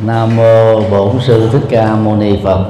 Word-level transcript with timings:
Nam 0.00 0.36
mô 0.36 0.80
Bổn 0.90 1.20
sư 1.20 1.48
Thích 1.52 1.62
Ca 1.70 1.94
Mâu 1.96 2.16
Ni 2.16 2.40
Phật. 2.44 2.64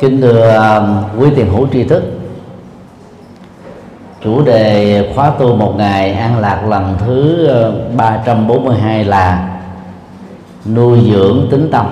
Kính 0.00 0.20
thưa 0.20 0.48
à, 0.48 0.80
quý 1.18 1.28
tiền 1.36 1.52
hữu 1.52 1.66
tri 1.72 1.84
thức. 1.84 2.02
Chủ 4.24 4.42
đề 4.42 5.12
khóa 5.14 5.30
tu 5.30 5.56
một 5.56 5.74
ngày 5.76 6.12
an 6.12 6.38
lạc 6.38 6.62
lần 6.68 6.96
thứ 6.98 7.46
ờ, 7.46 7.72
342 7.96 9.04
là 9.04 9.58
nuôi 10.74 10.98
dưỡng 11.12 11.48
tính 11.50 11.68
tâm. 11.72 11.86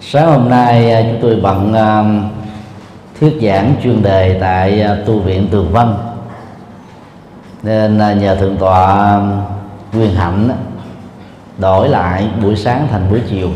Sáng 0.00 0.32
hôm 0.32 0.50
nay 0.50 0.92
à, 0.92 1.02
chúng 1.02 1.18
tôi 1.22 1.36
bận 1.36 1.74
à, 1.74 2.04
thuyết 3.20 3.38
giảng 3.42 3.74
chuyên 3.82 4.02
đề 4.02 4.38
tại 4.40 4.86
tu 5.06 5.18
viện 5.18 5.48
Tường 5.50 5.72
Vân 5.72 5.94
nên 7.62 7.98
nhờ 7.98 8.34
thượng 8.34 8.56
tọa 8.56 9.20
quyền 9.92 10.14
hạnh 10.14 10.50
đổi 11.58 11.88
lại 11.88 12.28
buổi 12.42 12.56
sáng 12.56 12.88
thành 12.90 13.10
buổi 13.10 13.20
chiều. 13.30 13.50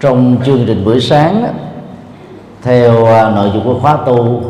Trong 0.00 0.36
chương 0.44 0.64
trình 0.66 0.84
buổi 0.84 1.00
sáng 1.00 1.54
theo 2.62 3.04
à, 3.04 3.30
nội 3.30 3.50
dung 3.54 3.64
của 3.64 3.78
khóa 3.80 3.98
tu, 4.06 4.42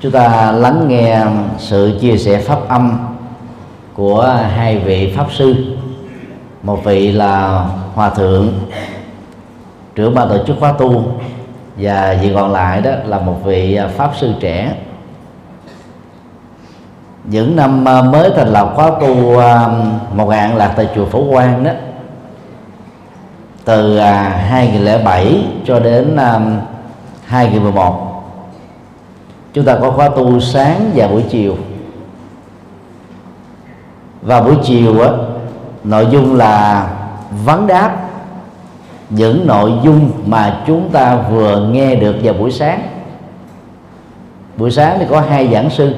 chúng 0.00 0.12
ta 0.12 0.52
lắng 0.52 0.88
nghe 0.88 1.22
sự 1.58 1.98
chia 2.00 2.16
sẻ 2.16 2.38
pháp 2.38 2.68
âm 2.68 2.98
của 3.94 4.40
hai 4.56 4.78
vị 4.78 5.12
pháp 5.16 5.26
sư. 5.32 5.76
Một 6.62 6.84
vị 6.84 7.12
là 7.12 7.66
hòa 7.94 8.10
thượng, 8.10 8.52
trưởng 9.94 10.14
ban 10.14 10.28
tổ 10.28 10.44
chức 10.46 10.56
khóa 10.60 10.72
tu, 10.72 11.04
và 11.76 12.18
vị 12.22 12.30
còn 12.34 12.52
lại 12.52 12.80
đó 12.80 12.90
là 13.04 13.18
một 13.18 13.36
vị 13.44 13.74
à, 13.74 13.88
pháp 13.88 14.12
sư 14.20 14.32
trẻ 14.40 14.74
những 17.30 17.56
năm 17.56 17.88
à, 17.88 18.02
mới 18.02 18.30
thành 18.36 18.48
lập 18.48 18.72
khóa 18.74 18.90
tu 19.00 19.38
à, 19.38 19.68
một 20.14 20.26
ngàn 20.28 20.56
lạc 20.56 20.72
tại 20.76 20.88
chùa 20.94 21.06
Phổ 21.06 21.30
Quang 21.30 21.64
đó. 21.64 21.70
Từ 23.64 23.96
à, 23.96 24.28
2007 24.28 25.44
cho 25.64 25.80
đến 25.80 26.16
2011 27.26 28.08
chúng 29.52 29.64
ta 29.64 29.78
có 29.80 29.90
khóa 29.90 30.08
tu 30.08 30.40
sáng 30.40 30.90
và 30.94 31.08
buổi 31.08 31.24
chiều. 31.30 31.56
Và 34.22 34.40
buổi 34.40 34.56
chiều 34.64 35.00
á, 35.00 35.10
nội 35.84 36.06
dung 36.10 36.36
là 36.36 36.86
vấn 37.44 37.66
đáp 37.66 37.96
những 39.10 39.46
nội 39.46 39.72
dung 39.82 40.10
mà 40.26 40.60
chúng 40.66 40.90
ta 40.90 41.16
vừa 41.16 41.68
nghe 41.72 41.94
được 41.94 42.16
vào 42.22 42.34
buổi 42.34 42.50
sáng. 42.50 42.82
Buổi 44.56 44.70
sáng 44.70 44.96
thì 44.98 45.04
có 45.10 45.20
hai 45.20 45.48
giảng 45.52 45.70
sư 45.70 45.94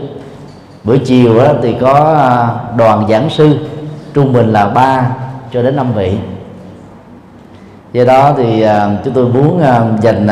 buổi 0.84 0.98
chiều 0.98 1.38
đó 1.38 1.52
thì 1.62 1.74
có 1.80 2.14
à, 2.18 2.48
đoàn 2.76 3.06
giảng 3.08 3.30
sư, 3.30 3.58
trung 4.14 4.32
bình 4.32 4.52
là 4.52 4.68
3 4.68 5.16
cho 5.52 5.62
đến 5.62 5.76
5 5.76 5.92
vị. 5.92 6.18
Do 7.92 8.04
đó 8.04 8.34
thì 8.36 8.62
à, 8.62 8.90
chúng 9.04 9.14
tôi 9.14 9.28
muốn 9.28 9.60
à, 9.60 9.82
dành 10.00 10.28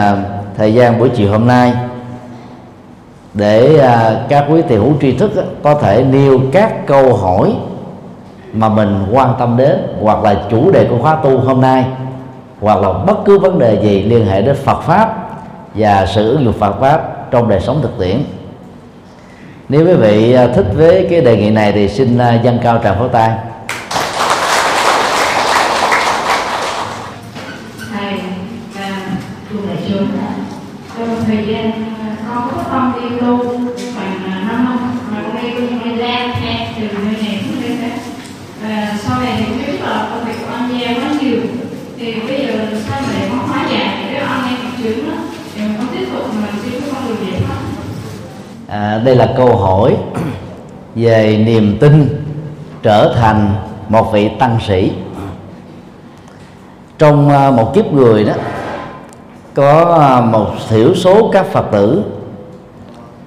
thời 0.56 0.74
gian 0.74 0.98
buổi 0.98 1.08
chiều 1.08 1.30
hôm 1.30 1.46
nay 1.46 1.72
để 3.34 3.82
các 4.28 4.44
quý 4.50 4.62
tiền 4.68 4.80
hữu 4.80 4.92
tri 5.00 5.12
thức 5.12 5.30
có 5.62 5.74
thể 5.74 6.04
nêu 6.10 6.40
các 6.52 6.86
câu 6.86 7.16
hỏi 7.16 7.54
mà 8.52 8.68
mình 8.68 9.06
quan 9.12 9.34
tâm 9.38 9.56
đến 9.56 9.78
hoặc 10.02 10.22
là 10.22 10.42
chủ 10.50 10.70
đề 10.70 10.84
của 10.84 10.98
khóa 11.02 11.14
tu 11.14 11.38
hôm 11.38 11.60
nay 11.60 11.84
hoặc 12.60 12.78
là 12.82 12.92
bất 12.92 13.24
cứ 13.24 13.38
vấn 13.38 13.58
đề 13.58 13.82
gì 13.82 14.02
liên 14.02 14.26
hệ 14.26 14.42
đến 14.42 14.56
Phật 14.64 14.80
pháp 14.80 15.28
và 15.74 16.06
sự 16.06 16.30
ứng 16.30 16.44
dụng 16.44 16.52
Phật 16.52 16.80
pháp 16.80 17.30
trong 17.30 17.48
đời 17.48 17.60
sống 17.60 17.78
thực 17.82 17.98
tiễn 17.98 18.16
nếu 19.68 19.86
quý 19.86 19.94
vị 19.94 20.32
à, 20.32 20.46
thích 20.46 20.66
với 20.74 21.06
cái 21.10 21.20
đề 21.20 21.36
nghị 21.36 21.50
này 21.50 21.72
thì 21.72 21.88
xin 21.88 22.18
à, 22.18 22.40
dâng 22.44 22.58
cao 22.62 22.80
tràng 22.84 22.98
pháo 22.98 23.08
tay. 23.08 23.30
À, 48.68 49.00
đây 49.04 49.16
là 49.16 49.32
câu 49.36 49.56
hỏi 49.56 49.96
về 50.94 51.42
niềm 51.46 51.78
tin 51.80 52.24
trở 52.82 53.14
thành 53.20 53.54
một 53.88 54.12
vị 54.12 54.30
tăng 54.38 54.58
sĩ. 54.66 54.92
Trong 56.98 57.28
à, 57.28 57.50
một 57.50 57.74
kiếp 57.74 57.92
người 57.92 58.24
đó 58.24 58.32
có 59.54 59.96
à, 60.00 60.20
một 60.20 60.46
thiểu 60.68 60.94
số 60.94 61.30
các 61.32 61.46
phật 61.46 61.66
tử 61.72 62.02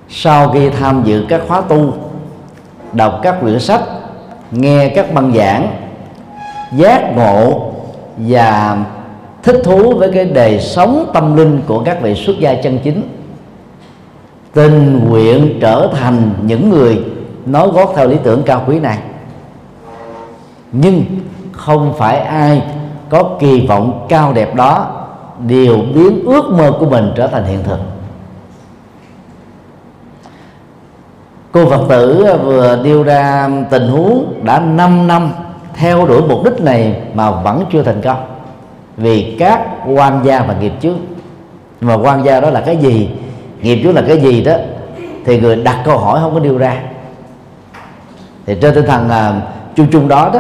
sau 0.10 0.50
khi 0.50 0.70
tham 0.70 1.04
dự 1.06 1.26
các 1.30 1.42
khóa 1.48 1.62
tu 1.62 1.94
đọc 2.94 3.20
các 3.24 3.42
quyển 3.42 3.60
sách 3.60 3.82
nghe 4.52 4.90
các 4.96 5.14
băng 5.14 5.34
giảng 5.34 5.68
giác 6.72 7.16
ngộ 7.16 7.72
và 8.18 8.78
thích 9.44 9.62
thú 9.64 9.94
với 9.98 10.12
cái 10.14 10.26
đời 10.26 10.60
sống 10.60 11.12
tâm 11.14 11.36
linh 11.36 11.62
của 11.68 11.84
các 11.84 12.02
vị 12.02 12.16
xuất 12.16 12.40
gia 12.40 12.54
chân 12.54 12.80
chính 12.84 13.21
tình 14.54 15.10
nguyện 15.10 15.58
trở 15.62 15.90
thành 15.94 16.34
những 16.42 16.70
người 16.70 17.04
nói 17.46 17.70
gót 17.74 17.94
theo 17.96 18.08
lý 18.08 18.18
tưởng 18.24 18.44
cao 18.44 18.64
quý 18.68 18.80
này. 18.80 18.98
Nhưng 20.72 21.04
không 21.52 21.94
phải 21.98 22.18
ai 22.18 22.62
có 23.10 23.24
kỳ 23.40 23.68
vọng 23.68 24.06
cao 24.10 24.34
đẹp 24.34 24.56
đó 24.56 24.88
đều 25.48 25.78
biến 25.96 26.24
ước 26.26 26.46
mơ 26.50 26.74
của 26.80 26.86
mình 26.86 27.12
trở 27.16 27.28
thành 27.28 27.46
hiện 27.46 27.64
thực. 27.64 27.80
Cô 31.52 31.70
phật 31.70 31.82
tử 31.90 32.26
vừa 32.44 32.80
đưa 32.84 33.04
ra 33.04 33.50
tình 33.70 33.88
huống 33.88 34.34
đã 34.44 34.60
5 34.60 35.08
năm 35.08 35.32
theo 35.74 36.08
đuổi 36.08 36.22
mục 36.22 36.44
đích 36.44 36.62
này 36.62 37.02
mà 37.14 37.32
vẫn 37.32 37.66
chưa 37.72 37.84
thành 37.84 38.02
công. 38.02 38.26
Vì 38.98 39.36
các 39.40 39.62
quan 39.96 40.22
gia 40.24 40.44
và 40.44 40.56
nghiệp 40.60 40.74
trước 40.82 40.96
mà 41.82 41.94
quan 41.94 42.26
gia 42.26 42.40
đó 42.40 42.50
là 42.50 42.62
cái 42.62 42.78
gì? 42.78 43.10
Nghiệp 43.62 43.80
chướng 43.84 43.96
là 43.96 44.04
cái 44.08 44.22
gì 44.22 44.44
đó 44.44 44.54
thì 45.26 45.40
người 45.40 45.56
đặt 45.56 45.82
câu 45.86 45.98
hỏi 45.98 46.20
không 46.22 46.34
có 46.34 46.40
nêu 46.40 46.58
ra. 46.58 46.82
Thì 48.46 48.56
trên 48.62 48.76
tinh 48.76 48.86
thần 48.86 49.06
uh, 49.08 49.44
chung 49.76 49.88
chung 49.92 50.08
đó 50.08 50.30
đó 50.34 50.40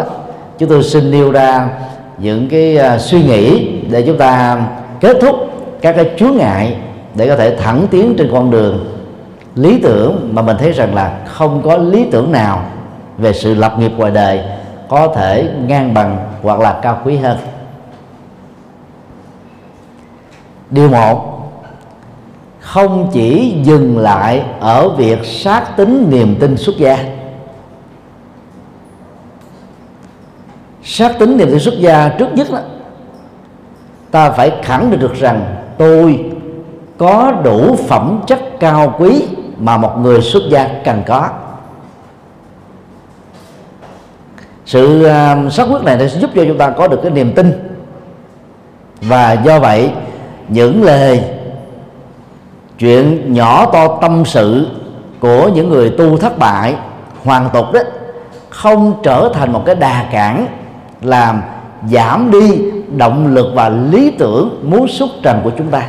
chúng 0.57 0.69
tôi 0.69 0.83
xin 0.83 1.11
nêu 1.11 1.31
ra 1.31 1.69
những 2.17 2.49
cái 2.49 2.77
uh, 2.95 3.01
suy 3.01 3.23
nghĩ 3.23 3.71
để 3.89 4.03
chúng 4.07 4.17
ta 4.17 4.61
kết 4.99 5.17
thúc 5.21 5.35
các 5.81 5.95
cái 5.95 6.11
chướng 6.19 6.37
ngại 6.37 6.77
để 7.15 7.27
có 7.27 7.35
thể 7.35 7.55
thẳng 7.55 7.87
tiến 7.91 8.15
trên 8.17 8.29
con 8.31 8.51
đường 8.51 8.97
lý 9.55 9.79
tưởng 9.83 10.29
mà 10.33 10.41
mình 10.41 10.57
thấy 10.59 10.71
rằng 10.71 10.95
là 10.95 11.19
không 11.25 11.61
có 11.63 11.77
lý 11.77 12.05
tưởng 12.11 12.31
nào 12.31 12.65
về 13.17 13.33
sự 13.33 13.53
lập 13.53 13.75
nghiệp 13.79 13.91
ngoài 13.97 14.11
đời 14.11 14.41
có 14.89 15.07
thể 15.15 15.49
ngang 15.67 15.93
bằng 15.93 16.17
hoặc 16.41 16.59
là 16.59 16.79
cao 16.81 17.01
quý 17.05 17.17
hơn. 17.17 17.37
Điều 20.69 20.89
một 20.89 21.40
không 22.61 23.09
chỉ 23.13 23.55
dừng 23.63 23.97
lại 23.97 24.43
ở 24.59 24.89
việc 24.89 25.25
xác 25.25 25.77
tính 25.77 26.07
niềm 26.09 26.35
tin 26.39 26.57
xuất 26.57 26.77
gia. 26.77 26.97
Xác 30.83 31.19
tính 31.19 31.37
niềm 31.37 31.49
tin 31.49 31.59
xuất 31.59 31.73
gia 31.79 32.09
trước 32.09 32.27
nhất 32.33 32.47
đó 32.51 32.59
ta 34.11 34.31
phải 34.31 34.51
khẳng 34.63 34.91
định 34.91 34.99
được 34.99 35.13
rằng 35.13 35.55
tôi 35.77 36.25
có 36.97 37.31
đủ 37.43 37.75
phẩm 37.75 38.21
chất 38.27 38.39
cao 38.59 38.95
quý 38.99 39.27
mà 39.57 39.77
một 39.77 39.97
người 39.97 40.21
xuất 40.21 40.43
gia 40.49 40.67
cần 40.85 41.03
có. 41.07 41.29
Sự 44.65 45.07
uh, 45.07 45.53
xác 45.53 45.63
quyết 45.63 45.83
này 45.83 46.09
sẽ 46.09 46.19
giúp 46.19 46.29
cho 46.35 46.43
chúng 46.47 46.57
ta 46.57 46.69
có 46.69 46.87
được 46.87 46.99
cái 47.03 47.11
niềm 47.11 47.33
tin. 47.35 47.51
Và 49.01 49.33
do 49.33 49.59
vậy 49.59 49.91
những 50.47 50.83
lời 50.83 51.23
chuyện 52.81 53.33
nhỏ 53.33 53.65
to 53.65 53.97
tâm 54.01 54.23
sự 54.25 54.67
của 55.19 55.49
những 55.55 55.69
người 55.69 55.89
tu 55.89 56.17
thất 56.17 56.37
bại, 56.37 56.75
hoàn 57.23 57.49
tục 57.53 57.65
đó, 57.73 57.79
không 58.49 58.93
trở 59.03 59.29
thành 59.33 59.53
một 59.53 59.63
cái 59.65 59.75
đà 59.75 60.09
cản 60.11 60.47
làm 61.01 61.41
giảm 61.89 62.31
đi 62.31 62.61
động 62.97 63.33
lực 63.33 63.47
và 63.55 63.69
lý 63.69 64.11
tưởng 64.11 64.59
muốn 64.63 64.87
xuất 64.87 65.09
trần 65.23 65.41
của 65.43 65.51
chúng 65.57 65.67
ta. 65.67 65.87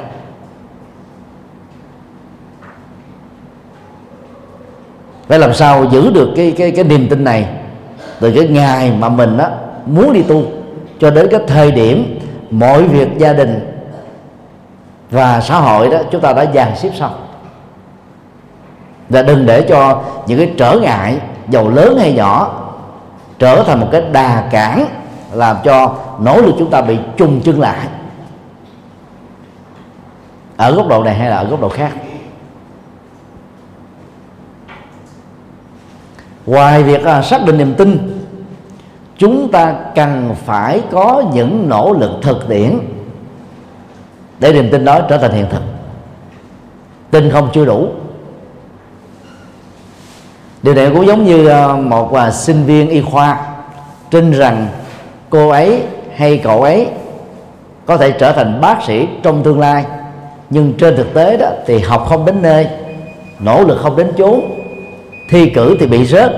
Phải 5.29 5.39
làm 5.39 5.55
sao 5.55 5.87
giữ 5.91 6.11
được 6.11 6.29
cái 6.37 6.55
cái 6.57 6.71
cái 6.71 6.85
niềm 6.85 7.07
tin 7.09 7.25
này 7.25 7.49
từ 8.21 8.33
cái 8.37 8.49
ngày 8.49 8.93
mà 8.99 9.09
mình 9.09 9.37
đó 9.37 9.49
muốn 9.87 10.13
đi 10.13 10.23
tu 10.23 10.43
cho 11.01 11.11
đến 11.11 11.29
cái 11.31 11.41
thời 11.47 11.71
điểm 11.71 12.19
mọi 12.51 12.83
việc 12.83 13.09
gia 13.19 13.33
đình 13.33 13.72
và 15.13 15.41
xã 15.41 15.61
hội 15.61 15.89
đó, 15.89 15.99
chúng 16.11 16.21
ta 16.21 16.33
đã 16.33 16.47
dàn 16.55 16.77
xếp 16.77 16.91
xong. 16.95 17.27
Và 19.09 19.23
đừng 19.23 19.47
để 19.47 19.67
cho 19.69 20.03
những 20.27 20.39
cái 20.39 20.53
trở 20.59 20.79
ngại, 20.83 21.19
giàu 21.49 21.69
lớn 21.69 21.99
hay 21.99 22.13
nhỏ, 22.13 22.63
trở 23.39 23.63
thành 23.63 23.81
một 23.81 23.89
cái 23.93 24.03
đà 24.13 24.49
cản 24.51 24.87
làm 25.33 25.57
cho 25.65 25.95
nỗ 26.21 26.41
lực 26.41 26.55
chúng 26.59 26.71
ta 26.71 26.81
bị 26.81 26.99
trùng 27.17 27.41
chân 27.41 27.61
lại. 27.61 27.87
Ở 30.57 30.75
góc 30.75 30.89
độ 30.89 31.05
này 31.05 31.15
hay 31.15 31.31
là 31.31 31.37
ở 31.37 31.45
góc 31.45 31.61
độ 31.61 31.69
khác? 31.69 31.93
Ngoài 36.47 36.83
việc 36.83 37.05
à, 37.05 37.23
xác 37.23 37.45
định 37.47 37.59
niềm 37.59 37.75
tin, 37.75 38.21
chúng 39.19 39.53
ta 39.53 39.75
cần 39.95 40.35
phải 40.45 40.83
có 40.93 41.25
những 41.33 41.69
nỗ 41.69 41.93
lực 41.93 42.11
thực 42.23 42.49
tiễn 42.49 42.79
để 44.43 44.53
niềm 44.53 44.71
tin 44.71 44.85
đó 44.85 45.01
trở 45.09 45.19
thành 45.19 45.33
hiện 45.33 45.47
thực. 45.51 45.63
Tin 47.11 47.31
không 47.31 47.49
chưa 47.53 47.65
đủ. 47.65 47.89
Điều 50.63 50.75
này 50.75 50.91
cũng 50.91 51.07
giống 51.07 51.25
như 51.25 51.49
ờ, 51.49 51.77
một 51.77 52.13
sinh 52.33 52.65
viên 52.65 52.89
y 52.89 53.01
khoa 53.01 53.47
tin 54.11 54.31
rằng 54.33 54.69
cô 55.31 55.49
ấy 55.49 55.83
hay 56.17 56.39
cậu 56.39 56.63
ấy 56.63 56.87
có 57.87 57.97
thể 57.97 58.11
trở 58.11 58.33
thành 58.33 58.61
bác 58.61 58.83
sĩ 58.87 59.09
trong 59.23 59.43
tương 59.43 59.61
lai, 59.61 59.85
nhưng 60.51 60.73
trên 60.73 60.97
thực 60.97 61.15
tế 61.15 61.37
đó 61.37 61.47
thì 61.67 61.79
học 61.79 62.07
không 62.09 62.27
đến 62.27 62.43
nơi, 62.43 62.69
nỗ 63.41 63.65
lực 63.65 63.79
không 63.83 63.97
đến 63.97 64.13
chốn, 64.19 64.41
thi 65.31 65.51
cử 65.51 65.77
thì 65.81 65.87
bị 65.87 66.05
rớt. 66.05 66.33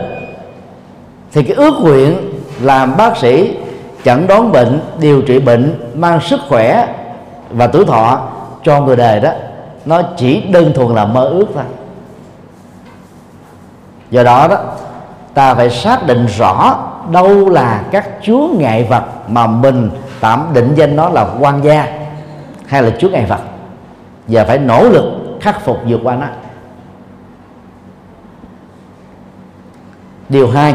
Thì 1.33 1.43
cái 1.43 1.57
ước 1.57 1.75
nguyện 1.81 2.17
làm 2.61 2.97
bác 2.97 3.17
sĩ 3.17 3.57
chẩn 4.05 4.27
đoán 4.27 4.53
bệnh, 4.53 4.81
điều 5.01 5.23
trị 5.23 5.39
bệnh, 5.39 5.75
mang 5.95 6.21
sức 6.21 6.41
khỏe 6.49 6.89
và 7.55 7.67
tuổi 7.67 7.85
thọ 7.85 8.29
cho 8.63 8.81
người 8.81 8.97
đời 8.97 9.21
đó, 9.21 9.33
nó 9.85 10.03
chỉ 10.17 10.41
đơn 10.41 10.73
thuần 10.75 10.95
là 10.95 11.05
mơ 11.05 11.25
ước 11.25 11.47
thôi. 11.55 11.65
Do 14.11 14.23
đó 14.23 14.49
đó, 14.49 14.57
ta 15.35 15.55
phải 15.55 15.71
xác 15.71 16.07
định 16.07 16.27
rõ 16.27 16.79
đâu 17.11 17.49
là 17.49 17.85
các 17.91 18.09
chúa 18.23 18.49
ngại 18.59 18.85
vật 18.85 19.05
mà 19.29 19.47
mình 19.47 19.91
tạm 20.21 20.47
định 20.53 20.75
danh 20.75 20.97
nó 20.97 21.09
là 21.09 21.27
quan 21.41 21.65
gia 21.65 21.87
hay 22.67 22.83
là 22.83 22.91
chúa 22.99 23.09
ngại 23.09 23.27
vật. 23.29 23.41
Và 24.29 24.45
phải 24.45 24.59
nỗ 24.59 24.89
lực 24.89 25.05
khắc 25.41 25.61
phục 25.61 25.77
vượt 25.87 26.01
qua 26.05 26.17
nó. 26.17 26.27
Điều 30.29 30.51
hai, 30.51 30.75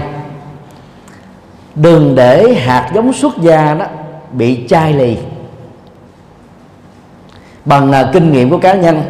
đừng 1.76 2.16
để 2.16 2.54
hạt 2.54 2.92
giống 2.94 3.14
xuất 3.14 3.38
gia 3.38 3.74
đó 3.74 3.86
bị 4.32 4.68
chai 4.70 4.94
lì 4.94 5.18
bằng 7.70 7.92
à, 7.92 8.10
kinh 8.14 8.32
nghiệm 8.32 8.50
của 8.50 8.58
cá 8.58 8.74
nhân. 8.74 9.02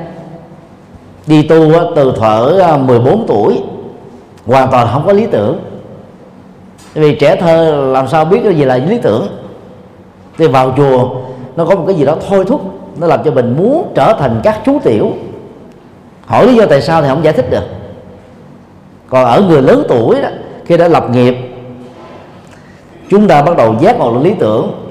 Đi 1.28 1.44
tu 1.44 1.72
từ 1.96 2.14
thở 2.20 2.78
14 2.80 3.20
à, 3.20 3.24
tuổi, 3.28 3.62
hoàn 4.46 4.72
toàn 4.72 4.88
không 4.94 5.06
có 5.06 5.14
lý 5.14 5.26
tưởng. 5.26 5.60
Vì 6.94 7.16
trẻ 7.16 7.36
thơ 7.36 7.72
làm 7.94 8.08
sao 8.08 8.26
biết 8.26 8.40
cái 8.44 8.56
gì 8.56 8.66
là 8.66 8.78
lý 8.78 8.98
tưởng? 8.98 9.28
Thì 10.38 10.48
vào 10.48 10.74
chùa, 10.78 11.10
nó 11.56 11.66
có 11.66 11.76
một 11.76 11.84
cái 11.88 11.96
gì 11.96 12.06
đó 12.06 12.16
thôi 12.30 12.46
thúc, 12.48 12.62
nó 13.00 13.08
làm 13.08 13.24
cho 13.24 13.32
mình 13.32 13.56
muốn 13.58 13.92
trở 13.96 14.14
thành 14.20 14.40
các 14.44 14.62
chú 14.66 14.80
tiểu. 14.84 15.12
Hỏi 16.26 16.48
lý 16.48 16.56
do 16.56 16.66
tại 16.66 16.82
sao 16.82 17.02
thì 17.02 17.08
không 17.08 17.24
giải 17.24 17.34
thích 17.34 17.52
được. 17.52 17.64
Còn 19.10 19.26
ở 19.26 19.42
người 19.42 19.62
lớn 19.62 19.84
tuổi 19.90 20.22
đó, 20.22 20.30
khi 20.66 20.78
đã 20.78 20.88
lập 20.88 21.10
nghiệp, 21.12 21.36
chúng 23.10 23.28
ta 23.28 23.42
bắt 23.42 23.58
đầu 23.58 23.76
giác 23.80 24.00
ngộ 24.00 24.20
lý 24.24 24.34
tưởng 24.40 24.89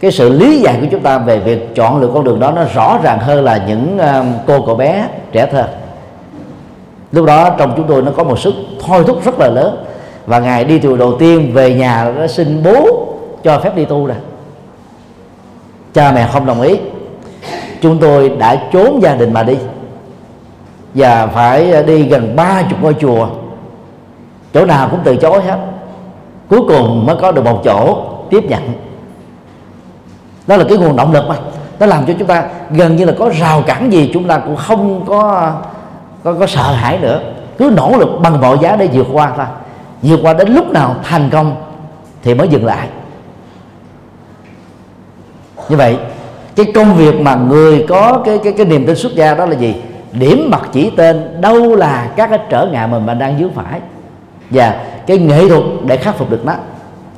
cái 0.00 0.10
sự 0.10 0.32
lý 0.32 0.60
giải 0.60 0.78
của 0.80 0.86
chúng 0.90 1.02
ta 1.02 1.18
về 1.18 1.38
việc 1.38 1.74
chọn 1.74 2.00
lựa 2.00 2.10
con 2.14 2.24
đường 2.24 2.40
đó 2.40 2.50
nó 2.50 2.64
rõ 2.74 2.98
ràng 3.02 3.18
hơn 3.18 3.44
là 3.44 3.64
những 3.68 3.98
ờ, 3.98 4.24
cô, 4.46 4.62
cậu 4.66 4.74
bé 4.74 5.08
trẻ 5.32 5.46
thơ. 5.46 5.68
Lúc 7.12 7.26
đó 7.26 7.50
trong 7.58 7.72
chúng 7.76 7.86
tôi 7.86 8.02
nó 8.02 8.10
có 8.16 8.24
một 8.24 8.38
sức 8.38 8.54
thôi 8.86 9.04
thúc 9.06 9.24
rất 9.24 9.38
là 9.38 9.48
lớn 9.48 9.84
và 10.26 10.38
ngày 10.38 10.64
đi 10.64 10.80
chùa 10.82 10.96
đầu 10.96 11.18
tiên 11.18 11.50
về 11.54 11.74
nhà 11.74 12.12
nó 12.18 12.26
xin 12.26 12.62
bố 12.62 13.06
cho 13.42 13.58
phép 13.58 13.76
đi 13.76 13.84
tu 13.84 14.06
rồi 14.06 14.16
cha 15.94 16.12
mẹ 16.12 16.28
không 16.32 16.46
đồng 16.46 16.60
ý. 16.60 16.76
Chúng 17.80 17.98
tôi 17.98 18.28
đã 18.28 18.62
trốn 18.72 19.02
gia 19.02 19.14
đình 19.14 19.32
mà 19.32 19.42
đi 19.42 19.56
và 20.94 21.26
phải 21.26 21.82
đi 21.82 22.02
gần 22.02 22.36
ba 22.36 22.62
chục 22.70 22.82
ngôi 22.82 22.94
chùa. 22.94 23.28
Chỗ 24.54 24.64
nào 24.64 24.88
cũng 24.90 25.00
từ 25.04 25.16
chối 25.16 25.42
hết. 25.42 25.58
Cuối 26.50 26.60
cùng 26.68 27.06
mới 27.06 27.16
có 27.16 27.32
được 27.32 27.44
một 27.44 27.60
chỗ 27.64 27.98
tiếp 28.30 28.44
nhận 28.48 28.60
đó 30.46 30.56
là 30.56 30.64
cái 30.68 30.78
nguồn 30.78 30.96
động 30.96 31.12
lực 31.12 31.24
mà. 31.28 31.36
Nó 31.80 31.86
làm 31.86 32.06
cho 32.06 32.12
chúng 32.18 32.28
ta 32.28 32.44
gần 32.70 32.96
như 32.96 33.04
là 33.04 33.12
có 33.18 33.30
rào 33.38 33.62
cản 33.66 33.92
gì 33.92 34.10
chúng 34.14 34.28
ta 34.28 34.38
cũng 34.38 34.56
không 34.56 35.04
có 35.06 35.52
có, 36.24 36.32
có 36.32 36.46
sợ 36.46 36.62
hãi 36.62 36.98
nữa. 36.98 37.20
Cứ 37.58 37.72
nỗ 37.76 37.96
lực 37.98 38.08
bằng 38.22 38.40
mọi 38.40 38.58
giá 38.62 38.76
để 38.76 38.88
vượt 38.92 39.06
qua 39.12 39.32
thôi. 39.36 39.46
Vượt 40.02 40.20
qua 40.22 40.32
đến 40.32 40.54
lúc 40.54 40.70
nào 40.70 40.96
thành 41.02 41.30
công 41.30 41.56
thì 42.22 42.34
mới 42.34 42.48
dừng 42.48 42.64
lại. 42.64 42.88
Như 45.68 45.76
vậy 45.76 45.98
cái 46.56 46.66
công 46.74 46.96
việc 46.96 47.20
mà 47.20 47.34
người 47.34 47.86
có 47.88 48.22
cái 48.24 48.38
cái 48.44 48.52
cái 48.52 48.66
niềm 48.66 48.86
tin 48.86 48.96
xuất 48.96 49.14
gia 49.14 49.34
đó 49.34 49.46
là 49.46 49.56
gì? 49.56 49.74
Điểm 50.12 50.48
mặt 50.50 50.68
chỉ 50.72 50.90
tên 50.90 51.40
đâu 51.40 51.76
là 51.76 52.10
các 52.16 52.30
cái 52.30 52.38
trở 52.50 52.66
ngại 52.66 52.88
mà 52.88 52.98
mình 52.98 53.18
đang 53.18 53.38
vướng 53.38 53.52
phải. 53.54 53.80
Và 54.50 54.84
cái 55.06 55.18
nghệ 55.18 55.48
thuật 55.48 55.62
để 55.84 55.96
khắc 55.96 56.16
phục 56.18 56.30
được 56.30 56.44
nó. 56.44 56.52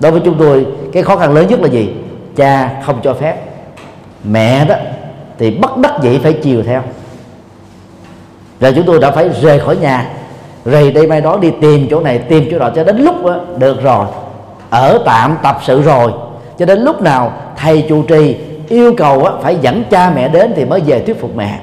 Đối 0.00 0.12
với 0.12 0.20
chúng 0.24 0.38
tôi 0.38 0.66
cái 0.92 1.02
khó 1.02 1.16
khăn 1.16 1.34
lớn 1.34 1.46
nhất 1.48 1.60
là 1.60 1.68
gì? 1.68 1.94
Cha 2.38 2.70
không 2.82 3.00
cho 3.02 3.14
phép. 3.14 3.36
Mẹ 4.24 4.64
đó 4.64 4.74
thì 5.38 5.50
bất 5.50 5.76
đắc 5.76 5.92
dĩ 6.02 6.18
phải 6.18 6.32
chiều 6.32 6.62
theo. 6.62 6.82
Rồi 8.60 8.72
chúng 8.76 8.86
tôi 8.86 8.98
đã 8.98 9.10
phải 9.10 9.28
rời 9.28 9.60
khỏi 9.60 9.76
nhà. 9.76 10.10
Rời 10.64 10.92
đây 10.92 11.06
mai 11.06 11.20
đó 11.20 11.38
đi 11.40 11.52
tìm 11.60 11.86
chỗ 11.90 12.00
này 12.00 12.18
tìm 12.18 12.48
chỗ 12.50 12.58
đó 12.58 12.70
cho 12.76 12.84
đến 12.84 12.96
lúc 12.96 13.24
đó, 13.24 13.36
được 13.56 13.82
rồi. 13.82 14.06
Ở 14.70 15.02
tạm 15.04 15.36
tập 15.42 15.58
sự 15.64 15.82
rồi. 15.82 16.12
Cho 16.58 16.66
đến 16.66 16.78
lúc 16.78 17.02
nào 17.02 17.32
thầy 17.56 17.86
chủ 17.88 18.02
trì 18.02 18.36
yêu 18.68 18.94
cầu 18.96 19.24
đó, 19.24 19.38
phải 19.42 19.56
dẫn 19.60 19.82
cha 19.90 20.10
mẹ 20.10 20.28
đến 20.28 20.52
thì 20.56 20.64
mới 20.64 20.80
về 20.80 21.00
thuyết 21.00 21.20
phục 21.20 21.36
mẹ. 21.36 21.58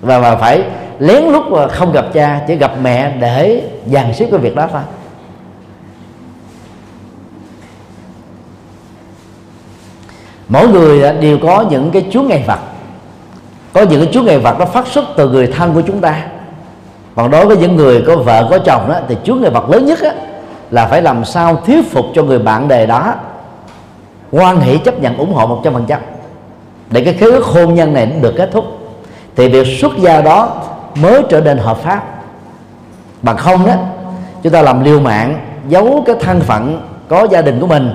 Và 0.00 0.18
mà 0.20 0.36
phải 0.36 0.62
lén 0.98 1.24
lút 1.24 1.52
à, 1.52 1.66
không 1.66 1.92
gặp 1.92 2.04
cha 2.12 2.40
chỉ 2.48 2.56
gặp 2.56 2.72
mẹ 2.82 3.12
để 3.20 3.62
dàn 3.86 4.14
xếp 4.14 4.26
cái 4.30 4.40
việc 4.40 4.56
đó 4.56 4.68
thôi. 4.72 4.82
Mỗi 10.48 10.68
người 10.68 11.02
à, 11.02 11.12
đều 11.12 11.38
có 11.42 11.64
những 11.70 11.90
cái 11.90 12.06
chúa 12.10 12.22
ngày 12.22 12.44
vật 12.46 12.58
có 13.72 13.82
những 13.82 14.00
cái 14.00 14.10
chúa 14.12 14.22
ngày 14.22 14.38
vật 14.38 14.56
nó 14.58 14.64
phát 14.64 14.86
xuất 14.86 15.04
từ 15.16 15.30
người 15.30 15.46
thân 15.46 15.74
của 15.74 15.80
chúng 15.80 16.00
ta. 16.00 16.26
Còn 17.16 17.30
đối 17.30 17.46
với 17.46 17.56
những 17.56 17.76
người 17.76 18.02
có 18.06 18.16
vợ 18.16 18.48
có 18.50 18.58
chồng 18.58 18.88
đó 18.88 18.94
thì 19.08 19.16
chúa 19.24 19.34
ngày 19.34 19.50
vật 19.50 19.70
lớn 19.70 19.86
nhất 19.86 19.98
đó, 20.02 20.10
là 20.70 20.86
phải 20.86 21.02
làm 21.02 21.24
sao 21.24 21.56
thuyết 21.56 21.92
phục 21.92 22.06
cho 22.14 22.22
người 22.22 22.38
bạn 22.38 22.68
đề 22.68 22.86
đó 22.86 23.14
quan 24.30 24.60
hệ 24.60 24.76
chấp 24.78 25.00
nhận 25.00 25.16
ủng 25.16 25.34
hộ 25.34 25.46
một 25.46 25.60
trăm 25.64 25.72
phần 25.72 25.84
trăm. 25.88 26.00
Để 26.90 27.04
cái 27.04 27.14
khế 27.14 27.26
ước 27.26 27.44
hôn 27.44 27.74
nhân 27.74 27.92
này 27.92 28.06
được 28.06 28.34
kết 28.36 28.50
thúc. 28.52 28.64
Thì 29.36 29.48
việc 29.48 29.78
xuất 29.80 29.98
gia 29.98 30.20
đó 30.20 30.62
mới 31.02 31.22
trở 31.28 31.40
nên 31.40 31.58
hợp 31.58 31.78
pháp. 31.78 32.02
Bằng 33.22 33.36
không 33.36 33.66
đó 33.66 33.74
chúng 34.42 34.52
ta 34.52 34.62
làm 34.62 34.84
liều 34.84 35.00
mạng 35.00 35.40
giấu 35.68 36.02
cái 36.06 36.16
thân 36.20 36.40
phận 36.40 36.88
có 37.08 37.26
gia 37.30 37.42
đình 37.42 37.60
của 37.60 37.66
mình 37.66 37.90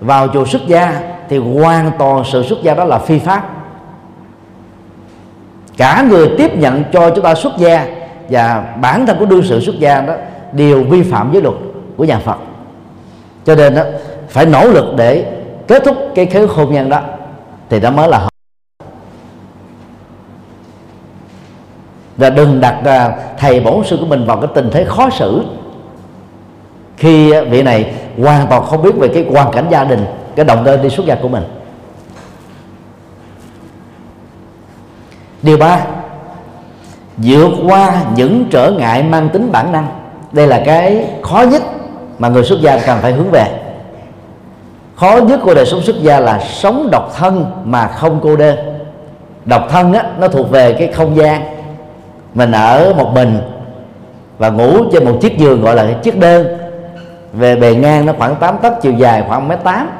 vào 0.00 0.28
chùa 0.28 0.44
xuất 0.44 0.66
gia 0.66 1.00
thì 1.28 1.38
hoàn 1.38 1.90
toàn 1.98 2.24
sự 2.24 2.42
xuất 2.42 2.62
gia 2.62 2.74
đó 2.74 2.84
là 2.84 2.98
phi 2.98 3.18
pháp. 3.18 3.50
Cả 5.76 6.04
người 6.08 6.30
tiếp 6.38 6.56
nhận 6.56 6.84
cho 6.92 7.10
chúng 7.10 7.24
ta 7.24 7.34
xuất 7.34 7.52
gia 7.58 7.86
và 8.28 8.74
bản 8.80 9.06
thân 9.06 9.18
của 9.18 9.26
đương 9.26 9.42
sự 9.44 9.60
xuất 9.60 9.78
gia 9.78 10.00
đó 10.00 10.14
đều 10.52 10.84
vi 10.84 11.02
phạm 11.02 11.30
giới 11.32 11.42
luật 11.42 11.54
của 11.96 12.04
nhà 12.04 12.18
Phật. 12.18 12.36
Cho 13.44 13.54
nên 13.54 13.74
đó, 13.74 13.82
phải 14.28 14.46
nỗ 14.46 14.68
lực 14.68 14.84
để 14.96 15.26
kết 15.66 15.82
thúc 15.84 15.96
cái 16.14 16.26
khế 16.26 16.46
hôn 16.46 16.72
nhân 16.72 16.88
đó 16.88 17.00
thì 17.70 17.80
đó 17.80 17.90
mới 17.90 18.08
là 18.08 18.18
hợp. 18.18 18.28
Và 22.16 22.30
đừng 22.30 22.60
đặt 22.60 22.80
à, 22.84 23.16
thầy 23.38 23.60
bổn 23.60 23.84
sư 23.84 23.96
của 24.00 24.06
mình 24.06 24.26
vào 24.26 24.36
cái 24.36 24.48
tình 24.54 24.70
thế 24.72 24.84
khó 24.84 25.10
xử 25.10 25.44
khi 26.96 27.30
à, 27.30 27.42
vị 27.42 27.62
này 27.62 27.92
hoàn 28.22 28.46
toàn 28.46 28.64
không 28.64 28.82
biết 28.82 28.94
về 28.98 29.08
cái 29.08 29.26
hoàn 29.32 29.52
cảnh 29.52 29.66
gia 29.70 29.84
đình 29.84 30.04
cái 30.38 30.44
động 30.44 30.62
cơ 30.64 30.76
đi 30.76 30.90
xuất 30.90 31.06
gia 31.06 31.14
của 31.14 31.28
mình. 31.28 31.42
Điều 35.42 35.56
ba, 35.56 35.80
vượt 37.16 37.50
qua 37.68 38.02
những 38.16 38.44
trở 38.50 38.70
ngại 38.70 39.02
mang 39.02 39.28
tính 39.28 39.52
bản 39.52 39.72
năng. 39.72 39.86
Đây 40.32 40.46
là 40.46 40.62
cái 40.66 41.06
khó 41.22 41.42
nhất 41.50 41.62
mà 42.18 42.28
người 42.28 42.44
xuất 42.44 42.60
gia 42.60 42.78
cần 42.78 42.98
phải 43.02 43.12
hướng 43.12 43.30
về. 43.30 43.60
Khó 44.96 45.16
nhất 45.16 45.40
của 45.42 45.54
đời 45.54 45.66
sống 45.66 45.80
xuất 45.82 45.96
gia 46.02 46.20
là 46.20 46.40
sống 46.40 46.88
độc 46.92 47.12
thân 47.16 47.46
mà 47.64 47.88
không 47.88 48.20
cô 48.22 48.36
đơn. 48.36 48.58
Độc 49.44 49.66
thân 49.70 49.92
á, 49.92 50.04
nó 50.18 50.28
thuộc 50.28 50.50
về 50.50 50.72
cái 50.72 50.88
không 50.88 51.16
gian. 51.16 51.42
Mình 52.34 52.52
ở 52.52 52.94
một 52.96 53.10
mình 53.14 53.38
và 54.38 54.48
ngủ 54.48 54.84
trên 54.92 55.04
một 55.04 55.18
chiếc 55.20 55.38
giường, 55.38 55.62
gọi 55.62 55.74
là 55.74 55.92
chiếc 56.02 56.18
đơn. 56.18 56.46
Về 57.32 57.56
bề 57.56 57.74
ngang 57.74 58.06
nó 58.06 58.12
khoảng 58.18 58.36
8 58.36 58.58
tấc, 58.58 58.82
chiều 58.82 58.92
dài 58.92 59.24
khoảng 59.28 59.48
mét 59.48 59.64
tám 59.64 59.90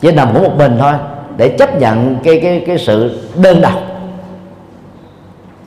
chỉ 0.00 0.12
nằm 0.12 0.34
ngủ 0.34 0.40
một 0.40 0.56
mình 0.56 0.76
thôi, 0.78 0.92
để 1.36 1.48
chấp 1.48 1.80
nhận 1.80 2.16
cái 2.24 2.40
cái 2.42 2.64
cái 2.66 2.78
sự 2.78 3.18
đơn 3.42 3.60
độc. 3.60 3.74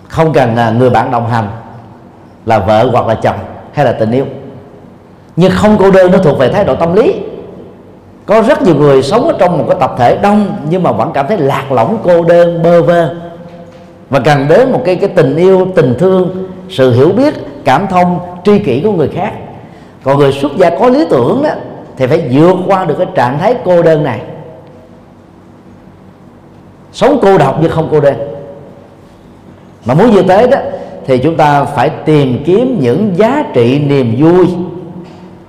Không 0.07 0.33
cần 0.33 0.55
à, 0.55 0.71
người 0.71 0.89
bạn 0.89 1.11
đồng 1.11 1.29
hành, 1.29 1.47
là 2.45 2.59
vợ 2.59 2.89
hoặc 2.91 3.07
là 3.07 3.15
chồng 3.15 3.39
hay 3.73 3.85
là 3.85 3.91
tình 3.91 4.11
yêu. 4.11 4.25
Nhưng 5.35 5.51
không 5.51 5.77
cô 5.79 5.91
đơn 5.91 6.11
nó 6.11 6.17
thuộc 6.17 6.37
về 6.37 6.49
thái 6.49 6.63
độ 6.63 6.75
tâm 6.75 6.93
lý. 6.93 7.15
Có 8.25 8.41
rất 8.41 8.61
nhiều 8.61 8.75
người 8.75 9.03
sống 9.03 9.27
ở 9.27 9.35
trong 9.39 9.57
một 9.57 9.65
cái 9.69 9.77
tập 9.79 9.95
thể 9.97 10.17
đông, 10.21 10.55
nhưng 10.69 10.83
mà 10.83 10.91
vẫn 10.91 11.11
cảm 11.13 11.27
thấy 11.27 11.37
lạc 11.37 11.71
lõng, 11.71 11.97
cô 12.03 12.23
đơn, 12.23 12.63
bơ 12.63 12.81
vơ. 12.81 13.15
Và 14.09 14.19
cần 14.19 14.47
đến 14.47 14.71
một 14.71 14.81
cái 14.85 14.95
cái 14.95 15.09
tình 15.09 15.35
yêu, 15.35 15.67
tình 15.75 15.95
thương, 15.99 16.47
sự 16.69 16.93
hiểu 16.93 17.09
biết, 17.09 17.33
cảm 17.65 17.87
thông, 17.87 18.19
tri 18.45 18.59
kỷ 18.59 18.81
của 18.81 18.91
người 18.91 19.09
khác. 19.15 19.31
Còn 20.03 20.17
người 20.17 20.31
xuất 20.31 20.51
gia 20.57 20.69
có 20.69 20.89
lý 20.89 21.05
tưởng 21.09 21.43
đó 21.43 21.49
thì 22.01 22.07
phải 22.07 22.27
vượt 22.31 22.55
qua 22.67 22.85
được 22.85 22.95
cái 22.97 23.07
trạng 23.15 23.39
thái 23.39 23.55
cô 23.65 23.81
đơn 23.81 24.03
này. 24.03 24.21
Sống 26.91 27.19
cô 27.21 27.37
độc 27.37 27.57
nhưng 27.61 27.71
không 27.71 27.87
cô 27.91 27.99
đơn. 27.99 28.15
Mà 29.85 29.93
muốn 29.93 30.11
như 30.11 30.23
thế 30.23 30.47
đó, 30.47 30.57
thì 31.05 31.17
chúng 31.17 31.37
ta 31.37 31.63
phải 31.63 31.89
tìm 31.89 32.43
kiếm 32.45 32.77
những 32.81 33.13
giá 33.15 33.43
trị 33.53 33.79
niềm 33.79 34.15
vui 34.19 34.47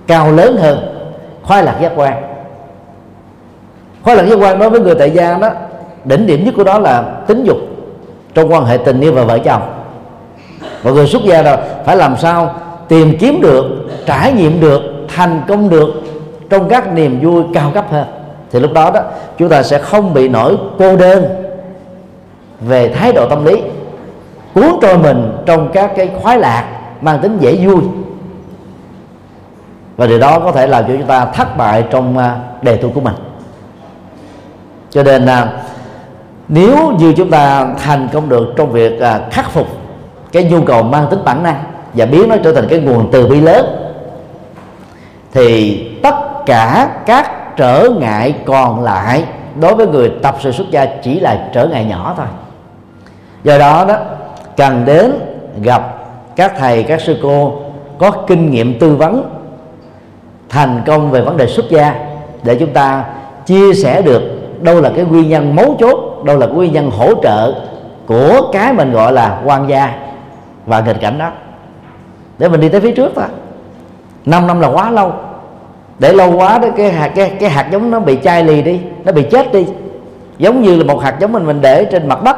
cao 0.06 0.32
lớn 0.32 0.56
hơn. 0.56 0.78
Khoái 1.42 1.62
lạc 1.62 1.78
giác 1.80 1.92
quan. 1.97 2.23
Khoái 4.02 4.16
lạc 4.16 4.26
giác 4.26 4.37
quan 4.37 4.59
đối 4.59 4.71
với 4.71 4.80
người 4.80 4.94
tại 4.94 5.11
gia 5.11 5.38
đó, 5.38 5.50
đỉnh 6.04 6.26
điểm 6.26 6.44
nhất 6.44 6.54
của 6.56 6.64
đó 6.64 6.78
là 6.78 7.02
tính 7.26 7.44
dục 7.44 7.59
trong 8.35 8.52
quan 8.52 8.64
hệ 8.64 8.76
tình 8.76 9.00
yêu 9.00 9.12
và 9.12 9.25
vợ 9.25 9.38
chồng. 9.38 9.62
Và 10.82 10.90
người 10.90 11.06
xuất 11.06 11.23
gia 11.25 11.42
rồi 11.42 11.56
phải 11.85 11.97
làm 11.97 12.16
sao 12.16 12.54
tìm 12.88 13.18
kiếm 13.18 13.40
được, 13.40 13.64
trải 14.06 14.32
nghiệm 14.32 14.61
được, 14.61 14.82
thành 15.09 15.42
công 15.49 15.68
được 15.68 16.02
trong 16.52 16.68
các 16.68 16.92
niềm 16.92 17.21
vui 17.23 17.44
cao 17.54 17.71
cấp 17.75 17.85
hơn. 17.90 18.06
Thì 18.50 18.61
lúc 18.61 18.73
đó 18.73 18.90
đó, 18.90 19.00
chúng 19.38 19.49
ta 19.49 19.62
sẽ 19.62 19.78
không 19.78 20.14
bị 20.14 20.28
nổi 20.28 20.56
cô 20.78 20.97
đơn 20.97 21.25
về 22.61 22.88
thái 22.88 23.12
độ 23.12 23.28
tâm 23.28 23.44
lý, 23.44 23.62
cuốn 24.54 24.68
trôi 24.82 24.99
mình 24.99 25.32
trong 25.47 25.68
các 25.73 25.92
cái 25.97 26.11
khoái 26.23 26.38
lạc 26.38 26.64
mang 27.00 27.18
tính 27.18 27.38
dễ 27.40 27.56
vui. 27.66 27.80
Và 29.97 30.06
điều 30.06 30.18
đó 30.18 30.38
có 30.38 30.52
thể 30.52 30.66
làm 30.66 30.85
cho 30.88 30.92
chúng 30.99 31.06
ta 31.06 31.25
thất 31.25 31.56
bại 31.56 31.85
trong 31.90 32.18
à, 32.18 32.40
đề 32.62 32.76
tu 32.76 32.90
của 32.90 33.00
mình. 33.00 33.14
Cho 34.90 35.02
nên 35.02 35.25
là 35.25 35.62
nếu 36.49 36.92
như 36.99 37.12
chúng 37.16 37.30
ta 37.30 37.75
thành 37.78 38.09
công 38.12 38.28
được 38.28 38.52
trong 38.56 38.73
việc 38.73 39.00
à, 39.00 39.21
khắc 39.30 39.50
phục 39.50 39.66
cái 40.32 40.44
nhu 40.44 40.62
cầu 40.62 40.82
mang 40.82 41.06
tính 41.11 41.25
bản 41.25 41.42
năng 41.42 41.64
và 41.94 42.06
biến 42.06 42.28
nó 42.28 42.37
trở 42.44 42.52
thành 42.52 42.66
cái 42.68 42.80
nguồn 42.80 43.09
từ 43.12 43.26
bi 43.26 43.40
lớn, 43.40 43.66
thì 45.32 45.91
tất 46.46 46.52
cả 46.52 46.88
các 47.06 47.56
trở 47.56 47.88
ngại 48.00 48.34
còn 48.46 48.82
lại 48.82 49.25
đối 49.61 49.75
với 49.75 49.87
người 49.87 50.12
tập 50.22 50.37
sự 50.40 50.52
xuất 50.52 50.70
gia 50.70 50.87
chỉ 50.87 51.20
là 51.20 51.49
trở 51.52 51.66
ngại 51.66 51.84
nhỏ 51.84 52.14
thôi. 52.16 52.26
Do 53.44 53.58
đó 53.58 53.84
đó, 53.88 53.96
cần 54.56 54.84
đến 54.84 55.12
gặp 55.62 55.82
các 56.37 56.52
thầy, 56.58 56.82
các 56.82 57.00
sư 57.00 57.18
cô 57.22 57.62
có 57.99 58.11
kinh 58.11 58.50
nghiệm 58.50 58.78
tư 58.78 58.96
vấn, 58.96 59.30
thành 60.49 60.82
công 60.87 61.11
về 61.11 61.20
vấn 61.20 61.37
đề 61.37 61.46
xuất 61.46 61.70
gia 61.70 61.94
để 62.42 62.54
chúng 62.54 62.72
ta 62.72 63.04
chia 63.46 63.75
sẻ 63.75 64.02
được 64.02 64.22
đâu 64.62 64.80
là 64.80 64.90
cái 64.96 65.04
nguyên 65.04 65.28
nhân 65.28 65.56
mấu 65.56 65.76
chốt, 65.78 66.25
đâu 66.25 66.38
là 66.38 66.46
cái 66.46 66.54
nguyên 66.54 66.72
nhân 66.72 66.90
hỗ 66.90 67.14
trợ 67.22 67.54
của 68.06 68.50
cái 68.52 68.72
mình 68.72 68.92
gọi 68.92 69.12
là 69.12 69.40
quan 69.44 69.68
gia 69.68 69.92
và 70.66 70.80
nghịch 70.80 71.00
cảnh 71.00 71.18
đó. 71.18 71.30
Để 72.38 72.49
mình 72.49 72.61
đi 72.61 72.68
tới 72.68 72.80
phía 72.80 72.92
trước 72.92 73.12
thôi. 73.14 73.25
Năm 74.26 74.46
năm 74.46 74.61
là 74.61 74.68
quá 74.68 74.90
lâu 74.90 75.12
để 76.02 76.12
lâu 76.12 76.37
quá 76.37 76.59
đó 76.59 76.68
cái 76.76 76.92
hạt 76.92 77.09
cái, 77.09 77.32
cái 77.40 77.50
hạt 77.50 77.68
giống 77.73 77.90
nó 77.90 78.00
bị 78.00 78.18
chai 78.25 78.44
lì 78.44 78.62
đi 78.62 78.80
nó 79.04 79.12
bị 79.12 79.23
chết 79.30 79.52
đi. 79.52 79.66
Giống 80.38 80.62
như 80.62 80.76
là 80.76 80.85
một 80.85 81.02
hạt 81.02 81.16
giống 81.21 81.32
mình 81.32 81.47
mình 81.47 81.61
để 81.61 81.85
trên 81.85 82.09
mặt 82.09 82.23
đất 82.23 82.37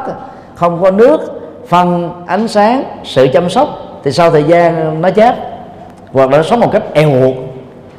không 0.55 0.81
có 0.81 0.91
nước 0.91 1.41
phân 1.67 2.11
ánh 2.27 2.47
sáng 2.47 2.83
sự 3.03 3.27
chăm 3.33 3.49
sóc 3.49 3.69
thì 4.03 4.11
sau 4.11 4.31
thời 4.31 4.43
gian 4.43 5.01
nó 5.01 5.09
chết 5.09 5.35
hoặc 6.11 6.29
là 6.29 6.37
nó 6.37 6.43
sống 6.43 6.59
một 6.59 6.71
cách 6.71 6.83
eo 6.93 7.09
uột. 7.09 7.35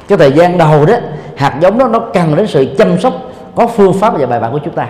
Cái 0.09 0.19
thời 0.19 0.33
gian 0.33 0.59
đầu 0.59 0.87
đó 0.87 0.95
hạt 1.37 1.57
giống 1.61 1.79
đó 1.79 1.89
nó 1.89 1.99
cần 1.99 2.37
đến 2.37 2.47
sự 2.47 2.67
chăm 2.79 3.01
sóc 3.01 3.13
có 3.55 3.67
phương 3.67 3.93
pháp 3.93 4.19
và 4.19 4.27
bài 4.27 4.41
bản 4.41 4.53
của 4.53 4.61
chúng 4.65 4.75
ta. 4.75 4.89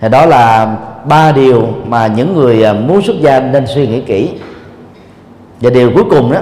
Thì 0.00 0.08
đó 0.08 0.26
là 0.26 0.76
ba 1.04 1.32
điều 1.32 1.68
mà 1.86 2.06
những 2.06 2.34
người 2.34 2.64
à, 2.64 2.72
muốn 2.72 3.02
xuất 3.02 3.16
gia 3.20 3.40
nên 3.40 3.66
suy 3.66 3.86
nghĩ 3.86 4.00
kỹ. 4.00 4.30
Và 5.60 5.70
điều 5.70 5.90
cuối 5.94 6.04
cùng 6.10 6.32
đó 6.32 6.40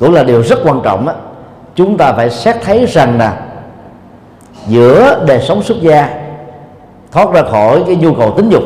cũng 0.00 0.14
là 0.14 0.22
điều 0.22 0.42
rất 0.42 0.58
quan 0.64 0.80
trọng 0.84 1.06
đó 1.06 1.12
chúng 1.74 1.96
ta 1.96 2.12
phải 2.12 2.30
xét 2.30 2.56
thấy 2.62 2.86
rằng 2.86 3.18
là 3.18 3.40
giữa 4.66 5.24
đời 5.26 5.40
sống 5.40 5.62
xuất 5.62 5.80
gia 5.80 6.08
thoát 7.12 7.32
ra 7.32 7.42
khỏi 7.42 7.82
cái 7.86 7.96
nhu 7.96 8.14
cầu 8.14 8.34
tính 8.36 8.48
dục 8.48 8.62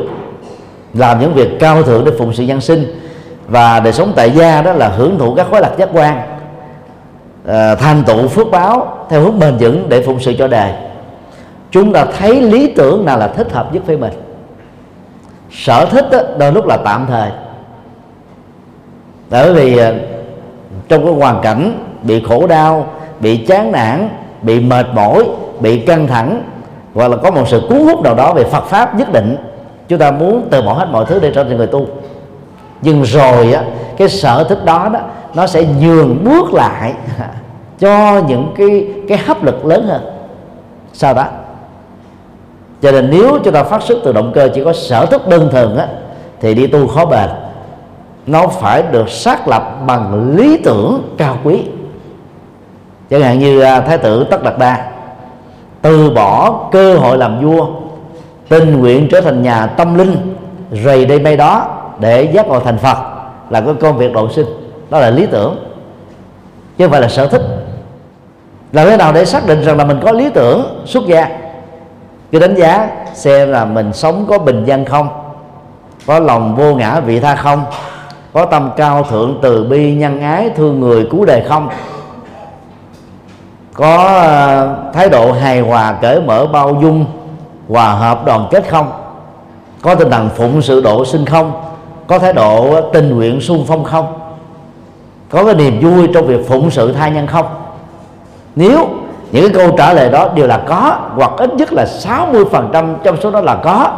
làm 0.93 1.19
những 1.19 1.33
việc 1.33 1.49
cao 1.59 1.83
thượng 1.83 2.05
để 2.05 2.11
phụng 2.17 2.33
sự 2.33 2.43
nhân 2.43 2.61
sinh 2.61 2.99
và 3.47 3.79
đời 3.79 3.93
sống 3.93 4.13
tại 4.15 4.31
gia 4.31 4.61
đó 4.61 4.73
là 4.73 4.87
hưởng 4.87 5.19
thụ 5.19 5.35
các 5.35 5.47
khối 5.51 5.61
lạc 5.61 5.71
giác 5.77 5.89
quan 5.93 6.21
à, 7.47 7.75
thành 7.75 8.03
tựu 8.03 8.27
phước 8.27 8.51
báo 8.51 9.05
theo 9.09 9.21
hướng 9.21 9.39
bền 9.39 9.57
vững 9.59 9.89
để 9.89 10.01
phụng 10.01 10.19
sự 10.19 10.33
cho 10.37 10.47
đời. 10.47 10.71
Chúng 11.71 11.93
ta 11.93 12.05
thấy 12.05 12.41
lý 12.41 12.67
tưởng 12.67 13.05
nào 13.05 13.17
là 13.17 13.27
thích 13.27 13.51
hợp 13.51 13.73
nhất 13.73 13.83
với 13.85 13.97
mình. 13.97 14.13
Sở 15.51 15.85
thích 15.85 16.05
đó, 16.11 16.19
đôi 16.37 16.51
lúc 16.51 16.65
là 16.65 16.77
tạm 16.77 17.05
thời. 17.07 17.31
Bởi 19.29 19.53
vì 19.53 19.77
ờ, 19.77 19.95
trong 20.89 21.05
cái 21.05 21.13
hoàn 21.13 21.41
cảnh 21.41 21.85
bị 22.03 22.23
khổ 22.27 22.47
đau 22.47 22.87
bị 23.19 23.37
chán 23.37 23.71
nản, 23.71 24.09
bị 24.41 24.59
mệt 24.59 24.85
mỏi, 24.93 25.23
bị 25.59 25.79
căng 25.79 26.07
thẳng, 26.07 26.43
hoặc 26.93 27.07
là 27.07 27.17
có 27.17 27.31
một 27.31 27.47
sự 27.47 27.61
cuốn 27.69 27.79
hút 27.79 28.01
nào 28.01 28.15
đó 28.15 28.33
về 28.33 28.43
Phật 28.43 28.65
pháp 28.65 28.95
nhất 28.95 29.11
định. 29.13 29.37
Chúng 29.87 29.99
ta 29.99 30.11
muốn 30.11 30.47
từ 30.51 30.61
bỏ 30.61 30.73
hết 30.73 30.87
mọi 30.91 31.05
thứ 31.05 31.19
để 31.19 31.31
trở 31.35 31.43
thành 31.43 31.57
người 31.57 31.67
tu. 31.67 31.87
Nhưng 32.81 33.03
rồi 33.03 33.53
á, 33.53 33.63
cái 33.97 34.09
sở 34.09 34.43
thích 34.43 34.65
đó 34.65 34.89
đó, 34.93 34.99
nó 35.33 35.47
sẽ 35.47 35.65
nhường 35.81 36.23
bước 36.23 36.53
lại 36.53 36.93
cho 37.79 38.21
những 38.27 38.53
cái 38.57 38.87
cái 39.07 39.17
hấp 39.17 39.43
lực 39.43 39.65
lớn 39.65 39.87
hơn. 39.87 40.01
Sao 40.93 41.13
đó? 41.13 41.25
Cho 42.81 42.91
nên 42.91 43.09
nếu 43.11 43.39
chúng 43.43 43.53
ta 43.53 43.63
phát 43.63 43.83
xuất 43.83 43.97
từ 44.03 44.13
động 44.13 44.31
cơ 44.35 44.49
chỉ 44.53 44.63
có 44.63 44.73
sở 44.73 45.05
thích 45.05 45.27
đơn 45.27 45.49
thường 45.51 45.77
á, 45.77 45.87
thì 46.41 46.53
đi 46.53 46.67
tu 46.67 46.87
khó 46.87 47.05
bền. 47.05 47.29
Nó 48.25 48.47
phải 48.47 48.83
được 48.91 49.09
xác 49.09 49.47
lập 49.47 49.77
bằng 49.87 50.35
lý 50.35 50.57
tưởng 50.57 51.15
cao 51.17 51.37
quý 51.43 51.63
chẳng 53.09 53.21
hạn 53.21 53.39
như 53.39 53.61
à, 53.61 53.81
thái 53.81 53.97
tử 53.97 54.27
tất 54.31 54.43
đạt 54.43 54.57
đa 54.57 54.91
từ 55.81 56.09
bỏ 56.09 56.59
cơ 56.71 56.95
hội 56.95 57.17
làm 57.17 57.41
vua, 57.41 57.67
tình 58.49 58.79
nguyện 58.79 59.07
trở 59.11 59.21
thành 59.21 59.41
nhà 59.41 59.65
tâm 59.65 59.97
linh, 59.97 60.35
rầy 60.83 61.05
đây 61.05 61.19
bay 61.19 61.37
đó 61.37 61.67
để 61.99 62.23
giác 62.23 62.47
ngộ 62.47 62.59
thành 62.59 62.77
phật 62.77 62.97
là 63.49 63.61
cái 63.61 63.73
công 63.73 63.97
việc 63.97 64.13
độ 64.13 64.29
sinh. 64.29 64.45
Đó 64.89 64.99
là 64.99 65.09
lý 65.09 65.25
tưởng, 65.25 65.55
chứ 66.77 66.85
không 66.85 66.91
phải 66.91 67.01
là 67.01 67.07
sở 67.07 67.27
thích. 67.27 67.41
Làm 68.71 68.87
thế 68.87 68.97
nào 68.97 69.13
để 69.13 69.25
xác 69.25 69.47
định 69.47 69.61
rằng 69.61 69.77
là 69.77 69.83
mình 69.83 69.99
có 70.03 70.11
lý 70.11 70.29
tưởng, 70.29 70.83
xuất 70.85 71.07
gia? 71.07 71.29
Cái 72.31 72.41
đánh 72.41 72.55
giá 72.55 72.89
xem 73.13 73.51
là 73.51 73.65
mình 73.65 73.93
sống 73.93 74.25
có 74.29 74.37
bình 74.39 74.65
dân 74.65 74.85
không, 74.85 75.09
có 76.05 76.19
lòng 76.19 76.55
vô 76.55 76.75
ngã 76.75 76.99
vị 76.99 77.19
tha 77.19 77.35
không, 77.35 77.63
có 78.33 78.45
tâm 78.45 78.71
cao 78.77 79.03
thượng 79.03 79.39
từ 79.41 79.63
bi 79.63 79.95
nhân 79.95 80.21
ái 80.21 80.49
thương 80.55 80.79
người 80.79 81.07
cứu 81.11 81.25
đời 81.25 81.43
không 81.47 81.69
có 83.79 83.95
ờ, 83.95 84.75
thái 84.93 85.09
độ 85.09 85.31
hài 85.31 85.59
hòa 85.59 85.93
cởi 86.01 86.21
mở 86.21 86.45
bao 86.45 86.77
dung 86.81 87.05
hòa 87.69 87.93
hợp 87.93 88.25
đoàn 88.25 88.47
kết 88.51 88.69
không? 88.69 88.91
Có 89.81 89.95
tinh 89.95 90.09
thần 90.09 90.29
phụng 90.35 90.61
sự 90.61 90.81
độ 90.81 91.05
sinh 91.05 91.25
không? 91.25 91.51
Có 92.07 92.19
thái 92.19 92.33
độ 92.33 92.73
ờ, 92.73 92.83
tình 92.93 93.15
nguyện 93.15 93.41
sung 93.41 93.65
phong 93.67 93.83
không? 93.83 94.13
Có 95.29 95.45
cái 95.45 95.55
niềm 95.55 95.79
vui 95.81 96.07
trong 96.13 96.27
việc 96.27 96.47
phụng 96.47 96.71
sự 96.71 96.93
tha 96.93 97.09
nhân 97.09 97.27
không? 97.27 97.45
Nếu 98.55 98.87
những 99.31 99.53
cái 99.53 99.65
câu 99.65 99.77
trả 99.77 99.93
lời 99.93 100.09
đó 100.09 100.29
đều 100.35 100.47
là 100.47 100.57
có 100.67 100.99
hoặc 101.15 101.31
ít 101.37 101.53
nhất 101.53 101.73
là 101.73 101.85
60% 101.85 102.95
trong 103.03 103.17
số 103.21 103.31
đó 103.31 103.41
là 103.41 103.55
có 103.55 103.91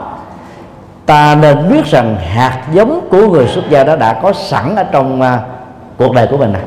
ta 1.06 1.36
nên 1.42 1.70
biết 1.70 1.86
rằng 1.86 2.16
hạt 2.16 2.62
giống 2.74 3.08
của 3.12 3.28
người 3.28 3.48
xuất 3.48 3.70
gia 3.70 3.84
đó 3.84 3.96
đã 3.96 4.20
có 4.24 4.34
sẵn 4.34 4.76
ở 4.76 4.84
trong 4.84 5.22
uh, 5.22 5.28
cuộc 5.98 6.14
đời 6.14 6.28
của 6.32 6.38
mình 6.38 6.54
này 6.54 6.62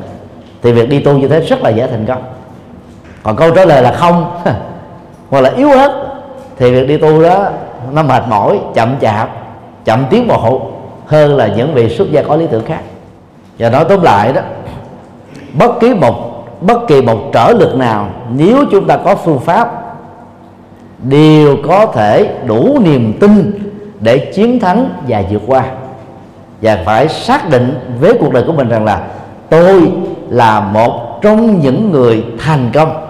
thì 0.63 0.73
việc 0.73 0.89
đi 0.89 0.99
tu 1.01 1.13
như 1.13 1.29
thế 1.29 1.41
rất 1.41 1.63
là 1.63 1.71
dễ 1.71 1.87
thành 1.87 2.07
công 2.07 2.23
còn 3.25 3.37
câu 3.37 3.51
trả 3.51 3.65
lời 3.65 3.83
là 3.83 3.93
không. 3.93 4.41
Hoặc 5.31 5.41
là 5.41 5.51
yếu 5.57 5.71
ớt 5.71 6.07
thì 6.59 6.71
việc 6.71 6.89
đi 6.89 6.97
tu 6.97 7.23
đó 7.23 7.49
nó 7.93 8.03
mệt 8.03 8.23
mỏi, 8.29 8.59
chậm 8.75 8.97
chạp, 9.01 9.31
chậm 9.85 10.05
tiến 10.11 10.29
bộ 10.29 10.71
hơn 11.07 11.37
là 11.37 11.47
những 11.47 11.75
vị 11.75 11.97
xuất 11.97 12.11
gia 12.11 12.23
có 12.23 12.37
lý 12.37 12.47
tưởng 12.47 12.65
khác. 12.65 12.81
Và 13.59 13.71
nói 13.71 13.85
tóm 13.89 14.03
lại 14.03 14.33
đó, 14.33 14.41
bất 15.59 15.81
kỳ 15.81 15.95
một, 15.95 16.45
bất 16.61 16.89
kỳ 16.89 17.03
một 17.03 17.19
trở 17.33 17.53
lực 17.59 17.77
nào, 17.77 18.09
nếu 18.35 18.65
chúng 18.71 18.87
ta 18.87 18.97
có 18.97 19.15
phương 19.15 19.39
pháp, 19.39 19.85
đều 21.03 21.57
có 21.69 21.87
thể 21.87 22.35
đủ 22.47 22.79
niềm 22.85 23.13
tin 23.21 23.53
để 24.01 24.19
chiến 24.19 24.61
thắng 24.61 24.89
và 25.09 25.23
vượt 25.31 25.43
qua. 25.47 25.65
Và 26.63 26.79
phải 26.85 27.09
xác 27.09 27.51
định 27.51 27.97
với 28.01 28.17
cuộc 28.21 28.33
đời 28.33 28.45
của 28.47 28.53
mình 28.53 28.69
rằng 28.69 28.85
là 28.85 29.03
tôi 29.51 29.93
là 30.29 30.61
một 30.61 31.19
trong 31.23 31.61
những 31.61 31.93
người 31.93 32.25
thành 32.39 32.71
công 32.75 33.04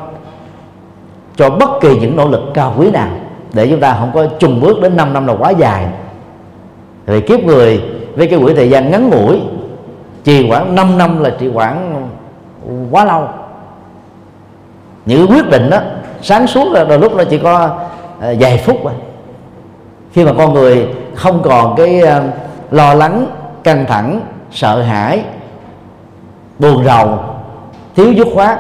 cho 1.37 1.51
bất 1.51 1.71
kỳ 1.81 1.99
những 1.99 2.17
nỗ 2.17 2.29
lực 2.29 2.41
cao 2.55 2.75
quý 2.79 2.91
nào 2.91 3.09
để 3.53 3.69
chúng 3.71 3.81
ta 3.81 3.97
không 4.01 4.11
có 4.15 4.27
trùng 4.39 4.61
bước 4.61 4.81
đến 4.83 4.97
5 4.97 5.13
năm 5.13 5.27
là 5.27 5.35
quá 5.39 5.51
dài. 5.51 5.87
Vì 7.07 7.21
kiếp 7.21 7.41
người 7.41 7.83
với 8.17 8.27
cái 8.27 8.39
quỹ 8.39 8.55
thời 8.55 8.71
gian 8.71 8.91
ngắn 8.91 9.11
ngủi 9.11 9.41
trì 10.25 10.49
khoảng 10.49 10.75
5 10.75 10.99
năm 10.99 11.23
là 11.23 11.31
trì 11.41 11.51
khoảng 11.55 12.09
quá 12.91 13.05
lâu. 13.05 13.29
Những 15.07 15.27
quyết 15.31 15.51
định 15.51 15.71
đó 15.71 15.79
sáng 16.23 16.47
suốt 16.47 16.73
là 16.73 16.85
đôi 16.85 16.99
lúc 16.99 17.17
nó 17.17 17.25
chỉ 17.25 17.39
có 17.39 17.71
à, 18.21 18.35
vài 18.41 18.59
phút 18.59 18.77
thôi. 18.83 18.93
Khi 20.13 20.25
mà 20.25 20.33
con 20.39 20.55
người 20.55 20.89
không 21.15 21.43
còn 21.43 21.77
cái 21.77 22.01
à, 22.01 22.23
lo 22.71 22.95
lắng 22.95 23.27
căng 23.65 23.85
thẳng 23.87 24.21
sợ 24.51 24.83
hãi 24.83 25.25
buồn 26.59 26.85
rầu 26.85 27.19
thiếu 27.97 28.13
dứt 28.13 28.29
khoát 28.35 28.59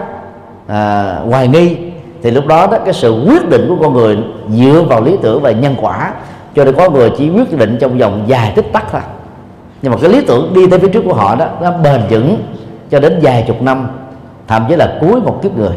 à, 0.66 1.14
hoài 1.31 1.49
nghi 1.49 1.84
thì 2.25 2.31
lúc 2.31 2.47
đó 2.47 2.66
đó 2.66 2.78
cái 2.85 2.95
sự 2.95 3.25
quyết 3.28 3.49
định 3.49 3.66
của 3.69 3.76
con 3.83 3.93
người 3.93 4.19
dựa 4.49 4.85
vào 4.88 5.02
lý 5.02 5.16
tưởng 5.23 5.43
và 5.43 5.50
nhân 5.50 5.75
quả 5.81 6.12
cho 6.54 6.64
nên 6.64 6.75
có 6.75 6.90
người 6.90 7.11
chỉ 7.19 7.31
quyết 7.31 7.59
định 7.59 7.78
trong 7.81 7.99
vòng 7.99 8.25
dài 8.26 8.52
tích 8.57 8.73
tắc 8.73 8.93
thôi. 8.93 9.00
Nhưng 9.83 9.93
mà 9.93 9.99
cái 10.00 10.11
lý 10.11 10.21
tưởng 10.26 10.54
đi 10.54 10.66
tới 10.66 10.78
phía 10.78 10.88
trước 10.88 11.02
của 11.04 11.14
họ 11.14 11.35
đó 11.35 11.47
nó 11.61 11.71
bền 11.71 12.00
vững 12.11 12.37
cho 12.90 13.00
đến 13.00 13.19
vài 13.23 13.45
chục 13.47 13.62
năm 13.62 13.88
thậm 14.49 14.64
chí 14.69 14.76
là 14.76 14.99
cuối 15.00 15.21
một 15.21 15.43
kiếp 15.43 15.57
người. 15.57 15.76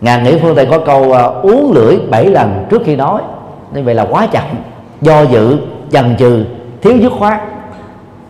Ngàn 0.00 0.24
nghĩ 0.24 0.38
phương 0.38 0.56
tây 0.56 0.66
có 0.70 0.78
câu 0.78 1.02
uh, 1.02 1.44
uống 1.44 1.72
lưỡi 1.72 1.98
bảy 2.10 2.26
lần 2.26 2.66
trước 2.70 2.82
khi 2.84 2.96
nói. 2.96 3.22
Như 3.74 3.82
vậy 3.82 3.94
là 3.94 4.06
quá 4.10 4.26
chậm 4.26 4.44
do 5.00 5.22
dự 5.22 5.56
chần 5.92 6.16
chừ 6.18 6.44
thiếu 6.82 6.96
dứt 6.96 7.12
khoát. 7.18 7.40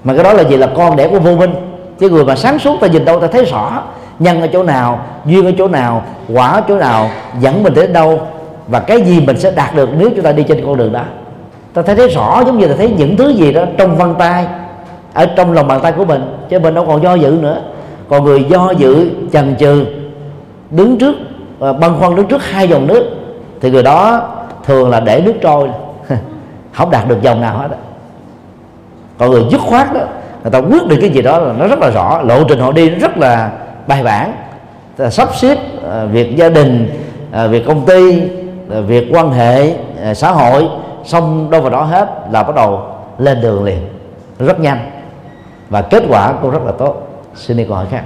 Mà 0.05 0.14
cái 0.14 0.25
đó 0.25 0.33
là 0.33 0.43
gì 0.43 0.57
là 0.57 0.69
con 0.76 0.97
đẻ 0.97 1.09
của 1.09 1.19
vô 1.19 1.37
minh. 1.37 1.55
Chứ 1.99 2.11
người 2.11 2.25
mà 2.25 2.37
sáng 2.37 2.59
suốt 2.59 2.81
ta 2.81 2.87
nhìn 2.87 3.05
đâu 3.05 3.21
ta 3.21 3.26
thấy 3.26 3.45
rõ 3.45 3.83
nhân 4.19 4.40
ở 4.40 4.47
chỗ 4.47 4.62
nào, 4.62 5.04
duyên 5.26 5.47
ở 5.47 5.52
chỗ 5.59 5.69
nào, 5.69 6.04
quả 6.35 6.49
ở 6.49 6.62
chỗ 6.69 6.78
nào, 6.78 7.11
dẫn 7.40 7.62
mình 7.62 7.75
đến 7.75 7.92
đâu, 7.92 8.21
và 8.69 8.81
cái 8.81 9.02
gì 9.02 9.21
mình 9.21 9.40
sẽ 9.40 9.50
đạt 9.50 9.75
được 9.75 9.88
nếu 9.99 10.11
chúng 10.11 10.25
ta 10.25 10.33
đi 10.33 10.42
trên 10.42 10.66
con 10.66 10.76
đường 10.76 10.92
đó. 10.92 11.02
Ta 11.75 11.83
thấy 11.83 11.97
thấy 11.97 12.09
rõ 12.09 12.42
giống 12.47 12.59
như 12.59 12.66
là 12.66 12.75
thấy 12.76 12.90
những 12.90 13.16
thứ 13.16 13.28
gì 13.28 13.52
đó 13.52 13.62
trong 13.78 13.97
vân 13.97 14.14
tay, 14.14 14.47
ở 15.14 15.26
trong 15.37 15.52
lòng 15.52 15.69
bàn 15.69 15.81
tay 15.83 15.92
của 15.92 16.04
mình, 16.04 16.37
chứ 16.49 16.59
mình 16.59 16.75
đâu 16.75 16.85
còn 16.87 17.02
do 17.02 17.14
dự 17.14 17.38
nữa. 17.42 17.62
Còn 18.09 18.25
người 18.25 18.45
do 18.45 18.71
dự, 18.71 19.11
chần 19.33 19.57
chừ, 19.59 19.85
đứng 20.71 20.99
trước 20.99 21.14
và 21.59 21.73
băn 21.73 21.90
khoăn 22.00 22.16
đứng 22.16 22.26
trước 22.26 22.42
hai 22.45 22.69
dòng 22.69 22.87
nước, 22.87 23.11
thì 23.61 23.71
người 23.71 23.83
đó 23.83 24.28
thường 24.64 24.90
là 24.90 25.00
để 25.00 25.23
nước 25.25 25.35
trôi. 25.42 25.69
Không 26.73 26.90
đạt 26.90 27.09
được 27.09 27.23
dòng 27.23 27.40
nào 27.40 27.59
hết 27.59 27.69
đó. 27.71 27.76
còn 29.19 29.31
người 29.31 29.45
dứt 29.50 29.61
khoát 29.61 29.95
đó, 29.95 30.00
người 30.42 30.50
ta 30.50 30.59
quyết 30.59 30.87
định 30.87 31.00
cái 31.00 31.11
gì 31.11 31.23
đó 31.23 31.38
là 31.38 31.52
nó 31.59 31.66
rất 31.66 31.78
là 31.78 31.90
rõ, 31.90 32.23
lộ 32.23 32.45
trình 32.49 32.59
họ 32.59 32.73
đi 32.73 32.88
rất 32.88 33.19
là 33.19 33.50
bài 33.87 34.03
bản. 34.03 34.33
Sắp 35.11 35.29
xếp 35.35 35.59
ờ, 35.83 36.07
việc 36.07 36.37
gia 36.37 36.49
đình 36.49 37.01
ờ, 37.33 37.49
việc 37.49 37.67
công 37.67 37.87
ty 37.87 38.23
ờ, 38.71 38.83
việc 38.83 39.09
quan 39.11 39.33
hệ 39.33 39.75
xã 40.15 40.31
hội, 40.31 40.69
xong 41.05 41.51
đâu 41.51 41.61
vào 41.61 41.71
đó 41.71 41.83
hết 41.83 42.09
là 42.31 42.43
bắt 42.43 42.55
đầu 42.57 42.87
lên 43.19 43.41
đường 43.41 43.65
liền. 43.65 43.79
Rất 44.39 44.61
nhanh. 44.61 44.91
Và 45.69 45.83
kết 45.83 46.03
quả 46.09 46.33
cũng 46.33 46.51
rất 46.51 46.62
là 46.65 46.73
tốt. 46.73 47.09
Xin 47.35 47.57
đi 47.57 47.65
câu 47.65 47.77
hỏi 47.77 47.87
khác. 47.91 48.03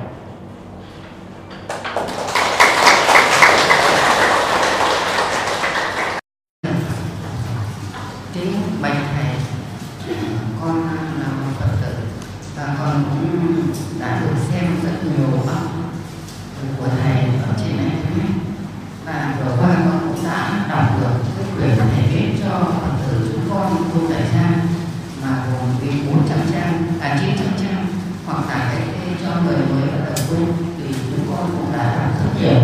là 27.07 27.19
chín 27.21 27.31
trăm 27.39 27.47
trang 27.61 27.87
hoặc 28.27 28.49
là 28.49 28.73
cái 28.73 28.83
cho 29.23 29.31
người 29.45 29.57
mới 29.57 29.89
bắt 29.89 29.99
đầu 30.05 30.27
tu 30.31 30.37
thì 30.79 30.95
chúng 31.11 31.27
con 31.31 31.51
cũng 31.51 31.73
đã 31.73 31.85
làm 31.97 32.11
rất 32.19 32.41
nhiều. 32.41 32.61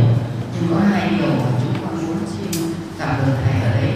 Nhưng 0.55 0.71
có 0.71 0.81
hai 0.91 1.09
điều 1.11 1.29
mà 1.29 1.51
chúng 1.63 1.75
con 1.83 2.07
muốn 2.07 2.19
xin 2.33 2.73
cảm 2.99 3.09
ơn 3.09 3.37
thầy 3.45 3.63
ở 3.63 3.81
đây. 3.81 3.92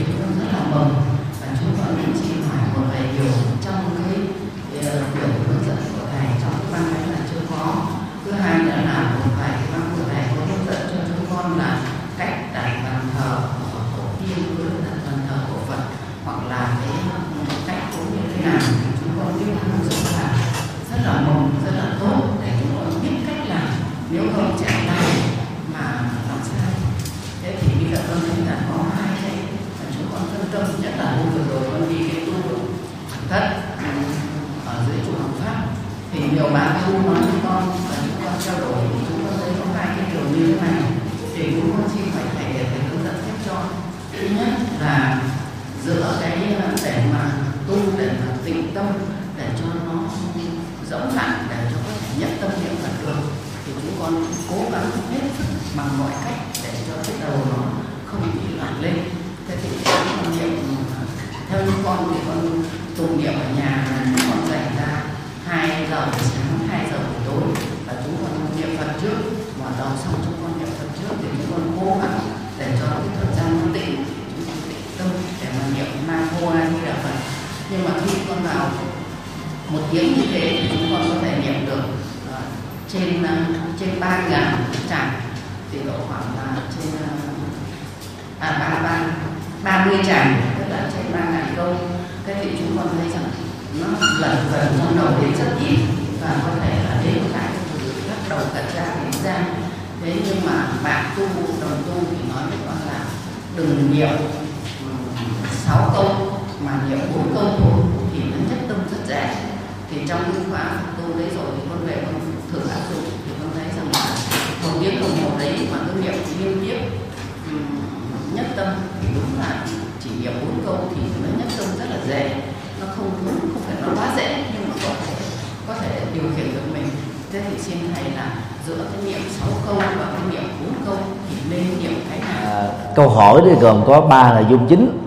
Câu 132.97 133.09
hỏi 133.09 133.43
thì 133.45 133.55
gồm 133.55 133.83
có 133.87 134.01
ba 134.01 134.33
nội 134.33 134.45
dung 134.51 134.67
chính. 134.67 134.99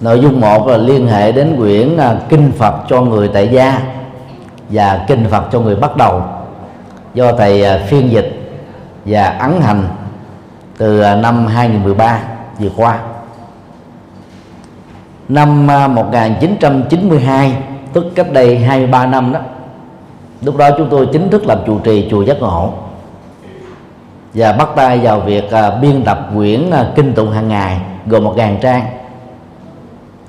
Nội 0.00 0.20
dung 0.20 0.40
một 0.40 0.66
là 0.66 0.76
liên 0.76 1.06
hệ 1.06 1.32
đến 1.32 1.56
quyển 1.56 1.96
à, 1.96 2.16
kinh 2.28 2.52
Phật 2.58 2.74
cho 2.88 3.00
người 3.00 3.28
tại 3.28 3.48
gia 3.48 3.80
và 4.70 5.04
kinh 5.08 5.24
Phật 5.30 5.44
cho 5.52 5.60
người 5.60 5.76
bắt 5.76 5.96
đầu. 5.96 6.22
Do 7.14 7.32
thầy 7.32 7.64
à, 7.64 7.78
phiên 7.88 8.10
dịch 8.10 8.60
và 9.04 9.24
ấn 9.24 9.60
hành 9.60 9.88
từ 10.78 11.00
à, 11.00 11.14
năm 11.14 11.46
2013 11.46 12.20
vừa 12.58 12.70
qua. 12.76 12.98
Năm 15.28 15.66
1992 15.94 17.56
tức 17.92 18.04
cách 18.14 18.32
đây 18.32 18.58
23 18.58 19.06
năm 19.06 19.32
đó, 19.32 19.40
lúc 20.42 20.56
đó 20.56 20.70
chúng 20.78 20.88
tôi 20.90 21.08
chính 21.12 21.30
thức 21.30 21.46
làm 21.46 21.58
chủ 21.66 21.78
trì 21.78 22.08
chùa 22.10 22.22
giác 22.22 22.36
ngộ 22.40 22.72
và 24.36 24.52
bắt 24.52 24.68
tay 24.76 24.98
vào 24.98 25.20
việc 25.20 25.44
uh, 25.46 25.80
biên 25.82 26.04
tập 26.04 26.30
quyển 26.34 26.68
uh, 26.68 26.94
kinh 26.94 27.12
tụng 27.14 27.30
hàng 27.30 27.48
ngày 27.48 27.80
gồm 28.06 28.24
một 28.24 28.34
ngàn 28.36 28.58
trang. 28.62 28.86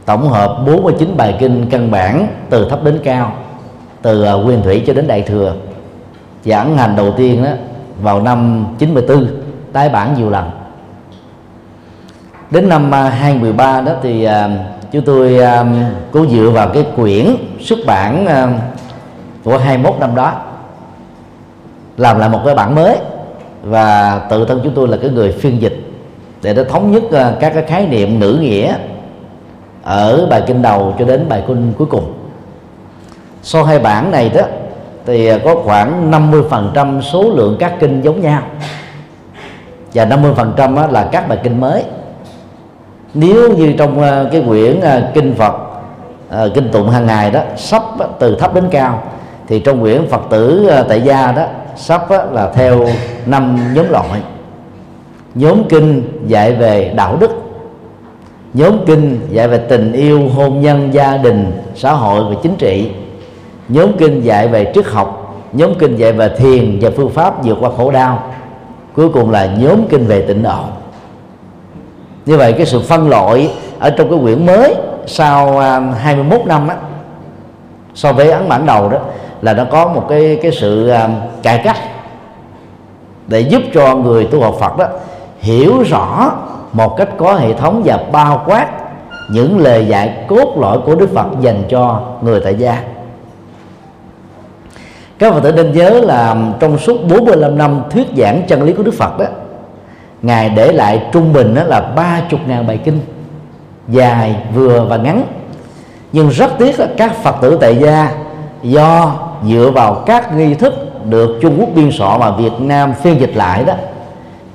Tổng 0.05 0.29
hợp 0.29 0.57
49 0.67 1.17
bài 1.17 1.35
kinh 1.39 1.65
căn 1.69 1.91
bản 1.91 2.27
từ 2.49 2.69
thấp 2.69 2.83
đến 2.83 2.99
cao 3.03 3.33
từ 4.01 4.35
uh, 4.35 4.45
nguyên 4.45 4.61
thủy 4.61 4.83
cho 4.87 4.93
đến 4.93 5.07
đại 5.07 5.21
thừa. 5.21 5.55
Giảng 6.45 6.77
hành 6.77 6.95
đầu 6.95 7.13
tiên 7.17 7.43
đó 7.43 7.49
vào 8.01 8.21
năm 8.21 8.67
94 8.79 9.27
tái 9.73 9.89
bản 9.89 10.13
nhiều 10.17 10.29
lần. 10.29 10.49
Đến 12.51 12.69
năm 12.69 12.91
2013 12.91 13.81
đó 13.81 13.91
thì 14.03 14.27
chúng 14.91 15.05
tôi 15.05 15.39
cố 16.11 16.25
dựa 16.25 16.49
vào 16.49 16.69
cái 16.69 16.85
quyển 16.95 17.35
xuất 17.59 17.79
bản 17.87 18.25
của 19.43 19.57
21 19.57 19.95
năm 19.99 20.15
đó 20.15 20.33
làm 21.97 22.19
lại 22.19 22.29
một 22.29 22.41
cái 22.45 22.55
bản 22.55 22.75
mới 22.75 22.97
và 23.69 24.19
tự 24.29 24.45
thân 24.45 24.61
chúng 24.63 24.73
tôi 24.73 24.87
là 24.87 24.97
cái 24.97 25.09
người 25.09 25.31
phiên 25.31 25.61
dịch. 25.61 25.77
Để 26.41 26.53
nó 26.53 26.63
thống 26.63 26.91
nhất 26.91 27.03
à, 27.11 27.33
các 27.39 27.53
cái 27.53 27.63
khái 27.63 27.87
niệm 27.87 28.19
ngữ 28.19 28.37
nghĩa 28.41 28.75
ở 29.83 30.27
bài 30.29 30.43
kinh 30.47 30.61
đầu 30.61 30.95
cho 30.99 31.05
đến 31.05 31.29
bài 31.29 31.43
kinh 31.47 31.73
cuối 31.77 31.87
cùng. 31.87 32.13
Sau 33.41 33.63
hai 33.63 33.79
bản 33.79 34.11
này 34.11 34.29
đó, 34.29 34.41
thì 35.05 35.27
à, 35.27 35.37
có 35.45 35.55
khoảng 35.55 36.11
50% 36.11 37.01
số 37.01 37.23
lượng 37.35 37.55
các 37.59 37.73
kinh 37.79 38.01
giống 38.01 38.21
nhau. 38.21 38.41
Và 39.93 40.05
50% 40.05 40.91
là 40.91 41.09
các 41.11 41.29
bài 41.29 41.39
kinh 41.43 41.59
mới. 41.61 41.83
Nếu 43.13 43.53
như 43.53 43.73
trong 43.77 44.01
à, 44.01 44.23
cái 44.31 44.43
quyển 44.47 44.79
kinh 45.13 45.35
Phật 45.35 45.53
kinh 46.53 46.71
tụng 46.71 46.89
hàng 46.89 47.05
ngày 47.05 47.31
đó, 47.31 47.41
sắp 47.55 47.83
từ 48.19 48.35
thấp 48.35 48.53
đến 48.53 48.63
cao, 48.71 49.03
thì 49.47 49.59
trong 49.59 49.81
quyển 49.81 50.07
Phật 50.07 50.21
tử 50.29 50.71
tại 50.89 51.01
gia 51.01 51.31
đó 51.31 51.45
sắp 51.77 52.07
là 52.31 52.51
theo 52.53 52.85
năm 53.25 53.59
nhóm 53.73 53.89
loại. 53.89 54.21
Nhóm 55.35 55.63
kinh 55.69 56.03
dạy 56.27 56.53
về 56.53 56.93
đạo 56.95 57.17
đức. 57.19 57.31
Nhóm 58.53 58.85
kinh 58.85 59.19
dạy 59.29 59.47
về 59.47 59.57
tình 59.57 59.93
yêu, 59.93 60.29
hôn 60.35 60.61
nhân, 60.61 60.93
gia 60.93 61.17
đình, 61.17 61.51
xã 61.75 61.93
hội 61.93 62.33
và 62.33 62.39
chính 62.43 62.55
trị. 62.55 62.91
Nhóm 63.69 63.97
kinh 63.97 64.21
dạy 64.21 64.47
về 64.47 64.71
triết 64.75 64.85
học. 64.85 65.23
Nhóm 65.53 65.75
kinh 65.79 65.95
dạy 65.95 66.11
về 66.11 66.29
thiền 66.37 66.79
và 66.81 66.89
phương 66.95 67.09
pháp 67.09 67.43
vượt 67.43 67.57
qua 67.61 67.69
khổ 67.77 67.91
đau. 67.91 68.33
Cuối 68.95 69.09
cùng 69.09 69.31
là 69.31 69.45
nhóm 69.45 69.87
kinh 69.89 70.05
về 70.05 70.21
tịnh 70.21 70.43
độ. 70.43 70.59
Như 72.25 72.37
vậy 72.37 72.53
cái 72.53 72.65
sự 72.65 72.81
phân 72.81 73.09
loại 73.09 73.51
ở 73.79 73.89
trong 73.89 74.09
cái 74.09 74.19
quyển 74.21 74.45
mới 74.45 74.75
sau 75.05 75.59
à, 75.59 75.79
21 75.79 76.41
năm 76.45 76.67
á, 76.67 76.75
so 77.95 78.13
với 78.13 78.31
ấn 78.31 78.49
bản 78.49 78.65
đầu 78.65 78.89
đó 78.89 78.97
là 79.41 79.53
nó 79.53 79.63
có 79.71 79.87
một 79.87 80.05
cái 80.09 80.39
cái 80.41 80.51
sự 80.51 80.89
à, 80.89 81.09
cải 81.43 81.61
cách 81.63 81.77
để 83.27 83.39
giúp 83.39 83.61
cho 83.73 83.95
người 83.95 84.25
tu 84.25 84.41
học 84.41 84.55
Phật 84.59 84.77
đó 84.77 84.85
hiểu 85.39 85.83
rõ 85.89 86.31
một 86.73 86.97
cách 86.97 87.09
có 87.17 87.33
hệ 87.33 87.53
thống 87.53 87.81
và 87.85 87.99
bao 88.11 88.43
quát 88.45 88.67
những 89.29 89.59
lời 89.59 89.85
dạy 89.85 90.25
cốt 90.27 90.57
lõi 90.57 90.79
của 90.85 90.95
Đức 90.95 91.09
Phật 91.13 91.27
dành 91.41 91.63
cho 91.69 92.01
người 92.21 92.39
tại 92.39 92.55
gia. 92.55 92.83
Các 95.19 95.33
Phật 95.33 95.39
tử 95.43 95.51
nên 95.51 95.71
nhớ 95.71 95.89
là 95.89 96.35
trong 96.59 96.77
suốt 96.77 96.97
45 97.09 97.57
năm 97.57 97.81
thuyết 97.89 98.07
giảng 98.17 98.41
chân 98.47 98.63
lý 98.63 98.73
của 98.73 98.83
Đức 98.83 98.93
Phật 98.93 99.19
đó, 99.19 99.25
Ngài 100.21 100.49
để 100.49 100.71
lại 100.71 101.03
trung 101.11 101.33
bình 101.33 101.55
đó 101.55 101.63
là 101.63 101.79
ba 101.95 102.21
chục 102.29 102.39
ngàn 102.47 102.67
bài 102.67 102.79
kinh, 102.85 102.99
dài, 103.87 104.35
vừa 104.53 104.85
và 104.89 104.97
ngắn. 104.97 105.23
Nhưng 106.11 106.29
rất 106.29 106.51
tiếc 106.57 106.79
là 106.79 106.87
các 106.97 107.15
Phật 107.23 107.35
tử 107.41 107.57
tại 107.61 107.75
gia 107.75 108.11
do 108.67 109.13
dựa 109.47 109.71
vào 109.75 110.03
các 110.05 110.35
nghi 110.35 110.53
thức 110.53 110.73
được 111.05 111.39
Trung 111.41 111.57
Quốc 111.59 111.69
biên 111.75 111.91
soạn 111.91 112.19
mà 112.19 112.31
Việt 112.31 112.51
Nam 112.59 112.93
phiên 112.93 113.19
dịch 113.19 113.35
lại 113.35 113.63
đó 113.65 113.73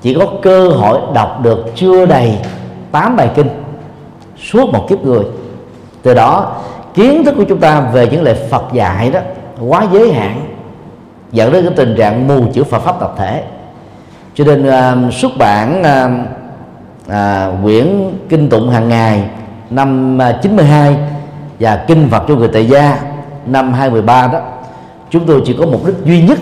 chỉ 0.02 0.14
có 0.14 0.26
cơ 0.42 0.68
hội 0.68 1.00
đọc 1.14 1.40
được 1.42 1.64
chưa 1.74 2.06
đầy 2.06 2.38
8 2.92 3.16
bài 3.16 3.30
kinh 3.34 3.48
suốt 4.42 4.72
một 4.72 4.86
kiếp 4.88 5.04
người. 5.04 5.24
Từ 6.02 6.14
đó 6.14 6.56
kiến 6.94 7.24
thức 7.24 7.34
của 7.36 7.44
chúng 7.48 7.60
ta 7.60 7.80
về 7.80 8.08
những 8.08 8.22
lời 8.22 8.34
Phật 8.50 8.72
dạy 8.72 9.10
đó 9.10 9.20
quá 9.68 9.86
giới 9.92 10.12
hạn 10.12 10.40
dẫn 11.32 11.52
đến 11.52 11.64
cái 11.64 11.74
tình 11.76 11.94
trạng 11.98 12.28
mù 12.28 12.44
chữ 12.52 12.64
Phật 12.64 12.78
pháp 12.78 13.00
tập 13.00 13.14
thể. 13.18 13.42
Cho 14.34 14.44
nên 14.44 14.68
uh, 14.68 15.14
xuất 15.14 15.32
bản 15.38 15.80
uh, 15.80 16.28
uh, 17.06 17.62
quyển 17.64 18.12
kinh 18.28 18.48
tụng 18.48 18.70
hàng 18.70 18.88
ngày 18.88 19.22
năm 19.70 20.18
92 20.42 20.96
và 21.60 21.84
kinh 21.88 22.08
Phật 22.10 22.22
cho 22.28 22.34
người 22.34 22.48
tại 22.52 22.66
gia 22.66 23.11
năm 23.46 23.72
2013 23.72 24.26
đó, 24.26 24.40
chúng 25.10 25.26
tôi 25.26 25.42
chỉ 25.46 25.56
có 25.58 25.66
mục 25.66 25.86
đích 25.86 25.96
duy 26.04 26.22
nhất 26.22 26.38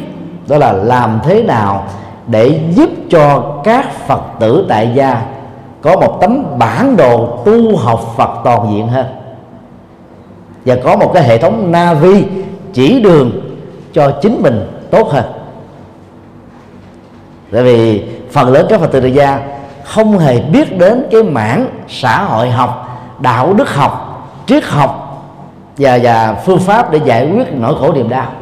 đó 0.49 0.59
là 0.59 0.73
làm 0.73 1.21
thế 1.25 1.43
nào 1.43 1.85
để 2.27 2.61
giúp 2.71 2.91
cho 3.11 3.55
các 3.65 4.07
phật 4.07 4.21
tử 4.41 4.67
tại 4.69 4.93
gia 4.95 5.23
có 5.83 5.97
một 5.97 6.19
tấm 6.21 6.59
bản 6.59 6.97
đồ 6.97 7.43
tu 7.45 7.77
học 7.77 8.15
phật 8.17 8.31
toàn 8.45 8.73
diện 8.73 8.89
hơn. 8.89 9.07
Và 10.65 10.77
có 10.85 10.97
một 10.97 11.11
cái 11.15 11.23
hệ 11.23 11.39
thống 11.39 11.73
navi 11.73 12.25
chỉ 12.73 13.01
đường 13.01 13.31
cho 13.93 14.11
chính 14.23 14.43
mình 14.43 14.87
tốt 14.91 15.09
hơn. 15.11 15.25
Tại 17.53 17.63
vì 17.63 18.05
phần 18.31 18.49
lớn 18.49 18.67
các 18.69 18.81
phật 18.81 18.93
tử 18.93 19.01
tại 19.01 19.13
gia 19.13 19.41
không 19.85 20.19
hề 20.19 20.41
biết 20.41 20.79
đến 20.79 21.07
cái 21.11 21.23
mảng 21.23 21.67
xã 21.89 22.25
hội 22.25 22.51
học, 22.51 22.99
đạo 23.21 23.55
đức 23.55 23.75
học, 23.75 24.27
triết 24.47 24.65
học 24.65 25.00
và 25.81 25.99
và 26.03 26.35
phương 26.45 26.59
pháp 26.59 26.93
để 26.93 27.01
giải 27.05 27.31
quyết 27.31 27.53
nỗi 27.53 27.75
khổ 27.81 27.93
niềm 27.93 28.09
đau. 28.09 28.33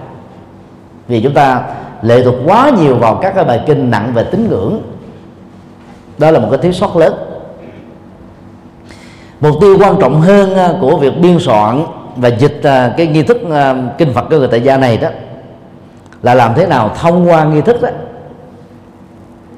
Vì 1.08 1.22
chúng 1.22 1.34
ta 1.34 1.62
lệ 2.02 2.22
thuộc 2.24 2.34
quá 2.46 2.70
nhiều 2.80 2.96
vào 2.96 3.14
các 3.14 3.34
cái 3.34 3.44
bài 3.44 3.60
kinh 3.66 3.90
nặng 3.90 4.12
về 4.14 4.24
tín 4.24 4.48
ngưỡng. 4.48 4.82
Đó 6.18 6.30
là 6.30 6.38
một 6.38 6.48
cái 6.50 6.58
thiếu 6.58 6.72
sót 6.72 6.96
lớn. 6.96 7.14
Mục 9.40 9.54
tiêu 9.60 9.78
quan 9.80 9.96
trọng 10.00 10.20
hơn 10.20 10.54
à, 10.54 10.72
của 10.80 10.96
việc 10.96 11.12
biên 11.20 11.38
soạn 11.38 11.84
và 12.16 12.28
dịch 12.28 12.60
à, 12.62 12.94
cái 12.96 13.06
nghi 13.06 13.22
thức 13.22 13.38
à, 13.52 13.74
kinh 13.98 14.12
Phật 14.12 14.24
của 14.30 14.38
người 14.38 14.48
tại 14.48 14.60
gia 14.60 14.76
này 14.76 14.96
đó 14.96 15.08
là 16.22 16.34
làm 16.34 16.54
thế 16.54 16.66
nào 16.66 16.90
thông 17.00 17.28
qua 17.28 17.44
nghi 17.44 17.60
thức 17.60 17.82
đó, 17.82 17.88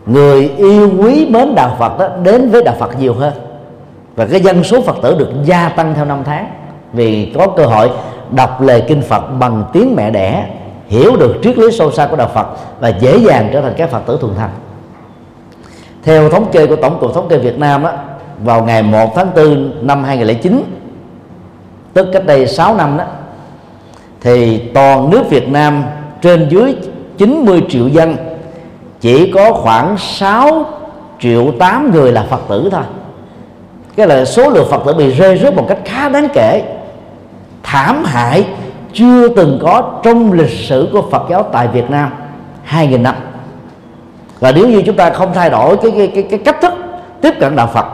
người 0.06 0.48
yêu 0.48 0.90
quý 0.98 1.26
mến 1.30 1.54
đạo 1.54 1.76
Phật 1.78 1.98
đó 1.98 2.08
đến 2.22 2.50
với 2.50 2.62
đạo 2.64 2.74
Phật 2.78 3.00
nhiều 3.00 3.14
hơn 3.14 3.32
và 4.16 4.26
cái 4.26 4.40
dân 4.40 4.64
số 4.64 4.82
Phật 4.82 4.96
tử 5.02 5.16
được 5.18 5.28
gia 5.44 5.68
tăng 5.68 5.94
theo 5.94 6.04
năm 6.04 6.22
tháng 6.24 6.59
vì 6.92 7.32
có 7.34 7.46
cơ 7.46 7.66
hội 7.66 7.90
đọc 8.30 8.60
lời 8.60 8.84
kinh 8.88 9.02
Phật 9.02 9.20
bằng 9.38 9.64
tiếng 9.72 9.96
mẹ 9.96 10.10
đẻ 10.10 10.46
hiểu 10.88 11.16
được 11.16 11.36
triết 11.42 11.58
lý 11.58 11.70
sâu 11.70 11.92
xa 11.92 12.06
của 12.06 12.16
đạo 12.16 12.30
Phật 12.34 12.46
và 12.80 12.88
dễ 12.88 13.18
dàng 13.18 13.50
trở 13.52 13.60
thành 13.60 13.74
các 13.76 13.90
Phật 13.90 14.06
tử 14.06 14.18
thuần 14.20 14.34
thành. 14.36 14.50
Theo 16.02 16.30
thống 16.30 16.50
kê 16.52 16.66
của 16.66 16.76
tổng 16.76 16.98
cục 17.00 17.14
thống 17.14 17.28
kê 17.28 17.38
Việt 17.38 17.58
Nam 17.58 17.82
á, 17.82 17.92
vào 18.44 18.64
ngày 18.64 18.82
1 18.82 19.14
tháng 19.16 19.30
4 19.36 19.72
năm 19.86 20.04
2009 20.04 20.62
tức 21.92 22.08
cách 22.12 22.26
đây 22.26 22.46
6 22.46 22.74
năm 22.74 22.96
đó 22.96 23.04
thì 24.20 24.58
toàn 24.74 25.10
nước 25.10 25.30
Việt 25.30 25.48
Nam 25.48 25.84
trên 26.22 26.48
dưới 26.48 26.76
90 27.18 27.62
triệu 27.68 27.88
dân 27.88 28.16
chỉ 29.00 29.32
có 29.32 29.52
khoảng 29.52 29.96
6 29.98 30.64
triệu 31.20 31.52
8 31.58 31.92
người 31.92 32.12
là 32.12 32.26
Phật 32.30 32.40
tử 32.48 32.68
thôi. 32.72 32.82
Cái 33.96 34.06
là 34.06 34.24
số 34.24 34.50
lượng 34.50 34.66
Phật 34.70 34.82
tử 34.86 34.94
bị 34.94 35.10
rơi 35.10 35.38
rớt 35.38 35.54
một 35.54 35.64
cách 35.68 35.78
khá 35.84 36.08
đáng 36.08 36.28
kể 36.34 36.62
thảm 37.62 38.04
hại 38.04 38.46
chưa 38.92 39.28
từng 39.28 39.58
có 39.62 40.00
trong 40.02 40.32
lịch 40.32 40.50
sử 40.50 40.88
của 40.92 41.02
Phật 41.10 41.22
giáo 41.30 41.42
tại 41.52 41.68
Việt 41.68 41.90
Nam 41.90 42.10
2.000 42.70 43.02
năm. 43.02 43.14
Và 44.40 44.52
nếu 44.52 44.68
như 44.68 44.82
chúng 44.86 44.96
ta 44.96 45.10
không 45.10 45.30
thay 45.34 45.50
đổi 45.50 45.76
cái 45.76 45.92
cái 45.96 46.06
cái, 46.14 46.22
cái 46.30 46.38
cách 46.38 46.56
thức 46.62 46.72
tiếp 47.20 47.34
cận 47.40 47.56
đạo 47.56 47.66
Phật 47.74 47.86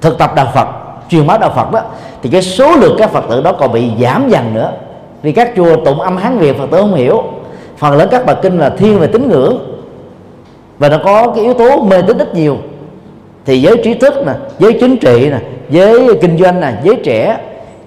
thực 0.00 0.18
tập 0.18 0.32
đạo 0.34 0.48
Phật 0.54 0.68
truyền 1.08 1.26
bá 1.26 1.38
đạo 1.38 1.52
Phật 1.56 1.72
đó 1.72 1.80
thì 2.22 2.30
cái 2.30 2.42
số 2.42 2.76
lượng 2.76 2.96
các 2.98 3.10
Phật 3.10 3.24
tử 3.30 3.42
đó 3.42 3.52
còn 3.52 3.72
bị 3.72 3.90
giảm 4.00 4.28
dần 4.28 4.54
nữa. 4.54 4.72
Vì 5.22 5.32
các 5.32 5.52
chùa 5.56 5.76
tụng 5.84 6.00
âm 6.00 6.16
Hán 6.16 6.38
Việt 6.38 6.58
Phật 6.58 6.70
tử 6.70 6.78
không 6.78 6.94
hiểu. 6.94 7.22
Phần 7.76 7.96
lớn 7.96 8.08
các 8.10 8.26
bài 8.26 8.36
kinh 8.42 8.58
là 8.58 8.70
thiên 8.70 8.98
về 8.98 9.06
tín 9.06 9.28
ngưỡng. 9.28 9.58
Và 10.78 10.88
nó 10.88 10.98
có 11.04 11.32
cái 11.34 11.44
yếu 11.44 11.54
tố 11.54 11.82
mê 11.82 12.02
tín 12.02 12.18
rất 12.18 12.34
nhiều. 12.34 12.56
Thì 13.44 13.62
giới 13.62 13.80
trí 13.84 13.94
thức 13.94 14.14
nè 14.26 14.32
giới 14.58 14.72
chính 14.80 14.96
trị 14.96 15.30
nè 15.30 15.38
giới 15.70 16.18
kinh 16.20 16.38
doanh 16.38 16.60
nè 16.60 16.72
giới 16.84 16.96
trẻ 17.04 17.36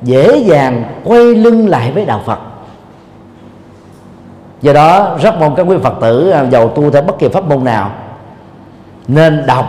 dễ 0.01 0.37
dàng 0.37 0.83
quay 1.03 1.35
lưng 1.35 1.67
lại 1.67 1.91
với 1.91 2.05
đạo 2.05 2.21
Phật. 2.25 2.39
Do 4.61 4.73
đó, 4.73 5.17
rất 5.21 5.39
mong 5.39 5.55
các 5.55 5.63
quý 5.63 5.75
Phật 5.83 5.93
tử 6.01 6.29
à, 6.29 6.45
giàu 6.51 6.69
tu 6.69 6.91
theo 6.91 7.01
bất 7.01 7.19
kỳ 7.19 7.27
pháp 7.27 7.47
môn 7.47 7.63
nào, 7.63 7.91
nên 9.07 9.45
đọc 9.47 9.65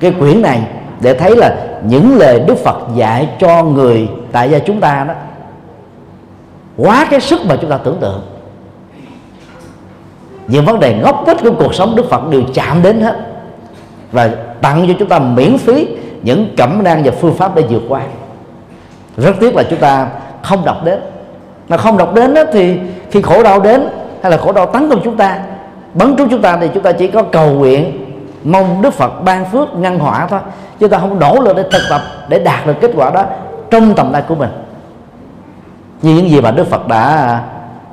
cái 0.00 0.12
quyển 0.18 0.42
này 0.42 0.62
để 1.00 1.14
thấy 1.14 1.36
là 1.36 1.56
những 1.84 2.18
lời 2.18 2.40
Đức 2.46 2.58
Phật 2.58 2.78
dạy 2.94 3.28
cho 3.38 3.62
người 3.62 4.08
tại 4.32 4.50
gia 4.50 4.58
chúng 4.58 4.80
ta 4.80 5.04
đó, 5.08 5.14
quá 6.76 7.06
cái 7.10 7.20
sức 7.20 7.40
mà 7.48 7.56
chúng 7.60 7.70
ta 7.70 7.76
tưởng 7.76 7.96
tượng. 8.00 8.22
Những 10.46 10.64
vấn 10.64 10.80
đề 10.80 10.94
ngốc 10.94 11.24
nghếch 11.26 11.42
của 11.42 11.52
cuộc 11.58 11.74
sống 11.74 11.96
Đức 11.96 12.10
Phật 12.10 12.30
đều 12.30 12.42
chạm 12.54 12.82
đến 12.82 13.00
hết 13.00 13.16
và 14.12 14.30
tặng 14.62 14.84
cho 14.88 14.94
chúng 14.98 15.08
ta 15.08 15.18
miễn 15.18 15.58
phí 15.58 15.88
những 16.22 16.54
cẩm 16.56 16.84
nang 16.84 17.02
và 17.04 17.10
phương 17.20 17.34
pháp 17.34 17.54
để 17.54 17.62
vượt 17.68 17.82
qua 17.88 18.02
rất 19.18 19.36
tiếc 19.40 19.56
là 19.56 19.62
chúng 19.70 19.78
ta 19.78 20.08
không 20.42 20.64
đọc 20.64 20.84
đến. 20.84 21.00
Mà 21.68 21.76
không 21.76 21.98
đọc 21.98 22.14
đến 22.14 22.34
đó, 22.34 22.42
thì 22.52 22.78
khi 23.10 23.22
khổ 23.22 23.42
đau 23.42 23.60
đến 23.60 23.88
hay 24.22 24.30
là 24.30 24.36
khổ 24.36 24.52
đau 24.52 24.66
tấn 24.66 24.90
công 24.90 25.00
chúng 25.04 25.16
ta 25.16 25.38
bắn 25.94 26.16
trúng 26.16 26.28
chúng 26.28 26.42
ta 26.42 26.56
thì 26.60 26.68
chúng 26.74 26.82
ta 26.82 26.92
chỉ 26.92 27.08
có 27.08 27.22
cầu 27.22 27.50
nguyện 27.50 28.04
mong 28.44 28.82
Đức 28.82 28.94
Phật 28.94 29.24
ban 29.24 29.44
phước 29.44 29.74
ngăn 29.74 29.98
họa 29.98 30.26
thôi. 30.30 30.40
Chúng 30.80 30.90
ta 30.90 30.98
không 30.98 31.18
nỗ 31.18 31.40
lực 31.40 31.56
để 31.56 31.62
thực 31.62 31.82
tập 31.90 32.00
để 32.28 32.38
đạt 32.38 32.66
được 32.66 32.74
kết 32.80 32.90
quả 32.96 33.10
đó 33.10 33.24
trong 33.70 33.94
tầm 33.94 34.12
tay 34.12 34.22
của 34.28 34.34
mình. 34.34 34.50
Như 36.02 36.14
những 36.14 36.30
gì 36.30 36.40
mà 36.40 36.50
Đức 36.50 36.66
Phật 36.66 36.88
đã 36.88 37.40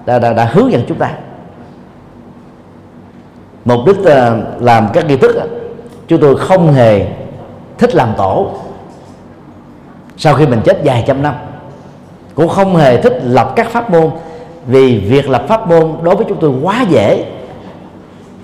đã, 0.06 0.20
đã, 0.20 0.34
đã 0.34 0.46
hướng 0.46 0.72
dẫn 0.72 0.82
chúng 0.88 0.98
ta. 0.98 1.10
Mục 3.66 3.80
đích 3.86 4.06
ờ, 4.06 4.38
làm 4.60 4.88
các 4.94 5.06
nghi 5.06 5.18
thức 5.18 5.36
chúng 6.08 6.22
tôi 6.22 6.38
không 6.38 6.74
hề 6.74 7.06
thích 7.78 7.96
làm 7.96 8.10
tổ 8.18 8.52
sau 10.18 10.34
khi 10.36 10.48
mình 10.48 10.62
chết 10.66 10.82
vài 10.84 11.04
trăm 11.08 11.22
năm 11.22 11.36
cũng 12.36 12.48
không 12.48 12.76
hề 12.76 13.02
thích 13.02 13.20
lập 13.24 13.54
các 13.56 13.70
pháp 13.70 13.90
môn 13.90 14.10
vì 14.68 15.00
việc 15.00 15.30
lập 15.30 15.46
pháp 15.48 15.68
môn 15.68 15.94
đối 16.04 16.16
với 16.16 16.26
chúng 16.30 16.38
tôi 16.42 16.52
quá 16.62 16.86
dễ. 16.90 17.26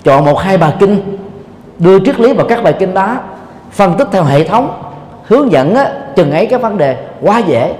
Chọn 0.04 0.24
một 0.24 0.38
hai 0.38 0.58
bài 0.58 0.74
kinh 0.80 1.18
đưa 1.78 2.04
triết 2.04 2.20
lý 2.20 2.32
vào 2.32 2.46
các 2.48 2.62
bài 2.62 2.74
kinh 2.78 2.94
đó 2.94 3.16
phân 3.70 3.94
tích 3.98 4.08
theo 4.12 4.24
hệ 4.24 4.44
thống 4.44 4.82
hướng 5.26 5.52
dẫn 5.52 5.74
á, 5.74 5.92
chừng 6.16 6.30
ấy 6.30 6.46
các 6.46 6.62
vấn 6.62 6.78
đề 6.78 6.96
quá 7.20 7.38
dễ. 7.38 7.74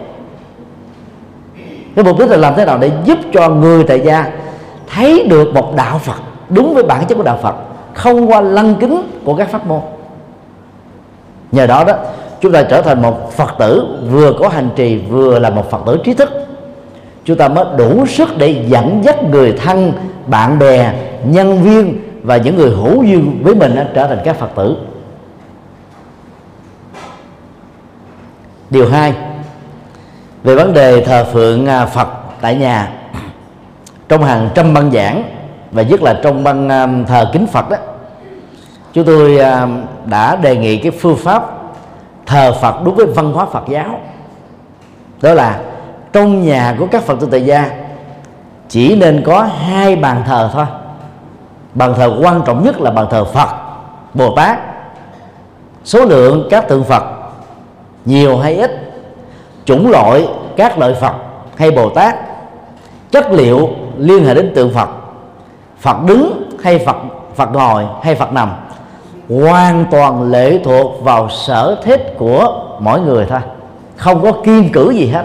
Cái 1.96 2.05
mục 2.05 2.18
đích 2.18 2.31
là 2.31 2.37
làm 2.37 2.55
thế 2.57 2.64
nào 2.64 2.78
để 2.78 2.90
giúp 3.05 3.18
cho 3.33 3.48
người 3.48 3.85
tại 3.85 4.00
gia 4.00 4.31
thấy 4.94 5.26
được 5.31 5.55
một 5.55 5.76
đạo 5.76 5.98
phật 5.98 6.20
đúng 6.48 6.74
với 6.74 6.83
bản 6.83 7.05
chất 7.07 7.14
của 7.14 7.22
đạo 7.22 7.38
phật 7.42 7.55
không 7.94 8.31
qua 8.31 8.40
lăng 8.40 8.74
kính 8.74 9.02
của 9.24 9.35
các 9.35 9.50
pháp 9.50 9.66
môn. 9.66 9.81
Nhờ 11.52 11.66
đó 11.66 11.85
đó 11.85 11.94
chúng 12.42 12.52
ta 12.52 12.62
trở 12.62 12.83
thành 12.83 13.02
một 13.02 13.33
phật 13.33 13.55
tử 13.59 13.98
vừa 14.11 14.33
có 14.38 14.48
hành 14.48 14.70
trì, 14.76 14.98
vừa 14.98 15.38
là 15.38 15.50
một 15.50 15.70
phật 15.70 15.83
tử 15.87 15.98
trí 16.05 16.14
thức. 16.14 16.31
Chúng 17.24 17.37
ta 17.37 17.48
mới 17.48 17.64
đủ 17.76 18.07
sức 18.07 18.28
để 18.38 18.64
dẫn 18.68 19.05
dắt 19.05 19.24
người 19.24 19.52
thân, 19.52 19.92
bạn 20.26 20.59
bè, 20.59 20.92
nhân 21.24 21.62
viên 21.62 22.00
và 22.22 22.37
những 22.37 22.57
người 22.57 22.70
hữu 22.70 23.02
duyên 23.02 23.40
với 23.42 23.55
mình 23.55 23.76
trở 23.94 24.07
thành 24.07 24.18
các 24.24 24.37
phật 24.37 24.50
tử. 24.57 24.76
Điều 28.70 28.88
hai, 28.88 29.14
về 30.42 30.55
vấn 30.55 30.72
đề 30.74 31.05
thờ 31.05 31.24
phượng 31.33 31.66
à, 31.66 31.87
phật 31.87 32.09
tại 32.40 32.55
nhà. 32.55 32.92
Trong 34.09 34.22
hàng 34.22 34.50
trăm 34.55 34.74
băng 34.74 34.90
giảng, 34.90 35.22
và 35.72 35.83
nhất 35.83 36.02
là 36.02 36.20
trong 36.22 36.44
băng 36.44 36.68
à, 36.68 36.88
thờ 37.07 37.31
kính 37.33 37.46
phật 37.46 37.70
đó 37.70 37.76
chúng 38.92 39.05
tôi 39.05 39.38
à, 39.38 39.68
đã 40.05 40.37
đề 40.37 40.57
nghị 40.57 40.76
cái 40.76 40.92
phương 40.92 41.16
pháp 41.16 41.62
thờ 42.26 42.52
phật 42.61 42.85
đối 42.85 42.94
với 42.94 43.06
văn 43.06 43.32
hóa 43.32 43.46
phật 43.46 43.64
giáo. 43.68 44.00
Đó 45.22 45.35
là 45.35 45.61
trong 46.12 46.42
nhà 46.42 46.76
của 46.78 46.87
các 46.90 47.02
phật 47.02 47.20
tử 47.20 47.28
tại 47.30 47.44
gia, 47.44 47.70
chỉ 48.68 48.96
nên 48.96 49.22
có 49.26 49.42
hai 49.42 49.96
bàn 49.96 50.22
thờ 50.26 50.50
thôi. 50.52 50.66
Bàn 51.74 51.94
thờ 51.96 52.18
quan 52.22 52.42
trọng 52.46 52.64
nhất 52.64 52.80
là 52.80 52.90
bàn 52.90 53.06
thờ 53.11 53.24
phật, 53.24 53.48
bồ 54.14 54.37
tát. 54.37 54.58
Số 55.85 56.04
lượng 56.04 56.46
các 56.50 56.68
tượng 56.68 56.85
phật, 56.85 57.02
nhiều 58.04 58.38
hay 58.38 58.56
ít, 58.56 58.70
chủng 59.64 59.90
loại 59.90 60.28
các 60.56 60.78
loại 60.78 60.94
phật 60.94 61.14
hay 61.56 61.70
bồ 61.70 61.88
tát, 61.88 62.16
chất 63.11 63.30
liệu 63.30 63.68
liên 63.98 64.24
hệ 64.24 64.35
đến 64.35 64.52
tượng 64.54 64.74
phật 64.74 64.88
phật 65.78 65.96
đứng 66.06 66.50
hay 66.62 66.78
phật 66.78 66.96
phật 67.35 67.52
ngồi 67.52 67.85
hay 68.02 68.14
phật 68.14 68.32
nằm 68.32 68.52
hoàn 69.28 69.85
toàn 69.90 70.30
lệ 70.30 70.58
thuộc 70.64 71.04
vào 71.04 71.28
sở 71.28 71.76
thích 71.85 72.14
của 72.18 72.62
mỗi 72.78 73.00
người 73.00 73.26
thôi. 73.28 73.40
Không 73.96 74.22
có 74.22 74.32
kiên 74.32 74.72
cử 74.72 74.90
gì 74.90 75.06
hết. 75.06 75.24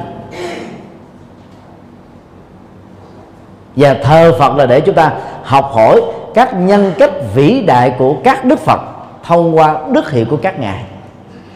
Và 3.76 3.94
thờ 4.04 4.34
phật 4.40 4.56
là 4.56 4.66
để 4.66 4.80
chúng 4.80 4.96
ta 4.96 5.12
học 5.44 5.72
hỏi 5.74 6.02
các 6.34 6.54
nhân 6.54 6.94
cách 6.98 7.12
vĩ 7.36 7.64
đại 7.68 7.96
của 7.98 8.16
các 8.24 8.46
đức 8.46 8.60
phật 8.60 8.80
thông 9.24 9.58
qua 9.58 9.78
đức 9.92 10.12
hiệu 10.12 10.26
của 10.30 10.38
các 10.38 10.60
ngài. 10.60 10.84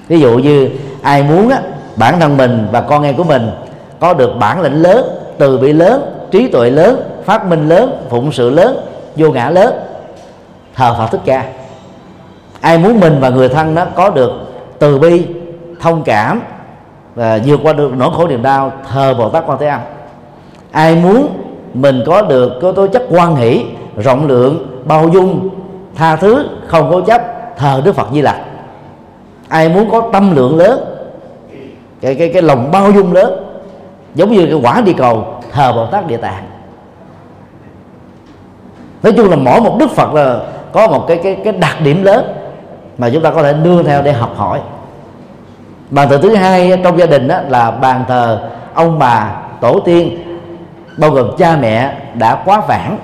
Ví 0.07 0.19
dụ 0.19 0.37
như 0.37 0.69
ai 1.01 1.23
muốn 1.23 1.49
á, 1.49 1.59
bản 1.95 2.19
thân 2.19 2.37
mình 2.37 2.67
và 2.71 2.81
con 2.81 3.03
em 3.03 3.15
của 3.15 3.23
mình 3.23 3.51
có 3.99 4.13
được 4.13 4.31
bản 4.39 4.61
lĩnh 4.61 4.81
lớn 4.81 5.05
từ 5.37 5.57
bi 5.57 5.73
lớn 5.73 6.15
trí 6.31 6.47
tuệ 6.47 6.69
lớn 6.69 7.01
phát 7.25 7.45
minh 7.45 7.69
lớn 7.69 8.05
phụng 8.09 8.31
sự 8.31 8.49
lớn 8.49 8.77
vô 9.15 9.29
ngã 9.31 9.49
lớn. 9.49 9.73
Thờ 10.75 10.95
phật 10.97 11.07
thích 11.11 11.21
ca 11.25 11.45
ai 12.61 12.77
muốn 12.77 12.99
mình 12.99 13.17
và 13.19 13.29
người 13.29 13.49
thân 13.49 13.75
đó 13.75 13.85
có 13.95 14.09
được 14.09 14.31
từ 14.79 14.99
bi, 14.99 15.25
thông 15.79 16.03
cảm 16.03 16.41
và 17.15 17.39
vượt 17.45 17.59
qua 17.63 17.73
được 17.73 17.93
nỗi 17.97 18.09
khổ 18.17 18.27
niềm 18.27 18.41
đau, 18.41 18.71
thờ 18.91 19.13
bồ 19.17 19.29
tát 19.29 19.43
quan 19.47 19.57
thế 19.59 19.67
âm. 19.67 19.79
Ai 20.71 20.95
muốn 20.95 21.27
mình 21.73 22.03
có 22.05 22.21
được 22.21 22.59
có 22.61 22.71
tố 22.71 22.87
chất 22.87 23.03
quan 23.09 23.35
hỷ, 23.35 23.65
rộng 23.97 24.27
lượng, 24.27 24.81
bao 24.85 25.09
dung, 25.09 25.49
tha 25.95 26.15
thứ, 26.15 26.45
không 26.67 26.91
cố 26.91 27.01
chấp, 27.01 27.21
thờ 27.57 27.81
đức 27.85 27.95
phật 27.95 28.07
di 28.13 28.21
lặc. 28.21 28.37
Ai 29.47 29.69
muốn 29.69 29.91
có 29.91 30.09
tâm 30.13 30.35
lượng 30.35 30.57
lớn, 30.57 30.79
cái 32.01 32.15
cái 32.15 32.29
cái 32.33 32.41
lòng 32.41 32.71
bao 32.71 32.91
dung 32.91 33.13
lớn, 33.13 33.43
giống 34.15 34.31
như 34.31 34.45
cái 34.45 34.59
quả 34.63 34.81
đi 34.81 34.93
cầu, 34.93 35.27
thờ 35.51 35.73
bồ 35.73 35.85
tát 35.85 36.07
địa 36.07 36.17
tạng. 36.17 36.43
Nói 39.03 39.13
chung 39.17 39.29
là 39.29 39.35
mỗi 39.35 39.61
một 39.61 39.77
đức 39.79 39.91
phật 39.91 40.13
là 40.13 40.39
có 40.71 40.87
một 40.87 41.05
cái 41.07 41.19
cái 41.23 41.37
cái 41.43 41.53
đặc 41.53 41.77
điểm 41.83 42.03
lớn 42.03 42.25
mà 42.97 43.09
chúng 43.09 43.23
ta 43.23 43.31
có 43.31 43.43
thể 43.43 43.53
nương 43.53 43.83
theo 43.83 44.01
để 44.01 44.11
học 44.11 44.33
hỏi. 44.35 44.59
Bàn 45.89 46.09
thờ 46.09 46.19
thứ 46.21 46.35
hai 46.35 46.79
trong 46.83 46.99
gia 46.99 47.05
đình 47.05 47.27
đó 47.27 47.39
là 47.47 47.71
bàn 47.71 48.03
thờ 48.07 48.49
ông 48.73 48.99
bà 48.99 49.35
tổ 49.61 49.79
tiên, 49.79 50.17
bao 50.97 51.11
gồm 51.11 51.37
cha 51.37 51.57
mẹ 51.61 51.93
đã 52.13 52.35
quá 52.45 52.61
vãng. 52.67 52.97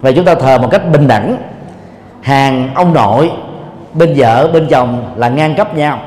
Và 0.00 0.12
chúng 0.12 0.24
ta 0.24 0.34
thờ 0.34 0.58
một 0.58 0.68
cách 0.70 0.82
bình 0.92 1.08
đẳng. 1.08 1.36
Hàng 2.20 2.68
ông 2.74 2.94
nội 2.94 3.32
bên 3.94 4.14
vợ, 4.16 4.50
bên 4.52 4.66
chồng 4.70 5.04
là 5.16 5.28
ngang 5.28 5.54
cấp 5.54 5.74
nhau. 5.74 5.98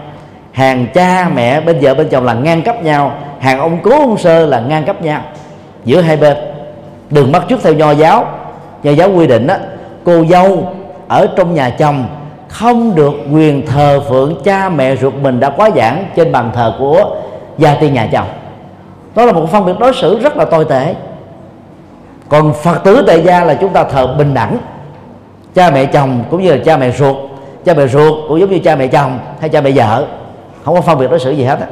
Hàng 0.52 0.88
cha 0.94 1.30
mẹ 1.36 1.62
bên 1.62 1.78
vợ, 1.82 1.94
bên 1.94 2.10
chồng 2.10 2.26
là 2.26 2.34
ngang 2.34 2.62
cấp 2.62 2.84
nhau. 2.84 3.12
Hàng 3.40 3.60
ông 3.60 3.78
cố 3.84 3.92
ông 3.92 4.18
sơ 4.18 4.46
là 4.46 4.60
ngang 4.60 4.86
cấp 4.86 5.02
nhau. 5.02 5.22
Giữa 5.86 6.02
hai 6.02 6.18
bên, 6.18 6.38
đừng 7.10 7.32
bắt 7.32 7.44
trước 7.50 7.60
theo 7.64 7.74
nho 7.74 7.92
giáo. 7.92 8.26
Nho 8.84 8.92
giáo 8.92 9.10
quy 9.16 9.28
định 9.28 9.48
đó 9.48 9.56
cô 10.04 10.26
dâu 10.26 10.74
ở 11.14 11.28
trong 11.36 11.54
nhà 11.54 11.70
chồng, 11.70 12.06
không 12.50 12.96
được 12.96 13.14
quyền 13.32 13.68
thờ 13.68 14.02
phượng 14.10 14.42
cha 14.44 14.70
mẹ 14.70 14.96
ruột 14.96 15.14
mình 15.14 15.40
đã 15.40 15.50
quá 15.50 15.70
giảng 15.76 16.06
trên 16.16 16.32
bàn 16.32 16.52
thờ 16.56 16.76
của 16.80 17.16
gia 17.58 17.76
tiên 17.76 17.94
nhà 17.94 18.10
chồng. 18.12 18.28
Đó 19.16 19.26
là 19.26 19.32
một 19.32 19.46
phân 19.52 19.66
biệt 19.66 19.74
đối 19.80 19.94
xử 19.94 20.20
rất 20.20 20.38
là 20.38 20.46
tồi 20.46 20.66
tệ. 20.66 20.96
Còn 22.30 22.54
phật 22.54 22.84
tử 22.84 23.04
tại 23.08 23.22
gia 23.22 23.44
là 23.44 23.54
chúng 23.54 23.74
ta 23.74 23.84
thờ 23.84 24.16
bình 24.18 24.34
đẳng. 24.34 24.58
Cha 25.56 25.72
mẹ 25.72 25.86
chồng 25.86 26.24
cũng 26.30 26.42
như 26.42 26.52
là 26.52 26.58
cha 26.66 26.78
mẹ 26.78 26.92
ruột, 26.92 27.16
cha 27.66 27.74
mẹ 27.74 27.88
ruột 27.88 28.14
cũng 28.30 28.40
giống 28.40 28.52
như 28.52 28.60
cha 28.60 28.76
mẹ 28.76 28.88
chồng 28.88 29.20
hay 29.40 29.50
cha 29.50 29.62
mẹ 29.62 29.72
vợ. 29.72 30.06
Không 30.64 30.76
có 30.76 30.82
phân 30.82 31.00
biệt 31.00 31.10
đối 31.10 31.20
xử 31.20 31.32
gì 31.32 31.44
hết 31.44 31.60
á. 31.60 31.68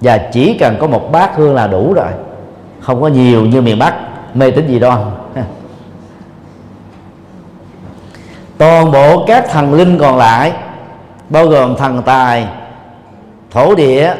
Và 0.00 0.18
chỉ 0.18 0.56
cần 0.60 0.76
có 0.80 0.86
một 0.86 1.12
bát 1.12 1.36
hương 1.36 1.54
là 1.54 1.66
đủ 1.66 1.92
rồi. 1.92 2.10
Không 2.80 3.00
có 3.00 3.08
nhiều 3.08 3.46
như 3.46 3.60
miền 3.60 3.78
bắc, 3.78 3.94
mê 4.34 4.50
tín 4.50 4.66
gì 4.66 4.78
đâu 4.78 4.92
toàn 8.60 8.92
bộ 8.92 9.24
các 9.26 9.48
thần 9.48 9.74
linh 9.74 9.98
còn 9.98 10.16
lại, 10.16 10.52
bao 11.28 11.46
gồm 11.46 11.76
thần 11.76 12.02
tài, 12.02 12.46
thổ 13.50 13.74
địa, 13.74 14.14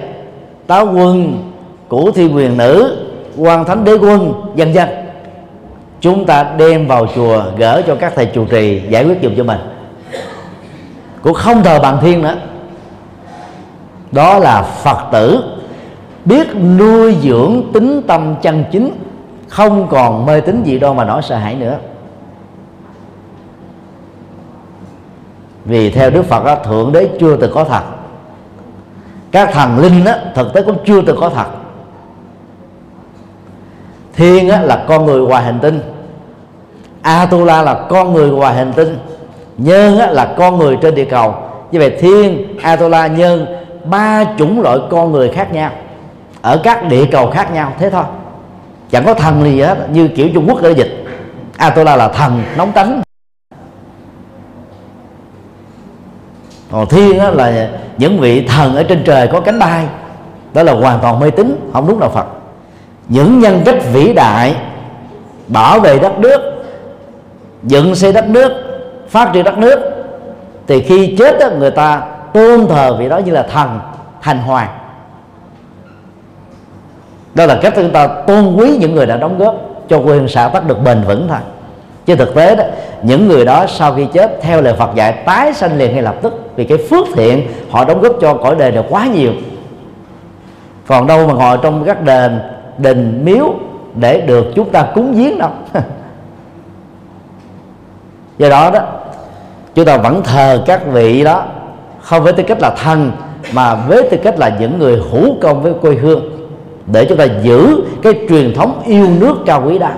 táo 0.67 0.87
quân, 0.87 1.43
củ 1.89 2.11
thi 2.11 2.27
quyền 2.27 2.57
nữ 2.57 2.97
quan 3.37 3.65
thánh 3.65 3.85
đế 3.85 3.93
quân 3.93 4.33
dân 4.55 4.75
dân 4.75 4.89
chúng 6.01 6.27
ta 6.27 6.47
đem 6.57 6.87
vào 6.87 7.07
chùa 7.15 7.43
gỡ 7.57 7.83
cho 7.87 7.95
các 7.95 8.13
thầy 8.17 8.27
chủ 8.27 8.45
trì 8.45 8.83
giải 8.89 9.05
quyết 9.05 9.19
dùm 9.23 9.37
cho 9.37 9.45
mình. 9.45 9.61
Cũng 11.23 11.35
không 11.35 11.63
thờ 11.63 11.79
bằng 11.83 11.99
thiên 12.01 12.23
nữa. 12.23 12.37
Đó 14.13 14.39
là 14.39 14.63
phật 14.63 14.99
tử 15.13 15.45
biết 16.25 16.49
nuôi 16.79 17.17
dưỡng 17.23 17.63
tính 17.73 18.03
tâm 18.07 18.35
chân 18.43 18.65
chính, 18.73 18.91
không 19.49 19.89
còn 19.91 20.27
mê 20.27 20.41
tín 20.41 20.63
gì 20.63 20.79
đâu 20.79 20.95
mà 20.95 21.05
nói 21.05 21.23
sợ 21.23 21.37
hãi 21.37 21.55
nữa. 21.55 21.77
Vì 25.65 25.91
theo 25.91 26.11
đức 26.11 26.23
phật 26.23 26.45
đó, 26.45 26.55
thượng 26.55 26.93
đế 26.93 27.09
chưa 27.21 27.37
từng 27.37 27.53
có 27.55 27.65
thật 27.65 27.83
các 29.31 29.53
thần 29.53 29.79
linh 29.79 30.05
đó, 30.05 30.13
thực 30.35 30.55
tế 30.55 30.63
cũng 30.63 30.77
chưa 30.85 31.03
từng 31.03 31.17
có 31.21 31.29
thật 31.29 31.47
thiên 34.21 34.49
á, 34.49 34.63
là 34.63 34.85
con 34.89 35.07
người 35.07 35.21
ngoài 35.21 35.45
hành 35.45 35.59
tinh. 35.63 35.81
Atula 37.03 37.63
là 37.63 37.75
con 37.75 38.13
người 38.13 38.31
ngoài 38.31 38.55
hành 38.55 38.73
tinh. 38.73 38.99
Nhân 39.59 39.99
á, 39.99 40.07
là 40.07 40.35
con 40.39 40.59
người 40.59 40.79
trên 40.83 40.95
địa 40.95 41.05
cầu. 41.05 41.35
Như 41.71 41.79
vậy 41.79 41.97
thiên 42.01 42.57
atula 42.63 43.07
nhân 43.07 43.47
ba 43.85 44.25
chủng 44.39 44.61
loại 44.61 44.79
con 44.91 45.13
người 45.13 45.29
khác 45.29 45.53
nhau. 45.53 45.71
Ở 46.43 46.61
các 46.65 46.89
địa 46.89 47.07
cầu 47.13 47.31
khác 47.31 47.53
nhau 47.53 47.73
thế 47.79 47.91
thôi. 47.91 48.05
Chẳng 48.91 49.05
có 49.07 49.15
thần 49.15 49.45
gì 49.45 49.61
hết 49.61 49.91
như 49.93 50.09
kiểu 50.09 50.29
trung 50.35 50.47
quốc 50.49 50.63
đã 50.63 50.71
dịch. 50.71 51.05
Atula 51.57 51.97
là 51.97 52.09
thần 52.09 52.43
nóng 52.57 52.73
tánh. 52.73 53.03
Còn 56.71 56.87
thiên 56.87 57.19
á, 57.19 57.31
là 57.31 57.69
những 57.99 58.19
vị 58.19 58.47
thần 58.47 58.77
ở 58.77 58.83
trên 58.83 59.03
trời 59.05 59.29
có 59.29 59.41
cánh 59.41 59.59
bay 59.59 59.87
đó 60.55 60.63
là 60.63 60.73
hoàn 60.73 60.99
toàn 61.01 61.21
mê 61.21 61.31
tín 61.31 61.71
không 61.73 61.89
đúng 61.89 62.01
đạo 62.01 62.11
phật. 62.11 62.27
Những 63.09 63.39
nhân 63.39 63.63
cách 63.65 63.77
vĩ 63.93 64.13
đại 64.13 64.57
bảo 65.49 65.81
vệ 65.81 65.99
đất 65.99 66.19
nước 66.19 66.65
dựng 67.63 67.95
xây 67.95 68.13
đất 68.13 68.29
nước 68.29 68.53
phát 69.09 69.31
triển 69.33 69.45
đất 69.45 69.59
nước 69.59 69.79
thì 70.67 70.83
khi 70.83 71.17
chết 71.19 71.39
đó, 71.41 71.47
người 71.59 71.71
ta 71.71 72.03
tôn 72.33 72.67
thờ 72.67 72.97
vị 72.99 73.09
đó 73.09 73.19
như 73.19 73.33
là 73.33 73.43
thần 73.43 73.81
thành 74.23 74.39
hoàng. 74.39 74.69
Đó 77.35 77.47
là 77.47 77.59
cách 77.63 77.73
chúng 77.77 77.91
ta 77.91 78.07
tôn 78.07 78.57
quý 78.57 78.77
những 78.81 78.95
người 78.95 79.07
đã 79.07 79.17
đóng 79.17 79.39
góp 79.39 79.55
cho 79.89 79.99
quê 79.99 80.17
hương 80.17 80.29
xã 80.29 80.49
tắc 80.49 80.67
được 80.67 80.83
bền 80.85 81.03
vững 81.03 81.29
thôi. 81.29 81.39
Chứ 82.07 82.17
thực 82.17 82.35
tế 82.35 82.57
đó 82.57 82.65
những 83.03 83.29
người 83.29 83.45
đó 83.45 83.67
sau 83.69 83.95
khi 83.95 84.07
chết 84.13 84.39
theo 84.43 84.61
lời 84.61 84.75
Phật 84.79 84.95
dạy 84.95 85.13
tái 85.13 85.53
sanh 85.55 85.79
liền 85.79 85.93
ngay 85.93 86.03
lập 86.03 86.15
tức 86.23 86.50
vì 86.61 86.67
cái 86.67 86.79
phước 86.79 87.07
thiện, 87.15 87.47
họ 87.71 87.85
đóng 87.85 88.01
góp 88.01 88.13
cho 88.21 88.35
cõi 88.35 88.57
đời 88.59 88.73
là 88.73 88.83
quá 88.89 89.07
nhiều. 89.07 89.33
Còn 90.87 91.07
đâu 91.07 91.27
mà 91.27 91.35
ngồi 91.35 91.59
trong 91.63 91.85
các 91.85 92.05
đền 92.05 92.41
đình 92.79 93.25
miếu 93.25 93.55
để 93.95 94.21
được 94.21 94.47
chúng 94.55 94.71
ta 94.71 94.87
cúng 94.95 95.15
giếng 95.17 95.39
đâu. 95.39 95.51
Do 98.39 98.49
đó 98.49 98.71
đó, 98.71 98.81
chúng 99.75 99.85
ta 99.85 99.97
vẫn 99.97 100.23
thờ 100.23 100.63
các 100.67 100.87
vị 100.87 101.25
đó, 101.25 101.45
không 102.01 102.23
với 102.23 102.33
tư 102.33 102.43
cách 102.43 102.61
là 102.61 102.71
thần, 102.71 103.13
mà 103.53 103.75
với 103.75 104.09
tư 104.11 104.17
cách 104.25 104.39
là 104.39 104.57
những 104.61 104.79
người 104.79 105.03
hữu 105.11 105.37
công 105.41 105.63
với 105.63 105.73
quê 105.81 105.95
hương, 105.95 106.23
để 106.87 107.05
chúng 107.05 107.19
ta 107.19 107.25
giữ 107.43 107.83
cái 108.03 108.13
truyền 108.29 108.55
thống 108.55 108.83
yêu 108.87 109.07
nước 109.21 109.35
cao 109.47 109.63
quý 109.67 109.79
đó. 109.79 109.91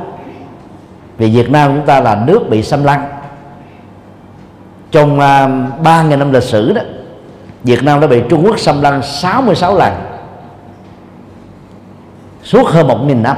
Vì 1.18 1.30
Việt 1.30 1.50
Nam 1.50 1.72
chúng 1.76 1.86
ta 1.86 2.00
là 2.00 2.22
nước 2.26 2.50
bị 2.50 2.62
xâm 2.62 2.84
lăng 2.84 3.11
trong 4.92 5.20
à, 5.20 5.48
ba 5.82 6.00
uh, 6.00 6.18
năm 6.18 6.32
lịch 6.32 6.42
sử 6.42 6.72
đó 6.72 6.82
Việt 7.64 7.82
Nam 7.84 8.00
đã 8.00 8.06
bị 8.06 8.22
Trung 8.28 8.42
Quốc 8.44 8.58
xâm 8.58 8.82
lăng 8.82 9.02
66 9.02 9.76
lần 9.76 9.92
suốt 12.42 12.68
hơn 12.68 12.88
một 12.88 12.98
nghìn 13.04 13.22
năm. 13.22 13.36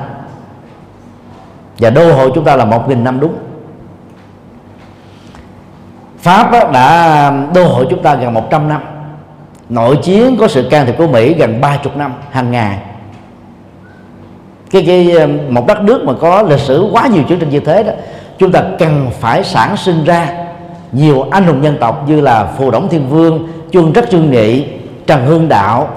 Và 1.79 1.91
đô 1.91 2.13
hộ 2.13 2.31
chúng 2.31 2.45
ta 2.45 2.57
là 2.57 2.65
một 2.65 2.89
nghìn 2.89 3.05
năm 3.05 3.21
đúng. 3.21 3.35
Pháp 6.19 6.51
đã 6.73 7.31
đô 7.55 7.65
hộ 7.65 7.85
chúng 7.91 8.03
ta 8.03 8.15
gần 8.15 8.35
100 8.35 8.69
năm. 8.69 8.83
Nội 9.69 9.99
chiến 10.03 10.37
có 10.41 10.49
sự 10.49 10.69
can 10.71 10.87
thiệp 10.87 10.95
của 10.99 11.07
Mỹ 11.07 11.35
gần 11.35 11.61
30 11.61 11.93
năm 11.97 12.15
hàng 12.31 12.51
ngày. 12.51 12.79
Cái, 14.71 14.85
cái 14.87 15.17
à, 15.19 15.27
một 15.49 15.67
đất 15.67 15.83
nước 15.83 16.05
mà 16.05 16.13
có 16.21 16.43
lịch 16.43 16.61
sử 16.61 16.89
quá 16.93 17.07
nhiều 17.07 17.23
chiến 17.29 17.39
tranh 17.39 17.51
như 17.51 17.61
thế 17.61 17.83
đó 17.83 17.93
chúng 18.39 18.53
ta 18.53 18.63
cần 18.79 19.11
phải 19.21 19.45
sản 19.45 19.77
sinh 19.77 20.05
ra 20.05 20.44
nhiều 20.95 21.27
anh 21.31 21.45
hùng 21.45 21.65
dân 21.65 21.77
tộc 21.81 22.09
như 22.09 22.21
là 22.21 22.45
phù 22.59 22.71
đổng 22.71 22.89
thiên 22.89 23.09
vương 23.09 23.49
chuân 23.71 23.93
rất 23.93 24.11
trương 24.11 24.31
nghị 24.31 24.67
trần 25.07 25.27
hương 25.27 25.49
đạo 25.49 25.89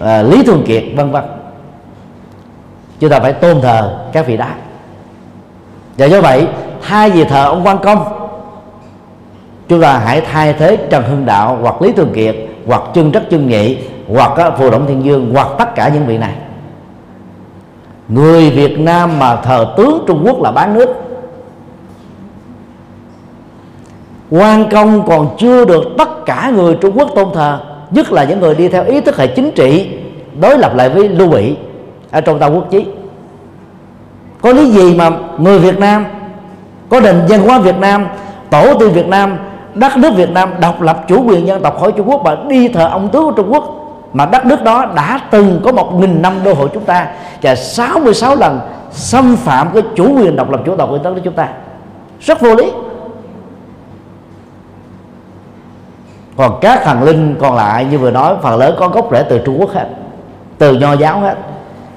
à, 0.00 0.22
lý 0.22 0.42
thường 0.42 0.64
kiệt 0.66 0.84
vân 0.96 1.10
vân. 1.10 1.24
Chúng 3.00 3.10
ta 3.10 3.20
phải 3.20 3.32
tôn 3.32 3.60
thờ 3.60 3.98
các 4.12 4.26
vị 4.26 4.36
đó 4.36 4.46
và 5.98 6.06
do 6.06 6.20
vậy 6.20 6.46
thay 6.82 7.10
vì 7.10 7.24
thờ 7.24 7.44
ông 7.44 7.66
quan 7.66 7.78
công 7.78 8.04
chúng 9.68 9.80
ta 9.80 9.98
hãy 9.98 10.20
thay 10.20 10.52
thế 10.52 10.76
trần 10.90 11.04
hưng 11.04 11.26
đạo 11.26 11.58
hoặc 11.60 11.82
lý 11.82 11.92
thường 11.92 12.12
kiệt 12.14 12.36
hoặc 12.66 12.82
trương 12.94 13.12
trắc 13.12 13.22
trương 13.30 13.46
nghị 13.46 13.78
hoặc 14.08 14.36
à, 14.36 14.50
phù 14.50 14.70
động 14.70 14.86
thiên 14.86 15.04
dương 15.04 15.30
hoặc 15.34 15.48
tất 15.58 15.74
cả 15.74 15.88
những 15.88 16.06
vị 16.06 16.18
này. 16.18 16.34
Người 18.08 18.50
việt 18.50 18.78
nam 18.80 19.18
mà 19.18 19.36
thờ 19.36 19.74
tướng 19.76 20.04
trung 20.06 20.22
quốc 20.26 20.42
là 20.42 20.50
bán 20.50 20.74
nước 20.74 21.09
quan 24.30 24.68
công 24.70 25.06
còn 25.06 25.28
chưa 25.38 25.64
được 25.64 25.84
tất 25.98 26.26
cả 26.26 26.52
người 26.54 26.74
trung 26.80 26.98
quốc 26.98 27.10
tôn 27.14 27.28
thờ, 27.34 27.58
nhất 27.90 28.12
là 28.12 28.24
những 28.24 28.40
người 28.40 28.54
đi 28.54 28.68
theo 28.68 28.84
ý 28.84 29.00
thức 29.00 29.16
hệ 29.16 29.26
chính 29.26 29.50
trị, 29.50 29.90
đối 30.40 30.58
lập 30.58 30.74
lại 30.74 30.88
với 30.88 31.08
lưu 31.08 31.28
bị 31.28 31.56
ở 32.10 32.20
trong 32.20 32.38
tàu 32.38 32.52
quốc 32.52 32.70
chí. 32.70 32.86
Có 34.42 34.52
lý 34.52 34.70
gì 34.70 34.94
mà 34.94 35.10
người 35.38 35.58
việt 35.58 35.78
nam, 35.78 36.04
có 36.88 37.00
nền 37.00 37.16
văn 37.28 37.40
hóa 37.40 37.58
việt 37.58 37.78
nam, 37.78 38.06
tổ 38.50 38.74
tiên 38.74 38.92
việt 38.92 39.08
nam, 39.08 39.36
đất 39.74 39.96
nước 39.96 40.10
Việt 40.16 40.30
Nam 40.30 40.50
độc 40.60 40.80
lập 40.80 41.04
chủ 41.08 41.24
quyền 41.26 41.46
dân 41.46 41.62
tộc 41.62 41.80
khỏi 41.80 41.92
Trung 41.92 42.10
Quốc 42.10 42.20
và 42.24 42.36
đi 42.48 42.68
thờ 42.68 42.88
ông 42.92 43.08
tướng 43.08 43.24
của 43.24 43.32
Trung 43.32 43.52
Quốc, 43.52 43.64
mà 44.12 44.26
đất 44.26 44.46
nước 44.46 44.62
đó 44.62 44.86
đã 44.96 45.20
từng 45.30 45.60
có 45.64 45.72
một 45.72 45.94
nghìn 46.00 46.22
năm 46.22 46.34
đô 46.44 46.54
hộ 46.54 46.68
chúng 46.68 46.84
ta 46.84 47.06
và 47.42 47.54
66 47.54 48.36
lần 48.36 48.60
xâm 48.90 49.36
phạm 49.36 49.68
cái 49.74 49.82
chủ 49.96 50.16
quyền 50.18 50.36
độc 50.36 50.50
lập 50.50 50.60
chủ 50.66 50.76
tộc 50.76 50.88
của 50.90 50.98
đất 50.98 51.14
nước 51.14 51.20
chúng 51.24 51.34
ta? 51.34 51.48
Rất 52.20 52.40
vô 52.40 52.54
lý. 52.54 52.64
Còn 56.40 56.58
các 56.60 56.84
thần 56.84 57.02
linh 57.02 57.36
còn 57.40 57.56
lại, 57.56 57.84
như 57.84 57.98
vừa 57.98 58.10
nói, 58.10 58.34
phần 58.42 58.58
lớn 58.58 58.74
có 58.78 58.88
gốc 58.88 59.08
rễ 59.12 59.22
từ 59.22 59.38
Trung 59.38 59.60
Quốc 59.60 59.70
hết, 59.70 59.86
từ 60.58 60.74
nho 60.74 60.92
giáo 60.92 61.20
hết. 61.20 61.34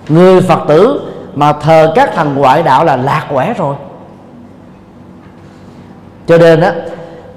Người 0.09 0.41
Phật 0.41 0.59
tử 0.67 1.01
mà 1.33 1.53
thờ 1.53 1.91
các 1.95 2.13
thần 2.15 2.35
ngoại 2.35 2.63
đạo 2.63 2.85
là 2.85 2.95
lạc 2.95 3.25
quẻ 3.33 3.53
rồi. 3.57 3.75
Cho 6.27 6.37
nên 6.37 6.61
á, 6.61 6.73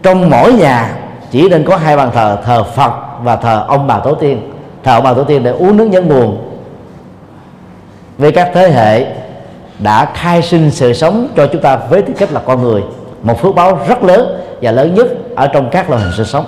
trong 0.03 0.31
mỗi 0.31 0.53
nhà 0.53 0.97
chỉ 1.31 1.49
nên 1.49 1.65
có 1.65 1.77
hai 1.77 1.97
bàn 1.97 2.11
thờ 2.15 2.39
thờ 2.45 2.65
phật 2.65 2.93
và 3.23 3.37
thờ 3.37 3.65
ông 3.69 3.87
bà 3.87 3.99
tổ 3.99 4.15
tiên. 4.15 4.53
Thờ 4.83 4.95
ông 4.95 5.05
bà 5.05 5.15
tổ 5.15 5.25
tiên 5.25 5.43
để 5.43 5.51
uống 5.51 5.77
nước 5.77 5.87
nhân 5.87 6.09
nguồn. 6.09 6.59
Với 8.19 8.33
các 8.33 8.51
thế 8.55 8.71
hệ 8.71 9.07
đã 9.79 10.09
khai 10.15 10.43
sinh 10.43 10.71
sự 10.71 10.93
sống 10.93 11.29
cho 11.37 11.47
chúng 11.47 11.63
ta 11.63 11.77
với 11.77 12.03
tư 12.03 12.13
cách 12.19 12.33
là 12.33 12.41
con 12.47 12.63
người, 12.63 12.83
một 13.23 13.41
phước 13.41 13.55
báo 13.55 13.79
rất 13.89 14.03
lớn 14.03 14.41
và 14.63 14.71
lớn 14.71 14.95
nhất 14.95 15.07
ở 15.37 15.47
trong 15.47 15.69
các 15.71 15.91
loài 15.91 16.03
hình 16.03 16.13
sự 16.17 16.25
sống. 16.25 16.45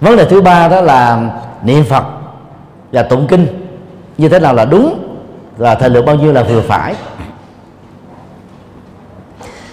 Vấn 0.00 0.16
đề 0.16 0.24
thứ 0.24 0.40
ba 0.40 0.68
đó 0.68 0.80
là 0.80 1.30
niệm 1.62 1.84
phật 1.84 2.04
và 2.92 3.02
tụng 3.02 3.26
kinh. 3.26 3.46
Như 4.18 4.28
thế 4.28 4.38
nào 4.38 4.54
là 4.54 4.64
đúng 4.64 4.98
và 5.56 5.74
thời 5.74 5.90
lượng 5.90 6.04
bao 6.04 6.16
nhiêu 6.16 6.32
là 6.32 6.42
vừa 6.42 6.60
phải. 6.60 6.94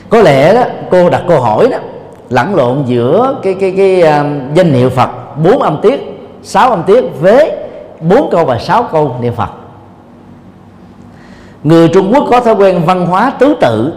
Có 0.10 0.22
lẽ 0.22 0.54
đó 0.54 0.64
cô 0.92 1.10
đặt 1.10 1.24
câu 1.28 1.42
hỏi 1.42 1.70
đó 1.72 1.78
lẫn 2.30 2.56
lộn 2.56 2.84
giữa 2.86 3.36
cái 3.44 3.56
cái 3.60 3.74
cái 3.78 4.02
uh, 4.02 4.56
danh 4.56 4.72
hiệu 4.72 4.90
Phật 4.90 5.10
bốn 5.44 5.62
âm 5.62 5.80
tiết 5.82 6.02
sáu 6.44 6.70
âm 6.70 6.84
tiết 6.84 7.04
với 7.22 7.52
bốn 8.00 8.30
câu 8.32 8.46
và 8.46 8.60
sáu 8.60 8.84
câu 8.84 9.16
niệm 9.22 9.34
Phật. 9.34 9.50
Người 11.64 11.88
Trung 11.88 12.12
Quốc 12.14 12.28
có 12.32 12.40
thói 12.40 12.54
quen 12.56 12.82
văn 12.86 13.06
hóa 13.06 13.32
tứ 13.40 13.56
tự 13.62 13.94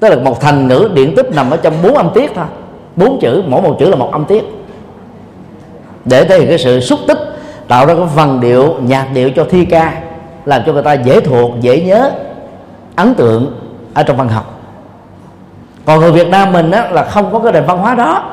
tức 0.00 0.08
là 0.08 0.16
một 0.16 0.40
thành 0.40 0.68
ngữ 0.68 0.90
điện 0.94 1.14
tích 1.16 1.30
nằm 1.34 1.50
ở 1.50 1.56
trong 1.56 1.74
bốn 1.82 1.94
âm 1.94 2.10
tiết 2.14 2.30
thôi. 2.34 2.44
Bốn 2.96 3.18
chữ 3.20 3.42
mỗi 3.46 3.62
một 3.62 3.76
chữ 3.78 3.88
là 3.88 3.96
một 3.96 4.12
âm 4.12 4.24
tiết 4.24 4.44
để 6.04 6.24
thể 6.24 6.38
hiện 6.38 6.48
cái 6.48 6.58
sự 6.58 6.80
xúc 6.80 6.98
tích 7.08 7.18
tạo 7.68 7.86
ra 7.86 7.94
cái 7.94 8.04
phần 8.16 8.40
điệu 8.40 8.74
nhạc 8.82 9.08
điệu 9.14 9.30
cho 9.36 9.46
thi 9.50 9.64
ca 9.64 9.92
làm 10.44 10.62
cho 10.66 10.72
người 10.72 10.82
ta 10.82 10.92
dễ 10.92 11.20
thuộc 11.20 11.50
dễ 11.60 11.80
nhớ 11.80 12.10
ấn 12.96 13.14
tượng 13.14 13.52
ở 13.94 14.02
trong 14.02 14.16
văn 14.16 14.28
học. 14.28 14.60
Còn 15.84 16.00
người 16.00 16.12
Việt 16.12 16.28
Nam 16.28 16.52
mình 16.52 16.70
á, 16.70 16.88
là 16.90 17.04
không 17.04 17.32
có 17.32 17.38
cái 17.38 17.52
nền 17.52 17.64
văn 17.66 17.78
hóa 17.78 17.94
đó. 17.94 18.30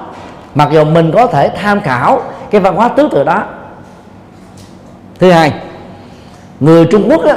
Mặc 0.56 0.70
dù 0.72 0.84
mình 0.84 1.12
có 1.12 1.28
thể 1.28 1.50
tham 1.50 1.82
khảo 1.82 2.22
cái 2.52 2.62
văn 2.62 2.76
hóa 2.76 2.88
tứ 2.88 3.10
tự 3.12 3.24
đó. 3.24 3.44
Thứ 5.20 5.32
hai 5.32 5.54
người 6.60 6.86
Trung 6.86 7.10
Quốc 7.10 7.26
á, 7.26 7.36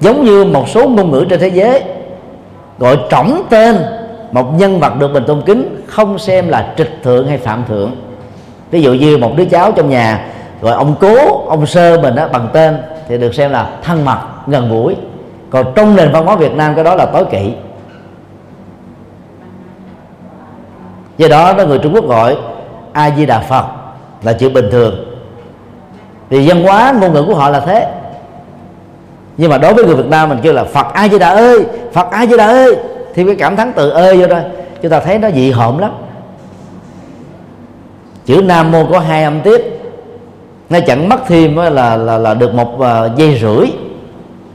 giống 0.00 0.24
như 0.24 0.44
một 0.44 0.68
số 0.68 0.88
ngôn 0.88 1.10
ngữ 1.10 1.26
trên 1.30 1.40
thế 1.40 1.48
giới 1.48 1.82
gọi 2.78 2.98
trỏng 3.10 3.42
tên 3.50 3.76
một 4.32 4.52
nhân 4.58 4.80
vật 4.80 4.92
được 4.98 5.12
mình 5.12 5.24
tôn 5.26 5.42
kính 5.46 5.82
không 5.86 6.18
xem 6.18 6.48
là 6.48 6.74
trịch 6.76 7.00
thượng 7.02 7.28
hay 7.28 7.38
phạm 7.38 7.64
thượng 7.68 7.96
ví 8.70 8.82
dụ 8.82 8.94
như 8.94 9.18
một 9.18 9.32
đứa 9.36 9.44
cháu 9.44 9.72
trong 9.72 9.90
nhà, 9.90 10.26
gọi 10.60 10.72
ông 10.72 10.94
cố, 11.00 11.46
ông 11.48 11.66
sơ 11.66 12.00
mình 12.00 12.14
đó 12.14 12.28
bằng 12.32 12.48
tên, 12.52 12.78
thì 13.08 13.18
được 13.18 13.34
xem 13.34 13.50
là 13.50 13.68
thân 13.82 14.04
mật, 14.04 14.18
gần 14.46 14.70
gũi. 14.70 14.96
Còn 15.50 15.66
trong 15.74 15.96
nền 15.96 16.12
văn 16.12 16.26
hóa 16.26 16.36
Việt 16.36 16.52
Nam 16.52 16.74
cái 16.74 16.84
đó 16.84 16.94
là 16.94 17.06
tối 17.06 17.24
kỵ. 17.30 17.52
Do 21.18 21.28
đó 21.28 21.52
đó 21.52 21.64
người 21.64 21.78
trung 21.78 21.94
quốc 21.94 22.04
gọi 22.04 22.36
a 22.92 23.10
di 23.16 23.26
đà 23.26 23.40
phật 23.40 23.64
là 24.22 24.32
chuyện 24.32 24.52
bình 24.52 24.68
thường. 24.70 24.94
Vì 26.28 26.48
văn 26.48 26.62
hóa, 26.62 26.94
ngôn 27.00 27.12
ngữ 27.12 27.24
của 27.26 27.34
họ 27.34 27.48
là 27.48 27.60
thế. 27.60 27.88
Nhưng 29.36 29.50
mà 29.50 29.58
đối 29.58 29.74
với 29.74 29.84
người 29.84 29.94
việt 29.94 30.06
nam 30.06 30.28
mình 30.28 30.38
kêu 30.42 30.52
là 30.52 30.64
phật 30.64 30.86
a 30.92 31.08
di 31.08 31.18
đà 31.18 31.28
ơi, 31.28 31.66
phật 31.92 32.10
a 32.10 32.26
di 32.26 32.36
đà 32.36 32.46
ơi, 32.46 32.76
thì 33.14 33.24
cái 33.24 33.34
cảm 33.34 33.56
thắng 33.56 33.72
từ 33.76 33.90
ơi 33.90 34.16
vô 34.16 34.26
đây 34.26 34.44
chúng 34.82 34.90
ta 34.90 35.00
thấy 35.00 35.18
nó 35.18 35.30
dị 35.30 35.50
hợm 35.50 35.78
lắm 35.78 35.90
chữ 38.26 38.42
nam 38.44 38.72
mô 38.72 38.84
có 38.92 38.98
hai 38.98 39.24
âm 39.24 39.40
tiết. 39.40 39.80
Nó 40.70 40.78
chẳng 40.86 41.08
mất 41.08 41.26
thêm 41.26 41.56
là 41.56 41.96
là 41.96 42.18
là 42.18 42.34
được 42.34 42.54
một 42.54 42.80
à, 42.80 43.08
giây 43.16 43.38
rưỡi 43.40 43.66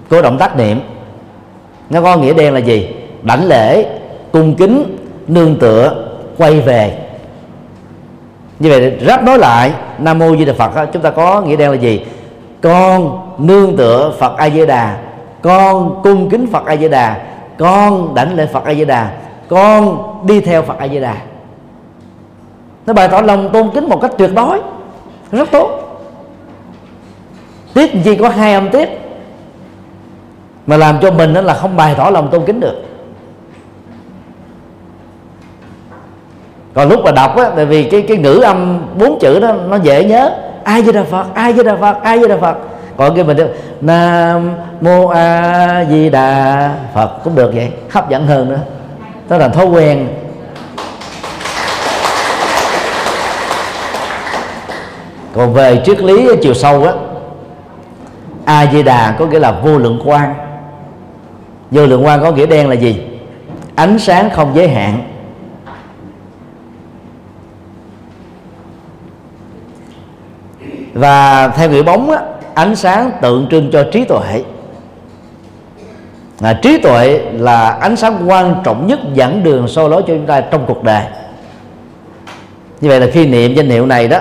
của 0.09 0.21
động 0.21 0.37
tác 0.37 0.57
niệm. 0.57 0.81
Nó 1.89 2.01
có 2.01 2.17
nghĩa 2.17 2.33
đen 2.33 2.53
là 2.53 2.59
gì? 2.59 2.89
Đảnh 3.21 3.45
lễ, 3.45 3.85
cung 4.31 4.55
kính, 4.55 4.97
nương 5.27 5.55
tựa, 5.55 5.95
quay 6.37 6.59
về. 6.59 6.97
Như 8.59 8.69
vậy 8.69 8.97
ráp 9.07 9.23
nói 9.23 9.37
lại, 9.37 9.71
nam 9.99 10.19
mô 10.19 10.35
di 10.37 10.45
đà 10.45 10.53
phật 10.53 10.85
chúng 10.93 11.01
ta 11.01 11.09
có 11.09 11.41
nghĩa 11.41 11.55
đen 11.55 11.71
là 11.71 11.77
gì? 11.77 12.05
Con 12.61 13.19
nương 13.37 13.77
tựa 13.77 14.13
phật 14.19 14.37
a 14.37 14.49
di 14.49 14.65
đà 14.65 14.97
con 15.41 16.01
cung 16.03 16.29
kính 16.29 16.47
phật 16.51 16.65
a 16.65 16.75
di 16.75 16.87
đà 16.87 17.17
con 17.57 18.15
đảnh 18.15 18.35
lễ 18.35 18.45
phật 18.45 18.65
a 18.65 18.73
di 18.73 18.85
đà 18.85 19.11
con 19.47 20.03
đi 20.27 20.41
theo 20.41 20.61
phật 20.61 20.77
a 20.77 20.87
di 20.87 20.99
đà 20.99 21.15
nó 22.89 22.93
bày 22.93 23.07
tỏ 23.07 23.21
lòng 23.21 23.49
tôn 23.53 23.69
kính 23.73 23.89
một 23.89 24.01
cách 24.01 24.11
tuyệt 24.17 24.29
đối. 24.35 24.61
Rất 25.31 25.51
tốt. 25.51 25.69
Tiết 27.73 27.91
chi 28.03 28.15
có 28.15 28.29
hai 28.29 28.53
âm 28.53 28.69
tiết 28.69 28.89
mà 30.67 30.77
làm 30.77 30.99
cho 31.01 31.11
mình 31.11 31.33
đó 31.33 31.41
là 31.41 31.53
không 31.53 31.75
bày 31.75 31.95
tỏ 31.97 32.09
lòng 32.09 32.29
tôn 32.31 32.45
kính 32.45 32.59
được. 32.59 32.83
Còn 36.73 36.89
lúc 36.89 36.99
mà 37.05 37.11
đọc 37.11 37.37
á, 37.37 37.49
tại 37.55 37.65
vì 37.65 37.83
cái 37.83 38.01
cái 38.01 38.17
ngữ 38.17 38.39
âm 38.43 38.85
bốn 38.99 39.19
chữ 39.19 39.39
đó, 39.39 39.53
nó 39.67 39.75
dễ 39.75 40.03
nhớ. 40.03 40.31
Ai 40.63 40.81
với 40.81 40.93
đà 40.93 41.03
phật? 41.03 41.25
Ai 41.33 41.53
với 41.53 41.63
đà 41.63 41.75
phật? 41.75 42.03
Ai 42.03 42.19
với 42.19 42.29
đà 42.29 42.37
phật? 42.37 42.57
Còn 42.97 43.15
kia 43.15 43.23
mình 43.23 43.37
nam 43.81 44.51
mô 44.81 45.07
a 45.07 45.85
di 45.89 46.09
đà 46.09 46.75
phật 46.93 47.09
cũng 47.23 47.35
được 47.35 47.51
vậy, 47.53 47.71
hấp 47.89 48.09
dẫn 48.09 48.27
hơn 48.27 48.49
nữa. 48.49 48.59
Đó 49.29 49.37
là 49.37 49.49
thói 49.49 49.65
quen. 49.65 50.07
Còn 55.33 55.53
về 55.53 55.81
triết 55.85 56.01
lý 56.01 56.29
chiều 56.41 56.53
sâu 56.53 56.83
á 56.83 56.93
a 58.45 58.71
di 58.71 58.83
đà 58.83 59.15
có 59.19 59.25
nghĩa 59.25 59.39
là 59.39 59.51
vô 59.51 59.77
lượng 59.77 60.01
quan 60.05 60.33
vô 61.71 61.85
lượng 61.85 62.05
quan 62.05 62.21
có 62.21 62.31
nghĩa 62.31 62.45
đen 62.45 62.69
là 62.69 62.75
gì? 62.75 63.01
Ánh 63.75 63.99
sáng 63.99 64.29
không 64.29 64.51
giới 64.55 64.67
hạn. 64.67 65.01
Và 70.93 71.47
theo 71.47 71.69
nghĩa 71.69 71.83
bóng 71.83 72.11
á, 72.11 72.19
ánh 72.53 72.75
sáng 72.75 73.11
tượng 73.21 73.47
trưng 73.51 73.71
cho 73.71 73.85
trí 73.91 74.05
tuệ. 74.05 74.43
Là 76.39 76.53
trí 76.53 76.77
tuệ 76.77 77.19
là 77.33 77.69
ánh 77.69 77.95
sáng 77.95 78.29
quan 78.29 78.55
trọng 78.63 78.87
nhất 78.87 78.99
dẫn 79.13 79.43
đường 79.43 79.67
soi 79.67 79.89
lối 79.89 80.01
cho 80.01 80.07
chúng 80.07 80.25
ta 80.25 80.41
trong 80.41 80.65
cuộc 80.67 80.83
đời. 80.83 81.03
Như 82.81 82.89
vậy 82.89 82.99
là 82.99 83.07
khi 83.13 83.27
niệm 83.27 83.53
danh 83.53 83.69
hiệu 83.69 83.85
này 83.85 84.07
đó 84.07 84.19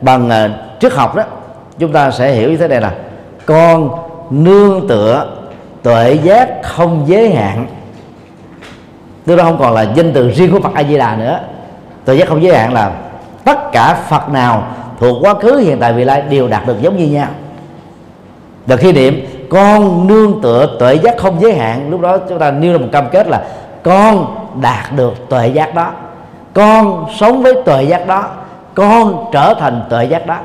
bằng 0.00 0.30
à, 0.30 0.50
triết 0.80 0.92
học 0.92 1.16
đó, 1.16 1.22
chúng 1.78 1.92
ta 1.92 2.10
sẽ 2.10 2.32
hiểu 2.32 2.50
như 2.50 2.56
thế 2.56 2.68
này 2.68 2.80
là 2.80 2.92
con 3.46 3.90
nương 4.30 4.88
tựa 4.88 5.26
tuệ 5.82 6.18
giác 6.22 6.48
không 6.62 7.04
giới 7.06 7.30
hạn. 7.30 7.66
Tức 9.26 9.36
là 9.36 9.44
không 9.44 9.58
còn 9.58 9.74
là 9.74 9.82
danh 9.82 10.12
từ 10.12 10.30
riêng 10.30 10.52
của 10.52 10.60
Phật 10.60 10.74
A 10.74 10.82
Di 10.82 10.96
Đà 10.96 11.16
nữa. 11.16 11.40
Tuệ 12.04 12.16
giác 12.16 12.28
không 12.28 12.42
giới 12.42 12.56
hạn 12.56 12.72
là 12.72 12.92
tất 13.44 13.72
cả 13.72 13.94
Phật 14.08 14.28
nào 14.28 14.66
thuộc 14.98 15.16
quá 15.20 15.34
khứ, 15.34 15.56
hiện 15.56 15.78
tại, 15.80 15.92
vị 15.92 16.04
lai 16.04 16.22
đều 16.22 16.48
đạt 16.48 16.66
được 16.66 16.80
giống 16.80 16.96
như 16.96 17.06
nhau. 17.06 17.28
Và 18.66 18.76
khi 18.76 18.92
niệm 18.92 19.26
con 19.50 20.06
nương 20.06 20.42
tựa 20.42 20.76
tuệ 20.78 20.94
giác 20.94 21.18
không 21.18 21.40
giới 21.40 21.54
hạn, 21.54 21.90
lúc 21.90 22.00
đó 22.00 22.18
chúng 22.28 22.38
ta 22.38 22.50
nêu 22.50 22.72
ra 22.72 22.78
một 22.78 22.88
cam 22.92 23.08
kết 23.12 23.26
là 23.28 23.44
con 23.82 24.36
đạt 24.60 24.92
được 24.96 25.28
tuệ 25.28 25.48
giác 25.48 25.74
đó. 25.74 25.90
Con 26.54 27.06
sống 27.18 27.42
với 27.42 27.54
tuệ 27.64 27.82
giác 27.82 28.06
đó 28.06 28.24
con 28.80 29.24
trở 29.32 29.54
thành 29.54 29.82
tuệ 29.90 30.04
giác 30.04 30.26
đó 30.26 30.38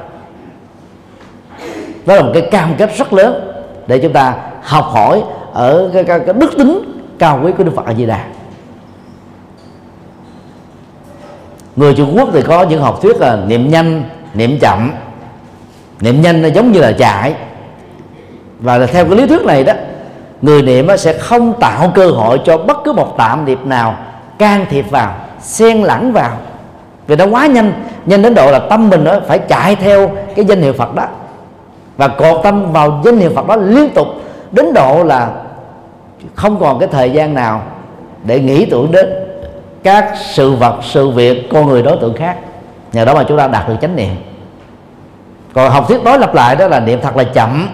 đó 2.06 2.16
là 2.16 2.22
một 2.22 2.32
cái 2.34 2.48
cam 2.52 2.76
kết 2.78 2.98
rất 2.98 3.14
lớn 3.14 3.52
để 3.88 4.00
chúng 4.00 4.14
ta 4.14 4.36
học 4.62 4.86
hỏi 4.86 5.24
ở 5.54 5.90
cái, 5.94 6.04
cái, 6.04 6.20
cái 6.20 6.34
đức 6.34 6.52
tính 6.58 7.02
cao 7.20 7.40
quý 7.44 7.52
của 7.58 7.64
Đức 7.64 7.72
Phật 7.76 7.86
A 7.86 7.94
Di 7.94 8.06
Đà 8.06 8.26
người 11.76 11.94
Trung 11.94 12.14
Quốc 12.18 12.30
thì 12.34 12.42
có 12.42 12.64
những 12.64 12.82
học 12.82 13.02
thuyết 13.02 13.18
là 13.18 13.38
niệm 13.48 13.70
nhanh 13.72 14.04
niệm 14.34 14.60
chậm. 14.60 14.92
Niệm 16.02 16.22
nhanh 16.22 16.42
nó 16.42 16.48
giống 16.48 16.72
như 16.72 16.80
là 16.80 16.92
chạy. 16.92 17.36
Và 18.60 18.78
là 18.78 18.86
theo 18.86 19.06
cái 19.06 19.16
lý 19.16 19.28
thuyết 19.28 19.46
này 19.46 19.64
đó 19.64 19.74
người 20.42 20.62
niệm 20.62 20.88
sẽ 20.98 21.14
không 21.14 21.54
tạo 21.60 21.92
cơ 21.96 22.12
hội 22.12 22.42
cho 22.46 22.58
bất 22.58 22.78
cứ 22.84 22.94
một 22.94 23.16
tạm 23.18 23.46
niệm 23.46 23.70
nào 23.70 23.98
can 24.38 24.66
thiệp 24.70 24.86
vào 24.92 25.16
xen 25.42 25.82
lẫn 25.82 26.14
vào 26.14 26.38
vì 27.08 27.16
nó 27.16 27.26
quá 27.26 27.46
nhanh 27.46 27.74
nhanh 28.06 28.22
đến 28.22 28.36
độ 28.36 28.52
là 28.52 28.60
tâm 28.60 28.90
mình 28.90 29.04
đó 29.04 29.20
phải 29.28 29.40
chạy 29.40 29.76
theo 29.76 30.12
cái 30.36 30.46
danh 30.46 30.62
hiệu 30.62 30.74
Phật 30.74 30.96
đó. 30.96 31.04
Và 31.98 32.08
cột 32.08 32.44
tâm 32.44 32.72
vào 32.72 33.02
danh 33.06 33.18
hiệu 33.18 33.32
Phật 33.36 33.48
đó 33.48 33.56
liên 33.56 33.90
tục, 33.90 34.08
đến 34.52 34.74
độ 34.74 35.04
là 35.04 35.30
không 36.36 36.60
còn 36.60 36.80
cái 36.80 36.90
thời 36.92 37.12
gian 37.12 37.34
nào 37.34 37.62
để 38.24 38.40
nghĩ 38.40 38.66
tưởng 38.66 38.92
đến 38.92 39.14
các 39.84 40.14
sự 40.34 40.52
vật, 40.52 40.76
sự 40.84 41.10
việc, 41.10 41.50
con 41.52 41.68
người 41.68 41.84
đối 41.84 41.98
tượng 41.98 42.14
khác. 42.14 42.38
Nhờ 42.94 43.06
đó 43.06 43.14
mà 43.14 43.24
chúng 43.28 43.38
ta 43.38 43.48
đạt 43.48 43.70
được 43.70 43.76
chánh 43.82 43.96
niệm. 43.96 44.16
Còn 45.54 45.72
học 45.72 45.88
thuyết 45.88 46.04
đối 46.04 46.20
lập 46.20 46.36
lại 46.36 46.56
đó 46.56 46.68
là 46.68 46.80
niệm 46.80 47.00
thật 47.02 47.18
là 47.18 47.24
chậm, 47.24 47.70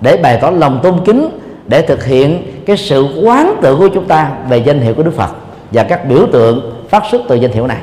để 0.00 0.16
bày 0.16 0.38
tỏ 0.40 0.50
lòng 0.50 0.80
tôn 0.82 1.04
kính, 1.04 1.28
để 1.66 1.82
thực 1.82 2.04
hiện 2.04 2.42
cái 2.66 2.76
sự 2.76 3.22
quán 3.24 3.54
tự 3.62 3.76
của 3.76 3.88
chúng 3.88 4.04
ta 4.04 4.30
về 4.48 4.58
danh 4.58 4.80
hiệu 4.80 4.94
của 4.94 5.02
Đức 5.02 5.16
Phật 5.16 5.30
và 5.70 5.82
các 5.82 6.08
biểu 6.08 6.26
tượng 6.32 6.84
phát 6.88 7.02
xuất 7.10 7.22
từ 7.28 7.34
danh 7.34 7.52
hiệu 7.52 7.66
này. 7.66 7.78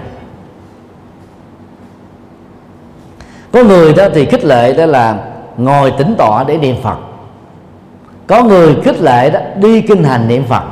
Có 3.55 3.63
người 3.63 3.93
đó 3.93 4.07
thì 4.13 4.25
khích 4.25 4.45
lệ 4.45 4.73
đó 4.73 4.85
là 4.85 5.17
ngồi 5.57 5.91
tĩnh 5.97 6.15
tọa 6.17 6.43
để 6.43 6.57
niệm 6.57 6.75
Phật. 6.83 6.97
Có 8.27 8.43
người 8.43 8.75
khích 8.83 9.01
lệ 9.01 9.29
đó, 9.29 9.39
đi 9.55 9.81
kinh 9.81 10.03
hành 10.03 10.27
niệm 10.27 10.43
Phật. 10.43 10.63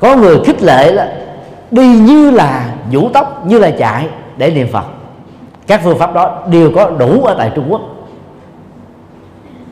Có 0.00 0.16
người 0.16 0.40
khích 0.44 0.62
lệ 0.62 0.96
đó, 0.96 1.02
đi 1.70 1.86
như 1.86 2.30
là 2.30 2.74
vũ 2.92 3.08
tóc 3.14 3.46
như 3.46 3.58
là 3.58 3.70
chạy 3.70 4.08
để 4.36 4.50
niệm 4.50 4.68
Phật. 4.72 4.84
Các 5.66 5.80
phương 5.84 5.98
pháp 5.98 6.14
đó 6.14 6.42
đều 6.50 6.70
có 6.74 6.90
đủ 6.90 7.24
ở 7.24 7.34
tại 7.38 7.52
Trung 7.54 7.66
Quốc. 7.68 7.80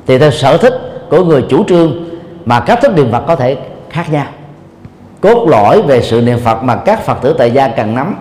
Thì 0.07 0.19
theo 0.19 0.31
sở 0.31 0.57
thích 0.57 1.07
của 1.11 1.25
người 1.25 1.45
chủ 1.49 1.65
trương 1.65 1.93
mà 2.45 2.61
cách 2.61 2.79
thức 2.83 2.97
niệm 2.97 3.13
Phật 3.13 3.23
có 3.27 3.37
thể 3.37 3.57
khác 3.91 4.13
nhau. 4.13 4.27
Cốt 5.21 5.49
lõi 5.49 5.83
về 5.83 6.03
sự 6.03 6.21
niệm 6.21 6.39
Phật 6.45 6.63
mà 6.63 6.77
các 6.77 7.03
Phật 7.03 7.23
tử 7.23 7.35
tại 7.39 7.51
gia 7.51 7.69
cần 7.69 7.95
nắm 7.95 8.17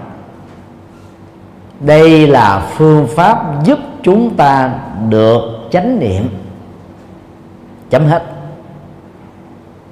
đây 1.80 2.28
là 2.28 2.71
phương 2.78 3.07
pháp 3.07 3.43
giúp 3.63 3.80
chúng 4.03 4.36
ta 4.36 4.73
được 5.09 5.41
chánh 5.71 5.99
niệm. 5.99 6.30
Chấm 7.89 8.05
hết. 8.05 8.23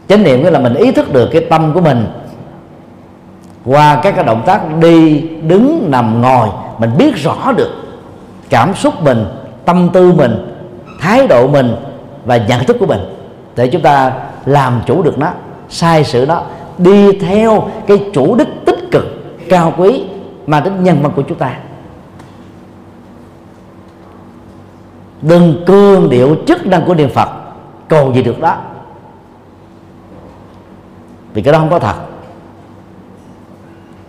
Chánh 0.07 0.23
niệm 0.23 0.43
nghĩa 0.43 0.51
là 0.51 0.59
mình 0.59 0.73
ý 0.73 0.91
thức 0.91 1.13
được 1.13 1.29
cái 1.31 1.41
tâm 1.49 1.73
của 1.73 1.81
mình. 1.81 2.07
Qua 3.65 3.99
các 4.03 4.15
cái 4.15 4.23
động 4.23 4.43
tác 4.45 4.61
đi, 4.79 5.19
đứng, 5.19 5.87
nằm, 5.91 6.21
ngồi, 6.21 6.49
mình 6.77 6.91
biết 6.97 7.15
rõ 7.15 7.51
được 7.57 7.71
cảm 8.49 8.75
xúc 8.75 8.93
mình, 9.03 9.25
tâm 9.65 9.89
tư 9.93 10.11
mình, 10.11 10.55
thái 10.99 11.27
độ 11.27 11.47
mình 11.47 11.75
và 12.25 12.37
nhận 12.37 12.63
thức 12.63 12.77
của 12.79 12.85
mình. 12.85 12.99
Để 13.55 13.67
chúng 13.67 13.81
ta 13.81 14.13
làm 14.45 14.81
chủ 14.85 15.01
được 15.01 15.17
nó, 15.17 15.31
sai 15.69 16.03
sự 16.03 16.25
đó 16.25 16.43
đi 16.77 17.19
theo 17.19 17.67
cái 17.87 18.05
chủ 18.13 18.35
đích 18.35 18.47
tích 18.65 18.79
cực, 18.91 19.05
cao 19.49 19.73
quý 19.77 20.03
mà 20.47 20.59
đến 20.59 20.83
nhân 20.83 20.97
văn 21.01 21.11
của 21.15 21.21
chúng 21.21 21.37
ta. 21.37 21.55
Đừng 25.27 25.63
cương 25.65 26.09
điệu 26.09 26.35
chức 26.47 26.65
năng 26.65 26.85
của 26.85 26.93
niệm 26.93 27.09
phật. 27.09 27.29
Cầu 27.87 28.13
gì 28.13 28.23
được 28.23 28.39
đó. 28.39 28.57
Vì 31.33 31.41
cái 31.41 31.53
đó 31.53 31.59
không 31.59 31.69
có 31.69 31.79
thật. 31.79 31.95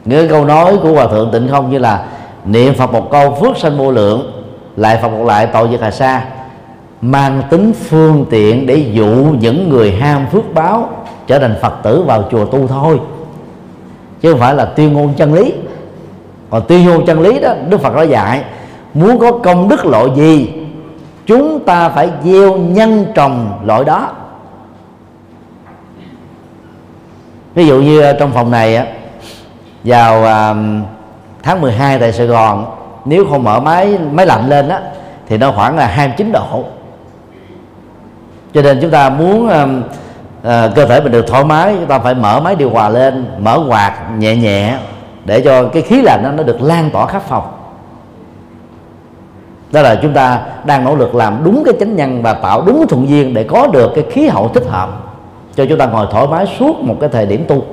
Nghĩa 0.04 0.28
câu 0.28 0.44
nói 0.44 0.76
của 0.82 0.92
hòa 0.92 1.06
thượng 1.06 1.30
tịnh 1.32 1.48
không 1.50 1.70
như 1.70 1.78
là 1.78 2.06
niệm 2.44 2.74
phật 2.74 2.92
một 2.92 3.10
câu 3.10 3.34
phước 3.40 3.56
sanh 3.56 3.78
vô 3.78 3.90
lượng, 3.90 4.32
lại 4.76 4.98
phật 5.02 5.08
một 5.08 5.24
lại 5.24 5.46
tội 5.46 5.68
diệt 5.70 5.80
hà 5.80 5.90
sa 5.90 6.24
mang 7.00 7.42
tính 7.50 7.72
phương 7.72 8.26
tiện 8.30 8.66
để 8.66 8.74
dụ 8.92 9.26
những 9.40 9.68
người 9.68 9.92
ham 9.92 10.26
phước 10.32 10.54
báo 10.54 10.88
trở 11.26 11.38
thành 11.38 11.54
phật 11.62 11.74
tử 11.82 12.02
vào 12.02 12.24
chùa 12.30 12.44
tu 12.44 12.66
thôi. 12.66 13.00
Chứ 14.20 14.30
không 14.30 14.40
phải 14.40 14.54
là 14.54 14.64
tuyên 14.64 14.92
ngôn 14.92 15.14
chân 15.14 15.34
lý. 15.34 15.52
Còn 16.50 16.62
tuyên 16.68 16.86
ngôn 16.86 17.06
chân 17.06 17.20
lý 17.20 17.40
đó, 17.40 17.54
đức 17.68 17.80
phật 17.80 17.94
đã 17.96 18.02
dạy, 18.02 18.44
muốn 18.94 19.18
có 19.18 19.32
công 19.32 19.68
đức 19.68 19.86
loại 19.86 20.06
gì 20.16 20.63
chúng 21.26 21.64
ta 21.64 21.88
phải 21.88 22.10
gieo 22.24 22.56
nhân 22.56 23.06
trồng 23.14 23.60
loại 23.64 23.84
đó. 23.84 24.12
Ví 27.54 27.66
dụ 27.66 27.82
như 27.82 28.00
ờ, 28.00 28.12
trong 28.12 28.32
phòng 28.32 28.50
này 28.50 28.86
vào 29.84 30.24
ờ, 30.24 30.56
tháng 31.42 31.60
12 31.60 31.98
tại 31.98 32.12
Sài 32.12 32.26
Gòn 32.26 32.66
nếu 33.04 33.24
không 33.30 33.44
mở 33.44 33.60
máy 33.60 33.98
máy 34.12 34.26
lạnh 34.26 34.48
lên 34.48 34.68
á 34.68 34.80
thì 35.28 35.38
nó 35.38 35.52
khoảng 35.52 35.76
là 35.76 35.86
29 35.86 36.32
độ. 36.32 36.64
Cho 38.54 38.62
nên 38.62 38.78
chúng 38.80 38.90
ta 38.90 39.10
muốn 39.10 39.48
à, 40.44 40.68
cơ 40.74 40.86
thể 40.86 41.00
mình 41.00 41.12
được 41.12 41.26
thoải 41.26 41.44
mái 41.44 41.74
chúng 41.74 41.86
ta 41.86 41.98
phải 41.98 42.14
mở 42.14 42.40
máy 42.40 42.54
điều 42.54 42.70
hòa 42.70 42.88
lên 42.88 43.26
mở 43.38 43.60
quạt 43.68 43.94
nhẹ 44.18 44.36
nhẹ 44.36 44.78
để 45.24 45.40
cho 45.40 45.68
cái 45.68 45.82
khí 45.82 46.02
lạnh 46.02 46.20
nó 46.22 46.30
nó 46.30 46.42
được 46.42 46.62
lan 46.62 46.90
tỏa 46.90 47.06
khắp 47.06 47.22
phòng 47.28 47.53
đó 49.72 49.82
là 49.82 49.98
chúng 50.02 50.14
ta 50.14 50.40
đang 50.64 50.84
nỗ 50.84 50.96
lực 50.96 51.14
làm 51.14 51.40
đúng 51.44 51.62
cái 51.64 51.74
chánh 51.80 51.96
nhân 51.96 52.22
và 52.22 52.34
tạo 52.34 52.62
đúng 52.66 52.86
thuận 52.88 53.08
duyên 53.08 53.34
để 53.34 53.44
có 53.44 53.66
được 53.66 53.92
cái 53.94 54.04
khí 54.10 54.28
hậu 54.28 54.48
thích 54.48 54.64
hợp 54.68 54.88
cho 55.56 55.64
chúng 55.68 55.78
ta 55.78 55.86
ngồi 55.86 56.06
thoải 56.10 56.26
mái 56.26 56.46
suốt 56.58 56.80
một 56.80 56.96
cái 57.00 57.08
thời 57.12 57.26
điểm 57.26 57.44
tu. 57.48 57.64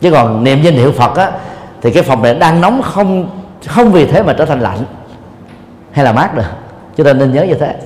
Chứ 0.00 0.10
còn 0.10 0.44
niệm 0.44 0.62
danh 0.62 0.74
hiệu 0.74 0.92
phật 0.92 1.16
á 1.16 1.32
thì 1.82 1.90
cái 1.90 2.02
phòng 2.02 2.22
này 2.22 2.34
đang 2.34 2.60
nóng 2.60 2.82
không 2.82 3.30
không 3.66 3.92
vì 3.92 4.06
thế 4.06 4.22
mà 4.22 4.32
trở 4.32 4.44
thành 4.44 4.60
lạnh 4.60 4.78
hay 5.92 6.04
là 6.04 6.12
mát 6.12 6.34
được. 6.34 6.42
Chúng 6.96 7.06
ta 7.06 7.12
nên 7.12 7.32
nhớ 7.32 7.42
như 7.42 7.54
thế. 7.54 7.76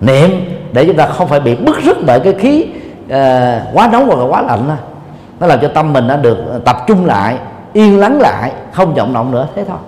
Niệm 0.00 0.30
để 0.72 0.86
chúng 0.86 0.96
ta 0.96 1.06
không 1.06 1.28
phải 1.28 1.40
bị 1.40 1.54
bức 1.54 1.76
rứt 1.82 1.96
bởi 2.06 2.20
cái 2.20 2.32
khí 2.32 2.66
uh, 3.06 3.10
quá 3.72 3.88
nóng 3.92 4.06
hoặc 4.06 4.18
là 4.18 4.24
quá 4.24 4.42
lạnh 4.42 4.68
đó. 4.68 4.74
nó 5.40 5.46
làm 5.46 5.60
cho 5.60 5.68
tâm 5.68 5.92
mình 5.92 6.06
nó 6.06 6.16
được 6.16 6.38
tập 6.64 6.76
trung 6.86 7.06
lại 7.06 7.36
yên 7.72 7.98
lắng 7.98 8.20
lại 8.20 8.52
không 8.72 8.94
vọng 8.94 9.12
động 9.12 9.30
nữa 9.30 9.48
thế 9.54 9.64
thôi 9.68 9.78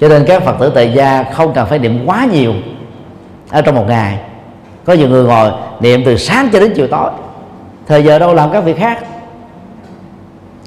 cho 0.00 0.08
nên 0.08 0.24
các 0.26 0.42
phật 0.42 0.56
tử 0.60 0.72
tại 0.74 0.92
gia 0.92 1.22
không 1.32 1.52
cần 1.54 1.66
phải 1.66 1.78
niệm 1.78 2.06
quá 2.06 2.26
nhiều 2.32 2.52
ở 3.50 3.62
trong 3.62 3.74
một 3.74 3.84
ngày. 3.88 4.18
Có 4.84 4.92
nhiều 4.92 5.08
người 5.08 5.24
ngồi 5.24 5.50
niệm 5.80 6.02
từ 6.06 6.16
sáng 6.16 6.48
cho 6.52 6.60
đến 6.60 6.72
chiều 6.76 6.86
tối. 6.86 7.10
Thời 7.86 8.04
giờ 8.04 8.18
đâu 8.18 8.34
làm 8.34 8.50
các 8.52 8.60
việc 8.60 8.78
khác. 8.78 8.98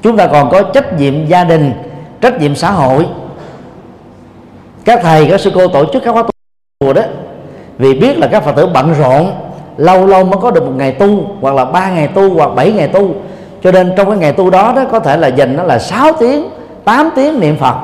Chúng 0.01 0.17
ta 0.17 0.27
còn 0.27 0.49
có 0.49 0.63
trách 0.63 0.99
nhiệm 0.99 1.25
gia 1.25 1.43
đình, 1.43 1.73
trách 2.21 2.39
nhiệm 2.39 2.55
xã 2.55 2.71
hội. 2.71 3.07
Các 4.85 4.99
thầy, 5.03 5.27
các 5.31 5.41
sư 5.41 5.51
cô 5.55 5.67
tổ 5.67 5.85
chức 5.93 6.03
các 6.03 6.11
khóa 6.11 6.23
tu 6.79 6.93
đó. 6.93 7.01
Vì 7.77 7.93
biết 7.93 8.17
là 8.17 8.27
các 8.27 8.43
phật 8.43 8.55
tử 8.55 8.67
bận 8.73 8.93
rộn, 8.93 9.31
lâu 9.77 10.07
lâu 10.07 10.23
mới 10.23 10.39
có 10.41 10.51
được 10.51 10.63
một 10.63 10.73
ngày 10.75 10.91
tu, 10.91 11.25
hoặc 11.41 11.55
là 11.55 11.65
ba 11.65 11.89
ngày 11.89 12.07
tu, 12.07 12.33
hoặc 12.33 12.49
bảy 12.55 12.71
ngày 12.71 12.87
tu. 12.87 13.15
Cho 13.63 13.71
nên 13.71 13.93
trong 13.97 14.09
cái 14.09 14.17
ngày 14.17 14.33
tu 14.33 14.49
đó 14.49 14.73
đó, 14.75 14.83
có 14.91 14.99
thể 14.99 15.17
là 15.17 15.27
dành 15.27 15.57
nó 15.57 15.63
là 15.63 15.79
6 15.79 16.13
tiếng 16.19 16.49
8 16.85 17.09
tiếng 17.15 17.39
niệm 17.39 17.57
phật 17.57 17.75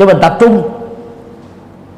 cho 0.00 0.06
mình 0.06 0.18
tập 0.22 0.36
trung. 0.40 0.62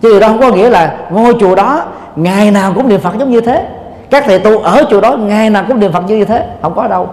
Chứ 0.01 0.11
điều 0.11 0.21
đó 0.21 0.29
không 0.29 0.41
có 0.41 0.51
nghĩa 0.51 0.71
là 0.71 0.97
ngôi 1.11 1.35
chùa 1.41 1.55
đó 1.55 1.85
ngày 2.17 2.51
nào 2.51 2.73
cũng 2.75 2.89
niệm 2.89 3.01
phật 3.01 3.19
giống 3.19 3.31
như 3.31 3.41
thế. 3.41 3.67
Các 4.11 4.25
thầy 4.27 4.39
tu 4.39 4.59
ở 4.59 4.85
chùa 4.91 5.01
đó 5.01 5.17
ngày 5.17 5.51
nào 5.51 5.65
cũng 5.69 5.81
niệm 5.81 5.93
phật 5.93 6.05
như 6.09 6.25
thế. 6.25 6.47
Không 6.63 6.75
có 6.75 6.89
đâu. 6.89 7.09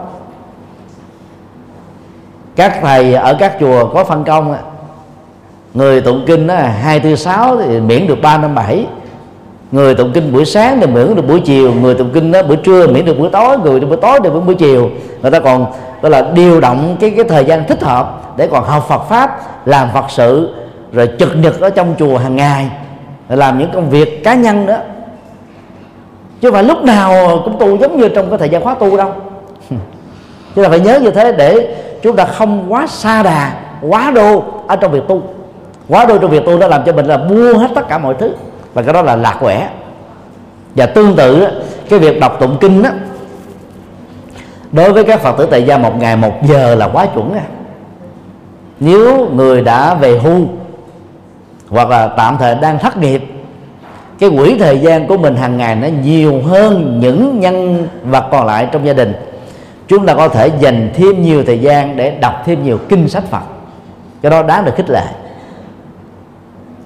Các 2.56 2.80
thầy 2.82 3.14
ở 3.14 3.36
các 3.40 3.54
chùa 3.60 3.86
có 3.94 4.04
phân 4.04 4.24
công 4.24 4.56
người 5.74 6.02
tụng 6.02 6.24
kinh 6.28 6.48
đó, 6.48 6.56
hai 6.56 7.00
tư 7.00 7.16
sáu 7.16 7.58
thì 7.58 7.80
miễn 7.80 8.08
được 8.08 8.22
ba 8.22 8.38
năm 8.38 8.56
bảy. 8.56 8.86
Người 9.72 9.96
tụng 9.96 10.12
kinh 10.14 10.34
buổi 10.34 10.46
sáng 10.46 10.80
thì 10.82 10.88
miễn 10.88 11.16
được 11.16 11.28
buổi 11.28 11.42
chiều. 11.46 11.74
Người 11.74 11.96
tụng 11.96 12.10
kinh 12.14 12.32
đó 12.32 12.44
buổi 12.44 12.58
trưa 12.58 12.88
miễn 12.88 13.06
được 13.06 13.20
buổi 13.20 13.30
tối. 13.30 13.58
Người 13.58 13.80
buổi 13.80 13.98
tối 13.98 14.20
được 14.20 14.46
buổi 14.46 14.56
chiều. 14.56 14.90
Người 15.22 15.32
ta 15.32 15.40
còn 15.40 15.66
đó 16.02 16.10
là 16.10 16.22
điều 16.22 16.62
động 16.62 16.98
cái 17.00 17.10
cái 17.10 17.26
thời 17.26 17.46
gian 17.46 17.68
thích 17.68 17.84
hợp 17.84 18.22
để 18.38 18.48
còn 18.48 18.64
học 18.64 18.86
Phật 18.90 19.10
pháp 19.10 19.40
làm 19.66 19.88
Phật 19.94 20.06
sự 20.10 20.56
rồi 20.92 21.10
trực 21.20 21.38
nhật 21.38 21.62
ở 21.62 21.70
trong 21.70 21.96
chùa 22.00 22.18
hàng 22.18 22.36
ngày 22.36 22.70
làm 23.30 23.60
những 23.60 23.72
công 23.74 23.90
việc 23.90 24.24
cá 24.24 24.34
nhân 24.34 24.66
đó 24.66 24.78
chứ 26.42 26.48
không 26.48 26.54
phải 26.54 26.64
lúc 26.64 26.84
nào 26.84 27.42
cũng 27.44 27.60
tu 27.60 27.78
giống 27.78 27.98
như 27.98 28.10
trong 28.10 28.30
cái 28.30 28.40
thời 28.40 28.50
gian 28.50 28.64
khóa 28.64 28.76
tu 28.76 28.98
đâu. 28.98 29.14
Chúng 30.56 30.64
ta 30.64 30.70
phải 30.70 30.80
nhớ 30.80 31.00
như 31.00 31.12
thế 31.12 31.32
để 31.32 31.76
chúng 32.02 32.16
ta 32.16 32.26
không 32.26 32.74
quá 32.74 32.88
xa 32.88 33.24
đà, 33.24 33.54
quá 33.82 34.12
đô 34.12 34.44
ở 34.68 34.76
trong 34.76 34.92
việc 34.92 35.04
tu. 35.08 35.22
Quá 35.88 36.06
đô 36.06 36.18
trong 36.18 36.32
việc 36.32 36.46
tu 36.46 36.58
nó 36.58 36.68
làm 36.68 36.84
cho 36.86 36.94
mình 36.94 37.06
là 37.06 37.18
mua 37.18 37.54
hết 37.54 37.68
tất 37.76 37.88
cả 37.90 37.98
mọi 37.98 38.14
thứ. 38.20 38.32
Và 38.74 38.82
cái 38.82 38.94
đó 38.94 39.02
là 39.02 39.16
lạc 39.16 39.38
quẻ. 39.40 39.70
Và 40.76 40.86
tương 40.86 41.16
tự 41.16 41.48
cái 41.90 42.00
việc 42.00 42.20
đọc 42.20 42.38
tụng 42.40 42.58
kinh 42.62 42.84
đó 42.84 42.90
đối 44.72 44.94
với 44.94 45.04
các 45.04 45.20
phật 45.20 45.38
tử 45.38 45.48
tại 45.52 45.64
gia 45.64 45.78
một 45.78 46.00
ngày 46.00 46.16
một 46.16 46.34
giờ 46.44 46.76
là 46.76 46.90
quá 46.94 47.06
chuẩn 47.06 47.34
à 47.34 47.44
nếu 48.80 49.30
người 49.36 49.62
đã 49.62 49.94
về 49.94 50.20
hưu 50.20 50.48
hoặc 51.70 51.90
là 51.90 52.08
tạm 52.08 52.38
thời 52.38 52.56
đang 52.56 52.80
thất 52.80 52.98
nghiệp, 52.98 53.24
cái 54.20 54.30
quỹ 54.30 54.58
thời 54.60 54.80
gian 54.80 55.08
của 55.08 55.18
mình 55.18 55.36
hàng 55.36 55.58
ngày 55.58 55.76
nó 55.76 55.88
nhiều 56.04 56.42
hơn 56.42 57.00
những 57.00 57.40
nhân 57.40 57.88
vật 58.04 58.26
còn 58.32 58.46
lại 58.46 58.68
trong 58.72 58.86
gia 58.86 58.94
đình. 58.94 59.14
Chúng 59.88 60.06
ta 60.06 60.14
có 60.14 60.28
thể 60.28 60.52
dành 60.60 60.92
thêm 60.94 61.22
nhiều 61.22 61.44
thời 61.44 61.60
gian 61.60 61.98
để 61.98 62.12
đọc 62.12 62.34
thêm 62.46 62.64
nhiều 62.64 62.80
kinh 62.90 63.10
sách 63.10 63.24
Phật. 63.30 63.44
Cái 64.22 64.30
đó 64.30 64.44
đáng 64.44 64.66
được 64.66 64.76
khích 64.76 64.90
lệ. 64.90 65.06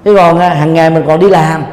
Chứ 0.05 0.15
còn 0.15 0.39
à, 0.39 0.49
hàng 0.49 0.73
ngày 0.73 0.89
mình 0.89 1.03
còn 1.07 1.19
đi 1.19 1.29
làm. 1.29 1.63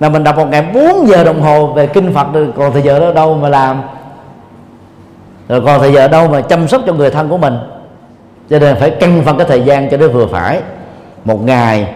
Là 0.00 0.08
mình 0.08 0.24
đọc 0.24 0.36
một 0.36 0.46
ngày 0.50 0.66
4 0.74 1.08
giờ 1.08 1.24
đồng 1.24 1.42
hồ 1.42 1.66
về 1.66 1.86
kinh 1.86 2.14
Phật 2.14 2.26
còn 2.56 2.72
thời 2.72 2.82
giờ 2.82 3.00
đó 3.00 3.12
đâu 3.12 3.34
mà 3.34 3.48
làm? 3.48 3.82
Rồi 5.48 5.60
còn 5.60 5.80
thời 5.80 5.92
giờ 5.92 6.08
đâu 6.08 6.28
mà 6.28 6.40
chăm 6.40 6.68
sóc 6.68 6.82
cho 6.86 6.92
người 6.92 7.10
thân 7.10 7.28
của 7.28 7.38
mình? 7.38 7.58
Cho 8.50 8.58
nên 8.58 8.76
phải 8.76 8.90
cân 8.90 9.22
phân 9.24 9.38
cái 9.38 9.46
thời 9.46 9.62
gian 9.62 9.90
cho 9.90 9.96
nó 9.96 10.08
vừa 10.08 10.26
phải. 10.26 10.60
Một 11.24 11.44
ngày 11.44 11.94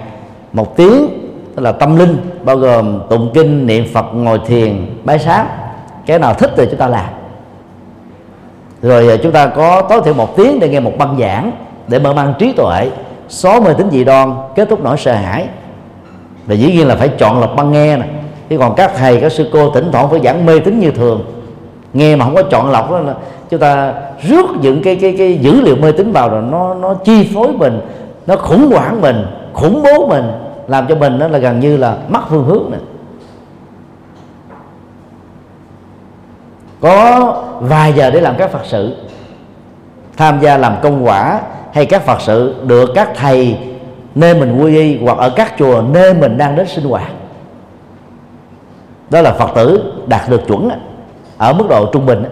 một 0.53 0.77
tiếng, 0.77 1.09
tức 1.57 1.63
là 1.63 1.73
tâm 1.73 1.99
linh, 1.99 2.17
bao 2.45 2.57
gồm 2.57 3.01
tụng 3.11 3.31
kinh, 3.35 3.67
niệm 3.67 3.85
phật, 3.95 4.07
ngồi 4.15 4.41
thiền, 4.47 4.87
bái 5.05 5.19
sáng. 5.19 5.47
Cái 6.07 6.19
nào 6.19 6.35
thích 6.35 6.51
thì 6.57 6.67
chúng 6.71 6.79
ta 6.79 6.89
làm. 6.89 7.07
Rồi 8.83 9.09
à, 9.09 9.17
chúng 9.23 9.33
ta 9.33 9.47
có 9.47 9.83
tối 9.83 10.01
thiểu 10.05 10.15
một 10.15 10.37
tiếng 10.37 10.61
để 10.61 10.69
nghe 10.69 10.81
một 10.81 10.93
băng 10.99 11.17
giảng, 11.21 11.53
để 11.89 11.99
mở 11.99 12.13
mang 12.13 12.35
trí 12.39 12.53
tuệ. 12.53 12.91
Xóa 13.29 13.61
mê 13.61 13.75
tính 13.75 13.91
dị 13.91 14.05
đoan 14.05 14.35
kết 14.57 14.69
thúc 14.69 14.85
nỗi 14.85 14.97
sợ 14.99 15.13
hãi. 15.13 15.47
Và 16.47 16.55
dĩ 16.55 16.73
nhiên 16.73 16.89
là 16.89 16.97
phải 16.97 17.09
chọn 17.09 17.41
lọc 17.41 17.57
băng 17.57 17.73
nghe 17.73 17.97
nè. 17.97 18.05
Chứ 18.51 18.59
còn 18.59 18.75
các 18.75 18.93
thầy, 18.97 19.21
các 19.21 19.33
sư 19.33 19.49
cô 19.53 19.71
thỉnh 19.71 19.89
thoảng 19.93 20.11
phải 20.11 20.21
giảng 20.25 20.47
mê 20.47 20.59
tính 20.59 20.81
như 20.81 20.91
thường. 20.91 21.25
Nghe 21.93 22.17
mà 22.17 22.25
không 22.25 22.35
có 22.35 22.43
chọn 22.43 22.71
lọc 22.71 22.91
đó 22.91 22.99
là 22.99 23.15
chúng 23.51 23.61
ta 23.61 23.95
rước 24.23 24.47
những 24.61 24.83
cái 24.83 24.97
cái 24.97 25.15
cái 25.19 25.39
dữ 25.39 25.61
liệu 25.61 25.77
mê 25.77 25.93
tín 25.93 26.13
vào 26.13 26.29
rồi 26.29 26.43
nó 26.51 26.75
nó 26.75 26.95
chi 26.95 27.31
phối 27.35 27.49
mình, 27.53 27.81
nó 28.27 28.37
khủng 28.37 28.71
hoảng 28.71 29.01
mình, 29.01 29.27
khủng 29.53 29.83
bố 29.83 30.07
mình 30.07 30.33
làm 30.73 30.87
cho 30.89 30.95
mình 30.95 31.19
đó 31.19 31.29
là 31.29 31.39
gần 31.39 31.61
như 31.61 31.77
là 31.77 31.97
mất 32.09 32.21
phương 32.29 32.45
hướng 32.45 32.71
này 32.71 32.81
có 36.81 37.43
vài 37.61 37.93
giờ 37.93 38.11
để 38.11 38.21
làm 38.21 38.35
các 38.39 38.51
phật 38.51 38.63
sự, 38.65 38.97
tham 40.17 40.41
gia 40.41 40.57
làm 40.57 40.77
công 40.83 41.07
quả, 41.07 41.41
hay 41.73 41.87
các 41.87 42.03
phật 42.03 42.21
sự 42.21 42.55
được 42.67 42.91
các 42.95 43.11
thầy 43.17 43.59
nơi 44.15 44.35
mình 44.35 44.63
quy 44.63 44.77
y 44.77 45.05
hoặc 45.05 45.19
ở 45.19 45.33
các 45.37 45.55
chùa 45.59 45.83
nơi 45.83 46.15
mình 46.15 46.39
đang 46.39 46.57
đến 46.57 46.67
sinh 46.67 46.85
hoạt. 46.85 47.11
Đó 49.11 49.21
là 49.21 49.33
phật 49.33 49.51
tử 49.55 49.93
đạt 50.07 50.29
được 50.29 50.47
chuẩn 50.47 50.71
ở 51.39 51.53
mức 51.53 51.67
độ 51.69 51.87
trung 51.93 52.07
bình 52.07 52.25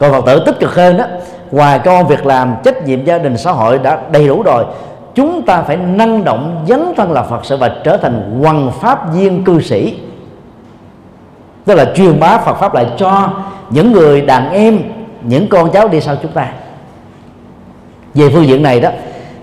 còn 0.00 0.12
phật 0.12 0.26
tử 0.26 0.42
tích 0.46 0.60
cực 0.60 0.74
hơn 0.74 0.96
đó 0.96 1.04
ngoài 1.50 1.78
công 1.78 2.08
việc 2.08 2.26
làm, 2.26 2.56
trách 2.64 2.84
nhiệm 2.84 3.04
gia 3.04 3.18
đình 3.18 3.36
xã 3.36 3.52
hội 3.52 3.78
đã 3.78 4.00
đầy 4.12 4.28
đủ 4.28 4.42
rồi 4.42 4.64
chúng 5.18 5.42
ta 5.42 5.62
phải 5.62 5.76
năng 5.76 6.24
động, 6.24 6.64
dấn 6.68 6.94
thân 6.96 7.12
là 7.12 7.22
phật 7.22 7.44
sự 7.44 7.56
và 7.56 7.76
trở 7.84 7.96
thành 7.96 8.40
hoàng 8.42 8.70
pháp 8.80 9.14
viên 9.14 9.44
cư 9.44 9.60
sĩ. 9.60 9.98
Tức 11.64 11.74
là 11.74 11.84
truyền 11.94 12.20
bá 12.20 12.38
phật 12.38 12.54
pháp 12.54 12.74
lại 12.74 12.86
cho 12.98 13.30
những 13.70 13.92
người 13.92 14.20
đàn 14.20 14.50
em, 14.50 14.78
những 15.22 15.48
con 15.48 15.70
cháu 15.70 15.88
đi 15.88 16.00
sau 16.00 16.16
chúng 16.22 16.32
ta. 16.32 16.48
Về 18.14 18.30
phương 18.34 18.46
diện 18.46 18.62
này 18.62 18.80
đó, 18.80 18.90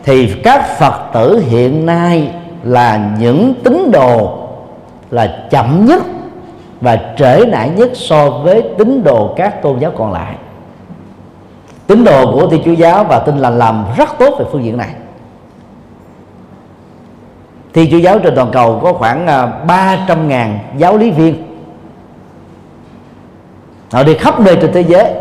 thì 0.04 0.34
các 0.44 0.78
phật 0.80 0.94
tử 1.14 1.44
hiện 1.50 1.86
nay 1.86 2.32
là 2.64 3.12
những 3.20 3.54
tín 3.64 3.92
đồ 3.92 4.38
là 5.12 5.46
chậm 5.50 5.86
nhất 5.86 6.04
và 6.82 7.00
trễ 7.18 7.46
nải 7.46 7.70
nhất 7.70 7.90
so 7.94 8.30
với 8.30 8.64
tín 8.78 9.04
đồ 9.04 9.34
các 9.38 9.62
tôn 9.62 9.80
giáo 9.80 9.92
còn 9.98 10.12
lại. 10.14 10.36
Tín 11.88 12.04
đồ 12.04 12.32
của 12.32 12.48
thiên 12.48 12.62
chúa 12.66 12.74
giáo 12.74 13.04
và 13.04 13.20
tin 13.20 13.38
lành 13.38 13.58
làm 13.58 13.86
rất 13.98 14.10
tốt 14.20 14.36
về 14.40 14.46
phương 14.52 14.64
diện 14.64 14.78
này 14.78 14.90
thiên 17.76 17.92
chúa 17.92 17.98
giáo 17.98 18.20
trên 18.20 18.36
toàn 18.36 18.52
cầu 18.52 18.80
có 18.84 18.94
khoảng 18.94 19.26
300 19.68 20.18
à, 20.18 20.24
ngàn 20.28 20.60
giáo 20.78 20.98
lý 20.98 21.12
viên. 21.12 21.44
Họ 23.92 24.04
đi 24.04 24.14
khắp 24.14 24.40
nơi 24.40 24.56
trên 24.62 24.72
thế 24.74 24.82
giới. 24.82 25.14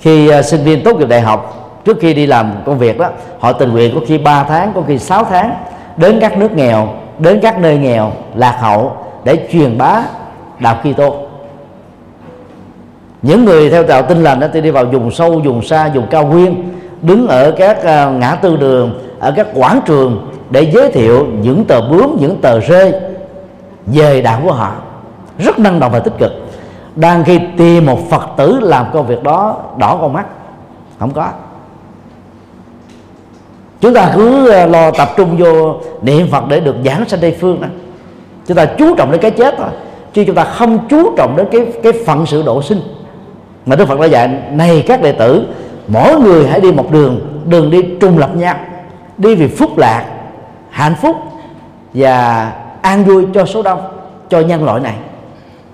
Khi 0.00 0.28
à, 0.28 0.42
sinh 0.42 0.64
viên 0.64 0.84
tốt 0.84 0.96
nghiệp 0.96 1.08
đại 1.08 1.20
học 1.20 1.56
trước 1.84 1.96
khi 2.00 2.14
đi 2.14 2.26
làm 2.26 2.52
công 2.66 2.78
việc 2.78 2.98
đó 2.98 3.08
họ 3.38 3.52
tình 3.52 3.72
nguyện 3.72 3.94
có 3.94 4.00
khi 4.06 4.18
3 4.18 4.44
tháng 4.44 4.72
có 4.74 4.82
khi 4.86 4.98
6 4.98 5.24
tháng 5.24 5.54
đến 5.96 6.20
các 6.20 6.38
nước 6.38 6.52
nghèo 6.52 6.88
đến 7.18 7.40
các 7.42 7.58
nơi 7.58 7.78
nghèo 7.78 8.12
lạc 8.34 8.56
hậu 8.60 8.96
để 9.24 9.48
truyền 9.52 9.78
bá 9.78 10.02
đạo 10.58 10.76
Kitô. 10.82 11.14
Những 13.22 13.44
người 13.44 13.70
theo 13.70 13.82
đạo 13.82 14.02
tin 14.02 14.22
lành 14.22 14.40
đó 14.40 14.46
thì 14.52 14.60
đi 14.60 14.70
vào 14.70 14.84
vùng 14.84 15.10
sâu 15.10 15.40
vùng 15.44 15.62
xa 15.62 15.90
vùng 15.94 16.06
cao 16.06 16.26
nguyên 16.26 16.68
đứng 17.02 17.26
ở 17.28 17.50
các 17.50 17.82
à, 17.82 18.10
ngã 18.10 18.34
tư 18.34 18.56
đường 18.56 19.00
ở 19.20 19.32
các 19.36 19.46
quảng 19.54 19.80
trường 19.86 20.30
để 20.50 20.70
giới 20.74 20.92
thiệu 20.92 21.26
những 21.42 21.64
tờ 21.64 21.80
bướm, 21.80 22.16
những 22.20 22.40
tờ 22.40 22.60
rơi 22.60 22.92
về 23.86 24.22
đạo 24.22 24.40
của 24.44 24.52
họ. 24.52 24.72
Rất 25.38 25.58
năng 25.58 25.80
động 25.80 25.92
và 25.92 25.98
tích 25.98 26.18
cực. 26.18 26.32
Đang 26.96 27.24
khi 27.24 27.40
tìm 27.56 27.86
một 27.86 28.10
phật 28.10 28.22
tử 28.36 28.60
làm 28.60 28.86
công 28.92 29.06
việc 29.06 29.22
đó, 29.22 29.56
đỏ 29.78 29.98
con 30.00 30.12
mắt. 30.12 30.26
Không 30.98 31.10
có. 31.10 31.28
Chúng 33.80 33.94
ta 33.94 34.12
cứ 34.14 34.48
ờ, 34.48 34.66
lo 34.66 34.90
tập 34.90 35.08
trung 35.16 35.36
vô 35.38 35.74
niệm 36.02 36.28
phật 36.30 36.44
để 36.48 36.60
được 36.60 36.76
giảng 36.84 37.08
sanh 37.08 37.20
tây 37.20 37.36
phương 37.40 37.60
đó. 37.60 37.68
Chúng 38.46 38.56
ta 38.56 38.64
chú 38.64 38.94
trọng 38.94 39.10
đến 39.10 39.20
cái 39.20 39.30
chết 39.30 39.54
thôi. 39.58 39.68
Chứ 40.12 40.24
chúng 40.26 40.36
ta 40.36 40.44
không 40.44 40.78
chú 40.88 41.16
trọng 41.16 41.36
đến 41.36 41.46
cái 41.52 41.72
cái 41.82 41.92
phận 42.06 42.26
sự 42.26 42.42
độ 42.42 42.62
sinh. 42.62 42.80
Mà 43.66 43.76
đức 43.76 43.88
phật 43.88 44.00
đã 44.00 44.06
dạy, 44.06 44.28
này 44.50 44.84
các 44.86 45.02
đệ 45.02 45.12
tử, 45.12 45.46
mỗi 45.88 46.20
người 46.20 46.46
hãy 46.46 46.60
đi 46.60 46.72
một 46.72 46.92
đường 46.92 47.20
đường 47.46 47.70
đi 47.70 47.82
trùng 48.00 48.18
lập 48.18 48.36
nhau, 48.36 48.54
đi 49.18 49.34
vì 49.34 49.48
phúc 49.48 49.78
lạc 49.78 50.04
hạnh 50.70 50.94
phúc 51.02 51.16
và 51.94 52.52
an 52.82 53.04
vui 53.04 53.26
cho 53.34 53.44
số 53.44 53.62
đông, 53.62 53.80
cho 54.28 54.40
nhân 54.40 54.64
loại 54.64 54.80
này. 54.80 54.94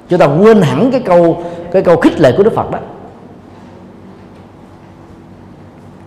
Chúng 0.09 0.18
ta 0.18 0.26
quên 0.26 0.62
hẳn 0.62 0.90
cái 0.90 1.01
câu 1.01 1.42
cái 1.72 1.82
câu 1.82 1.97
khích 1.97 2.20
lệ 2.20 2.32
của 2.36 2.42
đức 2.42 2.53
phật 2.55 2.70
đó. 2.70 2.78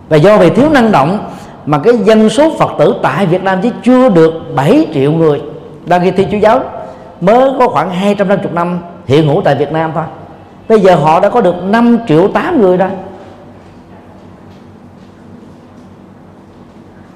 Và 0.08 0.16
do 0.16 0.38
vì 0.38 0.50
thiếu 0.50 0.68
năng 0.70 0.92
động 0.92 1.30
mà 1.66 1.78
cái 1.78 1.98
dân 1.98 2.28
số 2.28 2.50
phật 2.58 2.70
tử 2.78 2.94
tại 3.02 3.26
việt 3.26 3.42
nam 3.42 3.58
chỉ 3.62 3.72
chưa 3.82 4.08
được 4.08 4.32
7 4.54 4.86
triệu 4.94 5.12
người 5.12 5.42
đang 5.86 6.02
khi 6.02 6.10
thi 6.10 6.26
chúa 6.30 6.36
giáo, 6.36 6.60
mới 7.20 7.50
có 7.58 7.68
khoảng 7.68 7.90
250 7.90 8.52
năm 8.52 8.80
hiện 9.06 9.26
hữu 9.26 9.42
tại 9.44 9.54
việt 9.54 9.72
nam 9.72 9.90
thôi. 9.94 10.04
Bây 10.68 10.80
giờ 10.80 10.94
họ 10.94 11.20
đã 11.20 11.28
có 11.28 11.40
được 11.40 11.54
5 11.62 11.98
triệu 12.08 12.28
8 12.28 12.60
người 12.60 12.76
rồi. 12.76 12.90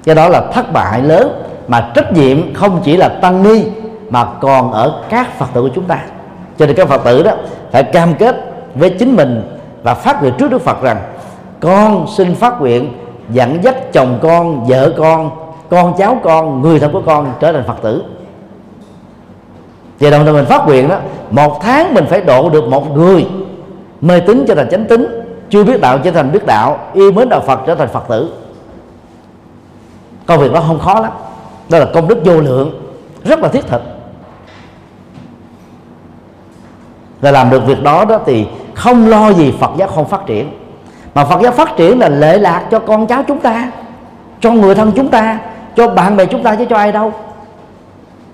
Do 0.05 0.13
đó 0.13 0.29
là 0.29 0.41
thất 0.53 0.73
bại 0.73 1.01
lớn 1.01 1.41
mà 1.67 1.91
trách 1.95 2.13
nhiệm 2.13 2.53
không 2.53 2.81
chỉ 2.83 2.97
là 2.97 3.09
tăng 3.09 3.43
ni, 3.43 3.63
mà 4.09 4.25
còn 4.41 4.71
ở 4.71 5.03
các 5.09 5.39
phật 5.39 5.47
tử 5.53 5.61
của 5.61 5.69
chúng 5.75 5.83
ta. 5.83 5.99
Cho 6.57 6.65
nên 6.65 6.75
các 6.75 6.87
phật 6.87 7.03
tử 7.03 7.23
đó 7.23 7.31
phải 7.71 7.83
cam 7.83 8.15
kết 8.15 8.35
với 8.75 8.89
chính 8.89 9.15
mình 9.15 9.57
và 9.83 9.93
phát 9.93 10.21
nguyện 10.21 10.33
trước 10.37 10.51
đức 10.51 10.61
phật 10.61 10.81
rằng, 10.81 10.97
con 11.59 12.05
xin 12.17 12.35
phát 12.35 12.61
nguyện 12.61 12.93
dẫn 13.29 13.63
dắt 13.63 13.93
chồng 13.93 14.19
con, 14.21 14.65
vợ 14.65 14.93
con 14.97 15.29
con 15.69 15.93
cháu 15.97 16.19
con, 16.23 16.61
người 16.61 16.79
thân 16.79 16.91
của 16.91 17.01
con 17.05 17.33
trở 17.39 17.51
thành 17.51 17.63
phật 17.67 17.81
tử. 17.81 18.03
Về 19.99 20.11
đồng 20.11 20.25
thời 20.25 20.33
mình 20.33 20.45
phát 20.45 20.65
nguyện 20.65 20.89
đó, 20.89 20.97
một 21.29 21.59
tháng 21.61 21.93
mình 21.93 22.05
phải 22.09 22.21
độ 22.21 22.49
được 22.49 22.67
một 22.67 22.91
người 22.91 23.27
mê 24.01 24.19
tín 24.19 24.45
trở 24.47 24.55
thành 24.55 24.69
chánh 24.71 24.85
tín, 24.85 25.23
chưa 25.49 25.63
biết 25.63 25.81
đạo 25.81 25.99
trở 26.03 26.11
thành 26.11 26.31
biết 26.31 26.45
đạo 26.45 26.79
yêu 26.93 27.11
mến 27.11 27.29
đạo 27.29 27.41
phật 27.41 27.59
trở 27.67 27.75
thành 27.75 27.87
phật 27.87 28.03
tử. 28.07 28.33
Công 30.25 30.39
việc 30.39 30.53
đó 30.53 30.63
không 30.67 30.79
khó 30.79 30.99
lắm 30.99 31.11
đó 31.69 31.79
là 31.79 31.85
công 31.93 32.07
đức 32.07 32.17
vô 32.25 32.39
lượng. 32.39 32.81
Rất 33.23 33.39
là 33.39 33.49
thiết 33.49 33.67
thực. 33.67 33.81
Và 37.21 37.31
làm 37.31 37.49
được 37.49 37.65
việc 37.65 37.83
đó 37.83 38.05
đó 38.05 38.19
thì 38.25 38.45
không 38.73 39.07
lo 39.07 39.33
gì 39.33 39.53
Phật 39.59 39.71
giáo 39.77 39.87
không 39.87 40.07
phát 40.07 40.25
triển. 40.25 40.49
Mà 41.13 41.25
Phật 41.25 41.41
giáo 41.41 41.51
phát 41.51 41.77
triển 41.77 41.99
là 41.99 42.09
lệ 42.09 42.37
lạc 42.37 42.67
cho 42.71 42.79
con 42.79 43.07
cháu 43.07 43.23
chúng 43.27 43.39
ta, 43.39 43.71
cho 44.39 44.51
người 44.51 44.75
thân 44.75 44.91
chúng 44.95 45.07
ta, 45.07 45.39
cho 45.75 45.87
bạn 45.87 46.17
bè 46.17 46.25
chúng 46.25 46.43
ta 46.43 46.55
chứ 46.55 46.65
cho 46.69 46.75
ai 46.75 46.91
đâu. 46.91 47.13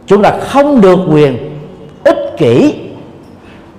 Chúng 0.05 0.21
ta 0.21 0.31
không 0.39 0.81
được 0.81 0.99
quyền 1.09 1.59
ích 2.03 2.35
kỷ, 2.37 2.75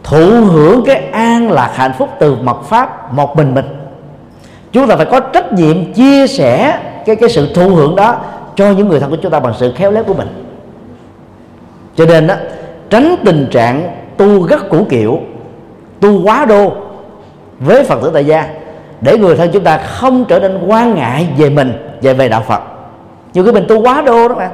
thụ 0.05 0.27
hưởng 0.45 0.85
cái 0.87 0.97
an 1.13 1.51
lạc 1.51 1.71
hạnh 1.75 1.93
phúc 1.99 2.09
từ 2.21 2.37
mật 2.43 2.63
pháp 2.65 3.15
một 3.15 3.37
mình 3.37 3.55
mình. 3.55 3.67
Chúng 4.73 4.89
ta 4.89 4.97
phải 4.97 5.07
có 5.07 5.21
trách 5.21 5.53
nhiệm 5.53 5.93
chia 5.93 6.27
sẻ 6.27 6.79
cái 7.07 7.17
cái 7.17 7.29
sự 7.29 7.55
thụ 7.55 7.69
hưởng 7.69 7.97
đó 7.97 8.17
cho 8.57 8.71
những 8.71 8.89
người 8.89 9.01
thân 9.01 9.11
của 9.11 9.17
chúng 9.17 9.33
ta 9.33 9.41
bằng 9.41 9.55
sự 9.57 9.73
khéo 9.77 9.91
léo 9.91 10.05
của 10.05 10.15
mình. 10.15 10.29
Cho 11.97 12.07
nên 12.07 12.27
đó 12.27 12.35
tránh 12.91 13.17
tình 13.25 13.49
trạng 13.51 13.97
tu 14.17 14.47
rất 14.47 14.69
cũ 14.71 14.87
kiểu 14.89 15.19
tu 16.01 16.23
quá 16.23 16.45
đô 16.45 16.73
với 17.61 17.85
phật 17.85 18.03
tử 18.03 18.11
tại 18.15 18.25
gia, 18.25 18.49
để 19.01 19.19
người 19.19 19.37
thân 19.37 19.51
chúng 19.53 19.65
ta 19.65 19.79
không 19.79 20.25
trở 20.25 20.41
nên 20.41 20.67
quan 20.67 20.95
ngại 20.95 21.29
về 21.37 21.51
mình, 21.51 21.73
về 22.03 22.15
về 22.15 22.29
đạo 22.29 22.43
phật. 22.47 22.61
Nhiều 23.35 23.45
khi 23.45 23.53
mình 23.53 23.65
tu 23.69 23.81
quá 23.81 24.03
đô 24.03 24.29
đó 24.29 24.35
mà, 24.35 24.51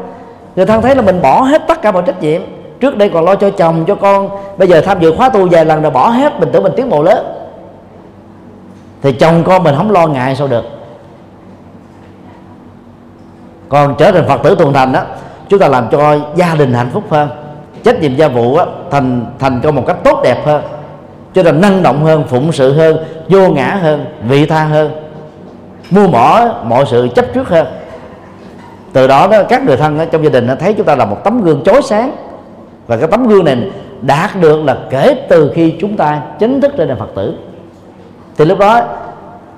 người 0.57 0.67
thân 0.67 0.83
thấy 0.83 0.95
là 0.95 1.03
mình 1.03 1.23
bỏ 1.23 1.41
hết 1.41 1.63
tất 1.69 1.83
cả 1.83 1.93
mọi 1.93 2.03
trách 2.07 2.23
nhiệm. 2.23 2.43
Trước 2.81 2.97
đây 2.97 3.09
còn 3.09 3.25
lo 3.25 3.35
cho 3.35 3.51
chồng, 3.51 3.85
cho 3.87 3.95
con, 3.95 4.31
bây 4.59 4.69
giờ 4.69 4.81
tham 4.81 5.01
dự 5.01 5.15
khóa 5.17 5.29
tu 5.29 5.49
vài 5.51 5.65
lần 5.65 5.83
rồi 5.83 5.91
bỏ 5.91 6.09
hết, 6.09 6.41
mình 6.41 6.49
tưởng 6.53 6.63
mình 6.63 6.73
tiến 6.77 6.91
bộ 6.91 7.03
lớn. 7.03 7.27
Thì 9.03 9.13
chồng 9.13 9.45
con 9.45 9.63
mình 9.63 9.75
không 9.77 9.91
lo 9.91 10.07
ngại 10.07 10.37
sao 10.37 10.49
được 10.49 10.65
còn 13.69 13.95
trở 13.99 14.13
thành 14.13 14.29
phật 14.29 14.43
tử 14.43 14.55
tuần 14.59 14.73
thành 14.73 14.93
đó 14.93 15.03
chúng 15.49 15.61
ta 15.61 15.69
làm 15.69 15.89
cho 15.91 16.17
gia 16.37 16.55
đình 16.55 16.75
hạnh 16.75 16.91
phúc 16.93 17.05
hơn 17.11 17.29
trách 17.85 18.01
nhiệm 18.01 18.17
gia 18.17 18.29
vụ 18.29 18.59
đó, 18.59 18.67
thành 18.91 19.27
thành 19.39 19.61
công 19.63 19.75
một 19.75 19.85
cách 19.87 19.97
tốt 20.05 20.21
đẹp 20.25 20.47
hơn. 20.47 20.63
Cho 21.35 21.43
nên 21.43 21.61
năng 21.61 21.83
động 21.83 22.05
hơn 22.05 22.25
phụng 22.29 22.53
sự 22.53 22.73
hơn 22.73 22.97
vô 23.29 23.49
ngã 23.49 23.79
hơn 23.83 24.07
vị 24.29 24.47
tha 24.47 24.65
hơn 24.65 24.91
mua 25.91 26.09
bỏ 26.09 26.49
mọi 26.65 26.85
sự 26.87 27.09
chấp 27.15 27.25
trước 27.35 27.49
hơn. 27.49 27.67
Từ 28.93 29.07
đó, 29.07 29.29
đó 29.31 29.43
các 29.49 29.65
người 29.65 29.77
thân 29.77 29.99
trong 30.13 30.25
gia 30.25 30.31
đình 30.31 30.49
thấy 30.61 30.75
chúng 30.75 30.87
ta 30.87 30.95
là 30.95 31.05
một 31.05 31.25
tấm 31.25 31.43
gương 31.43 31.63
chói 31.65 31.83
sáng. 31.83 32.17
Và 32.87 32.97
cái 32.97 33.09
tấm 33.09 33.29
gương 33.29 33.45
này 33.45 33.71
đạt 34.03 34.31
được 34.41 34.65
là 34.65 34.77
kể 34.91 35.27
từ 35.29 35.53
khi 35.55 35.75
chúng 35.81 35.97
ta 35.97 36.21
chính 36.39 36.61
thức 36.61 36.73
trở 36.77 36.87
thành 36.87 36.99
phật 36.99 37.09
tử. 37.15 37.35
Thì 38.37 38.45
lúc 38.45 38.59
đó 38.59 38.83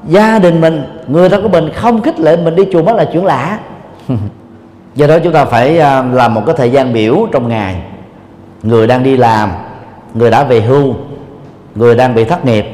gia 0.09 0.39
đình 0.39 0.61
mình 0.61 0.83
người 1.07 1.29
thân 1.29 1.43
của 1.43 1.49
mình 1.49 1.71
không 1.75 2.03
khích 2.03 2.21
lệ 2.21 2.37
mình 2.37 2.55
đi 2.55 2.65
chùa 2.73 2.83
mới 2.83 2.95
là 2.95 3.05
chuyện 3.05 3.25
lạ. 3.25 3.59
do 4.95 5.07
đó 5.07 5.19
chúng 5.25 5.33
ta 5.33 5.45
phải 5.45 5.79
à, 5.79 6.03
làm 6.03 6.35
một 6.35 6.43
cái 6.47 6.55
thời 6.59 6.71
gian 6.71 6.93
biểu 6.93 7.27
trong 7.33 7.49
ngày. 7.49 7.83
Người 8.63 8.87
đang 8.87 9.03
đi 9.03 9.17
làm, 9.17 9.51
người 10.15 10.31
đã 10.31 10.45
về 10.45 10.61
hưu, 10.61 10.95
người 11.75 11.97
đang 11.97 12.15
bị 12.15 12.25
thất 12.25 12.45
nghiệp, 12.45 12.67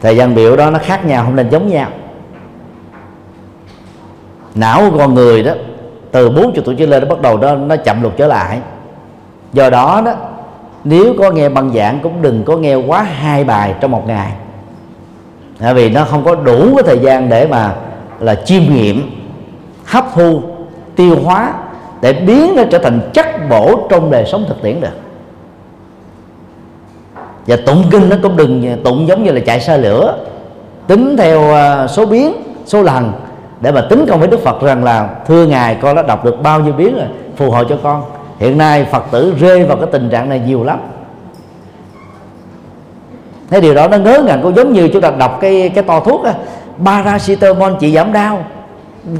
thời 0.00 0.16
gian 0.16 0.34
biểu 0.34 0.56
đó 0.56 0.70
nó 0.70 0.78
khác 0.78 1.06
nhau, 1.06 1.24
không 1.24 1.36
nên 1.36 1.50
giống 1.50 1.68
nhau. 1.68 1.88
Não 4.54 4.90
của 4.90 4.98
con 4.98 5.14
người 5.14 5.42
đó, 5.42 5.52
từ 6.12 6.30
40 6.30 6.62
tuổi 6.64 6.74
trở 6.78 6.86
lên 6.86 7.02
nó 7.02 7.08
bắt 7.08 7.20
đầu 7.20 7.38
nó 7.38 7.54
nó 7.54 7.76
chậm 7.76 8.02
lục 8.02 8.12
trở 8.16 8.26
lại. 8.26 8.60
Do 9.52 9.70
đó 9.70 10.02
đó, 10.04 10.14
nếu 10.84 11.14
có 11.18 11.30
nghe 11.30 11.48
băng 11.48 11.72
giảng 11.74 12.00
cũng 12.02 12.22
đừng 12.22 12.44
có 12.44 12.56
nghe 12.56 12.74
quá 12.74 13.02
hai 13.02 13.44
bài 13.44 13.74
trong 13.80 13.90
một 13.90 14.06
ngày. 14.06 14.32
Bởi 15.60 15.74
vì 15.74 15.90
nó 15.90 16.04
không 16.04 16.24
có 16.24 16.34
đủ 16.34 16.74
cái 16.74 16.82
thời 16.86 16.98
gian 16.98 17.28
để 17.28 17.46
mà 17.46 17.74
là 18.20 18.34
chiêm 18.34 18.62
nghiệm, 18.62 19.10
hấp 19.84 20.04
thu 20.14 20.42
tiêu 20.98 21.16
hóa 21.24 21.52
để 22.00 22.12
biến 22.12 22.56
nó 22.56 22.62
trở 22.70 22.78
thành 22.78 23.00
chất 23.14 23.26
bổ 23.48 23.86
trong 23.90 24.10
đời 24.10 24.24
sống 24.26 24.44
thực 24.48 24.62
tiễn 24.62 24.80
được. 24.80 24.88
Và 27.46 27.56
tụng 27.66 27.84
kinh 27.90 28.08
nó 28.08 28.16
cũng 28.22 28.36
đừng 28.36 28.76
tụng 28.84 29.08
giống 29.08 29.24
như 29.24 29.30
là 29.30 29.40
chạy 29.46 29.60
xe 29.60 29.78
lửa, 29.78 30.18
tính 30.86 31.16
theo 31.18 31.54
à, 31.54 31.86
số 31.86 32.06
biến, 32.06 32.32
số 32.66 32.82
lần, 32.82 33.12
để 33.60 33.72
mà 33.72 33.80
tính 33.90 34.06
công 34.08 34.18
với 34.18 34.28
đức 34.28 34.40
phật 34.44 34.62
rằng 34.62 34.84
là 34.84 35.08
thưa 35.26 35.46
ngài, 35.46 35.74
con 35.74 35.96
đã 35.96 36.02
đọc 36.02 36.24
được 36.24 36.42
bao 36.42 36.60
nhiêu 36.60 36.72
biến 36.72 36.96
rồi, 36.96 37.06
phù 37.36 37.50
hộ 37.50 37.64
cho 37.64 37.78
con. 37.82 38.02
Hiện 38.38 38.58
nay 38.58 38.86
phật 38.90 39.04
tử 39.10 39.34
rơi 39.38 39.64
vào 39.64 39.76
cái 39.76 39.88
tình 39.92 40.10
trạng 40.10 40.28
này 40.28 40.42
nhiều 40.46 40.64
lắm. 40.64 40.78
Cái 43.50 43.60
điều 43.60 43.74
đó 43.74 43.88
nó 43.88 43.96
ngớ 43.96 44.22
ngẩn, 44.26 44.42
cũng 44.42 44.56
giống 44.56 44.72
như 44.72 44.88
chúng 44.92 45.02
ta 45.02 45.10
đọc 45.10 45.38
cái 45.40 45.68
cái 45.74 45.84
to 45.84 46.00
thuốc 46.00 46.24
á. 46.24 46.34
Paracetamol 46.84 47.72
chỉ 47.80 47.94
giảm 47.94 48.12
đau 48.12 48.44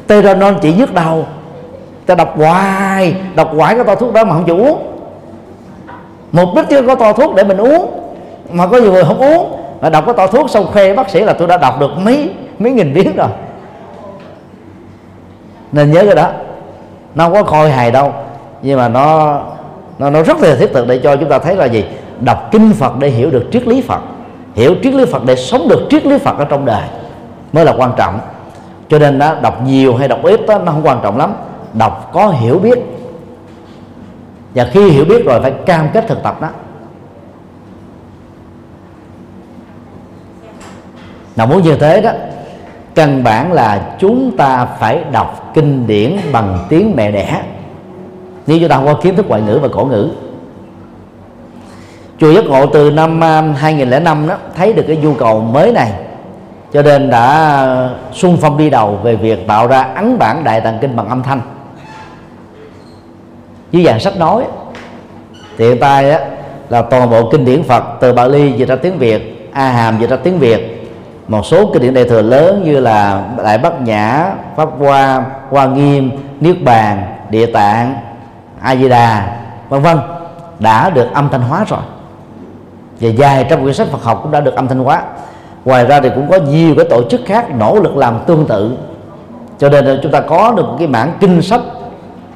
teranol 0.06 0.54
chỉ 0.62 0.72
nhức 0.72 0.94
đầu 0.94 1.26
ta 2.09 2.14
đọc 2.14 2.34
hoài. 2.36 3.16
Đọc 3.34 3.50
hoài 3.56 3.74
cái 3.74 3.84
to 3.84 3.94
thuốc 3.94 4.12
đó 4.12 4.24
mà 4.24 4.34
không 4.34 4.44
chịu 4.44 4.56
uống. 4.56 4.78
Mục 6.32 6.48
đích 6.56 6.68
chứ 6.68 6.82
có 6.86 6.94
to 6.94 7.12
thuốc 7.12 7.34
để 7.34 7.44
mình 7.44 7.56
uống. 7.56 7.90
Mà 8.50 8.66
có 8.66 8.78
nhiều 8.78 8.92
người 8.92 9.04
không 9.04 9.18
uống? 9.18 9.61
Mà 9.80 9.90
đọc 9.90 10.04
cái 10.06 10.14
to 10.14 10.26
thuốc 10.26 10.50
xong 10.50 10.66
khoe 10.72 10.94
bác 10.94 11.11
sĩ 11.11 11.20
là 11.20 11.32
tôi 11.32 11.48
đã 11.48 11.56
đọc 11.56 11.80
được 11.80 11.90
mấy 11.98 12.30
mấy 12.59 12.72
nghìn 12.72 12.94
biến 12.94 13.16
rồi. 13.16 13.28
Nên 15.72 15.92
nhớ 15.92 16.02
cái 16.04 16.14
đó. 16.14 16.30
Nó 17.14 17.24
không 17.24 17.32
có 17.32 17.42
khôi 17.42 17.70
hài 17.70 17.90
đâu. 17.90 18.12
Nhưng 18.62 18.78
mà 18.78 18.88
nó 18.88 19.38
nó 19.98 20.11
nó 20.11 20.22
rất 20.22 20.40
là 20.40 20.56
thiết 20.56 20.70
thực 20.74 20.88
để 20.88 21.00
cho 21.02 21.16
chúng 21.16 21.28
ta 21.28 21.38
thấy 21.38 21.56
là 21.56 21.64
gì? 21.64 21.84
Đọc 22.20 22.48
kinh 22.50 22.72
Phật 22.72 22.98
để 22.98 23.09
hiểu 23.09 23.30
được 23.30 23.44
triết 23.52 23.68
lý 23.68 23.82
Phật. 23.82 24.00
Hiểu 24.54 24.74
triết 24.82 24.94
lý 24.94 25.04
Phật 25.04 25.22
để 25.24 25.36
sống 25.36 25.68
được 25.68 25.86
triết 25.90 26.06
lý 26.06 26.18
Phật 26.18 26.38
ở 26.38 26.44
trong 26.44 26.64
đời 26.64 26.82
mới 27.52 27.64
là 27.64 27.74
quan 27.78 27.92
trọng. 27.96 28.18
Cho 28.88 28.98
nên 28.98 29.18
đó, 29.18 29.34
đọc 29.42 29.62
nhiều 29.64 29.96
hay 29.96 30.09
đọc 30.09 30.18
ít 30.22 30.46
đó, 30.46 30.59
nó 30.59 30.72
không 30.72 30.86
quan 30.86 31.00
trọng 31.02 31.18
lắm 31.18 31.34
đọc, 31.74 32.10
có 32.12 32.28
hiểu 32.28 32.58
biết. 32.58 32.78
Và 34.54 34.68
khi 34.72 34.90
hiểu 34.90 35.04
biết 35.04 35.24
rồi 35.24 35.40
phải 35.42 35.50
cam 35.66 35.88
kết 35.92 36.04
thực 36.08 36.22
tập 36.22 36.40
đó. 36.40 36.48
Nào 41.36 41.46
muốn 41.46 41.62
như 41.62 41.76
thế 41.76 42.00
đó, 42.00 42.10
căn 42.94 43.24
bản 43.24 43.52
là 43.52 43.96
chúng 43.98 44.36
ta 44.36 44.64
phải 44.64 45.04
đọc 45.12 45.50
kinh 45.54 45.86
điển 45.86 46.16
bằng 46.32 46.66
tiếng 46.68 46.96
mẹ 46.96 47.10
đẻ. 47.10 47.42
Nếu 48.46 48.58
chúng 48.60 48.68
ta 48.68 48.76
không 48.76 48.86
có 48.86 48.94
kiến 48.94 49.16
thức 49.16 49.28
ngoại 49.28 49.42
ngữ 49.42 49.58
và 49.62 49.68
cổ 49.72 49.84
ngữ. 49.84 50.10
Chùa 52.18 52.32
giác 52.32 52.44
ngộ 52.44 52.66
từ 52.66 52.90
năm 52.90 53.24
à, 53.24 53.42
2005 53.56 54.28
đó, 54.28 54.36
thấy 54.56 54.72
được 54.72 54.84
cái 54.88 54.96
nhu 54.96 55.14
cầu 55.14 55.40
mới 55.40 55.72
này, 55.72 55.92
cho 56.72 56.82
nên 56.82 57.10
đã 57.10 57.26
à, 57.26 57.90
xung 58.12 58.36
phong 58.36 58.58
đi 58.58 58.70
đầu 58.70 58.98
về 59.02 59.16
việc 59.16 59.46
tạo 59.46 59.66
ra 59.66 59.82
ấn 59.82 60.18
bản 60.18 60.44
đại 60.44 60.60
tạng 60.60 60.78
kinh 60.80 60.96
bằng 60.96 61.08
âm 61.08 61.22
thanh 61.22 61.40
dưới 63.70 63.84
dạng 63.84 64.00
sách 64.00 64.16
nói 64.16 64.44
thì 65.58 65.68
hiện 65.68 65.78
tại 65.80 66.10
á, 66.10 66.20
là 66.68 66.82
toàn 66.82 67.10
bộ 67.10 67.30
kinh 67.30 67.44
điển 67.44 67.62
Phật 67.62 67.84
từ 68.00 68.12
Bali 68.12 68.52
dịch 68.52 68.68
ra 68.68 68.76
tiếng 68.76 68.98
Việt 68.98 69.50
A 69.52 69.70
Hàm 69.70 70.00
dịch 70.00 70.10
ra 70.10 70.16
tiếng 70.16 70.38
Việt. 70.38 70.90
Một 71.28 71.46
số 71.46 71.70
kinh 71.72 71.82
điển 71.82 71.94
đại 71.94 72.04
thừa 72.04 72.22
lớn 72.22 72.62
như 72.64 72.80
là 72.80 73.24
đại 73.44 73.58
bát 73.58 73.80
nhã 73.80 74.32
pháp 74.56 74.68
hoa 74.78 75.24
hoa 75.50 75.66
nghiêm 75.66 76.10
niết 76.40 76.62
bàn 76.62 77.02
địa 77.30 77.46
tạng 77.46 77.94
a 78.60 78.76
di 78.76 78.88
đà 78.88 79.36
vân 79.68 79.82
vân 79.82 79.98
đã 80.58 80.90
được 80.90 81.06
âm 81.14 81.28
thanh 81.32 81.42
hóa 81.42 81.64
rồi. 81.68 81.80
Và 83.00 83.08
dài 83.08 83.46
trong 83.50 83.62
quyển 83.62 83.74
sách 83.74 83.88
Phật 83.88 84.02
học 84.02 84.20
cũng 84.22 84.32
đã 84.32 84.40
được 84.40 84.54
âm 84.54 84.68
thanh 84.68 84.78
hóa. 84.78 85.02
Ngoài 85.64 85.86
ra 85.86 86.00
thì 86.00 86.10
cũng 86.14 86.30
có 86.30 86.36
nhiều 86.36 86.74
cái 86.76 86.84
tổ 86.90 87.02
chức 87.10 87.20
khác 87.26 87.56
nỗ 87.58 87.80
lực 87.80 87.96
làm 87.96 88.18
tương 88.26 88.46
tự. 88.46 88.76
Cho 89.58 89.68
nên 89.68 89.84
là 89.84 89.96
chúng 90.02 90.12
ta 90.12 90.20
có 90.20 90.52
được 90.56 90.66
cái 90.78 90.88
mảng 90.88 91.12
kinh 91.20 91.42
sách 91.42 91.60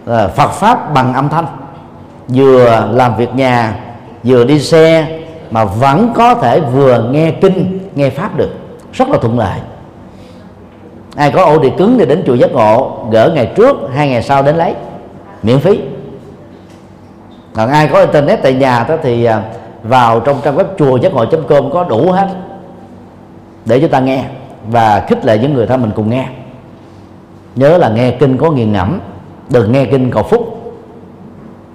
Ờ, 0.07 0.29
Phật 0.29 0.51
pháp 0.51 0.95
bằng 0.95 1.15
âm 1.15 1.29
thanh. 1.29 1.47
Vừa 2.29 2.89
làm 2.93 3.17
việc 3.17 3.35
nhà, 3.35 3.75
vừa 4.25 4.45
đi 4.45 4.61
xe, 4.61 5.19
mà 5.51 5.65
vẫn 5.65 6.13
có 6.15 6.35
thể 6.35 6.61
vừa 6.61 7.09
nghe 7.11 7.31
kinh, 7.31 7.79
nghe 7.95 8.11
pháp 8.11 8.37
được. 8.37 8.51
Rất 8.93 9.09
là 9.09 9.19
thuận 9.19 9.39
lợi. 9.39 9.61
Ai 11.17 11.31
có 11.31 11.45
ổ 11.45 11.59
địa 11.59 11.73
cứng 11.79 11.99
thì 11.99 12.07
đến 12.07 12.23
chùa 12.27 12.35
giác 12.35 12.53
ngộ, 12.53 13.07
gỡ 13.11 13.33
ngày 13.35 13.53
trước, 13.57 13.77
hai 13.95 14.09
ngày 14.09 14.23
sau 14.23 14.43
đến 14.43 14.57
lấy. 14.57 14.75
Miễn 15.43 15.59
phí. 15.59 15.81
Còn 17.55 17.71
ai 17.71 17.89
có 17.89 18.01
internet 18.01 18.43
tại 18.43 18.55
nhà 18.55 18.87
đó 18.89 18.97
thì 19.03 19.25
à, 19.25 19.43
vào 19.83 20.21
trong 20.21 20.41
trang 20.45 20.57
web 20.57 20.65
chùa 20.79 20.97
giác 20.97 21.13
ngộ 21.13 21.25
com 21.49 21.71
có 21.71 21.85
đủ 21.85 22.11
hết. 22.11 22.29
Để 23.65 23.81
chúng 23.81 23.91
ta 23.91 24.01
nghe 24.01 24.25
và 24.69 25.05
khích 25.09 25.25
lệ 25.25 25.39
những 25.39 25.55
người 25.55 25.67
thân 25.67 25.81
mình 25.81 25.91
cùng 25.97 26.11
nghe. 26.11 26.27
Nhớ 27.57 27.79
là 27.79 27.89
nghe 27.89 28.11
kinh 28.11 28.37
có 28.37 28.51
nghiền 28.51 28.73
ngẫm 28.73 29.01
đừng 29.53 29.73
nghe 29.73 29.85
kinh 29.85 30.11
cầu 30.11 30.23
phúc. 30.23 30.75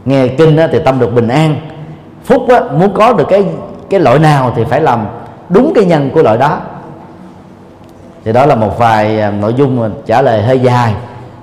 Nghe 0.05 0.27
kinh 0.27 0.57
thì 0.71 0.79
tâm 0.85 0.99
được 0.99 1.13
bình 1.13 1.27
an. 1.27 1.55
Phúc 2.23 2.47
muốn 2.71 2.93
có 2.93 3.13
được 3.13 3.27
cái 3.29 3.45
cái 3.89 3.99
loại 3.99 4.19
nào 4.19 4.53
thì 4.55 4.63
phải 4.69 4.81
làm 4.81 5.05
đúng 5.49 5.71
cái 5.75 5.85
nhân 5.85 6.09
của 6.13 6.23
loại 6.23 6.37
đó. 6.37 6.59
Thì 8.25 8.33
đó 8.33 8.45
là 8.45 8.55
một 8.55 8.77
vài 8.77 9.21
à, 9.21 9.31
nội 9.31 9.53
dung 9.53 9.91
trả 10.05 10.21
lời 10.21 10.41
hơi 10.41 10.59
dài 10.59 10.93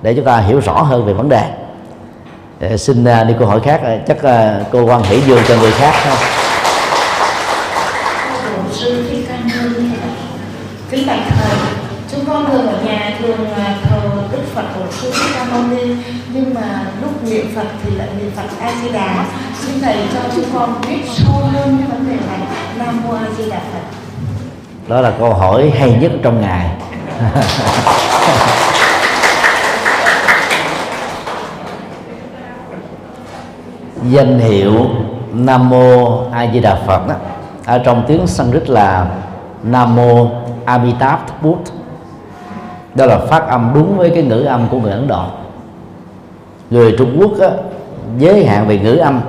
để 0.03 0.15
chúng 0.15 0.25
ta 0.25 0.39
hiểu 0.39 0.61
rõ 0.61 0.83
hơn 0.83 1.07
về 1.07 1.13
vấn 1.13 1.29
đề. 1.29 1.43
Để 2.61 2.77
xin 2.77 3.05
à, 3.05 3.25
đi 3.25 3.35
câu 3.39 3.49
hỏi 3.49 3.61
khác. 3.61 3.81
Chắc 4.07 4.23
à, 4.23 4.61
cô 4.73 4.85
quan 4.85 5.03
hỷ 5.03 5.21
dương 5.21 5.41
cho 5.49 5.57
người 5.57 5.73
khác 5.73 5.95
không 6.05 6.19
sư 8.75 9.05
thích 9.11 9.25
ca 9.29 9.37
mâu 9.37 9.71
ni 9.79 9.89
kính 10.91 11.07
bạch 11.07 11.19
thầy 11.29 11.57
chúng 12.13 12.25
con 12.27 12.51
thường 12.51 12.67
ở 12.67 12.83
nhà 12.85 13.17
thường 13.19 13.47
thờ 13.83 14.01
đức 14.33 14.43
phật 14.55 14.65
của 14.75 14.85
sư 14.91 15.13
thích 15.13 15.33
ca 15.35 15.45
mâu 15.45 15.63
ni 15.63 15.95
nhưng 16.33 16.55
mà 16.55 16.87
lúc 17.03 17.25
niệm 17.25 17.44
phật 17.55 17.67
thì 17.85 17.91
lại 17.97 18.09
niệm 18.19 18.31
phật 18.37 18.49
a 18.61 18.73
di 18.83 18.93
đà 18.93 19.27
xin 19.59 19.81
thầy 19.83 19.97
cho 20.15 20.21
chúng 20.35 20.45
con 20.55 20.75
biết 20.89 21.03
sâu 21.07 21.35
hơn 21.35 21.79
cái 21.79 21.89
vấn 21.89 22.09
đề 22.09 22.17
này. 22.27 22.39
Nam 22.79 23.03
mô 23.05 23.15
a 23.15 23.27
di 23.37 23.51
đà 23.51 23.59
phật. 23.59 23.83
Đó 24.89 25.01
là 25.01 25.13
câu 25.19 25.35
hỏi 25.35 25.73
hay 25.79 25.99
nhất 26.01 26.13
trong 26.23 26.41
ngày. 26.41 26.71
Danh 34.11 34.39
hiệu 34.39 34.87
nam 35.33 35.69
mô 35.69 36.19
a 36.33 36.47
di 36.53 36.61
đà 36.61 36.75
phật 36.87 37.09
đó 37.09 37.15
ở 37.67 37.79
trong 37.79 38.05
tiếng 38.07 38.27
sanskrit 38.27 38.71
là 38.71 39.07
nam 39.63 39.97
mô 39.97 40.29
amitabh 40.65 41.21
bút. 41.43 41.65
Đó 42.95 43.07
là 43.07 43.19
phát 43.19 43.49
âm 43.49 43.71
đúng 43.75 43.99
với 43.99 44.11
cái 44.11 44.23
ngữ 44.23 44.43
âm 44.43 44.69
của 44.69 44.81
người 44.81 44.93
ấn 44.93 45.09
độ 45.09 45.25
người 46.71 46.95
trung 46.99 47.17
quốc 47.21 47.41
á, 47.41 47.49
giới 48.19 48.47
hạn 48.47 48.69
về 48.69 48.79
ngữ 48.79 48.97
âm 48.97 49.21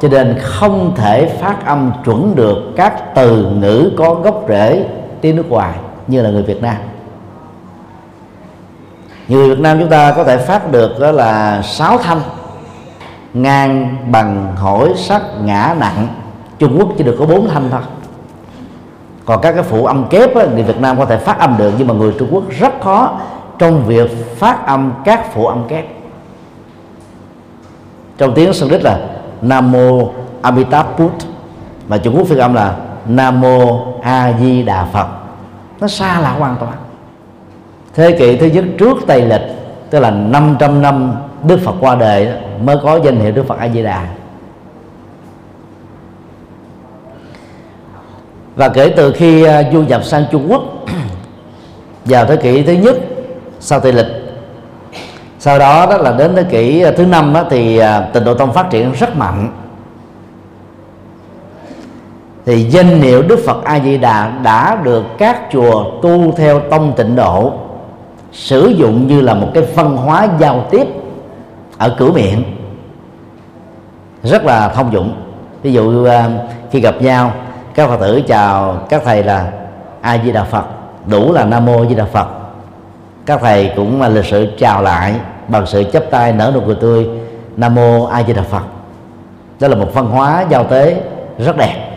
cho 0.00 0.08
nên 0.08 0.38
không 0.42 0.92
thể 0.96 1.26
phát 1.40 1.66
âm 1.66 1.92
chuẩn 2.04 2.36
được 2.36 2.56
các 2.76 3.14
từ 3.14 3.46
ngữ 3.50 3.90
có 3.96 4.14
gốc 4.14 4.44
rễ 4.48 4.86
tiếng 5.20 5.36
nước 5.36 5.50
ngoài 5.50 5.74
như 6.06 6.22
là 6.22 6.30
người 6.30 6.42
Việt 6.42 6.62
Nam. 6.62 6.76
Người 9.28 9.48
Việt 9.48 9.60
Nam 9.60 9.80
chúng 9.80 9.88
ta 9.88 10.12
có 10.16 10.24
thể 10.24 10.36
phát 10.36 10.72
được 10.72 11.00
đó 11.00 11.12
là 11.12 11.62
sáu 11.62 11.98
thanh 11.98 12.20
ngang 13.34 13.96
bằng 14.10 14.56
hỏi 14.56 14.92
sắc 14.96 15.22
ngã 15.44 15.76
nặng. 15.78 16.08
Trung 16.58 16.76
Quốc 16.78 16.88
chỉ 16.98 17.04
được 17.04 17.16
có 17.18 17.26
bốn 17.26 17.48
thanh 17.48 17.68
thôi. 17.70 17.80
Còn 19.24 19.40
các 19.40 19.52
cái 19.52 19.62
phụ 19.62 19.86
âm 19.86 20.08
kép 20.08 20.36
á, 20.36 20.44
người 20.44 20.62
Việt 20.62 20.80
Nam 20.80 20.98
có 20.98 21.04
thể 21.04 21.16
phát 21.16 21.38
âm 21.38 21.56
được 21.58 21.72
nhưng 21.78 21.88
mà 21.88 21.94
người 21.94 22.12
Trung 22.18 22.28
Quốc 22.32 22.44
rất 22.50 22.80
khó 22.80 23.20
trong 23.58 23.84
việc 23.86 24.36
phát 24.36 24.66
âm 24.66 24.92
các 25.04 25.34
phụ 25.34 25.46
âm 25.46 25.68
kép 25.68 26.03
trong 28.18 28.34
tiếng 28.34 28.52
Sanskrit 28.52 28.82
là 28.82 28.98
Nam 29.42 29.72
mô 29.72 30.10
Amitabha 30.42 30.90
Bút. 30.98 31.12
Mà 31.88 31.98
Trung 31.98 32.16
Quốc 32.16 32.26
phiên 32.28 32.38
âm 32.38 32.54
là 32.54 32.76
Nam 33.06 33.40
mô 33.40 33.86
A 34.02 34.32
Di 34.40 34.62
Đà 34.62 34.84
Phật. 34.84 35.06
Nó 35.80 35.88
xa 35.88 36.20
lạ 36.20 36.30
hoàn 36.30 36.56
toàn. 36.60 36.72
Thế 37.94 38.16
kỷ 38.18 38.36
thứ 38.36 38.46
nhất 38.46 38.64
trước 38.78 38.98
Tây 39.06 39.22
lịch, 39.26 39.42
tức 39.90 40.00
là 40.00 40.10
500 40.10 40.82
năm 40.82 41.14
Đức 41.42 41.60
Phật 41.64 41.74
qua 41.80 41.94
đời 41.94 42.32
mới 42.62 42.76
có 42.82 43.00
danh 43.04 43.20
hiệu 43.20 43.32
Đức 43.32 43.46
Phật 43.46 43.58
A 43.58 43.68
Di 43.68 43.82
Đà 43.82 44.06
và 48.56 48.68
kể 48.68 48.92
từ 48.96 49.12
khi 49.12 49.44
à, 49.44 49.62
du 49.72 49.82
nhập 49.82 50.04
sang 50.04 50.24
Trung 50.30 50.46
Quốc, 50.50 50.62
vào 52.04 52.26
thế 52.26 52.36
kỷ 52.36 52.62
thứ 52.62 52.72
nhất 52.72 52.96
sau 53.60 53.80
Tây 53.80 53.92
lịch 53.92 54.06
sau 55.44 55.58
đó 55.58 55.86
đó 55.86 55.96
là 55.96 56.12
đến 56.12 56.36
thế 56.36 56.42
kỷ 56.42 56.82
à, 56.82 56.90
thứ 56.96 57.06
năm 57.06 57.32
đó, 57.34 57.44
thì 57.50 57.78
à, 57.78 58.00
tịnh 58.12 58.24
độ 58.24 58.34
tông 58.34 58.52
phát 58.52 58.70
triển 58.70 58.92
rất 58.92 59.16
mạnh. 59.16 59.48
Thì 62.46 62.62
danh 62.62 63.00
hiệu 63.00 63.22
Đức 63.22 63.38
Phật 63.46 63.64
A 63.64 63.80
Di 63.80 63.98
Đà 63.98 64.32
đã 64.42 64.78
được 64.82 65.04
các 65.18 65.40
chùa 65.52 65.84
tu 66.02 66.32
theo 66.32 66.60
tông 66.60 66.92
tịnh 66.96 67.16
độ 67.16 67.52
sử 68.32 68.68
dụng 68.68 69.06
như 69.06 69.20
là 69.20 69.34
một 69.34 69.48
cái 69.54 69.64
văn 69.74 69.96
hóa 69.96 70.28
giao 70.38 70.64
tiếp 70.70 70.86
ở 71.78 71.96
cửa 71.98 72.10
miệng. 72.12 72.44
Rất 74.22 74.44
là 74.44 74.68
thông 74.68 74.92
dụng. 74.92 75.14
Ví 75.62 75.72
dụ 75.72 76.04
à, 76.04 76.28
khi 76.70 76.80
gặp 76.80 76.94
nhau 77.02 77.32
các 77.74 77.88
phật 77.88 78.00
tử 78.00 78.22
chào 78.28 78.78
các 78.88 79.02
thầy 79.04 79.24
là 79.24 79.52
a 80.00 80.18
di 80.24 80.32
đà 80.32 80.44
phật 80.44 80.64
đủ 81.06 81.32
là 81.32 81.44
nam 81.44 81.66
mô 81.66 81.86
di 81.86 81.94
đà 81.94 82.04
phật. 82.04 82.28
Các 83.26 83.40
thầy 83.42 83.72
cũng 83.76 84.00
là 84.00 84.08
lịch 84.08 84.24
sự 84.24 84.48
chào 84.58 84.82
lại 84.82 85.14
bằng 85.48 85.66
sự 85.66 85.84
chấp 85.92 86.04
tay 86.10 86.32
nở 86.32 86.50
nụ 86.54 86.60
cười 86.66 86.74
tươi. 86.74 87.08
Nam 87.56 87.74
mô 87.74 88.04
a 88.04 88.22
di 88.22 88.32
đà 88.32 88.42
phật. 88.42 88.62
Đó 89.60 89.68
là 89.68 89.76
một 89.76 89.88
văn 89.94 90.06
hóa 90.06 90.44
giao 90.48 90.64
tế 90.64 91.02
rất 91.38 91.56
đẹp. 91.56 91.90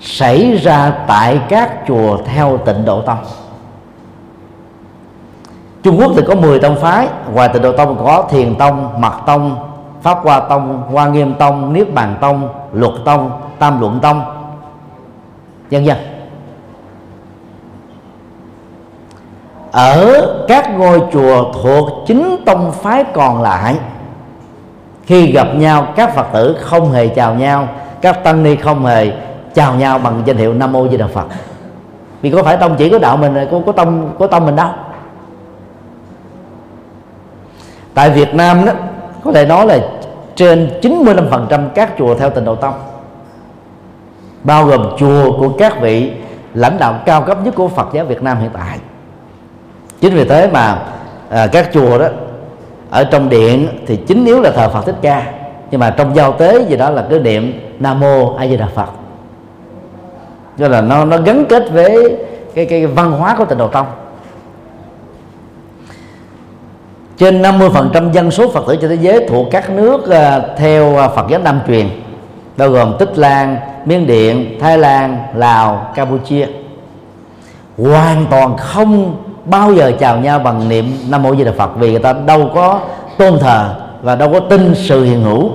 Xảy 0.00 0.56
ra 0.56 0.92
tại 1.06 1.40
các 1.48 1.78
chùa 1.88 2.16
theo 2.24 2.58
tịnh 2.58 2.84
độ 2.84 3.02
tông. 3.02 3.18
Trung 5.82 6.00
Quốc 6.00 6.12
thì 6.16 6.22
có 6.26 6.34
10 6.34 6.58
tông 6.58 6.76
phái. 6.76 7.08
Ngoài 7.32 7.48
tịnh 7.52 7.62
độ 7.62 7.72
tông 7.72 7.98
có 7.98 8.26
thiền 8.30 8.54
tông, 8.54 9.00
mật 9.00 9.14
tông, 9.26 9.56
pháp 10.02 10.18
hoa 10.22 10.40
tông, 10.40 10.82
hoa 10.92 11.08
nghiêm 11.08 11.34
tông, 11.34 11.72
niết 11.72 11.94
bàn 11.94 12.16
tông, 12.20 12.48
luật 12.72 12.92
tông, 13.04 13.30
tam 13.58 13.80
luận 13.80 13.98
tông, 14.02 14.22
vân 15.70 15.84
vân. 15.84 15.96
Ở 19.72 20.26
các 20.48 20.78
ngôi 20.78 21.02
chùa 21.12 21.52
thuộc 21.52 21.88
chính 22.06 22.36
tông 22.46 22.72
phái 22.72 23.04
còn 23.04 23.42
lại 23.42 23.76
khi 25.06 25.32
gặp 25.32 25.46
nhau 25.54 25.86
các 25.96 26.14
phật 26.14 26.26
tử 26.32 26.56
không 26.60 26.92
hề 26.92 27.08
chào 27.08 27.34
nhau 27.34 27.68
các 28.00 28.24
tăng 28.24 28.42
ni 28.42 28.56
không 28.56 28.86
hề 28.86 29.12
chào 29.54 29.74
nhau 29.74 29.98
bằng 29.98 30.22
danh 30.24 30.36
hiệu 30.36 30.54
nam 30.54 30.72
mô 30.72 30.88
di 30.88 30.96
đà 30.96 31.06
phật. 31.06 31.26
Vì 32.22 32.30
có 32.30 32.42
phải 32.42 32.56
tông 32.56 32.76
chỉ 32.76 32.90
có 32.90 32.98
đạo 32.98 33.16
mình 33.16 33.48
có, 33.50 33.60
có 33.66 33.72
tông 33.72 34.14
có 34.18 34.26
tông 34.26 34.46
mình 34.46 34.56
đâu? 34.56 34.68
Tại 37.94 38.10
Việt 38.10 38.34
Nam 38.34 38.64
đó 38.64 38.72
có 39.24 39.32
thể 39.32 39.46
nói 39.46 39.66
là 39.66 39.78
trên 40.34 40.70
95% 40.82 41.68
các 41.74 41.92
chùa 41.98 42.14
theo 42.14 42.30
tình 42.30 42.44
độ 42.44 42.54
tông. 42.54 42.74
Bao 44.44 44.64
gồm 44.64 44.86
chùa 44.98 45.38
của 45.38 45.48
các 45.58 45.80
vị 45.80 46.12
lãnh 46.54 46.78
đạo 46.78 46.94
cao 47.06 47.22
cấp 47.22 47.38
nhất 47.44 47.54
của 47.54 47.68
Phật 47.68 47.88
giáo 47.92 48.04
Việt 48.04 48.22
Nam 48.22 48.38
hiện 48.38 48.50
tại 48.54 48.78
chính 50.00 50.14
vì 50.14 50.24
thế 50.24 50.48
mà 50.52 50.78
à, 51.30 51.46
các 51.46 51.70
chùa 51.72 51.98
đó 51.98 52.08
ở 52.90 53.04
trong 53.04 53.28
điện 53.28 53.68
thì 53.86 53.96
chính 53.96 54.24
yếu 54.24 54.40
là 54.40 54.50
thờ 54.50 54.68
Phật 54.68 54.86
thích 54.86 54.96
ca. 55.02 55.32
Nhưng 55.70 55.80
mà 55.80 55.90
trong 55.90 56.16
giao 56.16 56.32
tế 56.32 56.64
gì 56.68 56.76
đó 56.76 56.90
là 56.90 57.06
cái 57.10 57.18
niệm 57.18 57.60
Nam 57.78 58.00
mô 58.00 58.34
A 58.36 58.46
Di 58.46 58.56
Đà 58.56 58.66
Phật. 58.74 58.88
Cho 60.58 60.68
là 60.68 60.80
nó 60.80 61.04
nó 61.04 61.18
gắn 61.18 61.44
kết 61.48 61.70
với 61.70 62.16
cái 62.54 62.66
cái 62.66 62.86
văn 62.86 63.12
hóa 63.12 63.34
của 63.38 63.44
tịnh 63.44 63.58
độ 63.58 63.68
tông. 63.68 63.86
Trên 67.16 67.42
50% 67.42 68.12
dân 68.12 68.30
số 68.30 68.48
Phật 68.48 68.64
tử 68.68 68.76
trên 68.76 68.90
thế 68.90 68.96
giới 68.96 69.26
thuộc 69.28 69.46
các 69.50 69.70
nước 69.70 70.00
uh, 70.00 70.58
theo 70.58 70.96
à, 70.96 71.08
Phật 71.08 71.26
giáo 71.30 71.40
Nam 71.40 71.60
truyền 71.68 71.88
bao 72.56 72.70
gồm 72.70 72.94
Tích 72.98 73.18
Lan, 73.18 73.56
Miến 73.84 74.06
Điện, 74.06 74.58
Thái 74.60 74.78
Lan, 74.78 75.18
Lào, 75.34 75.92
Campuchia 75.94 76.46
hoàn 77.78 78.26
toàn 78.30 78.56
không 78.56 79.16
bao 79.44 79.72
giờ 79.72 79.92
chào 79.98 80.16
nhau 80.16 80.38
bằng 80.38 80.68
niệm 80.68 80.92
Nam 81.10 81.22
Mô 81.22 81.36
Di 81.36 81.44
Đà 81.44 81.52
Phật 81.52 81.70
vì 81.76 81.90
người 81.90 82.00
ta 82.00 82.12
đâu 82.12 82.50
có 82.54 82.80
tôn 83.18 83.38
thờ 83.38 83.74
và 84.02 84.14
đâu 84.14 84.32
có 84.32 84.40
tin 84.40 84.74
sự 84.74 85.04
hiện 85.04 85.22
hữu 85.22 85.50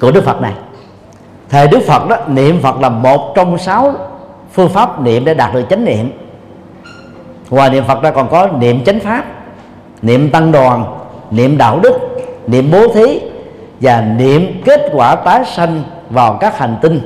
của 0.00 0.10
Đức 0.10 0.24
Phật 0.24 0.40
này. 0.40 0.52
Thời 1.50 1.68
Đức 1.68 1.80
Phật 1.86 2.08
đó, 2.08 2.16
niệm 2.26 2.60
Phật 2.62 2.80
là 2.80 2.88
một 2.88 3.32
trong 3.34 3.58
sáu 3.58 3.94
phương 4.52 4.68
pháp 4.68 5.00
niệm 5.00 5.24
để 5.24 5.34
đạt 5.34 5.54
được 5.54 5.64
chánh 5.70 5.84
niệm. 5.84 6.12
Ngoài 7.50 7.70
niệm 7.70 7.84
Phật 7.84 8.02
ra 8.02 8.10
còn 8.10 8.28
có 8.28 8.46
niệm 8.46 8.84
chánh 8.84 9.00
pháp, 9.00 9.24
niệm 10.02 10.30
tăng 10.30 10.52
đoàn, 10.52 10.84
niệm 11.30 11.58
đạo 11.58 11.80
đức, 11.82 11.98
niệm 12.46 12.70
bố 12.70 12.88
thí 12.88 13.20
và 13.80 14.00
niệm 14.00 14.62
kết 14.64 14.90
quả 14.92 15.14
tái 15.14 15.44
sanh 15.44 15.82
vào 16.10 16.38
các 16.40 16.58
hành 16.58 16.76
tinh 16.82 17.00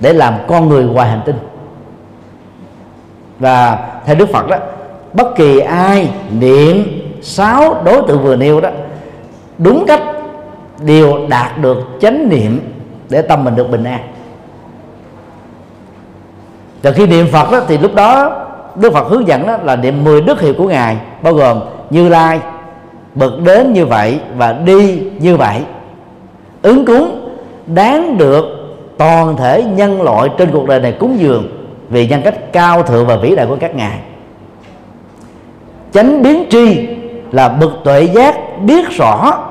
để 0.00 0.12
làm 0.12 0.34
con 0.46 0.68
người 0.68 0.84
ngoài 0.84 1.08
hành 1.08 1.22
tinh. 1.24 1.36
Và 3.38 3.78
theo 4.06 4.16
Đức 4.16 4.28
Phật 4.32 4.48
đó 4.48 4.56
bất 5.16 5.36
kỳ 5.36 5.58
ai 5.58 6.10
niệm 6.40 6.84
sáu 7.22 7.82
đối 7.84 8.02
tượng 8.08 8.22
vừa 8.22 8.36
nêu 8.36 8.60
đó, 8.60 8.68
đúng 9.58 9.84
cách 9.86 10.02
đều 10.84 11.18
đạt 11.28 11.58
được 11.58 11.78
chánh 12.00 12.28
niệm 12.28 12.60
để 13.08 13.22
tâm 13.22 13.44
mình 13.44 13.56
được 13.56 13.70
bình 13.70 13.84
an. 13.84 14.00
Và 16.82 16.90
khi 16.90 17.06
niệm 17.06 17.26
Phật 17.32 17.52
đó, 17.52 17.60
thì 17.68 17.78
lúc 17.78 17.94
đó 17.94 18.42
Đức 18.76 18.92
Phật 18.92 19.08
hướng 19.08 19.28
dẫn 19.28 19.46
đó 19.46 19.56
là 19.56 19.76
niệm 19.76 20.04
10 20.04 20.20
đức 20.20 20.40
hiệu 20.40 20.54
của 20.58 20.68
Ngài, 20.68 20.96
bao 21.22 21.34
gồm 21.34 21.60
Như 21.90 22.08
Lai, 22.08 22.40
bậc 23.14 23.32
đến 23.44 23.72
như 23.72 23.86
vậy 23.86 24.20
và 24.36 24.52
đi 24.52 25.02
như 25.18 25.36
vậy. 25.36 25.60
Ứng 26.62 26.84
cúng 26.84 27.28
đáng 27.66 28.18
được 28.18 28.44
toàn 28.98 29.36
thể 29.36 29.64
nhân 29.64 30.02
loại 30.02 30.28
trên 30.38 30.50
cuộc 30.52 30.68
đời 30.68 30.80
này 30.80 30.92
cúng 30.92 31.16
dường 31.18 31.48
vì 31.88 32.08
nhân 32.08 32.22
cách 32.24 32.52
cao 32.52 32.82
thượng 32.82 33.06
và 33.06 33.16
vĩ 33.16 33.36
đại 33.36 33.46
của 33.46 33.56
các 33.60 33.76
ngài 33.76 33.98
chánh 35.96 36.22
biến 36.22 36.44
tri 36.50 36.88
là 37.32 37.48
bậc 37.48 37.70
tuệ 37.84 38.02
giác 38.02 38.36
biết 38.62 38.90
rõ 38.90 39.44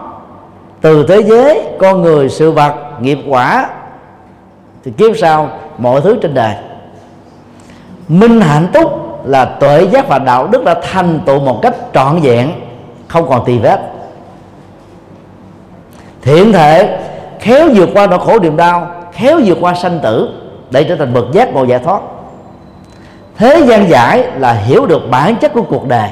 từ 0.82 1.06
thế 1.08 1.24
giới 1.24 1.62
con 1.80 2.02
người 2.02 2.30
sự 2.30 2.52
vật 2.52 2.74
nghiệp 3.00 3.20
quả. 3.30 3.70
Thì 4.84 4.91
kiếp 4.98 5.18
sau 5.18 5.50
mọi 5.78 6.02
thứ 6.02 6.18
trên 6.22 6.34
đời. 6.34 6.56
Minh 8.08 8.41
hạnh 8.41 8.68
túc 8.74 8.91
là 9.26 9.46
tuệ 9.46 9.88
giác 9.91 10.08
và 10.08 10.20
đạo 10.20 10.48
đức 10.48 10.64
đã 10.64 10.76
thành 10.91 11.20
tựu 11.26 11.39
một 11.39 11.60
cách 11.62 11.76
trọn 11.93 12.20
vẹn, 12.22 12.52
không 13.08 13.30
còn 13.30 13.46
tì 13.46 13.58
vết. 13.58 13.80
Thiện 16.22 16.52
thể 16.54 17.00
khéo 17.39 17.70
vượt 17.76 17.89
qua 17.93 18.08
nỗi 18.08 18.20
khổ 18.20 18.39
niềm 18.39 18.58
đau, 18.58 18.88
khéo 19.14 19.39
vượt 19.46 19.58
qua 19.62 19.74
sanh 19.74 20.00
tử 20.04 20.30
để 20.72 20.84
trở 20.84 20.96
thành 20.96 21.14
bậc 21.14 21.26
giác 21.32 21.54
ngộ 21.54 21.64
giải 21.64 21.80
thoát. 21.80 22.02
Thế 23.38 23.66
gian 23.68 23.89
giải 23.89 24.28
là 24.38 24.54
hiểu 24.54 24.86
được 24.86 25.02
bản 25.12 25.36
chất 25.36 25.54
của 25.54 25.62
cuộc 25.62 25.88
đời 25.88 26.10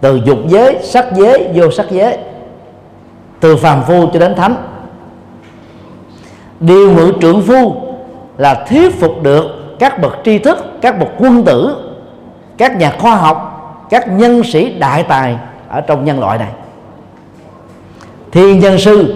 từ 0.00 0.20
dục 0.24 0.38
giới, 0.48 0.78
sắc 0.82 1.06
giới, 1.14 1.48
vô 1.54 1.70
sắc 1.70 1.90
giới. 1.90 2.18
Từ 3.40 3.56
phàm 3.56 3.82
phu 3.82 4.06
cho 4.12 4.18
đến 4.18 4.34
thánh. 4.34 4.56
Điều 6.60 6.92
ngự 6.92 7.12
trưởng 7.20 7.42
phu 7.42 7.76
là 8.38 8.66
thuyết 8.68 9.00
phục 9.00 9.22
được 9.22 9.44
các 9.78 10.00
bậc 10.00 10.18
tri 10.24 10.38
thức, 10.38 10.58
các 10.80 10.98
bậc 10.98 11.08
quân 11.18 11.44
tử, 11.44 11.76
các 12.58 12.76
nhà 12.76 12.96
khoa 12.98 13.16
học, 13.16 13.46
các 13.90 14.08
nhân 14.08 14.42
sĩ 14.44 14.78
đại 14.78 15.02
tài 15.02 15.36
ở 15.68 15.80
trong 15.80 16.04
nhân 16.04 16.20
loại 16.20 16.38
này. 16.38 16.50
Thiên 18.32 18.60
nhân 18.60 18.78
sư 18.78 19.14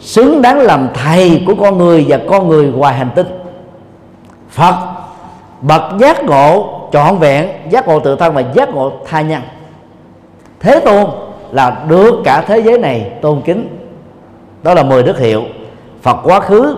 xứng 0.00 0.42
đáng 0.42 0.58
làm 0.58 0.88
thầy 0.94 1.42
của 1.46 1.54
con 1.60 1.78
người 1.78 2.04
và 2.08 2.18
con 2.28 2.48
người 2.48 2.66
ngoài 2.66 2.94
hành 2.94 3.10
tinh. 3.14 3.26
Phật, 4.50 4.74
bậc 5.60 5.82
giác 5.98 6.24
ngộ 6.24 6.80
trọn 6.92 7.18
vẹn, 7.18 7.48
giác 7.70 7.88
ngộ 7.88 8.00
tự 8.00 8.16
thân 8.16 8.34
và 8.34 8.42
giác 8.54 8.74
ngộ 8.74 8.92
tha 9.06 9.20
nhân 9.20 9.42
thế 10.64 10.80
tôn 10.80 11.04
là 11.52 11.84
được 11.88 12.20
cả 12.24 12.44
thế 12.46 12.58
giới 12.58 12.78
này 12.78 13.12
tôn 13.22 13.40
kính. 13.44 13.68
Đó 14.62 14.74
là 14.74 14.82
mười 14.82 15.02
đức 15.02 15.18
hiệu. 15.18 15.42
Phật 16.02 16.16
quá 16.24 16.40
khứ 16.40 16.76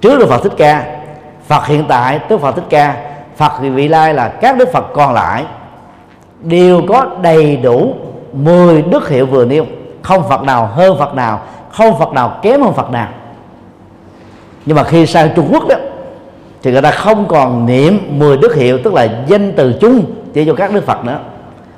trước 0.00 0.18
đức 0.18 0.26
phật 0.28 0.42
thích 0.42 0.52
ca, 0.56 0.84
phật 1.46 1.66
hiện 1.66 1.84
tại 1.88 2.18
tức 2.28 2.40
phật 2.40 2.52
thích 2.52 2.64
ca, 2.70 2.96
phật 3.36 3.52
vị 3.60 3.88
lai 3.88 4.14
là 4.14 4.28
các 4.28 4.56
đức 4.56 4.72
phật 4.72 4.84
còn 4.94 5.14
lại 5.14 5.44
đều 6.40 6.82
có 6.88 7.06
đầy 7.22 7.56
đủ 7.56 7.94
10 8.32 8.82
đức 8.82 9.08
hiệu 9.08 9.26
vừa 9.26 9.44
nêu. 9.44 9.64
Không 10.02 10.28
phật 10.28 10.42
nào 10.42 10.66
hơn 10.66 10.98
phật 10.98 11.14
nào, 11.14 11.40
không 11.70 11.98
phật 11.98 12.12
nào 12.12 12.38
kém 12.42 12.62
hơn 12.62 12.72
phật 12.72 12.90
nào. 12.90 13.08
Nhưng 14.66 14.76
mà 14.76 14.84
khi 14.84 15.06
sang 15.06 15.28
trung 15.36 15.48
quốc 15.52 15.68
đó, 15.68 15.76
thì 16.62 16.72
người 16.72 16.82
ta 16.82 16.90
không 16.90 17.28
còn 17.28 17.66
niệm 17.66 17.98
10 18.10 18.36
đức 18.36 18.54
hiệu, 18.54 18.78
tức 18.84 18.94
là 18.94 19.08
danh 19.26 19.52
từ 19.56 19.74
chung 19.80 20.04
chỉ 20.32 20.44
cho 20.44 20.54
các 20.54 20.72
đức 20.72 20.86
phật 20.86 21.04
nữa 21.04 21.18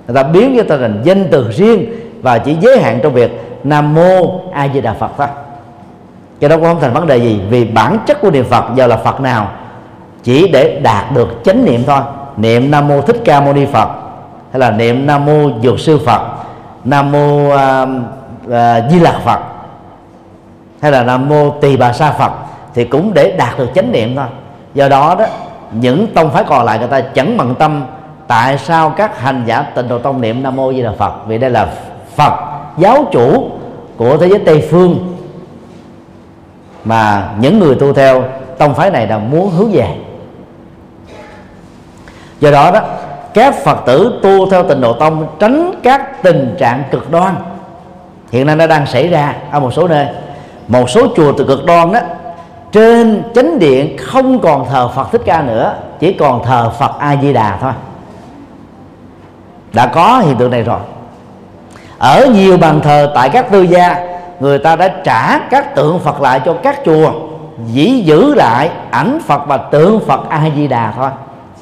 người 0.06 0.14
ta 0.14 0.22
biến 0.22 0.54
cho 0.56 0.62
ta 0.68 0.76
thành 0.80 1.00
danh 1.04 1.28
từ 1.30 1.50
riêng 1.50 1.86
và 2.22 2.38
chỉ 2.38 2.56
giới 2.60 2.82
hạn 2.82 3.00
trong 3.02 3.12
việc 3.12 3.60
nam 3.64 3.94
mô 3.94 4.40
a 4.52 4.68
di 4.74 4.80
đà 4.80 4.92
phật 4.92 5.10
thôi. 5.18 5.26
Cái 6.40 6.50
đó 6.50 6.56
cũng 6.56 6.64
không 6.64 6.80
thành 6.80 6.92
vấn 6.92 7.06
đề 7.06 7.16
gì 7.16 7.40
vì 7.50 7.64
bản 7.64 7.98
chất 8.06 8.20
của 8.20 8.30
niệm 8.30 8.44
phật 8.44 8.64
giờ 8.76 8.86
là 8.86 8.96
phật 8.96 9.20
nào? 9.20 9.48
Chỉ 10.22 10.48
để 10.52 10.80
đạt 10.82 11.12
được 11.14 11.28
chánh 11.44 11.64
niệm 11.64 11.82
thôi. 11.86 12.00
Niệm 12.36 12.70
nam 12.70 12.88
mô 12.88 13.00
thích 13.00 13.16
ca 13.24 13.40
mâu 13.40 13.52
ni 13.52 13.66
phật 13.66 13.88
hay 14.52 14.60
là 14.60 14.70
niệm 14.70 15.06
nam 15.06 15.26
mô 15.26 15.50
dược 15.62 15.80
sư 15.80 16.00
phật 16.06 16.22
nam 16.84 17.12
mô 17.12 17.48
uh, 17.48 17.88
uh, 18.46 18.90
di 18.90 19.00
lạc 19.00 19.20
phật 19.24 19.40
hay 20.82 20.92
là 20.92 21.02
nam 21.02 21.28
mô 21.28 21.50
tỳ 21.50 21.76
bà 21.76 21.92
sa 21.92 22.10
phật 22.10 22.32
thì 22.74 22.84
cũng 22.84 23.14
để 23.14 23.34
đạt 23.38 23.58
được 23.58 23.68
chánh 23.74 23.92
niệm 23.92 24.16
thôi. 24.16 24.26
Do 24.74 24.88
đó 24.88 25.16
đó 25.18 25.24
những 25.72 26.06
tông 26.14 26.30
phái 26.30 26.44
còn 26.44 26.64
lại 26.64 26.78
người 26.78 26.88
ta 26.88 27.00
chẳng 27.00 27.36
bằng 27.36 27.54
tâm 27.54 27.84
tại 28.26 28.58
sao 28.58 28.90
các 28.90 29.20
hành 29.20 29.42
giả 29.46 29.62
tịnh 29.62 29.88
độ 29.88 29.98
tông 29.98 30.20
niệm 30.20 30.42
nam 30.42 30.56
mô 30.56 30.72
di 30.72 30.82
đà 30.82 30.92
phật? 30.98 31.12
Vì 31.26 31.38
đây 31.38 31.50
là 31.50 31.68
phật 32.16 32.32
giáo 32.78 33.04
chủ 33.12 33.50
của 33.96 34.16
thế 34.16 34.28
giới 34.28 34.38
tây 34.38 34.68
phương. 34.70 35.16
Mà 36.84 37.28
những 37.38 37.58
người 37.58 37.74
tu 37.74 37.92
theo 37.92 38.24
tông 38.58 38.74
phái 38.74 38.90
này 38.90 39.06
đang 39.06 39.30
muốn 39.30 39.50
hướng 39.50 39.72
về. 39.72 39.88
Do 42.40 42.50
đó 42.50 42.70
đó, 42.70 42.80
các 43.34 43.54
phật 43.64 43.78
tử 43.86 44.20
tu 44.22 44.50
theo 44.50 44.68
tịnh 44.68 44.80
độ 44.80 44.92
tông 44.92 45.26
tránh 45.38 45.72
các 45.82 46.22
tình 46.22 46.54
trạng 46.58 46.82
cực 46.90 47.10
đoan. 47.10 47.34
Hiện 48.32 48.46
nay 48.46 48.56
nó 48.56 48.66
đang 48.66 48.86
xảy 48.86 49.08
ra 49.08 49.34
ở 49.50 49.60
một 49.60 49.72
số 49.72 49.88
nơi. 49.88 50.06
Một 50.68 50.90
số 50.90 51.06
chùa 51.16 51.32
từ 51.32 51.44
cực 51.44 51.64
đoan 51.64 51.92
đó, 51.92 52.00
trên 52.72 53.22
chánh 53.34 53.58
điện 53.58 53.96
không 54.00 54.38
còn 54.38 54.68
thờ 54.68 54.88
phật 54.88 55.12
thích 55.12 55.22
ca 55.24 55.42
nữa, 55.42 55.74
chỉ 56.00 56.12
còn 56.12 56.44
thờ 56.44 56.70
phật 56.78 56.98
a 56.98 57.16
di 57.22 57.32
đà 57.32 57.58
thôi 57.60 57.72
đã 59.74 59.86
có 59.86 60.22
hiện 60.26 60.36
tượng 60.36 60.50
này 60.50 60.62
rồi. 60.62 60.80
Ở 61.98 62.26
nhiều 62.34 62.56
bàn 62.56 62.80
thờ 62.80 63.12
tại 63.14 63.30
các 63.30 63.50
tư 63.50 63.62
gia, 63.62 63.96
người 64.40 64.58
ta 64.58 64.76
đã 64.76 64.88
trả 65.04 65.38
các 65.38 65.74
tượng 65.74 65.98
phật 65.98 66.20
lại 66.20 66.40
cho 66.44 66.54
các 66.62 66.80
chùa 66.84 67.12
chỉ 67.74 68.02
giữ 68.04 68.34
lại 68.34 68.70
ảnh 68.90 69.18
phật 69.26 69.46
và 69.46 69.56
tượng 69.56 70.00
phật 70.06 70.28
a 70.28 70.42
di 70.56 70.66
đà 70.66 70.92
thôi. 70.96 71.10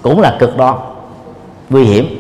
Cũng 0.03 0.21
là 0.21 0.37
cực 0.39 0.57
đoan, 0.57 0.75
nguy 1.71 1.85
hiểm. 1.85 2.19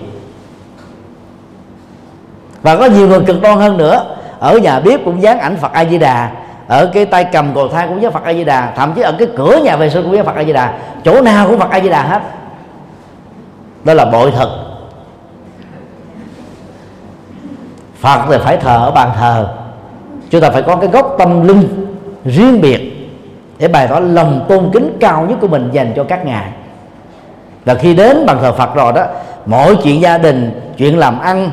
Và 2.62 2.76
có 2.76 2.84
nhiều 2.84 3.08
người 3.08 3.20
cực 3.20 3.42
đoan 3.42 3.58
hơn 3.58 3.76
nữa. 3.76 4.16
Ở 4.38 4.58
nhà 4.58 4.80
bếp 4.80 5.04
cũng 5.04 5.22
dán 5.22 5.40
ảnh 5.40 5.56
phật 5.56 5.72
a 5.72 5.84
di 5.84 5.98
đà 5.98 6.30
ở 6.68 6.86
cái 6.86 7.06
tay 7.06 7.24
cầm 7.24 7.54
cầu 7.54 7.68
thang 7.68 7.88
cũng 7.88 8.02
dán 8.02 8.12
phật 8.12 8.24
a 8.24 8.32
di 8.32 8.44
đà 8.44 8.72
thậm 8.76 8.92
chí 8.92 9.02
ở 9.02 9.12
cái 9.18 9.28
cửa 9.36 9.56
nhà 9.64 9.76
vệ 9.76 9.90
sinh 9.90 10.02
cũng 10.02 10.16
dán 10.16 10.24
phật 10.24 10.36
a 10.36 10.44
di 10.44 10.52
đà 10.52 10.72
chỗ 11.04 11.20
nào 11.20 11.46
cũng 11.46 11.58
phật 11.58 11.70
a 11.70 11.80
di 11.80 11.88
đà 11.88 12.02
hết. 12.02 12.20
Đó 13.84 13.94
là 13.94 14.04
bội 14.04 14.30
thực 14.30 14.48
phật 18.02 18.20
thì 18.30 18.36
phải 18.44 18.56
thờ 18.56 18.76
ở 18.76 18.90
bàn 18.90 19.10
thờ. 19.18 19.48
Chúng 20.30 20.40
ta 20.40 20.50
phải 20.50 20.62
có 20.62 20.76
cái 20.76 20.88
gốc 20.88 21.14
tâm 21.18 21.48
linh 21.48 21.86
riêng 22.24 22.60
biệt 22.60 23.10
để 23.58 23.68
bày 23.68 23.88
tỏ 23.88 24.00
lòng 24.00 24.44
tôn 24.48 24.70
kính 24.72 24.96
cao 25.00 25.26
nhất 25.28 25.38
của 25.40 25.48
mình 25.48 25.70
dành 25.72 25.92
cho 25.96 26.04
các 26.04 26.26
ngài. 26.26 26.50
Và 27.64 27.74
khi 27.74 27.94
đến 27.94 28.26
bàn 28.26 28.38
thờ 28.40 28.52
Phật 28.52 28.74
rồi 28.74 28.92
đó, 28.92 29.04
mọi 29.46 29.76
chuyện 29.82 30.00
gia 30.00 30.18
đình, 30.18 30.60
chuyện 30.76 30.98
làm 30.98 31.20
ăn, 31.20 31.50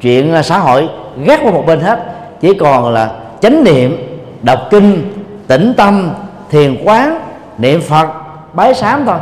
chuyện 0.00 0.42
xã 0.42 0.58
hội 0.58 0.88
gác 1.24 1.40
qua 1.42 1.52
một 1.52 1.64
bên 1.66 1.80
hết. 1.80 2.00
Chỉ 2.40 2.54
còn 2.54 2.92
là 2.92 3.10
chánh 3.40 3.64
niệm, 3.64 4.18
đọc 4.42 4.58
kinh, 4.70 5.12
tĩnh 5.46 5.74
tâm, 5.76 6.10
thiền 6.50 6.76
quán, 6.84 7.20
niệm 7.58 7.80
phật, 7.80 8.08
bái 8.52 8.74
sám 8.74 9.04
thôi. 9.06 9.18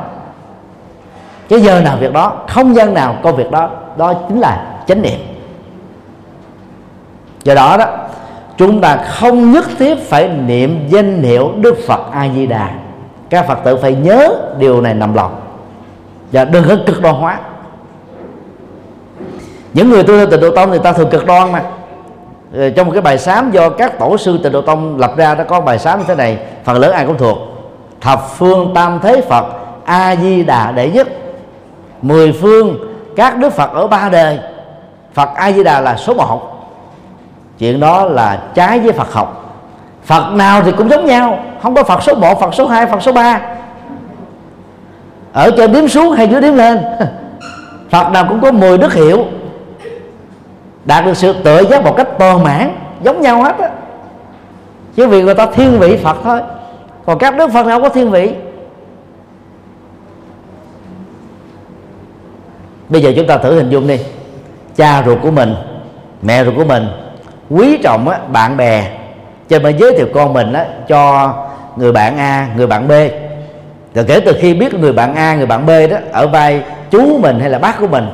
Cái 1.49 1.61
giờ 1.61 1.81
nào 1.81 1.97
việc 2.01 2.13
đó, 2.13 2.33
không 2.49 2.75
gian 2.75 2.95
nào 2.95 3.17
công 3.23 3.37
việc 3.37 3.51
đó 3.51 3.71
đó 3.97 4.15
chính 4.29 4.41
là 4.41 4.67
chánh 4.87 5.03
niệm 5.03 5.19
do 7.47 7.55
đó 7.55 7.77
đó, 7.77 7.87
chúng 8.57 8.81
ta 8.81 8.97
không 8.97 9.53
nhất 9.53 9.65
thiết 9.79 9.99
phải 10.09 10.29
niệm 10.29 10.89
danh 10.89 11.23
hiệu 11.23 11.53
đức 11.57 11.77
phật 11.87 12.01
a 12.13 12.29
di 12.35 12.47
đà 12.47 12.71
các 13.31 13.47
phật 13.47 13.59
tử 13.65 13.77
phải 13.77 13.95
nhớ 13.95 14.35
điều 14.59 14.81
này 14.81 14.95
nằm 14.95 15.15
lòng. 15.15 15.41
Và 16.33 16.45
đừng 16.45 16.65
có 16.69 16.77
cực 16.87 17.03
đoan 17.03 17.15
hóa. 17.15 17.39
Những 19.73 19.91
người 19.91 20.03
tu 20.03 20.17
theo 20.17 20.27
tịnh 20.27 20.41
độ 20.41 20.51
tông 20.51 20.73
thì 20.73 20.79
ta 20.85 20.93
thường 20.93 21.11
cực 21.11 21.27
đoan 21.27 21.53
mà. 21.53 21.63
Ờ, 22.55 22.71
trong 22.71 22.87
một 22.87 22.93
cái 22.93 23.03
bài 23.03 23.19
sám 23.19 23.51
do 23.51 23.71
các 23.71 23.99
tổ 23.99 24.17
sư 24.17 24.39
tịnh 24.43 24.53
độ 24.53 24.63
tông 24.63 24.99
lập 24.99 25.13
ra 25.17 25.35
đã 25.35 25.45
có 25.45 25.61
bài 25.61 25.79
sám 25.79 25.99
như 25.99 26.05
thế 26.09 26.15
này. 26.15 26.39
Phần 26.65 26.79
lớn 26.79 26.93
ai 26.93 27.07
cũng 27.07 27.19
thuộc. 27.19 27.39
Thập 28.01 28.29
phương 28.37 28.73
tam 28.75 29.01
thế 29.03 29.21
phật 29.21 29.45
a 29.85 30.17
di 30.17 30.43
đà 30.45 30.73
đệ 30.73 30.91
nhất. 30.91 31.09
Mười 32.03 32.33
phương 32.33 32.77
các 33.17 33.39
đức 33.39 33.53
phật 33.53 33.71
ở 33.73 33.87
ba 33.87 34.09
đời. 34.09 34.39
Phật 35.15 35.29
a 35.35 35.53
di 35.53 35.65
đà 35.65 35.81
là 35.81 35.97
số 35.97 36.15
một 36.15 36.56
chuyện 37.59 37.81
đó 37.81 38.05
là 38.05 38.43
trái 38.55 38.81
với 38.81 38.93
phật 38.93 39.13
học. 39.13 39.43
Phật 40.05 40.33
nào 40.33 40.63
thì 40.63 40.73
cũng 40.73 40.91
giống 40.91 41.07
nhau 41.07 41.39
không 41.63 41.75
có 41.75 41.85
phật 41.85 42.03
số 42.03 42.15
1, 42.15 42.41
phật 42.41 42.55
số 42.55 42.67
2, 42.67 42.87
phật 42.87 43.03
số 43.03 43.13
3 43.13 43.41
ở 45.33 45.51
trên 45.57 45.73
đếm 45.73 45.89
xuống 45.89 46.13
hay 46.13 46.29
dưới 46.29 46.41
đếm 46.41 46.55
lên? 46.55 46.79
Phật 47.91 48.11
nào 48.11 48.27
cũng 48.29 48.41
có 48.41 48.53
10 48.53 48.79
đức 48.79 48.93
hiệu. 48.93 49.25
Đạt 50.85 51.05
được 51.05 51.17
sự 51.17 51.35
tự 51.45 51.67
giác 51.71 51.85
một 51.85 51.97
cách 51.97 52.09
toàn 52.19 52.45
mãn 52.45 52.79
giống 53.03 53.21
nhau 53.21 53.43
hết 53.43 53.59
á. 53.59 53.71
Chứ 54.97 55.09
vì 55.09 55.23
người 55.23 55.35
ta 55.35 55.47
thiên 55.47 55.79
vị 55.79 55.97
phật 55.97 56.17
thôi. 56.25 56.41
Còn 57.07 57.19
các 57.19 57.37
đức 57.37 57.51
phật 57.53 57.67
nào 57.67 57.81
có 57.81 57.89
thiên 57.89 58.11
vị? 58.11 58.35
Bây 62.89 63.03
giờ 63.03 63.13
chúng 63.17 63.27
ta 63.27 63.39
thử 63.39 63.55
hình 63.55 63.71
dung 63.71 63.87
đi. 63.87 63.99
Cha 64.77 65.03
ruột 65.07 65.19
của 65.23 65.31
mình 65.31 65.55
mẹ 66.23 66.45
ruột 66.45 66.55
của 66.57 66.65
mình 66.65 66.87
quý 67.51 67.79
trọng 67.83 68.09
á, 68.09 68.19
bạn 68.33 68.57
bè. 68.57 68.91
Cho 69.49 69.59
nên 69.59 69.77
giới 69.79 69.93
thiệu 69.97 70.07
con 70.15 70.33
mình 70.33 70.53
á, 70.53 70.67
cho 70.89 71.33
người 71.77 71.93
bạn 71.93 72.19
A 72.19 72.49
người 72.57 72.67
bạn 72.67 72.89
B. 72.89 72.93
Rồi 73.95 74.05
kể 74.09 74.21
từ 74.21 74.37
khi 74.41 74.55
biết 74.55 74.75
người 74.75 74.93
bạn 74.93 75.15
A 75.15 75.35
người 75.35 75.47
bạn 75.47 75.67
B 75.67 75.71
đó 75.91 75.97
ở 76.13 76.27
vai 76.27 76.63
chú 76.91 77.19
mình 77.19 77.41
hay 77.41 77.51
là 77.51 77.59
bác 77.59 77.81
của 77.81 77.87
mình 77.87 78.09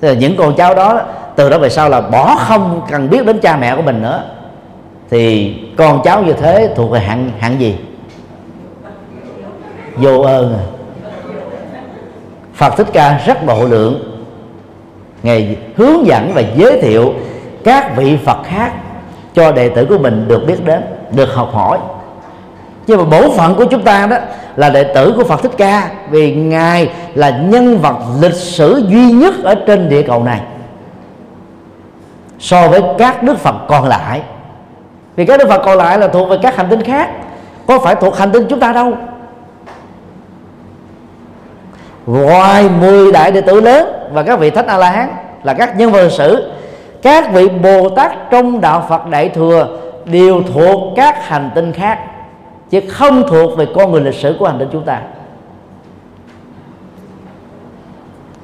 thì 0.00 0.16
những 0.16 0.36
con 0.36 0.54
cháu 0.56 0.74
đó 0.74 1.00
từ 1.36 1.50
đó 1.50 1.58
về 1.58 1.68
sau 1.68 1.88
là 1.88 2.00
bỏ 2.00 2.36
không 2.38 2.82
cần 2.90 3.10
biết 3.10 3.26
đến 3.26 3.38
cha 3.38 3.56
mẹ 3.56 3.76
của 3.76 3.82
mình 3.82 4.02
nữa. 4.02 4.22
Thì 5.10 5.54
con 5.76 6.02
cháu 6.04 6.22
như 6.22 6.32
thế 6.32 6.72
thuộc 6.76 6.90
về 6.90 7.00
hạng 7.00 7.30
hạng 7.38 7.60
gì? 7.60 7.76
Vô 9.96 10.20
ơn. 10.20 10.58
Phật 12.54 12.76
Thích 12.76 12.86
Ca 12.92 13.20
rất 13.26 13.46
độ 13.46 13.64
lượng. 13.64 14.24
Ngày 15.22 15.56
hướng 15.76 16.06
dẫn 16.06 16.32
và 16.34 16.42
giới 16.56 16.82
thiệu 16.82 17.14
các 17.64 17.96
vị 17.96 18.18
Phật 18.24 18.38
khác 18.44 18.72
cho 19.34 19.52
đệ 19.52 19.68
tử 19.68 19.86
của 19.88 19.98
mình 19.98 20.28
được 20.28 20.46
biết 20.46 20.64
đến, 20.64 20.82
được 21.10 21.34
học 21.34 21.50
hỏi. 21.52 21.78
Nhưng 22.86 22.98
mà 22.98 23.04
bổn 23.04 23.30
phận 23.36 23.54
của 23.54 23.64
chúng 23.64 23.82
ta 23.82 24.06
đó 24.06 24.16
là 24.56 24.70
đệ 24.70 24.84
tử 24.84 25.14
của 25.16 25.24
Phật 25.24 25.42
Thích 25.42 25.52
Ca, 25.56 25.90
vì 26.10 26.34
ngài 26.34 26.90
là 27.14 27.30
nhân 27.30 27.78
vật 27.78 27.96
lịch 28.20 28.34
sử 28.34 28.82
duy 28.88 29.12
nhất 29.12 29.34
ở 29.44 29.54
trên 29.54 29.88
địa 29.88 30.02
cầu 30.02 30.24
này. 30.24 30.40
So 32.38 32.68
với 32.68 32.82
các 32.98 33.22
đức 33.22 33.38
Phật 33.38 33.54
còn 33.68 33.88
lại. 33.88 34.22
Vì 35.16 35.26
các 35.26 35.38
đức 35.38 35.48
Phật 35.48 35.62
còn 35.64 35.78
lại 35.78 35.98
là 35.98 36.08
thuộc 36.08 36.28
về 36.28 36.36
các 36.42 36.56
hành 36.56 36.66
tinh 36.70 36.82
khác, 36.82 37.10
có 37.66 37.78
phải 37.78 37.94
thuộc 37.94 38.16
hành 38.16 38.32
tinh 38.32 38.46
chúng 38.48 38.60
ta 38.60 38.72
đâu. 38.72 38.92
Ngoài 42.06 42.68
10 42.80 43.12
đại 43.12 43.32
đệ 43.32 43.40
tử 43.40 43.60
lớn 43.60 43.88
và 44.12 44.22
các 44.22 44.38
vị 44.38 44.50
thánh 44.50 44.66
a 44.66 44.76
la 44.76 44.90
hán 44.90 45.08
là 45.42 45.54
các 45.54 45.78
nhân 45.78 45.92
vật 45.92 46.02
lịch 46.02 46.12
sử 46.12 46.50
các 47.04 47.32
vị 47.32 47.48
bồ 47.48 47.88
tát 47.88 48.30
trong 48.30 48.60
đạo 48.60 48.86
phật 48.88 49.06
đại 49.10 49.28
thừa 49.28 49.78
đều 50.04 50.42
thuộc 50.54 50.92
các 50.96 51.26
hành 51.26 51.50
tinh 51.54 51.72
khác, 51.72 51.98
chứ 52.70 52.80
không 52.88 53.28
thuộc 53.28 53.58
về 53.58 53.66
con 53.74 53.92
người 53.92 54.00
lịch 54.00 54.14
sử 54.14 54.36
của 54.38 54.46
hành 54.46 54.58
tinh 54.58 54.68
chúng 54.72 54.84
ta. 54.84 55.00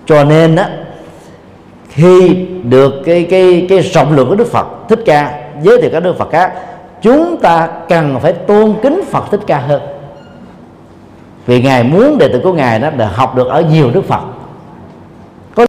Cho 0.07 0.25
nên 0.25 0.57
á, 0.57 0.69
khi 1.89 2.47
được 2.65 2.93
cái 3.07 3.27
cái 3.31 3.67
cái 3.69 3.79
rộng 3.81 4.17
lượng 4.17 4.29
của 4.29 4.35
Đức 4.35 4.47
Phật, 4.47 4.67
thích 4.89 5.01
ca, 5.07 5.41
giới 5.63 5.81
thiệu 5.81 5.91
các 5.93 6.01
Đức 6.01 6.19
Phật 6.19 6.31
khác, 6.31 6.53
chúng 7.03 7.37
ta 7.37 7.69
cần 7.89 8.19
phải 8.21 8.33
tôn 8.33 8.75
kính 8.83 9.03
Phật 9.11 9.25
thích 9.31 9.41
ca 9.47 9.59
hơn. 9.59 9.83
Vì 11.47 11.63
ngài 11.63 11.85
muốn 11.85 12.19
đệ 12.19 12.29
tử 12.29 12.41
của 12.45 12.53
ngài 12.53 12.79
đó 12.79 12.91
để 12.97 13.05
học 13.05 13.37
được 13.37 13.49
ở 13.49 13.61
nhiều 13.61 13.91
Đức 13.91 14.05
Phật. 14.05 14.21
Có 15.55 15.67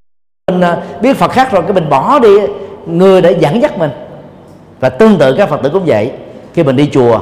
mình 0.51 0.61
à, 0.61 0.77
biết 1.01 1.17
Phật 1.17 1.31
khác 1.31 1.51
rồi, 1.51 1.61
cái 1.61 1.73
mình 1.73 1.89
bỏ 1.89 2.19
đi 2.19 2.37
người 2.85 3.21
đã 3.21 3.29
dẫn 3.29 3.61
dắt 3.61 3.77
mình. 3.77 3.91
Và 4.79 4.89
tương 4.89 5.17
tự 5.17 5.35
các 5.37 5.49
Phật 5.49 5.61
tử 5.63 5.69
cũng 5.69 5.83
vậy. 5.85 6.11
Khi 6.53 6.63
mình 6.63 6.75
đi 6.75 6.89
chùa, 6.93 7.19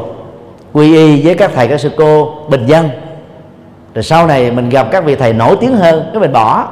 quy 0.73 0.95
y 0.95 1.25
với 1.25 1.35
các 1.35 1.51
thầy, 1.55 1.67
các 1.67 1.79
sư 1.79 1.91
cô, 1.97 2.35
bình 2.49 2.65
dân, 2.65 2.89
rồi 3.95 4.03
sau 4.03 4.27
này 4.27 4.51
mình 4.51 4.69
gặp 4.69 4.87
các 4.91 5.05
vị 5.05 5.15
thầy 5.15 5.33
nổi 5.33 5.57
tiếng 5.59 5.75
hơn, 5.75 6.09
cái 6.13 6.21
mình 6.21 6.33
bỏ. 6.33 6.67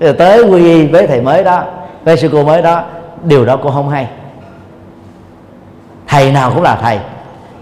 Rồi 0.00 0.12
tới 0.12 0.42
quy 0.42 0.64
y 0.64 0.86
với 0.86 1.06
thầy 1.06 1.20
mới 1.20 1.44
đó, 1.44 1.62
với 2.04 2.16
sư 2.16 2.28
cô 2.32 2.44
mới 2.44 2.62
đó, 2.62 2.82
điều 3.24 3.44
đó 3.44 3.56
cũng 3.56 3.72
không 3.72 3.88
hay. 3.88 4.06
Thầy 6.06 6.32
nào 6.32 6.50
cũng 6.54 6.62
là 6.62 6.78
thầy. 6.82 6.98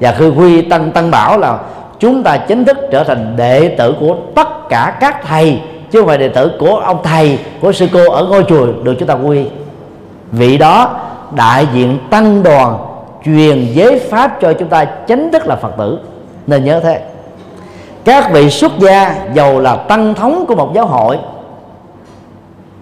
Và 0.01 0.15
khi 0.19 0.29
quy 0.29 0.63
tăng 0.63 0.91
tăng 0.91 1.11
bảo 1.11 1.39
là 1.39 1.59
chúng 1.99 2.23
ta 2.23 2.37
chính 2.37 2.65
thức 2.65 2.79
trở 2.93 3.05
thành 3.05 3.37
đệ 3.37 3.69
tử 3.69 3.95
của 4.01 4.17
tất 4.35 4.69
cả 4.69 4.97
các 5.01 5.23
thầy, 5.27 5.61
chứ 5.91 6.01
không 6.01 6.09
phải 6.09 6.19
đệ 6.19 6.29
tử 6.29 6.53
của 6.59 6.77
ông 6.77 6.99
thầy, 7.03 7.39
của 7.61 7.73
sư 7.73 7.87
cô 7.93 8.11
ở 8.11 8.25
ngôi 8.25 8.45
chùa 8.49 8.67
được 8.83 8.95
chúng 8.99 9.09
ta 9.09 9.15
quy 9.15 9.45
vị 10.33 10.59
đó, 10.59 11.01
đại 11.35 11.67
diện 11.75 11.99
tăng 12.11 12.43
đoàn 12.43 12.79
truyền 13.25 13.67
giới 13.73 13.99
pháp 13.99 14.39
cho 14.41 14.53
chúng 14.53 14.69
ta 14.69 14.85
chính 14.85 15.31
thức 15.33 15.47
là 15.47 15.57
phật 15.57 15.73
tử. 15.79 15.99
Nên 16.47 16.65
nhớ 16.65 16.81
thế. 16.81 17.03
Các 18.05 18.33
vị 18.33 18.51
xuất 18.51 18.73
gia 18.79 19.17
giàu 19.35 19.61
là 19.61 19.77
tăng 19.77 20.15
thống 20.15 20.45
của 20.49 20.55
một 20.55 20.73
giáo 20.75 20.87
hội, 20.87 21.19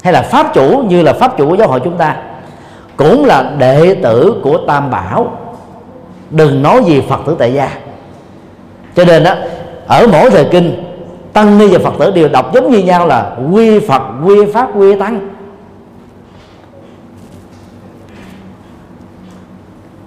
hay 0.03 0.13
là 0.13 0.23
pháp 0.23 0.55
chủ 0.55 0.83
như 0.89 1.03
là 1.03 1.13
pháp 1.13 1.37
chủ 1.39 1.49
của 1.49 1.55
giáo 1.55 1.69
hội 1.69 1.81
chúng 1.85 1.97
ta, 1.97 2.17
cũng 2.97 3.25
là 3.25 3.51
đệ 3.59 3.95
tử 4.03 4.41
của 4.43 4.59
tam 4.59 4.91
bảo. 4.91 5.27
Đừng 6.31 6.63
nói 6.63 6.85
gì 6.85 7.03
phật 7.09 7.21
tử 7.27 7.37
tại 7.39 7.53
gia. 7.53 7.71
Cho 8.97 9.05
nên 9.05 9.25
đó 9.25 9.35
ở 9.87 10.07
mỗi 10.13 10.31
thời 10.31 10.45
kinh, 10.45 10.85
tăng 11.33 11.59
ni 11.59 11.69
và 11.69 11.79
phật 11.79 11.95
tử 11.99 12.11
đều 12.11 12.29
đọc 12.29 12.55
giống 12.55 12.71
như 12.71 12.79
nhau 12.79 13.07
là 13.07 13.37
quy 13.53 13.81
phật, 13.81 14.03
quy 14.25 14.53
pháp, 14.53 14.69
quy 14.77 14.99
tăng. 14.99 15.34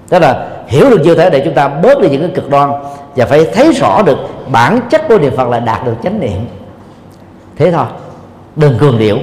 Tức 0.10 0.20
là 0.20 0.48
hiểu 0.68 0.90
được 0.90 1.02
như 1.04 1.16
thế 1.16 1.30
để 1.30 1.42
chúng 1.46 1.54
ta 1.54 1.68
bớt 1.68 2.02
đi 2.02 2.10
những 2.10 2.22
cái 2.22 2.32
cực 2.36 2.50
đoan 2.50 2.72
và 3.16 3.26
phải 3.26 3.46
thấy 3.54 3.72
rõ 3.72 4.02
được 4.02 4.18
bản 4.52 4.80
chất 4.90 5.02
của 5.08 5.18
niệm 5.18 5.34
phật 5.38 5.50
là 5.50 5.60
đạt 5.60 5.86
được 5.86 5.96
chánh 6.04 6.20
niệm. 6.20 6.48
Thế 7.58 7.72
thôi, 7.72 7.86
đừng 8.56 8.78
cường 8.78 8.98
điệu. 8.98 9.18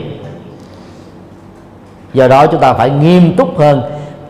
Do 2.15 2.29
đó 2.29 2.47
chúng 2.47 2.61
ta 2.61 2.75
phải 2.75 2.91
nghiêm 2.91 3.37
túc 3.37 3.59
hơn 3.59 3.83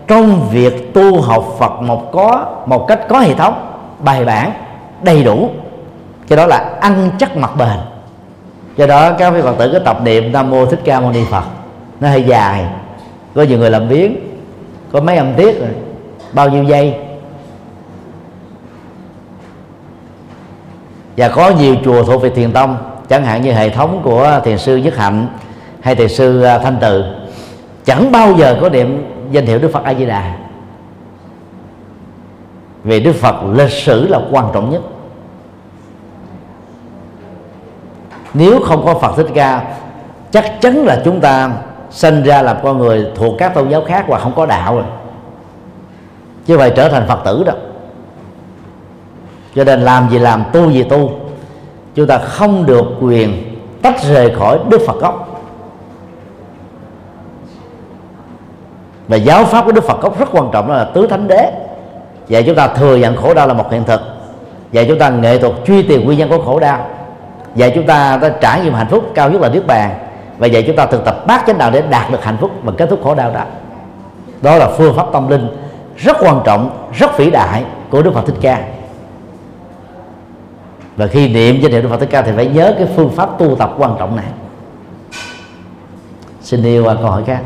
trong 0.07 0.49
việc 0.51 0.95
tu 0.95 1.21
học 1.21 1.45
Phật 1.59 1.83
một 1.83 2.13
có, 2.13 2.47
một 2.67 2.87
cách 2.89 3.01
có 3.09 3.19
hệ 3.19 3.35
thống, 3.35 3.55
bài 3.99 4.25
bản, 4.25 4.53
đầy 5.03 5.25
đủ. 5.25 5.51
Cái 6.29 6.37
đó 6.37 6.47
là 6.47 6.77
ăn 6.81 7.11
chắc 7.19 7.37
mặt 7.37 7.51
bền. 7.59 7.79
Do 8.77 8.87
đó 8.87 9.13
các 9.19 9.31
vị 9.31 9.41
phật 9.43 9.59
tử 9.59 9.71
cứ 9.73 9.79
tập 9.79 9.99
niệm 10.03 10.33
nam 10.33 10.51
mô 10.51 10.67
thích 10.67 10.81
ca 10.85 11.01
mâu 11.01 11.13
ni 11.13 11.25
phật. 11.31 11.45
Nó 12.01 12.09
hơi 12.09 12.23
dài. 12.23 12.65
Có 13.35 13.43
nhiều 13.43 13.59
người 13.59 13.71
làm 13.71 13.89
biến 13.89 14.17
có 14.93 15.01
mấy 15.01 15.17
âm 15.17 15.35
tiết 15.35 15.61
rồi 15.61 15.69
bao 16.35 16.49
nhiêu 16.49 16.65
giây? 16.65 16.95
Và 21.17 21.29
có 21.29 21.51
nhiều 21.51 21.77
chùa 21.85 22.05
thuộc 22.05 22.23
về 22.23 22.31
thiền 22.31 22.53
tông, 22.53 22.77
chẳng 23.09 23.25
hạn 23.25 23.43
như 23.43 23.53
hệ 23.53 23.71
thống 23.71 24.01
của 24.05 24.41
thiền 24.45 24.59
sư 24.59 24.77
nhất 24.77 24.97
hạnh 24.97 25.27
hay 25.81 25.95
thiền 25.95 26.09
sư 26.09 26.43
à, 26.43 26.59
thanh 26.59 26.77
từ. 26.81 27.05
Chẳng 27.85 28.13
bao 28.13 28.35
giờ 28.39 28.59
có 28.61 28.69
niệm 28.69 29.05
danh 29.31 29.47
hiệu 29.47 29.59
đức 29.59 29.71
phật 29.73 29.85
a 29.85 29.95
di 29.95 30.07
đà 30.07 30.37
vì 32.85 33.01
đức 33.01 33.13
phật 33.13 33.35
lịch 33.53 33.71
sử 33.71 34.09
là 34.09 34.21
quan 34.31 34.47
trọng 34.55 34.71
nhất. 34.71 34.83
Nếu 38.35 38.61
không 38.61 38.85
có 38.85 38.95
phật 38.95 39.17
thích 39.17 39.27
ca, 39.35 39.77
chắc 40.31 40.61
chắn 40.61 40.85
là 40.85 41.03
chúng 41.05 41.21
ta 41.21 41.51
sinh 41.91 42.23
ra 42.23 42.43
làm 42.43 42.57
con 42.63 42.79
người 42.79 43.07
thuộc 43.15 43.35
các 43.39 43.55
tôn 43.55 43.69
giáo 43.69 43.85
khác 43.87 44.05
và 44.09 44.19
không 44.19 44.33
có 44.37 44.47
đạo 44.47 44.75
rồi 44.75 44.85
chứ 46.47 46.59
phải 46.59 46.71
trở 46.71 46.89
thành 46.89 47.07
phật 47.09 47.19
tử 47.25 47.45
đâu. 47.45 47.57
Cho 49.55 49.65
nên 49.65 49.81
làm 49.81 50.09
gì 50.11 50.19
làm, 50.19 50.45
tu 50.53 50.71
gì 50.71 50.83
tu. 50.83 51.11
Chúng 51.95 52.07
ta 52.07 52.19
không 52.19 52.67
được 52.67 52.85
quyền 53.01 53.57
tách 53.83 54.03
rời 54.03 54.35
khỏi 54.39 54.59
đức 54.69 54.81
phật 54.87 55.01
gốc. 55.01 55.43
Và 59.09 59.17
giáo 59.17 59.45
pháp 59.45 59.65
của 59.65 59.73
đức 59.73 59.85
phật 59.85 60.01
gốc 60.01 60.19
rất 60.19 60.29
quan 60.33 60.51
trọng, 60.53 60.69
đó 60.69 60.75
là 60.75 60.85
tứ 60.85 61.07
thánh 61.07 61.29
đế. 61.29 61.53
Và 62.29 62.43
chúng 62.43 62.55
ta 62.55 62.69
thừa 62.69 62.97
nhận 62.97 63.17
khổ 63.17 63.35
đau 63.35 63.47
là 63.47 63.55
một 63.55 63.71
hiện 63.71 63.85
thực. 63.85 64.01
Và 64.73 64.83
chúng 64.89 64.99
ta 64.99 65.11
nghệ 65.11 65.39
thuật 65.39 65.53
truy 65.67 65.83
tìm 65.83 66.05
nguyên 66.05 66.19
nhân 66.19 66.29
của 66.29 66.43
khổ 66.45 66.61
đau. 66.61 66.87
Và 67.55 67.69
chúng 67.69 67.87
ta 67.87 68.17
đã 68.17 68.29
trải 68.29 68.61
nghiệm 68.61 68.75
hạnh 68.75 68.87
phúc 68.91 69.05
cao 69.15 69.31
nhất 69.31 69.41
là 69.41 69.49
niết 69.49 69.67
bàn. 69.67 69.91
Và 70.39 70.49
vậy 70.53 70.65
chúng 70.67 70.77
ta 70.77 70.87
thực 70.87 71.05
tập 71.05 71.27
bát 71.27 71.45
chánh 71.47 71.59
đạo 71.59 71.71
để 71.71 71.83
đạt 71.91 72.11
được 72.11 72.25
hạnh 72.25 72.37
phúc 72.41 72.51
và 72.63 72.73
kết 72.77 72.87
thúc 72.91 73.01
khổ 73.05 73.15
đau 73.15 73.31
đó. 73.31 73.41
Đó 74.43 74.57
là 74.57 74.69
phương 74.69 74.97
pháp 74.97 75.07
tâm 75.13 75.29
linh 75.29 75.49
rất 75.97 76.17
quan 76.21 76.41
trọng 76.45 76.91
rất 76.99 77.19
vĩ 77.19 77.31
đại 77.31 77.65
của 77.91 78.03
đức 78.03 78.15
phật 78.15 78.27
thích 78.27 78.37
ca. 78.41 78.65
Và 80.97 81.07
khi 81.07 81.29
niệm 81.29 81.61
danh 81.61 81.73
hiệu 81.73 81.83
đức 81.83 81.89
phật 81.89 82.01
thích 82.01 82.09
ca 82.11 82.23
thì 82.23 82.33
phải 82.37 82.47
nhớ 82.47 82.75
cái 82.79 82.89
phương 82.97 83.11
pháp 83.17 83.39
tu 83.39 83.57
tập 83.57 83.75
quan 83.79 83.97
trọng 83.99 84.17
này. 84.17 84.27
Xin 86.43 86.63
yêu 86.63 86.85
câu 86.85 87.11
hỏi 87.11 87.23
khác. 87.27 87.43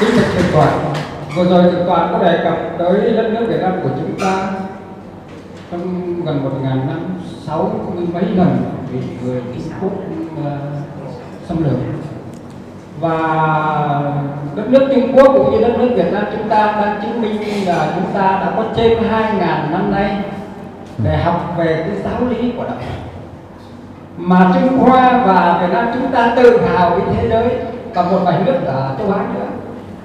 Kính 0.00 0.10
thưa 0.10 0.22
thượng 0.22 0.52
tọa 0.52 0.72
vừa 1.36 1.44
rồi 1.44 1.72
thượng 1.72 1.86
tọa 1.86 2.08
có 2.12 2.18
đề 2.18 2.38
cập 2.44 2.58
tới 2.78 3.12
đất 3.16 3.28
nước 3.30 3.46
việt 3.48 3.60
nam 3.60 3.72
của 3.82 3.88
chúng 3.96 4.20
ta. 4.20 4.50
Trong 5.70 6.14
gần 6.24 6.44
một 6.44 6.50
ngàn 6.62 6.86
năm 6.86 7.00
sáu 7.46 7.70
mấy 8.12 8.22
lần 8.22 8.62
bị 8.92 8.98
người 9.22 9.42
trung 9.54 9.72
quốc 9.80 9.92
uh, 10.40 10.52
xâm 11.48 11.64
lược 11.64 11.78
và 13.00 13.18
đất 14.54 14.68
nước 14.68 14.88
Trung 14.94 15.16
Quốc 15.16 15.32
cũng 15.36 15.52
như 15.52 15.60
đất 15.60 15.74
nước 15.78 15.88
Việt 15.94 16.12
Nam 16.12 16.24
chúng 16.32 16.48
ta 16.48 16.72
đang 16.82 17.00
chứng 17.02 17.22
minh 17.22 17.66
là 17.66 17.92
chúng 17.94 18.12
ta 18.14 18.20
đã 18.20 18.52
có 18.56 18.64
trên 18.76 18.98
2.000 18.98 19.38
năm 19.70 19.90
nay 19.90 20.16
để 20.98 21.16
học 21.16 21.54
về 21.58 21.84
cái 21.88 21.96
giáo 22.04 22.30
lý 22.30 22.52
của 22.56 22.64
đạo 22.64 22.76
Phật. 22.80 23.10
Mà 24.16 24.50
Trung 24.54 24.78
Hoa 24.78 25.22
và 25.26 25.58
Việt 25.60 25.74
Nam 25.74 25.90
chúng 25.94 26.10
ta 26.12 26.32
tự 26.36 26.60
hào 26.66 26.90
với 26.90 27.00
thế 27.14 27.28
giới 27.28 27.56
và 27.94 28.02
một 28.02 28.18
vài 28.24 28.38
nước 28.46 28.58
ở 28.66 28.94
châu 28.98 29.12
Á 29.12 29.20
nữa 29.34 29.46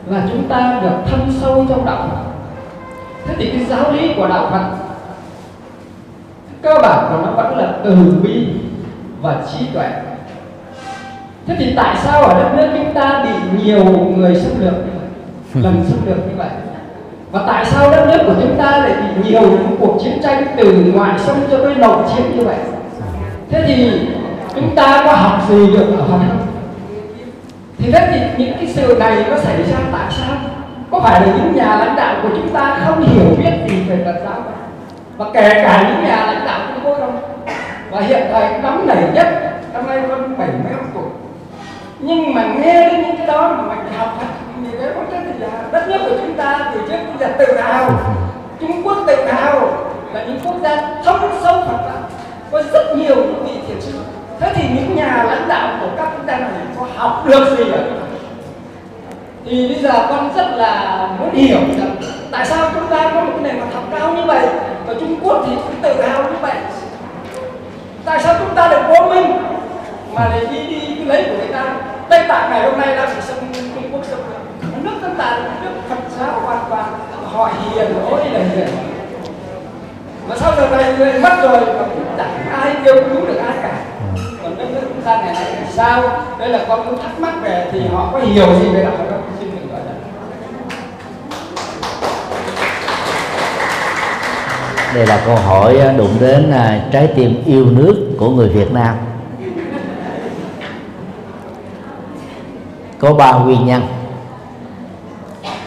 là 0.05 0.21
chúng 0.31 0.47
ta 0.47 0.79
được 0.83 0.95
thâm 1.05 1.19
sâu 1.41 1.65
trong 1.69 1.85
đạo 1.85 2.07
Phật. 2.11 2.31
Thế 3.25 3.35
thì 3.37 3.49
cái 3.49 3.65
giáo 3.65 3.91
lý 3.91 4.13
của 4.17 4.27
đạo 4.27 4.47
Phật 4.51 4.63
cơ 6.61 6.79
bản 6.81 7.05
của 7.09 7.25
nó 7.25 7.31
vẫn 7.31 7.57
là 7.57 7.73
từ 7.83 7.95
bi 8.23 8.47
và 9.21 9.35
trí 9.51 9.67
tuệ 9.73 9.89
thế 11.47 11.55
thì 11.59 11.73
tại 11.75 11.95
sao 12.03 12.21
ở 12.23 12.43
đất 12.43 12.49
nước 12.55 12.67
chúng 12.77 12.93
ta 12.93 13.23
bị 13.23 13.63
nhiều 13.63 13.83
người 13.85 14.35
xâm 14.35 14.61
lược? 14.61 14.73
Như 14.73 14.91
vậy 14.93 15.63
lần 15.63 15.85
xâm 15.89 16.05
lược 16.05 16.17
như 16.17 16.33
vậy. 16.37 16.49
Và 17.31 17.43
tại 17.47 17.65
sao 17.65 17.91
đất 17.91 18.05
nước 18.07 18.23
của 18.27 18.35
chúng 18.41 18.57
ta 18.57 18.71
lại 18.71 18.91
bị 19.01 19.29
nhiều 19.29 19.41
những 19.41 19.75
cuộc 19.79 19.97
chiến 20.03 20.19
tranh 20.23 20.45
từ 20.57 20.91
ngoại 20.93 21.19
xâm 21.19 21.35
cho 21.51 21.57
tới 21.57 21.75
nội 21.75 21.97
chiến 22.15 22.37
như 22.37 22.45
vậy? 22.45 22.55
Thế 23.49 23.63
thì 23.67 23.91
chúng 24.55 24.75
ta 24.75 25.03
có 25.05 25.13
học 25.13 25.49
gì 25.49 25.67
được 25.71 25.85
ở 25.97 26.05
họ 26.05 26.17
không 26.17 26.47
thì 27.77 27.91
thế 27.91 28.07
thì 28.11 28.45
những 28.45 28.57
cái 28.57 28.67
sự 28.67 28.97
này 28.99 29.25
nó 29.29 29.37
xảy 29.37 29.57
ra 29.63 29.77
tại 29.91 30.11
sao? 30.11 30.37
Có 30.91 30.99
phải 30.99 31.21
là 31.21 31.27
những 31.27 31.55
nhà 31.55 31.75
lãnh 31.75 31.95
đạo 31.95 32.15
của 32.23 32.29
chúng 32.29 32.49
ta 32.49 32.79
không 32.85 33.01
hiểu 33.01 33.25
biết 33.37 33.51
gì 33.69 33.83
về 33.89 33.97
Phật 34.05 34.19
giáo? 34.25 34.33
Không 34.35 34.63
và 35.17 35.25
kể 35.33 35.49
cả 35.63 35.89
những 35.89 36.03
nhà 36.03 36.25
lãnh 36.25 36.45
đạo 36.45 36.59
của 36.67 36.81
tôi 36.83 36.99
đâu 36.99 37.11
và 37.91 38.01
hiện 38.01 38.23
tại 38.31 38.59
nóng 38.63 38.87
nảy 38.87 39.03
nhất, 39.13 39.27
năm 39.73 39.87
nay 39.87 40.01
hơn 40.09 40.35
bảy 40.37 40.47
mấy 40.47 40.73
tuổi 40.93 41.03
nhưng 42.05 42.33
mà 42.33 42.43
nghe 42.43 42.89
đến 42.89 43.01
những 43.01 43.17
cái 43.17 43.27
đó 43.27 43.49
mà 43.49 43.75
mình 43.75 43.93
học 43.97 44.17
thật 44.19 44.27
cái 44.83 44.91
có 44.95 45.01
chất 45.11 45.19
thì 45.25 45.39
là 45.39 45.49
đất 45.71 45.87
nước 45.87 45.97
của 46.09 46.15
chúng 46.21 46.33
ta 46.37 46.71
từ 46.73 46.79
trước 46.89 46.97
cũng 47.07 47.21
là 47.21 47.27
tự 47.27 47.61
hào. 47.61 47.91
Trung 48.59 48.81
Quốc 48.83 48.97
tự 49.07 49.25
hào 49.25 49.69
là 50.13 50.23
những 50.23 50.39
quốc 50.45 50.55
gia 50.63 51.01
thông 51.05 51.19
sâu 51.43 51.53
Phật 51.53 51.77
pháp 51.85 52.01
có 52.51 52.63
rất 52.73 52.97
nhiều 52.97 53.15
những 53.15 53.45
vị 53.45 53.51
thiền 53.67 53.81
sư. 53.81 53.91
Thế 54.39 54.51
thì 54.55 54.63
những 54.75 54.95
nhà 54.95 55.23
lãnh 55.27 55.47
đạo 55.47 55.77
của 55.81 55.87
các 55.97 56.05
quốc 56.05 56.25
gia 56.27 56.39
này 56.39 56.49
có 56.79 56.87
học 56.95 57.23
được 57.27 57.57
gì 57.57 57.63
vậy? 57.63 57.81
thì 59.45 59.67
bây 59.67 59.83
giờ 59.83 60.07
con 60.09 60.29
rất 60.35 60.47
là 60.55 61.09
muốn 61.19 61.31
hiểu 61.31 61.57
rằng 61.57 61.95
tại 62.31 62.45
sao 62.45 62.69
chúng 62.73 62.87
ta 62.87 63.11
có 63.13 63.21
một 63.21 63.31
cái 63.33 63.43
nền 63.43 63.59
văn 63.59 63.69
học 63.73 63.83
cao 63.91 64.13
như 64.13 64.23
vậy 64.25 64.47
và 64.87 64.93
Trung 64.93 65.15
Quốc 65.23 65.43
thì 65.47 65.55
cũng 65.55 65.75
tự 65.81 66.01
hào 66.01 66.23
như 66.23 66.37
vậy. 66.41 66.55
Tại 68.05 68.19
sao 68.23 68.35
chúng 68.39 68.55
ta 68.55 68.67
được 68.67 68.81
vô 68.87 69.09
minh 69.09 69.31
mà 70.13 70.25
lại 70.29 70.45
đi 70.51 70.67
đi 70.67 71.05
lấy 71.05 71.23
của 71.23 71.37
người 71.37 71.53
ta? 71.53 71.63
Tây 72.09 72.25
tạng 72.27 72.49
ngày 72.49 72.69
hôm 72.69 72.79
nay 72.79 72.95
đã 72.95 73.05
bị 73.05 73.21
xâm 73.21 73.37
trung 73.53 73.91
quốc 73.91 74.01
xâm 74.09 74.19
lược. 74.19 74.83
Nước 74.83 74.91
Tây 75.01 75.11
Tạng 75.17 75.45
là 75.45 75.51
nước 75.63 75.71
phật 75.89 75.95
giáo 76.19 76.39
hoàn 76.39 76.59
toàn, 76.69 76.85
họ 77.25 77.49
hiền 77.71 77.87
ôi 78.09 78.21
là 78.31 78.39
hiền. 78.39 78.67
Mà 80.27 80.35
sau 80.39 80.55
giờ 80.55 80.69
này 80.69 80.93
người 80.97 81.19
mất 81.19 81.33
rồi, 81.41 81.59
mà 81.59 81.83
cũng 81.83 82.05
chẳng 82.17 82.47
ai 82.51 82.75
kêu 82.85 82.95
cứu 82.95 83.25
được 83.25 83.37
ai 83.45 83.57
cả. 83.61 83.73
Còn 84.43 84.57
đất 84.57 84.65
nước 84.73 84.81
chúng 84.89 85.01
ta 85.01 85.17
ngày 85.17 85.33
nay 85.33 85.45
thì 85.59 85.65
sao? 85.73 86.03
Đây 86.39 86.49
là 86.49 86.59
con 86.67 86.85
cũng 86.85 87.01
thắc 87.01 87.19
mắc 87.19 87.33
về 87.43 87.67
thì 87.71 87.79
họ 87.93 88.09
có 88.13 88.19
hiểu 88.19 88.47
gì 88.59 88.69
về 88.69 88.83
đạo 88.83 88.91
Phật 88.97 89.03
không? 89.09 89.21
Xin 89.39 89.49
đừng 89.51 89.71
gọi 89.71 89.79
là 89.85 89.93
đây 94.95 95.07
là 95.07 95.21
câu 95.25 95.35
hỏi 95.35 95.79
à, 95.79 95.91
đụng 95.97 96.17
đến 96.19 96.51
à, 96.51 96.79
trái 96.91 97.07
tim 97.15 97.43
yêu 97.45 97.65
nước 97.65 97.95
của 98.19 98.29
người 98.29 98.49
Việt 98.49 98.71
Nam. 98.71 98.95
Có 103.03 103.13
ba 103.13 103.33
nguyên 103.33 103.65
nhân 103.65 103.81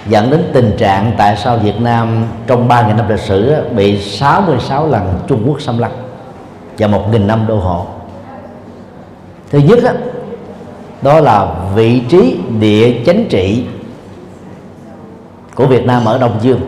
dẫn 0.08 0.30
đến 0.30 0.50
tình 0.52 0.76
trạng 0.78 1.12
tại 1.18 1.36
sao 1.36 1.56
Việt 1.56 1.80
Nam 1.80 2.24
trong 2.46 2.68
3.000 2.68 2.96
năm 2.96 3.08
lịch 3.08 3.20
sử 3.20 3.56
bị 3.74 4.02
66 4.02 4.88
lần 4.88 5.20
Trung 5.26 5.42
Quốc 5.46 5.60
xâm 5.60 5.78
lăng 5.78 5.92
và 6.78 6.86
1.000 6.86 7.26
năm 7.26 7.46
đô 7.48 7.56
hộ. 7.56 7.86
Thứ 9.50 9.58
nhất 9.58 9.78
đó, 9.84 9.90
đó 11.02 11.20
là 11.20 11.54
vị 11.74 12.02
trí 12.08 12.38
địa 12.60 13.00
chính 13.04 13.28
trị 13.28 13.64
của 15.54 15.66
Việt 15.66 15.86
Nam 15.86 16.04
ở 16.04 16.18
Đông 16.18 16.38
Dương. 16.40 16.60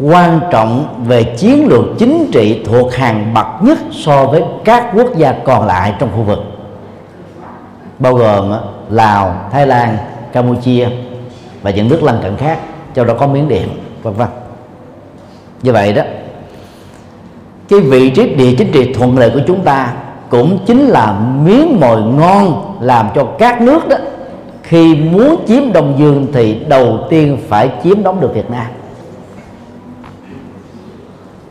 Quan 0.00 0.40
trọng 0.50 1.04
về 1.06 1.24
chiến 1.24 1.66
lược 1.68 1.84
chính 1.98 2.30
trị 2.32 2.64
thuộc 2.66 2.94
hàng 2.94 3.34
bậc 3.34 3.46
nhất 3.60 3.78
so 3.92 4.26
với 4.26 4.42
các 4.64 4.90
quốc 4.94 5.16
gia 5.16 5.32
còn 5.32 5.66
lại 5.66 5.94
trong 5.98 6.10
khu 6.16 6.22
vực 6.22 6.38
bao 7.98 8.14
gồm 8.14 8.52
Lào, 8.90 9.48
Thái 9.52 9.66
Lan, 9.66 9.96
Campuchia 10.32 10.88
và 11.62 11.70
những 11.70 11.88
nước 11.88 12.02
lân 12.02 12.20
cận 12.22 12.36
khác 12.36 12.58
trong 12.94 13.06
đó 13.06 13.14
có 13.18 13.26
Miến 13.26 13.48
Điện 13.48 13.68
vân 14.02 14.14
vân. 14.14 14.28
Như 15.62 15.72
vậy 15.72 15.92
đó 15.92 16.02
cái 17.68 17.80
vị 17.80 18.10
trí 18.10 18.34
địa 18.34 18.54
chính 18.58 18.72
trị 18.72 18.94
thuận 18.94 19.18
lợi 19.18 19.30
của 19.30 19.40
chúng 19.46 19.60
ta 19.60 19.92
cũng 20.28 20.58
chính 20.66 20.86
là 20.86 21.12
miếng 21.44 21.80
mồi 21.80 22.02
ngon 22.02 22.76
làm 22.80 23.08
cho 23.14 23.24
các 23.38 23.60
nước 23.60 23.88
đó 23.88 23.96
khi 24.62 24.94
muốn 24.94 25.44
chiếm 25.48 25.72
Đông 25.72 25.94
Dương 25.98 26.26
thì 26.32 26.54
đầu 26.68 26.98
tiên 27.10 27.38
phải 27.48 27.70
chiếm 27.84 28.02
đóng 28.02 28.20
được 28.20 28.34
Việt 28.34 28.50
Nam. 28.50 28.66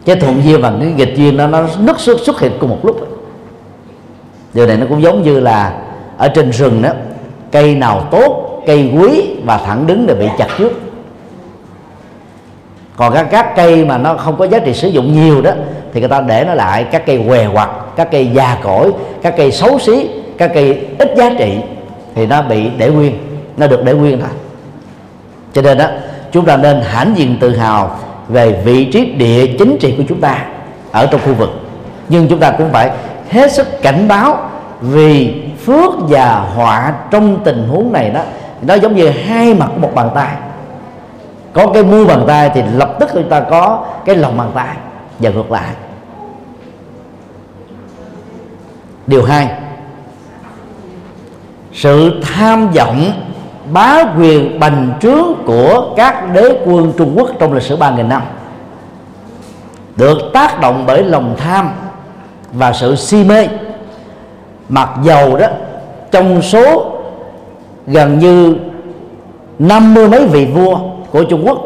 Cái 0.05 0.15
thuận 0.15 0.43
duyên 0.43 0.61
và 0.61 0.73
cái 0.79 0.91
nghịch 0.91 1.17
duyên 1.17 1.37
đó 1.37 1.47
nó 1.47 1.67
nứt 1.79 1.99
xuất 1.99 2.19
xuất 2.19 2.39
hiện 2.39 2.51
cùng 2.59 2.69
một 2.69 2.79
lúc. 2.85 3.07
Điều 4.53 4.67
này 4.67 4.77
nó 4.77 4.85
cũng 4.89 5.01
giống 5.01 5.23
như 5.23 5.39
là 5.39 5.81
ở 6.17 6.27
trên 6.27 6.51
rừng 6.51 6.81
đó 6.81 6.89
cây 7.55 7.75
nào 7.75 8.07
tốt, 8.11 8.61
cây 8.67 8.91
quý 8.97 9.35
và 9.45 9.57
thẳng 9.57 9.87
đứng 9.87 10.07
đều 10.07 10.17
bị 10.17 10.27
chặt 10.37 10.47
trước. 10.57 10.81
Còn 12.95 13.13
các 13.13 13.27
các 13.31 13.55
cây 13.55 13.85
mà 13.85 13.97
nó 13.97 14.13
không 14.13 14.37
có 14.37 14.47
giá 14.47 14.59
trị 14.59 14.73
sử 14.73 14.87
dụng 14.87 15.13
nhiều 15.13 15.41
đó, 15.41 15.51
thì 15.93 15.99
người 15.99 16.09
ta 16.09 16.21
để 16.21 16.43
nó 16.47 16.53
lại 16.53 16.83
các 16.91 17.05
cây 17.05 17.23
què 17.27 17.47
quặt 17.53 17.69
các 17.95 18.11
cây 18.11 18.29
già 18.33 18.57
cỗi, 18.63 18.91
các 19.21 19.33
cây 19.37 19.51
xấu 19.51 19.79
xí, 19.79 20.09
các 20.37 20.51
cây 20.53 20.87
ít 20.99 21.13
giá 21.17 21.29
trị 21.37 21.53
thì 22.15 22.25
nó 22.25 22.41
bị 22.41 22.69
để 22.77 22.89
nguyên, 22.89 23.17
nó 23.57 23.67
được 23.67 23.83
để 23.83 23.93
nguyên 23.93 24.19
thôi. 24.19 24.29
Cho 25.53 25.61
nên 25.61 25.77
đó 25.77 25.85
chúng 26.31 26.45
ta 26.45 26.57
nên 26.57 26.81
hãnh 26.81 27.13
diện 27.15 27.37
tự 27.39 27.55
hào 27.55 27.97
về 28.27 28.61
vị 28.65 28.85
trí 28.85 29.05
địa 29.05 29.47
chính 29.59 29.77
trị 29.79 29.93
của 29.97 30.03
chúng 30.09 30.21
ta 30.21 30.45
ở 30.91 31.05
trong 31.05 31.21
khu 31.25 31.33
vực. 31.33 31.49
Nhưng 32.09 32.27
chúng 32.27 32.39
ta 32.39 32.51
cũng 32.51 32.71
phải 32.71 32.91
hết 33.29 33.51
sức 33.51 33.81
cảnh 33.81 34.07
báo 34.07 34.49
vì 34.81 35.33
phước 35.65 35.93
và 36.09 36.39
họa 36.55 36.93
trong 37.11 37.43
tình 37.43 37.67
huống 37.67 37.93
này 37.93 38.09
đó, 38.09 38.21
nó 38.61 38.73
giống 38.73 38.95
như 38.95 39.09
hai 39.09 39.53
mặt 39.53 39.67
của 39.75 39.79
một 39.79 39.91
bàn 39.95 40.09
tay. 40.15 40.35
Có 41.53 41.67
cái 41.73 41.83
mu 41.83 42.05
bàn 42.05 42.23
tay 42.27 42.51
thì 42.53 42.61
lập 42.73 42.95
tức 42.99 43.09
chúng 43.13 43.29
ta 43.29 43.39
có 43.39 43.85
cái 44.05 44.15
lòng 44.15 44.37
bàn 44.37 44.51
tay 44.55 44.75
và 45.19 45.29
ngược 45.29 45.51
lại. 45.51 45.69
Điều 49.07 49.23
hai, 49.23 49.49
sự 51.73 52.21
tham 52.21 52.71
vọng 52.71 53.11
bá 53.71 54.03
quyền 54.17 54.59
bành 54.59 54.93
trướng 55.01 55.33
của 55.45 55.93
các 55.97 56.33
đế 56.33 56.59
quân 56.65 56.93
Trung 56.97 57.13
Quốc 57.17 57.29
trong 57.39 57.53
lịch 57.53 57.63
sử 57.63 57.77
3.000 57.77 58.07
năm 58.07 58.21
được 59.95 60.17
tác 60.33 60.59
động 60.61 60.83
bởi 60.87 61.03
lòng 61.03 61.35
tham 61.37 61.69
và 62.51 62.73
sự 62.73 62.95
si 62.95 63.23
mê 63.23 63.47
mặc 64.69 64.89
dầu 65.03 65.37
đó, 65.37 65.47
trong 66.11 66.41
số 66.41 66.91
gần 67.87 68.19
như 68.19 68.55
năm 69.59 69.93
mươi 69.93 70.07
mấy 70.07 70.27
vị 70.27 70.45
vua 70.45 70.79
của 71.11 71.23
Trung 71.23 71.47
Quốc 71.47 71.57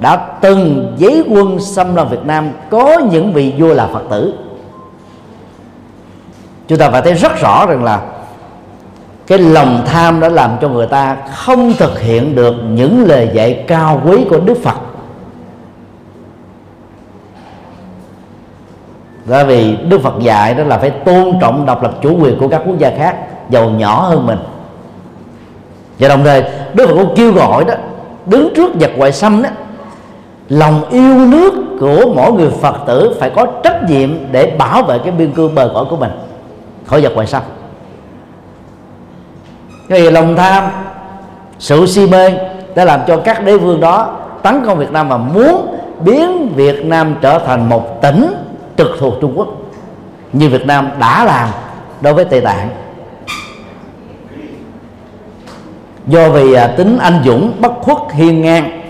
đã 0.00 0.16
từng 0.40 0.94
giấy 0.98 1.24
quân 1.28 1.60
xâm 1.60 1.94
lăng 1.94 2.08
Việt 2.08 2.24
Nam 2.24 2.50
có 2.70 2.98
những 3.10 3.32
vị 3.32 3.52
vua 3.58 3.74
là 3.74 3.86
Phật 3.86 4.02
tử. 4.10 4.34
Chúng 6.68 6.78
ta 6.78 6.90
phải 6.90 7.02
thấy 7.02 7.14
rất 7.14 7.40
rõ 7.40 7.66
rằng 7.66 7.84
là 7.84 8.00
cái 9.26 9.38
lòng 9.38 9.82
tham 9.86 10.20
đã 10.20 10.28
làm 10.28 10.50
cho 10.60 10.68
người 10.68 10.86
ta 10.86 11.16
không 11.34 11.72
thực 11.72 12.00
hiện 12.00 12.34
được 12.34 12.54
những 12.70 13.04
lời 13.06 13.30
dạy 13.32 13.64
cao 13.66 14.02
quý 14.06 14.24
của 14.30 14.38
Đức 14.38 14.58
Phật. 14.62 14.76
Bởi 19.28 19.44
vì 19.44 19.76
Đức 19.76 20.00
Phật 20.02 20.14
dạy 20.20 20.54
đó 20.54 20.64
là 20.64 20.78
phải 20.78 20.90
tôn 20.90 21.38
trọng 21.40 21.66
độc 21.66 21.82
lập 21.82 21.94
chủ 22.02 22.16
quyền 22.20 22.38
của 22.38 22.48
các 22.48 22.62
quốc 22.66 22.78
gia 22.78 22.90
khác, 22.98 23.16
giàu 23.50 23.70
nhỏ 23.70 24.00
hơn 24.00 24.26
mình. 24.26 24.38
Và 25.98 26.08
đồng 26.08 26.24
thời, 26.24 26.44
Đức 26.74 26.86
Phật 26.86 26.94
cũng 26.94 27.14
kêu 27.16 27.32
gọi 27.32 27.64
đó, 27.64 27.74
đứng 28.26 28.54
trước 28.56 28.72
giặc 28.80 28.90
ngoại 28.96 29.12
xâm 29.12 29.42
đó, 29.42 29.48
lòng 30.48 30.90
yêu 30.90 31.14
nước 31.14 31.52
của 31.80 32.12
mỗi 32.14 32.32
người 32.32 32.50
Phật 32.60 32.76
tử 32.86 33.16
phải 33.20 33.30
có 33.30 33.46
trách 33.62 33.90
nhiệm 33.90 34.10
để 34.32 34.56
bảo 34.58 34.82
vệ 34.82 34.98
cái 34.98 35.10
biên 35.10 35.32
cương 35.32 35.54
bờ 35.54 35.70
cõi 35.74 35.84
của 35.90 35.96
mình 35.96 36.10
khỏi 36.86 37.02
giặc 37.02 37.12
ngoại 37.14 37.26
xâm. 37.26 37.42
Vì 39.88 40.10
lòng 40.10 40.36
tham, 40.36 40.64
sự 41.58 41.86
si 41.86 42.06
mê 42.06 42.30
đã 42.74 42.84
làm 42.84 43.00
cho 43.06 43.16
các 43.16 43.44
đế 43.44 43.56
vương 43.56 43.80
đó 43.80 44.16
tấn 44.42 44.64
công 44.66 44.78
Việt 44.78 44.92
Nam 44.92 45.08
và 45.08 45.16
muốn 45.16 45.76
biến 46.04 46.52
Việt 46.56 46.84
Nam 46.84 47.14
trở 47.20 47.38
thành 47.38 47.68
một 47.68 48.02
tỉnh 48.02 48.45
trực 48.76 48.90
thuộc 48.98 49.14
Trung 49.20 49.38
Quốc. 49.38 49.48
Như 50.32 50.48
Việt 50.48 50.66
Nam 50.66 50.90
đã 51.00 51.24
làm 51.24 51.48
đối 52.00 52.14
với 52.14 52.24
Tây 52.24 52.40
Tạng. 52.40 52.70
Do 56.06 56.28
vì 56.28 56.52
à, 56.52 56.66
tính 56.66 56.98
anh 56.98 57.22
dũng 57.24 57.52
bất 57.60 57.72
khuất, 57.80 57.98
hiên 58.12 58.42
ngang 58.42 58.82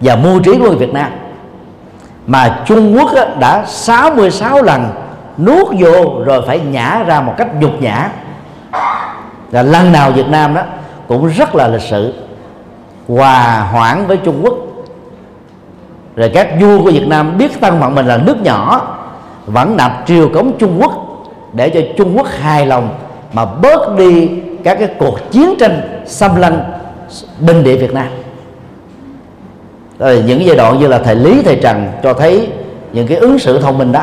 và 0.00 0.16
mưu 0.16 0.40
trí 0.40 0.58
của 0.58 0.68
người 0.68 0.76
Việt 0.76 0.92
Nam, 0.92 1.12
mà 2.26 2.62
Trung 2.66 2.96
Quốc 2.96 3.10
đã 3.40 3.64
66 3.66 4.62
lần 4.62 4.90
nuốt 5.38 5.66
vô 5.78 6.24
rồi 6.24 6.42
phải 6.46 6.60
nhả 6.60 7.02
ra 7.02 7.20
một 7.20 7.34
cách 7.38 7.48
nhục 7.60 7.82
nhã. 7.82 8.10
Là 9.50 9.62
lần 9.62 9.92
nào 9.92 10.10
Việt 10.10 10.28
Nam 10.28 10.54
đó 10.54 10.62
cũng 11.08 11.26
rất 11.26 11.54
là 11.54 11.68
lịch 11.68 11.82
sự, 11.82 12.14
hòa 13.08 13.60
hoãn 13.72 14.06
với 14.06 14.16
Trung 14.16 14.40
Quốc 14.42 14.54
rồi 16.16 16.30
các 16.34 16.48
vua 16.60 16.78
của 16.78 16.90
Việt 16.90 17.06
Nam 17.08 17.38
biết 17.38 17.60
tăng 17.60 17.80
phận 17.80 17.94
mình 17.94 18.06
là 18.06 18.16
nước 18.16 18.42
nhỏ, 18.42 18.90
vẫn 19.46 19.76
nạp 19.76 19.92
triều 20.06 20.28
cống 20.28 20.58
Trung 20.58 20.78
Quốc 20.80 20.92
để 21.52 21.70
cho 21.70 21.80
Trung 21.96 22.16
Quốc 22.16 22.26
hài 22.40 22.66
lòng 22.66 22.88
mà 23.32 23.44
bớt 23.44 23.96
đi 23.96 24.30
các 24.64 24.78
cái 24.78 24.88
cuộc 24.98 25.30
chiến 25.30 25.54
tranh 25.58 26.02
xâm 26.06 26.36
lăng 26.36 26.60
bên 27.40 27.64
địa 27.64 27.76
Việt 27.76 27.92
Nam. 27.92 28.06
Rồi 29.98 30.22
những 30.26 30.46
giai 30.46 30.56
đoạn 30.56 30.78
như 30.78 30.86
là 30.86 30.98
thời 30.98 31.14
Lý, 31.14 31.42
thời 31.42 31.56
Trần 31.56 31.88
cho 32.02 32.14
thấy 32.14 32.48
những 32.92 33.06
cái 33.06 33.18
ứng 33.18 33.38
xử 33.38 33.60
thông 33.60 33.78
minh 33.78 33.92
đó. 33.92 34.02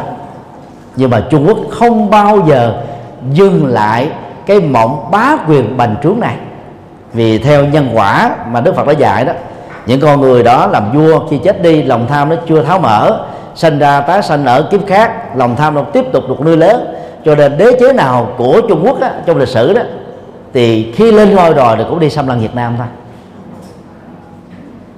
Nhưng 0.95 1.09
mà 1.09 1.23
Trung 1.29 1.47
Quốc 1.47 1.57
không 1.69 2.09
bao 2.09 2.45
giờ 2.47 2.81
dừng 3.31 3.65
lại 3.67 4.09
cái 4.45 4.59
mộng 4.59 5.07
bá 5.11 5.37
quyền 5.47 5.77
bành 5.77 5.95
trướng 6.03 6.19
này. 6.19 6.35
Vì 7.13 7.37
theo 7.37 7.65
nhân 7.65 7.89
quả 7.93 8.35
mà 8.51 8.61
Đức 8.61 8.75
Phật 8.75 8.87
đã 8.87 8.93
dạy 8.93 9.25
đó 9.25 9.33
những 9.85 10.01
con 10.01 10.21
người 10.21 10.43
đó 10.43 10.67
làm 10.67 10.91
vua 10.91 11.27
khi 11.27 11.37
chết 11.43 11.61
đi 11.61 11.83
lòng 11.83 12.07
tham 12.09 12.29
nó 12.29 12.35
chưa 12.47 12.63
tháo 12.63 12.79
mở. 12.79 13.25
Sinh 13.55 13.79
ra 13.79 14.01
tái 14.01 14.21
sanh 14.21 14.45
ở 14.45 14.67
kiếp 14.71 14.87
khác 14.87 15.35
lòng 15.35 15.55
tham 15.55 15.75
nó 15.75 15.81
tiếp 15.81 16.05
tục 16.13 16.23
được 16.29 16.41
nuôi 16.41 16.57
lớn. 16.57 16.95
Cho 17.25 17.35
nên 17.35 17.57
đế 17.57 17.77
chế 17.79 17.93
nào 17.93 18.29
của 18.37 18.61
Trung 18.69 18.81
Quốc 18.85 19.01
á, 19.01 19.11
trong 19.25 19.37
lịch 19.37 19.47
sử 19.47 19.73
đó 19.73 19.81
thì 20.53 20.91
khi 20.95 21.11
lên 21.11 21.35
ngôi 21.35 21.53
rồi 21.53 21.75
thì 21.77 21.83
cũng 21.89 21.99
đi 21.99 22.09
xâm 22.09 22.27
lăng 22.27 22.39
Việt 22.39 22.55
Nam 22.55 22.75
thôi. 22.77 22.87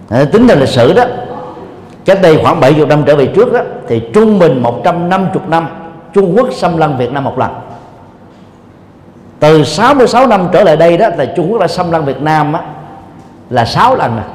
À, 0.10 0.26
tính 0.32 0.48
theo 0.48 0.58
lịch 0.58 0.70
sử 0.70 0.94
đó 0.94 1.04
cách 2.06 2.20
đây 2.22 2.40
khoảng 2.44 2.60
70 2.60 2.86
năm 2.86 3.04
trở 3.06 3.16
về 3.16 3.26
trước 3.26 3.54
đó 3.54 3.60
thì 3.88 4.02
trung 4.14 4.40
bình 4.40 4.62
150 4.62 5.42
năm 5.48 5.68
Trung 6.14 6.38
Quốc 6.38 6.48
xâm 6.52 6.78
lăng 6.78 6.98
Việt 6.98 7.12
Nam 7.12 7.24
một 7.24 7.40
lần. 7.40 7.52
Từ 9.40 9.64
66 9.64 10.28
năm 10.28 10.48
trở 10.52 10.64
lại 10.64 10.78
đây 10.78 10.98
đó 10.98 11.10
là 11.18 11.26
Trung 11.26 11.52
Quốc 11.52 11.62
đã 11.62 11.68
xâm 11.68 11.92
lăng 11.92 12.06
Việt 12.06 12.22
Nam 12.22 12.54
á, 12.54 12.62
là 13.50 13.66
6 13.66 13.96
lần 13.96 14.16
rồi 14.16 14.26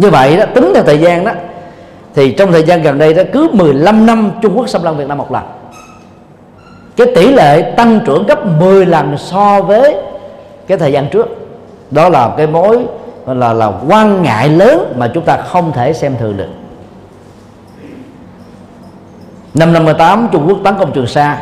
như 0.00 0.10
vậy 0.10 0.36
đó, 0.36 0.44
tính 0.54 0.70
theo 0.74 0.84
thời 0.84 0.98
gian 0.98 1.24
đó, 1.24 1.32
thì 2.14 2.32
trong 2.32 2.52
thời 2.52 2.62
gian 2.62 2.82
gần 2.82 2.98
đây 2.98 3.14
đó, 3.14 3.22
cứ 3.32 3.48
15 3.52 4.06
năm 4.06 4.30
Trung 4.42 4.56
Quốc 4.56 4.68
xâm 4.68 4.82
lăng 4.82 4.96
Việt 4.96 5.08
Nam 5.08 5.18
một 5.18 5.32
lần. 5.32 5.42
Cái 6.96 7.06
tỷ 7.14 7.32
lệ 7.32 7.62
tăng 7.76 8.00
trưởng 8.06 8.26
gấp 8.26 8.46
10 8.46 8.86
lần 8.86 9.18
so 9.18 9.60
với 9.60 9.96
cái 10.66 10.78
thời 10.78 10.92
gian 10.92 11.08
trước. 11.08 11.28
Đó 11.90 12.08
là 12.08 12.30
cái 12.36 12.46
mối 12.46 12.78
là 13.26 13.52
là 13.52 13.72
quan 13.88 14.22
ngại 14.22 14.48
lớn 14.48 14.94
mà 14.96 15.10
chúng 15.14 15.24
ta 15.24 15.36
không 15.36 15.72
thể 15.72 15.92
xem 15.92 16.16
thường 16.18 16.36
được. 16.36 16.48
Năm 19.54 19.72
58 19.72 20.28
Trung 20.32 20.44
Quốc 20.48 20.58
tấn 20.64 20.74
công 20.78 20.92
Trường 20.92 21.06
Sa. 21.06 21.38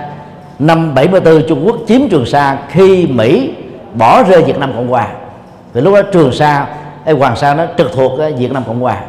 Năm 0.59 0.95
74 0.95 1.43
Trung 1.49 1.67
Quốc 1.67 1.77
chiếm 1.89 2.09
Trường 2.09 2.27
Sa 2.27 2.59
khi 2.69 3.07
Mỹ 3.07 3.55
bỏ 3.95 4.23
rơi 4.23 4.43
Việt 4.43 4.59
Nam 4.59 4.73
Cộng 4.77 4.89
Hòa. 4.89 5.09
Vì 5.73 5.81
lúc 5.81 5.95
đó 5.95 6.03
Trường 6.13 6.33
Sa 6.33 6.67
hay 7.09 7.17
Hoàng 7.17 7.37
Sa 7.37 7.55
nó 7.55 7.65
trực 7.79 7.93
thuộc 7.93 8.13
Việt 8.39 8.53
Nam 8.53 8.63
Cộng 8.67 8.81
Hòa. 8.81 9.01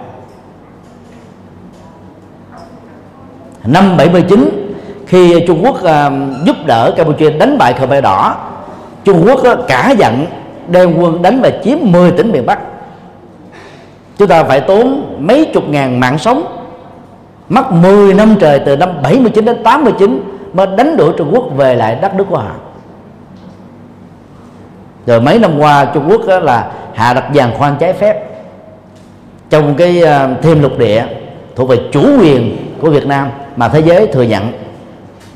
Năm 3.66 3.98
79 3.98 4.74
khi 5.08 5.44
Trung 5.48 5.66
Quốc 5.66 5.84
à, 5.84 6.12
giúp 6.46 6.56
đỡ 6.66 6.94
Campuchia 6.98 7.30
đánh 7.30 7.58
bại 7.58 7.74
Khmer 7.74 8.04
Đỏ, 8.04 8.36
Trung 9.04 9.26
Quốc 9.26 9.40
cả 9.68 9.94
giận 9.98 10.26
đem 10.68 10.98
quân 10.98 11.22
đánh 11.22 11.42
và 11.42 11.50
chiếm 11.64 11.78
10 11.82 12.12
tỉnh 12.12 12.32
miền 12.32 12.46
Bắc. 12.46 12.60
Chúng 14.18 14.28
ta 14.28 14.44
phải 14.44 14.62
tốn 14.62 15.04
mấy 15.20 15.52
chục 15.54 15.70
ngàn 15.70 16.00
mạng 16.00 16.18
sống, 16.18 16.44
mất 17.50 17.72
10 17.72 18.14
năm 18.14 18.36
trời 18.40 18.60
từ 18.66 18.78
năm 18.78 18.90
79 19.04 19.46
đến 19.46 19.64
89 19.64 20.22
mới 20.54 20.68
đánh 20.78 20.98
đuổi 20.98 21.14
Trung 21.18 21.30
Quốc 21.34 21.44
về 21.56 21.76
lại 21.76 21.98
đất 22.02 22.16
nước 22.16 22.26
của 22.30 22.38
họ 22.38 22.52
rồi 25.10 25.22
mấy 25.22 25.40
năm 25.40 25.60
qua 25.60 25.86
Trung 25.94 26.08
Quốc 26.10 26.22
đó 26.28 26.40
là 26.40 26.72
hạ 26.94 27.14
đặt 27.14 27.26
giàn 27.34 27.54
khoan 27.58 27.76
trái 27.80 27.94
phép. 27.94 28.24
Trong 29.50 29.76
cái 29.76 30.02
ờ, 30.02 30.30
thêm 30.42 30.62
lục 30.62 30.78
địa 30.78 31.06
thuộc 31.56 31.70
về 31.70 31.78
chủ 31.92 32.20
quyền 32.20 32.58
của 32.82 32.90
Việt 32.90 33.08
Nam 33.08 33.30
mà 33.56 33.70
thế 33.70 33.80
giới 33.80 34.08
thừa 34.08 34.22
nhận. 34.22 34.52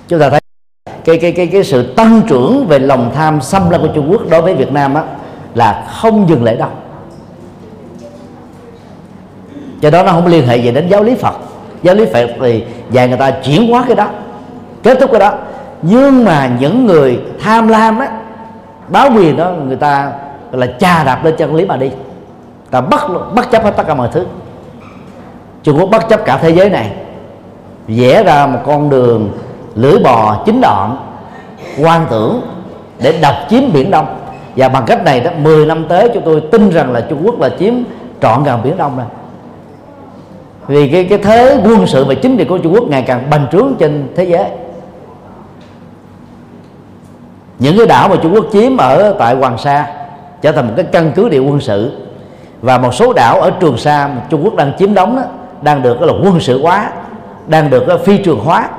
Chúng 0.07 0.19
ta 0.19 0.29
thấy 0.29 0.39
cái 1.05 1.17
cái 1.17 1.31
cái 1.31 1.47
cái 1.47 1.63
sự 1.63 1.93
tăng 1.93 2.21
trưởng 2.27 2.65
về 2.67 2.79
lòng 2.79 3.11
tham 3.15 3.41
xâm 3.41 3.69
lăng 3.69 3.81
của 3.81 3.87
Trung 3.95 4.11
Quốc 4.11 4.21
đối 4.29 4.41
với 4.41 4.55
Việt 4.55 4.71
Nam 4.71 4.93
á 4.93 5.03
là 5.55 5.87
không 5.93 6.29
dừng 6.29 6.43
lại 6.43 6.55
đâu. 6.55 6.69
Cho 9.81 9.89
đó 9.89 10.03
nó 10.03 10.11
không 10.11 10.27
liên 10.27 10.47
hệ 10.47 10.57
gì 10.57 10.71
đến 10.71 10.87
giáo 10.87 11.03
lý 11.03 11.15
Phật. 11.15 11.35
Giáo 11.83 11.95
lý 11.95 12.05
Phật 12.05 12.27
thì 12.41 12.63
dạy 12.91 13.07
người 13.07 13.17
ta 13.17 13.31
chuyển 13.31 13.71
hóa 13.71 13.83
cái 13.87 13.95
đó, 13.95 14.09
kết 14.83 14.97
thúc 14.99 15.11
cái 15.11 15.19
đó. 15.19 15.33
Nhưng 15.81 16.25
mà 16.25 16.49
những 16.59 16.85
người 16.85 17.19
tham 17.43 17.67
lam 17.67 17.99
á 17.99 18.22
báo 18.93 19.09
quyền 19.15 19.37
đó 19.37 19.51
người 19.67 19.75
ta 19.75 20.11
là 20.51 20.67
cha 20.67 21.03
đạp 21.03 21.25
lên 21.25 21.35
chân 21.37 21.55
lý 21.55 21.65
mà 21.65 21.77
đi. 21.77 21.91
Ta 22.71 22.81
bắt 22.81 23.01
bất 23.35 23.51
chấp 23.51 23.63
hết 23.63 23.71
tất 23.77 23.87
cả 23.87 23.93
mọi 23.93 24.09
thứ. 24.11 24.25
Trung 25.63 25.79
Quốc 25.79 25.89
bất 25.89 26.09
chấp 26.09 26.25
cả 26.25 26.37
thế 26.37 26.49
giới 26.49 26.69
này. 26.69 26.91
Vẽ 27.87 28.23
ra 28.23 28.45
một 28.45 28.59
con 28.65 28.89
đường 28.89 29.31
lưỡi 29.75 29.99
bò 29.99 30.43
chính 30.45 30.61
đoạn 30.61 30.97
quan 31.81 32.05
tưởng 32.09 32.41
để 32.99 33.19
đập 33.21 33.35
chiếm 33.49 33.61
biển 33.73 33.91
đông. 33.91 34.05
Và 34.55 34.69
bằng 34.69 34.83
cách 34.87 35.03
này 35.03 35.19
đó 35.19 35.31
10 35.37 35.65
năm 35.65 35.85
tới 35.89 36.09
chúng 36.13 36.23
tôi 36.25 36.41
tin 36.51 36.69
rằng 36.69 36.91
là 36.91 37.01
Trung 37.09 37.21
Quốc 37.25 37.41
là 37.41 37.49
chiếm 37.59 37.73
trọn 38.21 38.43
gần 38.43 38.59
biển 38.63 38.77
đông 38.77 38.97
này 38.97 39.07
vì 40.67 40.89
cái 40.89 41.03
cái 41.03 41.17
thế 41.17 41.61
quân 41.63 41.87
sự 41.87 42.05
và 42.05 42.13
chính 42.13 42.37
trị 42.37 42.45
của 42.45 42.57
Trung 42.57 42.73
Quốc 42.73 42.83
ngày 42.83 43.03
càng 43.07 43.29
bành 43.29 43.47
trướng 43.51 43.73
trên 43.79 44.07
thế 44.15 44.23
giới 44.23 44.45
những 47.63 47.77
cái 47.77 47.87
đảo 47.87 48.09
mà 48.09 48.15
Trung 48.23 48.33
Quốc 48.33 48.45
chiếm 48.53 48.77
ở 48.77 49.15
tại 49.19 49.35
Hoàng 49.35 49.57
Sa 49.57 49.87
trở 50.41 50.51
thành 50.51 50.67
một 50.67 50.73
cái 50.75 50.85
căn 50.91 51.11
cứ 51.15 51.29
địa 51.29 51.39
quân 51.39 51.59
sự. 51.59 51.91
Và 52.61 52.77
một 52.77 52.93
số 52.93 53.13
đảo 53.13 53.41
ở 53.41 53.51
Trường 53.59 53.77
Sa 53.77 54.07
mà 54.07 54.21
Trung 54.29 54.43
Quốc 54.43 54.55
đang 54.55 54.71
chiếm 54.79 54.93
đóng 54.93 55.15
đó, 55.15 55.21
đang 55.61 55.81
được 55.81 56.01
là 56.01 56.13
quân 56.23 56.39
sự 56.39 56.61
hóa 56.61 56.91
đang 57.47 57.69
được 57.69 57.87
ờ, 57.87 57.97
phi 57.97 58.17
trường 58.17 58.39
hóa. 58.39 58.69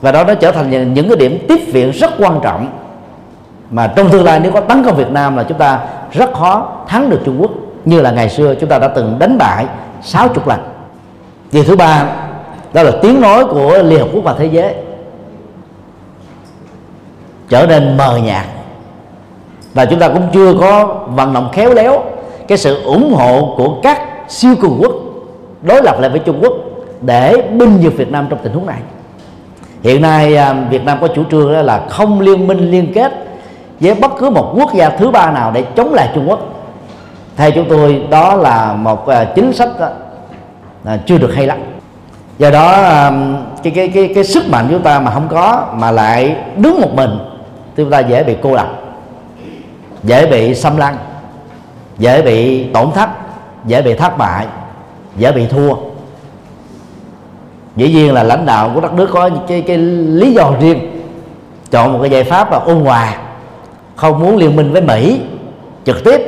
Và 0.00 0.12
đó 0.12 0.24
nó 0.24 0.34
trở 0.34 0.52
thành 0.52 0.94
những 0.94 1.08
cái 1.08 1.16
điểm 1.16 1.38
tiếp 1.48 1.60
viện 1.72 1.90
rất 1.90 2.10
quan 2.18 2.40
trọng 2.42 2.68
mà 3.70 3.86
trong 3.86 4.10
tương 4.10 4.24
lai 4.24 4.40
nếu 4.40 4.52
có 4.52 4.60
tấn 4.60 4.84
công 4.84 4.96
Việt 4.96 5.10
Nam 5.10 5.36
là 5.36 5.42
chúng 5.42 5.58
ta 5.58 5.80
rất 6.12 6.34
khó 6.34 6.68
thắng 6.88 7.10
được 7.10 7.20
Trung 7.24 7.36
Quốc 7.40 7.50
như 7.84 8.00
là 8.00 8.10
ngày 8.10 8.30
xưa 8.30 8.54
chúng 8.54 8.68
ta 8.68 8.78
đã 8.78 8.88
từng 8.88 9.16
đánh 9.18 9.38
bại 9.38 9.66
60 10.02 10.44
lần. 10.46 10.60
Điều 11.52 11.64
thứ 11.64 11.76
ba 11.76 12.04
đó 12.72 12.82
là 12.82 12.90
tiếng 13.02 13.20
nói 13.20 13.44
của 13.44 13.78
Liên 13.82 13.98
Hợp 13.98 14.08
Quốc 14.12 14.24
và 14.24 14.34
thế 14.38 14.46
giới 14.46 14.74
trở 17.48 17.66
nên 17.66 17.96
mờ 17.96 18.16
nhạt. 18.16 18.46
Và 19.74 19.84
chúng 19.84 19.98
ta 19.98 20.08
cũng 20.08 20.28
chưa 20.32 20.54
có 20.60 20.84
vận 21.06 21.32
động 21.32 21.48
khéo 21.52 21.74
léo 21.74 22.02
cái 22.48 22.58
sự 22.58 22.82
ủng 22.84 23.14
hộ 23.14 23.54
của 23.56 23.76
các 23.82 24.00
siêu 24.28 24.54
cường 24.60 24.78
quốc 24.80 24.92
đối 25.62 25.82
lập 25.82 26.00
lại 26.00 26.10
với 26.10 26.18
Trung 26.18 26.38
Quốc 26.42 26.52
để 27.00 27.42
binh 27.52 27.80
nhược 27.80 27.96
Việt 27.96 28.10
Nam 28.10 28.26
trong 28.30 28.38
tình 28.42 28.52
huống 28.52 28.66
này. 28.66 28.78
Hiện 29.82 30.02
nay 30.02 30.36
à, 30.36 30.52
Việt 30.70 30.84
Nam 30.84 30.98
có 31.00 31.08
chủ 31.08 31.24
trương 31.30 31.52
đó 31.52 31.62
là 31.62 31.86
không 31.88 32.20
liên 32.20 32.46
minh 32.46 32.70
liên 32.70 32.92
kết 32.94 33.12
với 33.80 33.94
bất 33.94 34.12
cứ 34.18 34.30
một 34.30 34.52
quốc 34.56 34.74
gia 34.74 34.88
thứ 34.88 35.10
ba 35.10 35.30
nào 35.30 35.52
để 35.54 35.64
chống 35.76 35.94
lại 35.94 36.10
Trung 36.14 36.30
Quốc. 36.30 36.40
Theo 37.36 37.50
chúng 37.50 37.68
tôi 37.68 38.02
đó 38.10 38.34
là 38.34 38.72
một 38.72 39.06
à, 39.06 39.24
chính 39.24 39.52
sách 39.52 39.68
đó, 40.84 40.92
chưa 41.06 41.18
được 41.18 41.34
hay 41.34 41.46
lắm. 41.46 41.58
Do 42.38 42.50
đó 42.50 42.82
cái 43.62 43.72
cái 43.76 43.88
cái 43.88 44.12
cái 44.14 44.24
sức 44.24 44.48
mạnh 44.48 44.66
chúng 44.70 44.82
ta 44.82 45.00
mà 45.00 45.10
không 45.10 45.28
có 45.28 45.66
mà 45.74 45.90
lại 45.90 46.36
đứng 46.56 46.80
một 46.80 46.94
mình 46.94 47.18
chúng 47.76 47.90
ta 47.90 48.00
dễ 48.00 48.24
bị 48.24 48.36
cô 48.42 48.54
lập 48.54 48.68
dễ 50.02 50.26
bị 50.26 50.54
xâm 50.54 50.76
lăng 50.76 50.96
dễ 51.98 52.22
bị 52.22 52.64
tổn 52.64 52.90
thất 52.94 53.08
dễ 53.66 53.82
bị 53.82 53.94
thất 53.94 54.18
bại 54.18 54.46
dễ 55.16 55.32
bị 55.32 55.46
thua. 55.46 55.74
Dĩ 57.76 57.88
nhiên 57.88 58.14
là 58.14 58.22
lãnh 58.22 58.46
đạo 58.46 58.70
của 58.74 58.80
đất 58.80 58.92
nước 58.92 59.10
có 59.12 59.30
cái, 59.48 59.62
cái 59.62 59.76
lý 59.78 60.32
do 60.32 60.52
riêng 60.60 61.02
chọn 61.70 61.92
một 61.92 61.98
cái 62.02 62.10
giải 62.10 62.24
pháp 62.24 62.52
là 62.52 62.58
ôn 62.58 62.80
hòa 62.80 63.16
không 63.96 64.18
muốn 64.18 64.36
liên 64.36 64.56
minh 64.56 64.72
với 64.72 64.82
mỹ 64.82 65.20
trực 65.84 66.04
tiếp 66.04 66.20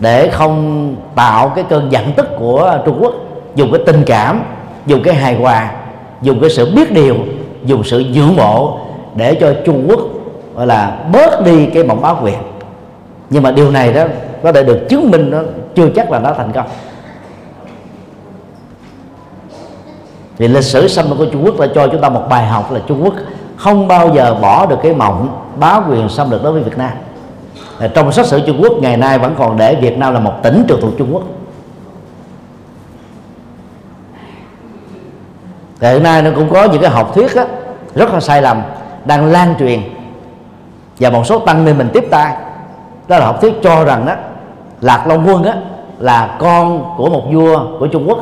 để 0.00 0.28
không 0.28 0.96
tạo 1.14 1.48
cái 1.48 1.64
cơn 1.68 1.92
giận 1.92 2.12
tức 2.16 2.26
của 2.38 2.78
trung 2.86 2.98
quốc 3.00 3.14
dùng 3.54 3.72
cái 3.72 3.82
tình 3.86 4.02
cảm 4.06 4.42
dùng 4.86 5.02
cái 5.02 5.14
hài 5.14 5.34
hòa 5.34 5.70
dùng 6.22 6.40
cái 6.40 6.50
sự 6.50 6.74
biết 6.74 6.92
điều 6.92 7.16
dùng 7.64 7.84
sự 7.84 8.04
dưỡng 8.14 8.36
mộ 8.36 8.78
để 9.14 9.34
cho 9.40 9.54
trung 9.64 9.86
quốc 9.88 10.00
gọi 10.56 10.66
là 10.66 10.98
bớt 11.12 11.42
đi 11.44 11.66
cái 11.66 11.84
mộng 11.84 12.02
báo 12.02 12.18
quyền 12.22 12.38
nhưng 13.30 13.42
mà 13.42 13.50
điều 13.50 13.70
này 13.70 13.92
đó 13.92 14.04
có 14.42 14.52
thể 14.52 14.64
được 14.64 14.86
chứng 14.88 15.10
minh 15.10 15.30
nó 15.30 15.38
chưa 15.74 15.88
chắc 15.96 16.10
là 16.10 16.18
nó 16.18 16.32
thành 16.32 16.52
công. 16.52 16.66
Thì 20.38 20.48
lịch 20.48 20.64
sử 20.64 20.88
xâm 20.88 21.08
lược 21.10 21.18
của 21.18 21.26
Trung 21.32 21.44
Quốc 21.44 21.60
đã 21.60 21.66
cho 21.74 21.88
chúng 21.88 22.00
ta 22.00 22.08
một 22.08 22.22
bài 22.28 22.46
học 22.46 22.72
là 22.72 22.80
Trung 22.86 23.04
Quốc 23.04 23.14
không 23.56 23.88
bao 23.88 24.14
giờ 24.14 24.34
bỏ 24.34 24.66
được 24.66 24.78
cái 24.82 24.94
mộng 24.94 25.42
bá 25.58 25.80
quyền 25.88 26.08
xâm 26.08 26.30
lược 26.30 26.42
đối 26.42 26.52
với 26.52 26.62
Việt 26.62 26.78
Nam. 26.78 26.90
Trong 27.94 28.12
sách 28.12 28.26
sử 28.26 28.40
Trung 28.46 28.62
Quốc 28.62 28.72
ngày 28.80 28.96
nay 28.96 29.18
vẫn 29.18 29.34
còn 29.38 29.56
để 29.56 29.74
Việt 29.74 29.98
Nam 29.98 30.14
là 30.14 30.20
một 30.20 30.32
tỉnh 30.42 30.64
trực 30.68 30.80
thuộc 30.80 30.92
Trung 30.98 31.14
Quốc. 31.14 31.22
Thì 35.80 35.88
hiện 35.88 36.02
nay 36.02 36.22
nó 36.22 36.30
cũng 36.34 36.50
có 36.50 36.64
những 36.64 36.82
cái 36.82 36.90
học 36.90 37.14
thuyết 37.14 37.34
đó, 37.36 37.44
rất 37.94 38.12
là 38.12 38.20
sai 38.20 38.42
lầm 38.42 38.62
đang 39.04 39.26
lan 39.26 39.54
truyền 39.58 39.80
và 41.00 41.10
một 41.10 41.26
số 41.26 41.38
tăng 41.38 41.64
ni 41.64 41.72
mình 41.72 41.88
tiếp 41.92 42.04
tay. 42.10 42.34
Đó 43.08 43.18
là 43.18 43.26
học 43.26 43.40
thuyết 43.40 43.54
cho 43.62 43.84
rằng 43.84 44.06
đó 44.06 44.14
lạc 44.80 45.06
long 45.06 45.28
quân 45.28 45.44
á, 45.44 45.54
là 45.98 46.36
con 46.38 46.94
của 46.96 47.10
một 47.10 47.22
vua 47.32 47.78
của 47.78 47.86
trung 47.86 48.08
quốc. 48.08 48.18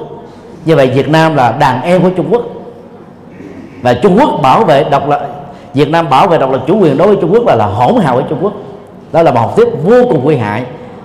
Như 0.65 0.77
vậy 0.77 0.87
việt 0.87 1.09
nam 1.09 1.35
là 1.35 1.53
đàn 1.53 1.83
em 1.83 2.03
của 2.03 2.11
trung 2.17 2.27
quốc. 2.31 2.43
Và 3.83 3.95
trung 3.95 4.17
quốc 4.21 4.41
bảo 4.43 4.65
vệ 4.65 4.85
độc 4.85 5.09
lập, 5.09 5.29
việt 5.75 5.89
nam 5.91 6.11
bảo 6.11 6.29
vệ 6.29 6.39
độc 6.39 6.51
lập 6.51 6.61
chủ 6.67 6.79
quyền 6.79 6.97
đối 6.97 7.09
với 7.09 7.17
trung 7.21 7.33
quốc 7.33 7.47
là 7.47 7.55
là 7.55 7.67
hỗn 7.67 8.03
hào 8.03 8.15
với 8.15 8.25
trung 8.29 8.39
quốc. 8.43 8.53
Đó 9.13 9.23
là 9.23 9.31
một 9.31 9.41
học 9.41 9.57
thuyết 9.57 9.69
vô 9.83 10.05
cùng 10.09 10.25
nguy 10.25 10.37
hại. 10.37 10.65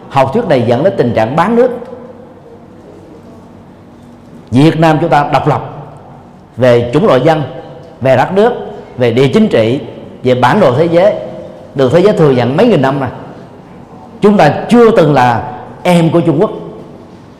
Học 0.09 0.33
thuyết 0.33 0.47
này 0.47 0.61
dẫn 0.61 0.83
đến 0.83 0.93
tình 0.97 1.13
trạng 1.13 1.35
bán 1.35 1.55
nước. 1.55 1.71
Việt 4.51 4.79
nam 4.79 4.97
chúng 5.01 5.09
ta 5.09 5.29
độc 5.33 5.47
lập 5.47 5.69
về 6.57 6.91
chủng 6.93 7.07
loại 7.07 7.21
dân, 7.21 7.43
về 8.01 8.17
đất 8.17 8.33
nước, 8.33 8.53
về 8.97 9.11
địa 9.11 9.27
chính 9.27 9.47
trị, 9.47 9.79
về 10.23 10.35
bản 10.35 10.59
đồ 10.59 10.73
thế 10.73 10.85
giới 10.85 11.13
được 11.75 11.91
thế 11.91 12.01
giới 12.01 12.13
thừa 12.13 12.31
nhận 12.31 12.57
mấy 12.57 12.67
nghìn 12.67 12.81
năm 12.81 12.99
rồi. 12.99 13.09
Chúng 14.21 14.37
ta 14.37 14.53
chưa 14.69 14.91
từng 14.91 15.13
là 15.13 15.51
em 15.83 16.11
của 16.11 16.21
Trung 16.21 16.37
Quốc. 16.41 16.51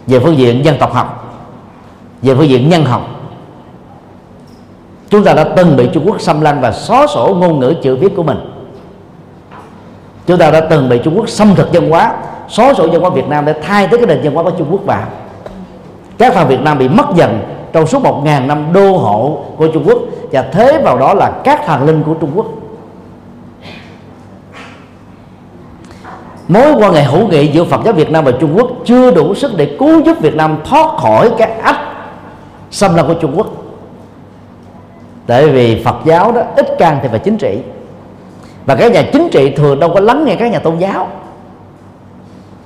Về 0.07 0.19
phương 0.19 0.37
diện 0.37 0.65
dân 0.65 0.77
tộc 0.79 0.93
học, 0.93 1.39
về 2.21 2.35
phương 2.35 2.49
diện 2.49 2.69
nhân 2.69 2.85
học, 2.85 3.01
chúng 5.09 5.23
ta 5.23 5.33
đã 5.33 5.43
từng 5.43 5.75
bị 5.75 5.89
Trung 5.93 6.03
Quốc 6.05 6.21
xâm 6.21 6.41
lăng 6.41 6.61
và 6.61 6.71
xóa 6.71 7.07
sổ 7.07 7.35
ngôn 7.39 7.59
ngữ 7.59 7.73
chữ 7.83 7.95
viết 7.95 8.15
của 8.15 8.23
mình. 8.23 8.37
Chúng 10.27 10.37
ta 10.37 10.51
đã 10.51 10.61
từng 10.61 10.89
bị 10.89 10.99
Trung 11.03 11.17
Quốc 11.17 11.29
xâm 11.29 11.55
thực 11.55 11.71
dân 11.71 11.89
hóa, 11.89 12.13
xóa 12.47 12.73
sổ 12.73 12.87
dân 12.91 13.01
hóa 13.01 13.09
Việt 13.09 13.27
Nam 13.27 13.45
để 13.45 13.53
thay 13.63 13.87
thế 13.87 13.97
cái 13.97 14.07
nền 14.07 14.23
dân 14.23 14.33
hóa 14.33 14.43
của 14.43 14.51
Trung 14.57 14.67
Quốc 14.71 14.85
vào. 14.85 15.03
Các 16.17 16.33
phần 16.33 16.47
Việt 16.47 16.61
Nam 16.61 16.77
bị 16.77 16.89
mất 16.89 17.05
dần 17.15 17.39
trong 17.73 17.87
suốt 17.87 18.03
một 18.03 18.21
ngàn 18.25 18.47
năm 18.47 18.73
đô 18.73 18.97
hộ 18.97 19.43
của 19.57 19.67
Trung 19.67 19.83
Quốc 19.87 19.97
và 20.31 20.41
thế 20.41 20.81
vào 20.83 20.97
đó 20.97 21.13
là 21.13 21.31
các 21.43 21.61
thần 21.65 21.85
linh 21.85 22.03
của 22.03 22.13
Trung 22.13 22.31
Quốc. 22.35 22.45
Mối 26.49 26.73
quan 26.73 26.93
hệ 26.93 27.03
hữu 27.03 27.27
nghị 27.27 27.47
giữa 27.47 27.63
Phật 27.63 27.81
giáo 27.85 27.93
Việt 27.93 28.11
Nam 28.11 28.25
và 28.25 28.31
Trung 28.39 28.53
Quốc 28.57 28.67
chưa 28.85 29.11
đủ 29.11 29.35
sức 29.35 29.51
để 29.57 29.75
cứu 29.79 30.01
giúp 30.05 30.19
Việt 30.19 30.35
Nam 30.35 30.57
thoát 30.65 30.97
khỏi 30.97 31.31
cái 31.37 31.51
ách 31.51 31.79
xâm 32.71 32.95
lăng 32.95 33.07
của 33.07 33.13
Trung 33.13 33.33
Quốc. 33.37 33.47
Tại 35.27 35.49
vì 35.49 35.83
Phật 35.83 35.95
giáo 36.05 36.31
đó 36.31 36.41
ít 36.55 36.77
can 36.79 36.99
thì 37.01 37.07
vào 37.07 37.19
chính 37.19 37.37
trị. 37.37 37.59
Và 38.65 38.75
các 38.75 38.91
nhà 38.91 39.03
chính 39.13 39.29
trị 39.31 39.53
thường 39.55 39.79
đâu 39.79 39.91
có 39.93 39.99
lắng 39.99 40.25
nghe 40.25 40.35
các 40.35 40.51
nhà 40.51 40.59
tôn 40.59 40.77
giáo. 40.77 41.07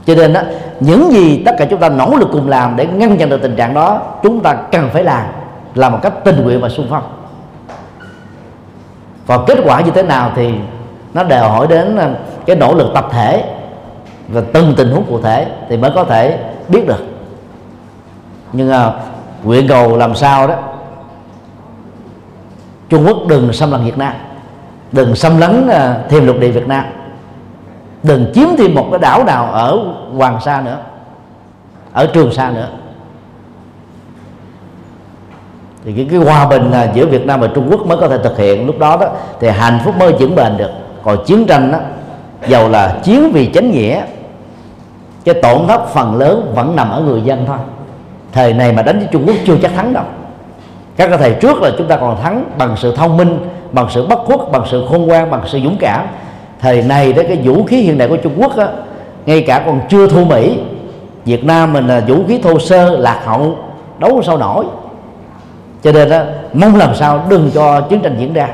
Cho 0.05 0.15
nên 0.15 0.34
đó, 0.34 0.41
những 0.80 1.11
gì 1.11 1.43
tất 1.45 1.55
cả 1.57 1.65
chúng 1.65 1.80
ta 1.80 1.89
nỗ 1.89 2.15
lực 2.15 2.30
cùng 2.31 2.49
làm 2.49 2.76
để 2.76 2.85
ngăn 2.85 3.18
chặn 3.18 3.30
được 3.30 3.41
tình 3.41 3.55
trạng 3.55 3.73
đó, 3.73 4.01
chúng 4.23 4.39
ta 4.39 4.53
cần 4.53 4.89
phải 4.93 5.03
làm 5.03 5.26
là 5.76 5.89
một 5.89 5.99
cách 6.01 6.14
tình 6.23 6.43
nguyện 6.43 6.61
và 6.61 6.69
sung 6.69 6.88
phong. 6.89 7.03
Và 9.26 9.38
kết 9.47 9.57
quả 9.65 9.81
như 9.81 9.91
thế 9.91 10.03
nào 10.03 10.31
thì 10.35 10.53
nó 11.14 11.23
đều 11.23 11.43
hỏi 11.43 11.68
đến 11.68 11.95
ờ, 11.95 12.15
cái 12.45 12.55
nỗ 12.55 12.76
lực 12.76 12.91
tập 12.93 13.07
thể 13.11 13.43
và 14.34 14.41
từng 14.53 14.73
tình 14.77 14.91
huống 14.91 15.05
cụ 15.05 15.22
thể 15.22 15.47
thì 15.69 15.77
mới 15.77 15.91
có 15.95 16.03
thể 16.03 16.39
biết 16.68 16.88
được. 16.88 17.05
Nhưng 18.53 18.72
à, 18.72 18.91
nguyện 19.43 19.68
cầu 19.68 19.97
làm 19.97 20.15
sao 20.15 20.47
đó 20.47 20.55
Trung 22.89 23.05
Quốc 23.07 23.18
đừng 23.27 23.53
xâm 23.53 23.72
lấn 23.72 23.84
Việt 23.84 23.97
Nam 23.97 24.14
đừng 24.91 25.15
xâm 25.15 25.38
lấn 25.38 25.68
à, 25.68 25.97
thêm 26.10 26.27
lục 26.27 26.35
địa 26.39 26.51
Việt 26.51 26.68
Nam 26.68 26.85
đừng 28.03 28.31
chiếm 28.34 28.47
thêm 28.57 28.76
một 28.76 28.88
cái 28.91 28.99
đảo 28.99 29.23
nào 29.23 29.45
ở 29.45 29.80
Hoàng 30.18 30.39
Sa 30.41 30.61
nữa 30.61 30.77
ở 31.93 32.07
Trường 32.14 32.34
Sa 32.34 32.51
nữa. 32.51 32.68
Thì 35.85 35.93
cái, 35.93 36.07
cái 36.11 36.19
hòa 36.19 36.47
bình 36.47 36.72
à, 36.72 36.91
giữa 36.93 37.05
Việt 37.05 37.26
Nam 37.26 37.39
và 37.39 37.47
Trung 37.55 37.68
Quốc 37.72 37.85
mới 37.85 37.97
có 37.97 38.07
thể 38.07 38.18
thực 38.23 38.38
hiện. 38.38 38.65
Lúc 38.65 38.80
đó 38.80 38.97
đó 38.97 39.07
thì 39.39 39.49
hạnh 39.49 39.80
phúc 39.85 39.95
mới 39.97 40.14
vững 40.14 40.35
bền 40.35 40.57
được. 40.57 40.72
Còn 41.03 41.26
chiến 41.26 41.45
tranh 41.45 41.72
đó 41.72 41.77
dầu 42.47 42.69
là 42.69 42.99
chiến 43.03 43.31
vì 43.31 43.51
chánh 43.53 43.72
nghĩa 43.72 44.01
cái 45.25 45.35
tổn 45.35 45.67
thất 45.67 45.87
phần 45.87 46.15
lớn 46.15 46.51
vẫn 46.55 46.75
nằm 46.75 46.89
ở 46.89 47.01
người 47.01 47.21
dân 47.21 47.43
thôi. 47.47 47.57
Thời 48.31 48.53
này 48.53 48.73
mà 48.73 48.81
đánh 48.81 48.99
với 48.99 49.07
Trung 49.11 49.23
Quốc 49.27 49.35
chưa 49.45 49.57
chắc 49.61 49.71
thắng 49.75 49.93
đâu. 49.93 50.03
Các 50.95 51.07
cái 51.07 51.17
thầy 51.17 51.33
trước 51.33 51.61
là 51.61 51.71
chúng 51.77 51.87
ta 51.87 51.97
còn 51.97 52.21
thắng 52.21 52.43
bằng 52.57 52.75
sự 52.77 52.95
thông 52.95 53.17
minh 53.17 53.39
bằng 53.71 53.87
sự 53.89 54.07
bất 54.07 54.19
khuất 54.25 54.39
bằng 54.51 54.63
sự 54.71 54.85
khôn 54.89 55.07
ngoan 55.07 55.31
bằng 55.31 55.41
sự 55.47 55.59
dũng 55.63 55.77
cảm. 55.79 56.05
Thời 56.59 56.81
này 56.81 57.13
đó 57.13 57.23
cái 57.27 57.37
vũ 57.43 57.63
khí 57.63 57.81
hiện 57.81 57.97
đại 57.97 58.07
của 58.07 58.17
Trung 58.17 58.33
Quốc 58.37 58.57
á, 58.57 58.67
ngay 59.25 59.41
cả 59.41 59.63
còn 59.65 59.81
chưa 59.89 60.07
thua 60.07 60.25
Mỹ 60.25 60.59
Việt 61.25 61.45
Nam 61.45 61.73
mình 61.73 61.87
là 61.87 62.03
vũ 62.07 62.15
khí 62.27 62.39
thô 62.43 62.59
sơ 62.59 62.89
lạc 62.89 63.19
hậu 63.25 63.57
đấu 63.99 64.21
sao 64.23 64.37
nổi. 64.37 64.65
Cho 65.83 65.91
nên 65.91 66.09
đó, 66.09 66.21
mong 66.53 66.75
làm 66.75 66.95
sao 66.95 67.23
đừng 67.29 67.51
cho 67.53 67.81
chiến 67.81 68.01
tranh 68.01 68.15
diễn 68.19 68.33
ra. 68.33 68.49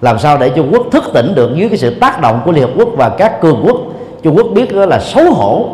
Làm 0.00 0.18
sao 0.18 0.38
để 0.38 0.48
Trung 0.48 0.68
Quốc 0.72 0.82
thức 0.92 1.04
tỉnh 1.14 1.34
được 1.34 1.50
dưới 1.54 1.68
cái 1.68 1.78
sự 1.78 1.94
tác 2.00 2.20
động 2.20 2.40
của 2.44 2.52
Liên 2.52 2.62
Hợp 2.62 2.70
Quốc 2.76 2.88
và 2.96 3.08
các 3.08 3.40
cường 3.40 3.62
quốc 3.66 3.76
Trung 4.22 4.36
Quốc 4.36 4.46
biết 4.54 4.74
đó 4.74 4.86
là 4.86 4.98
xấu 4.98 5.32
hổ 5.32 5.68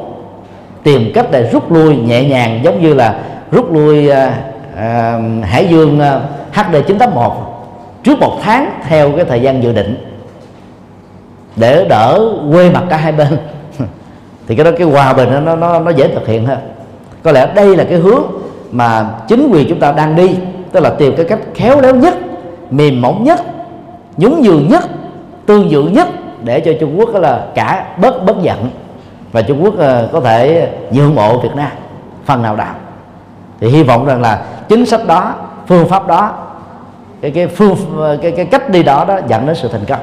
tìm 0.82 1.12
cách 1.14 1.27
để 1.31 1.51
rút 1.52 1.73
lui 1.73 1.97
nhẹ 1.97 2.24
nhàng 2.24 2.60
giống 2.64 2.82
như 2.82 2.94
là 2.94 3.14
rút 3.51 3.73
lui 3.73 4.09
à, 4.09 4.35
à, 4.77 5.19
Hải 5.43 5.69
Dương 5.69 6.01
à, 6.01 6.20
HD 6.52 6.77
981 6.86 7.32
trước 8.02 8.19
một 8.19 8.39
tháng 8.43 8.81
theo 8.89 9.12
cái 9.12 9.24
thời 9.24 9.40
gian 9.40 9.62
dự 9.62 9.73
định 9.73 9.97
để 11.56 11.86
đỡ 11.89 12.20
quê 12.52 12.70
mặt 12.70 12.85
cả 12.90 12.97
hai 12.97 13.12
bên. 13.12 13.28
Thì 14.48 14.56
cái 14.56 14.64
đó 14.64 14.70
cái 14.78 14.86
hòa 14.86 15.12
bình 15.12 15.44
nó 15.44 15.56
nó 15.56 15.78
nó 15.81 15.90
dễ 15.90 16.09
thực 16.09 16.27
hiện 16.27 16.47
hơn. 16.47 16.59
Có 17.23 17.32
lẽ 17.32 17.48
đây 17.55 17.77
là 17.77 17.85
cái 17.85 17.98
hướng 17.98 18.23
mà 18.73 19.10
chính 19.28 19.48
quyền 19.52 19.69
chúng 19.69 19.81
ta 19.81 19.93
đang 19.93 20.16
đi 20.16 20.36
tức 20.73 20.81
là 20.81 20.90
tìm 20.90 21.16
cái 21.16 21.24
cách 21.24 21.39
khéo 21.55 21.81
léo 21.81 21.94
nhất 21.94 22.14
mềm 22.70 23.02
mỏng 23.02 23.24
nhất 23.24 23.40
nhún 24.16 24.40
nhường 24.40 24.69
nhất 24.69 24.85
tương 25.47 25.70
dự 25.70 25.82
nhất 25.82 26.09
để 26.44 26.60
cho 26.60 26.73
Trung 26.81 26.98
Quốc 26.98 27.14
là 27.14 27.47
cả 27.55 27.86
bớt 27.97 28.24
bớt 28.24 28.43
giận. 28.43 28.70
Và 29.32 29.43
Trung 29.43 29.64
Quốc 29.64 29.74
ờ, 29.78 30.09
có 30.12 30.20
thể 30.20 30.69
nhượng 30.90 31.14
bộ 31.14 31.39
Việt 31.39 31.55
Nam, 31.56 31.70
phần 32.24 32.43
nào 32.43 32.56
đó 32.56 32.66
thì 33.60 33.69
hy 33.69 33.82
vọng 33.82 34.06
rằng 34.06 34.20
là 34.20 34.43
chính 34.69 34.86
sách 34.86 35.06
đó, 35.06 35.35
phương 35.66 35.89
pháp 35.89 36.06
đó, 36.06 36.32
cái 37.20 37.31
cái 37.31 37.47
phương 37.47 37.77
ờ, 37.98 38.19
cái 38.23 38.32
cái 38.32 38.44
cách 38.44 38.70
đi 38.70 38.82
đó 38.82 39.05
đó 39.09 39.19
dẫn 39.28 39.47
đến 39.47 39.56
sự 39.56 39.69
thành 39.69 39.85
công. 39.89 40.01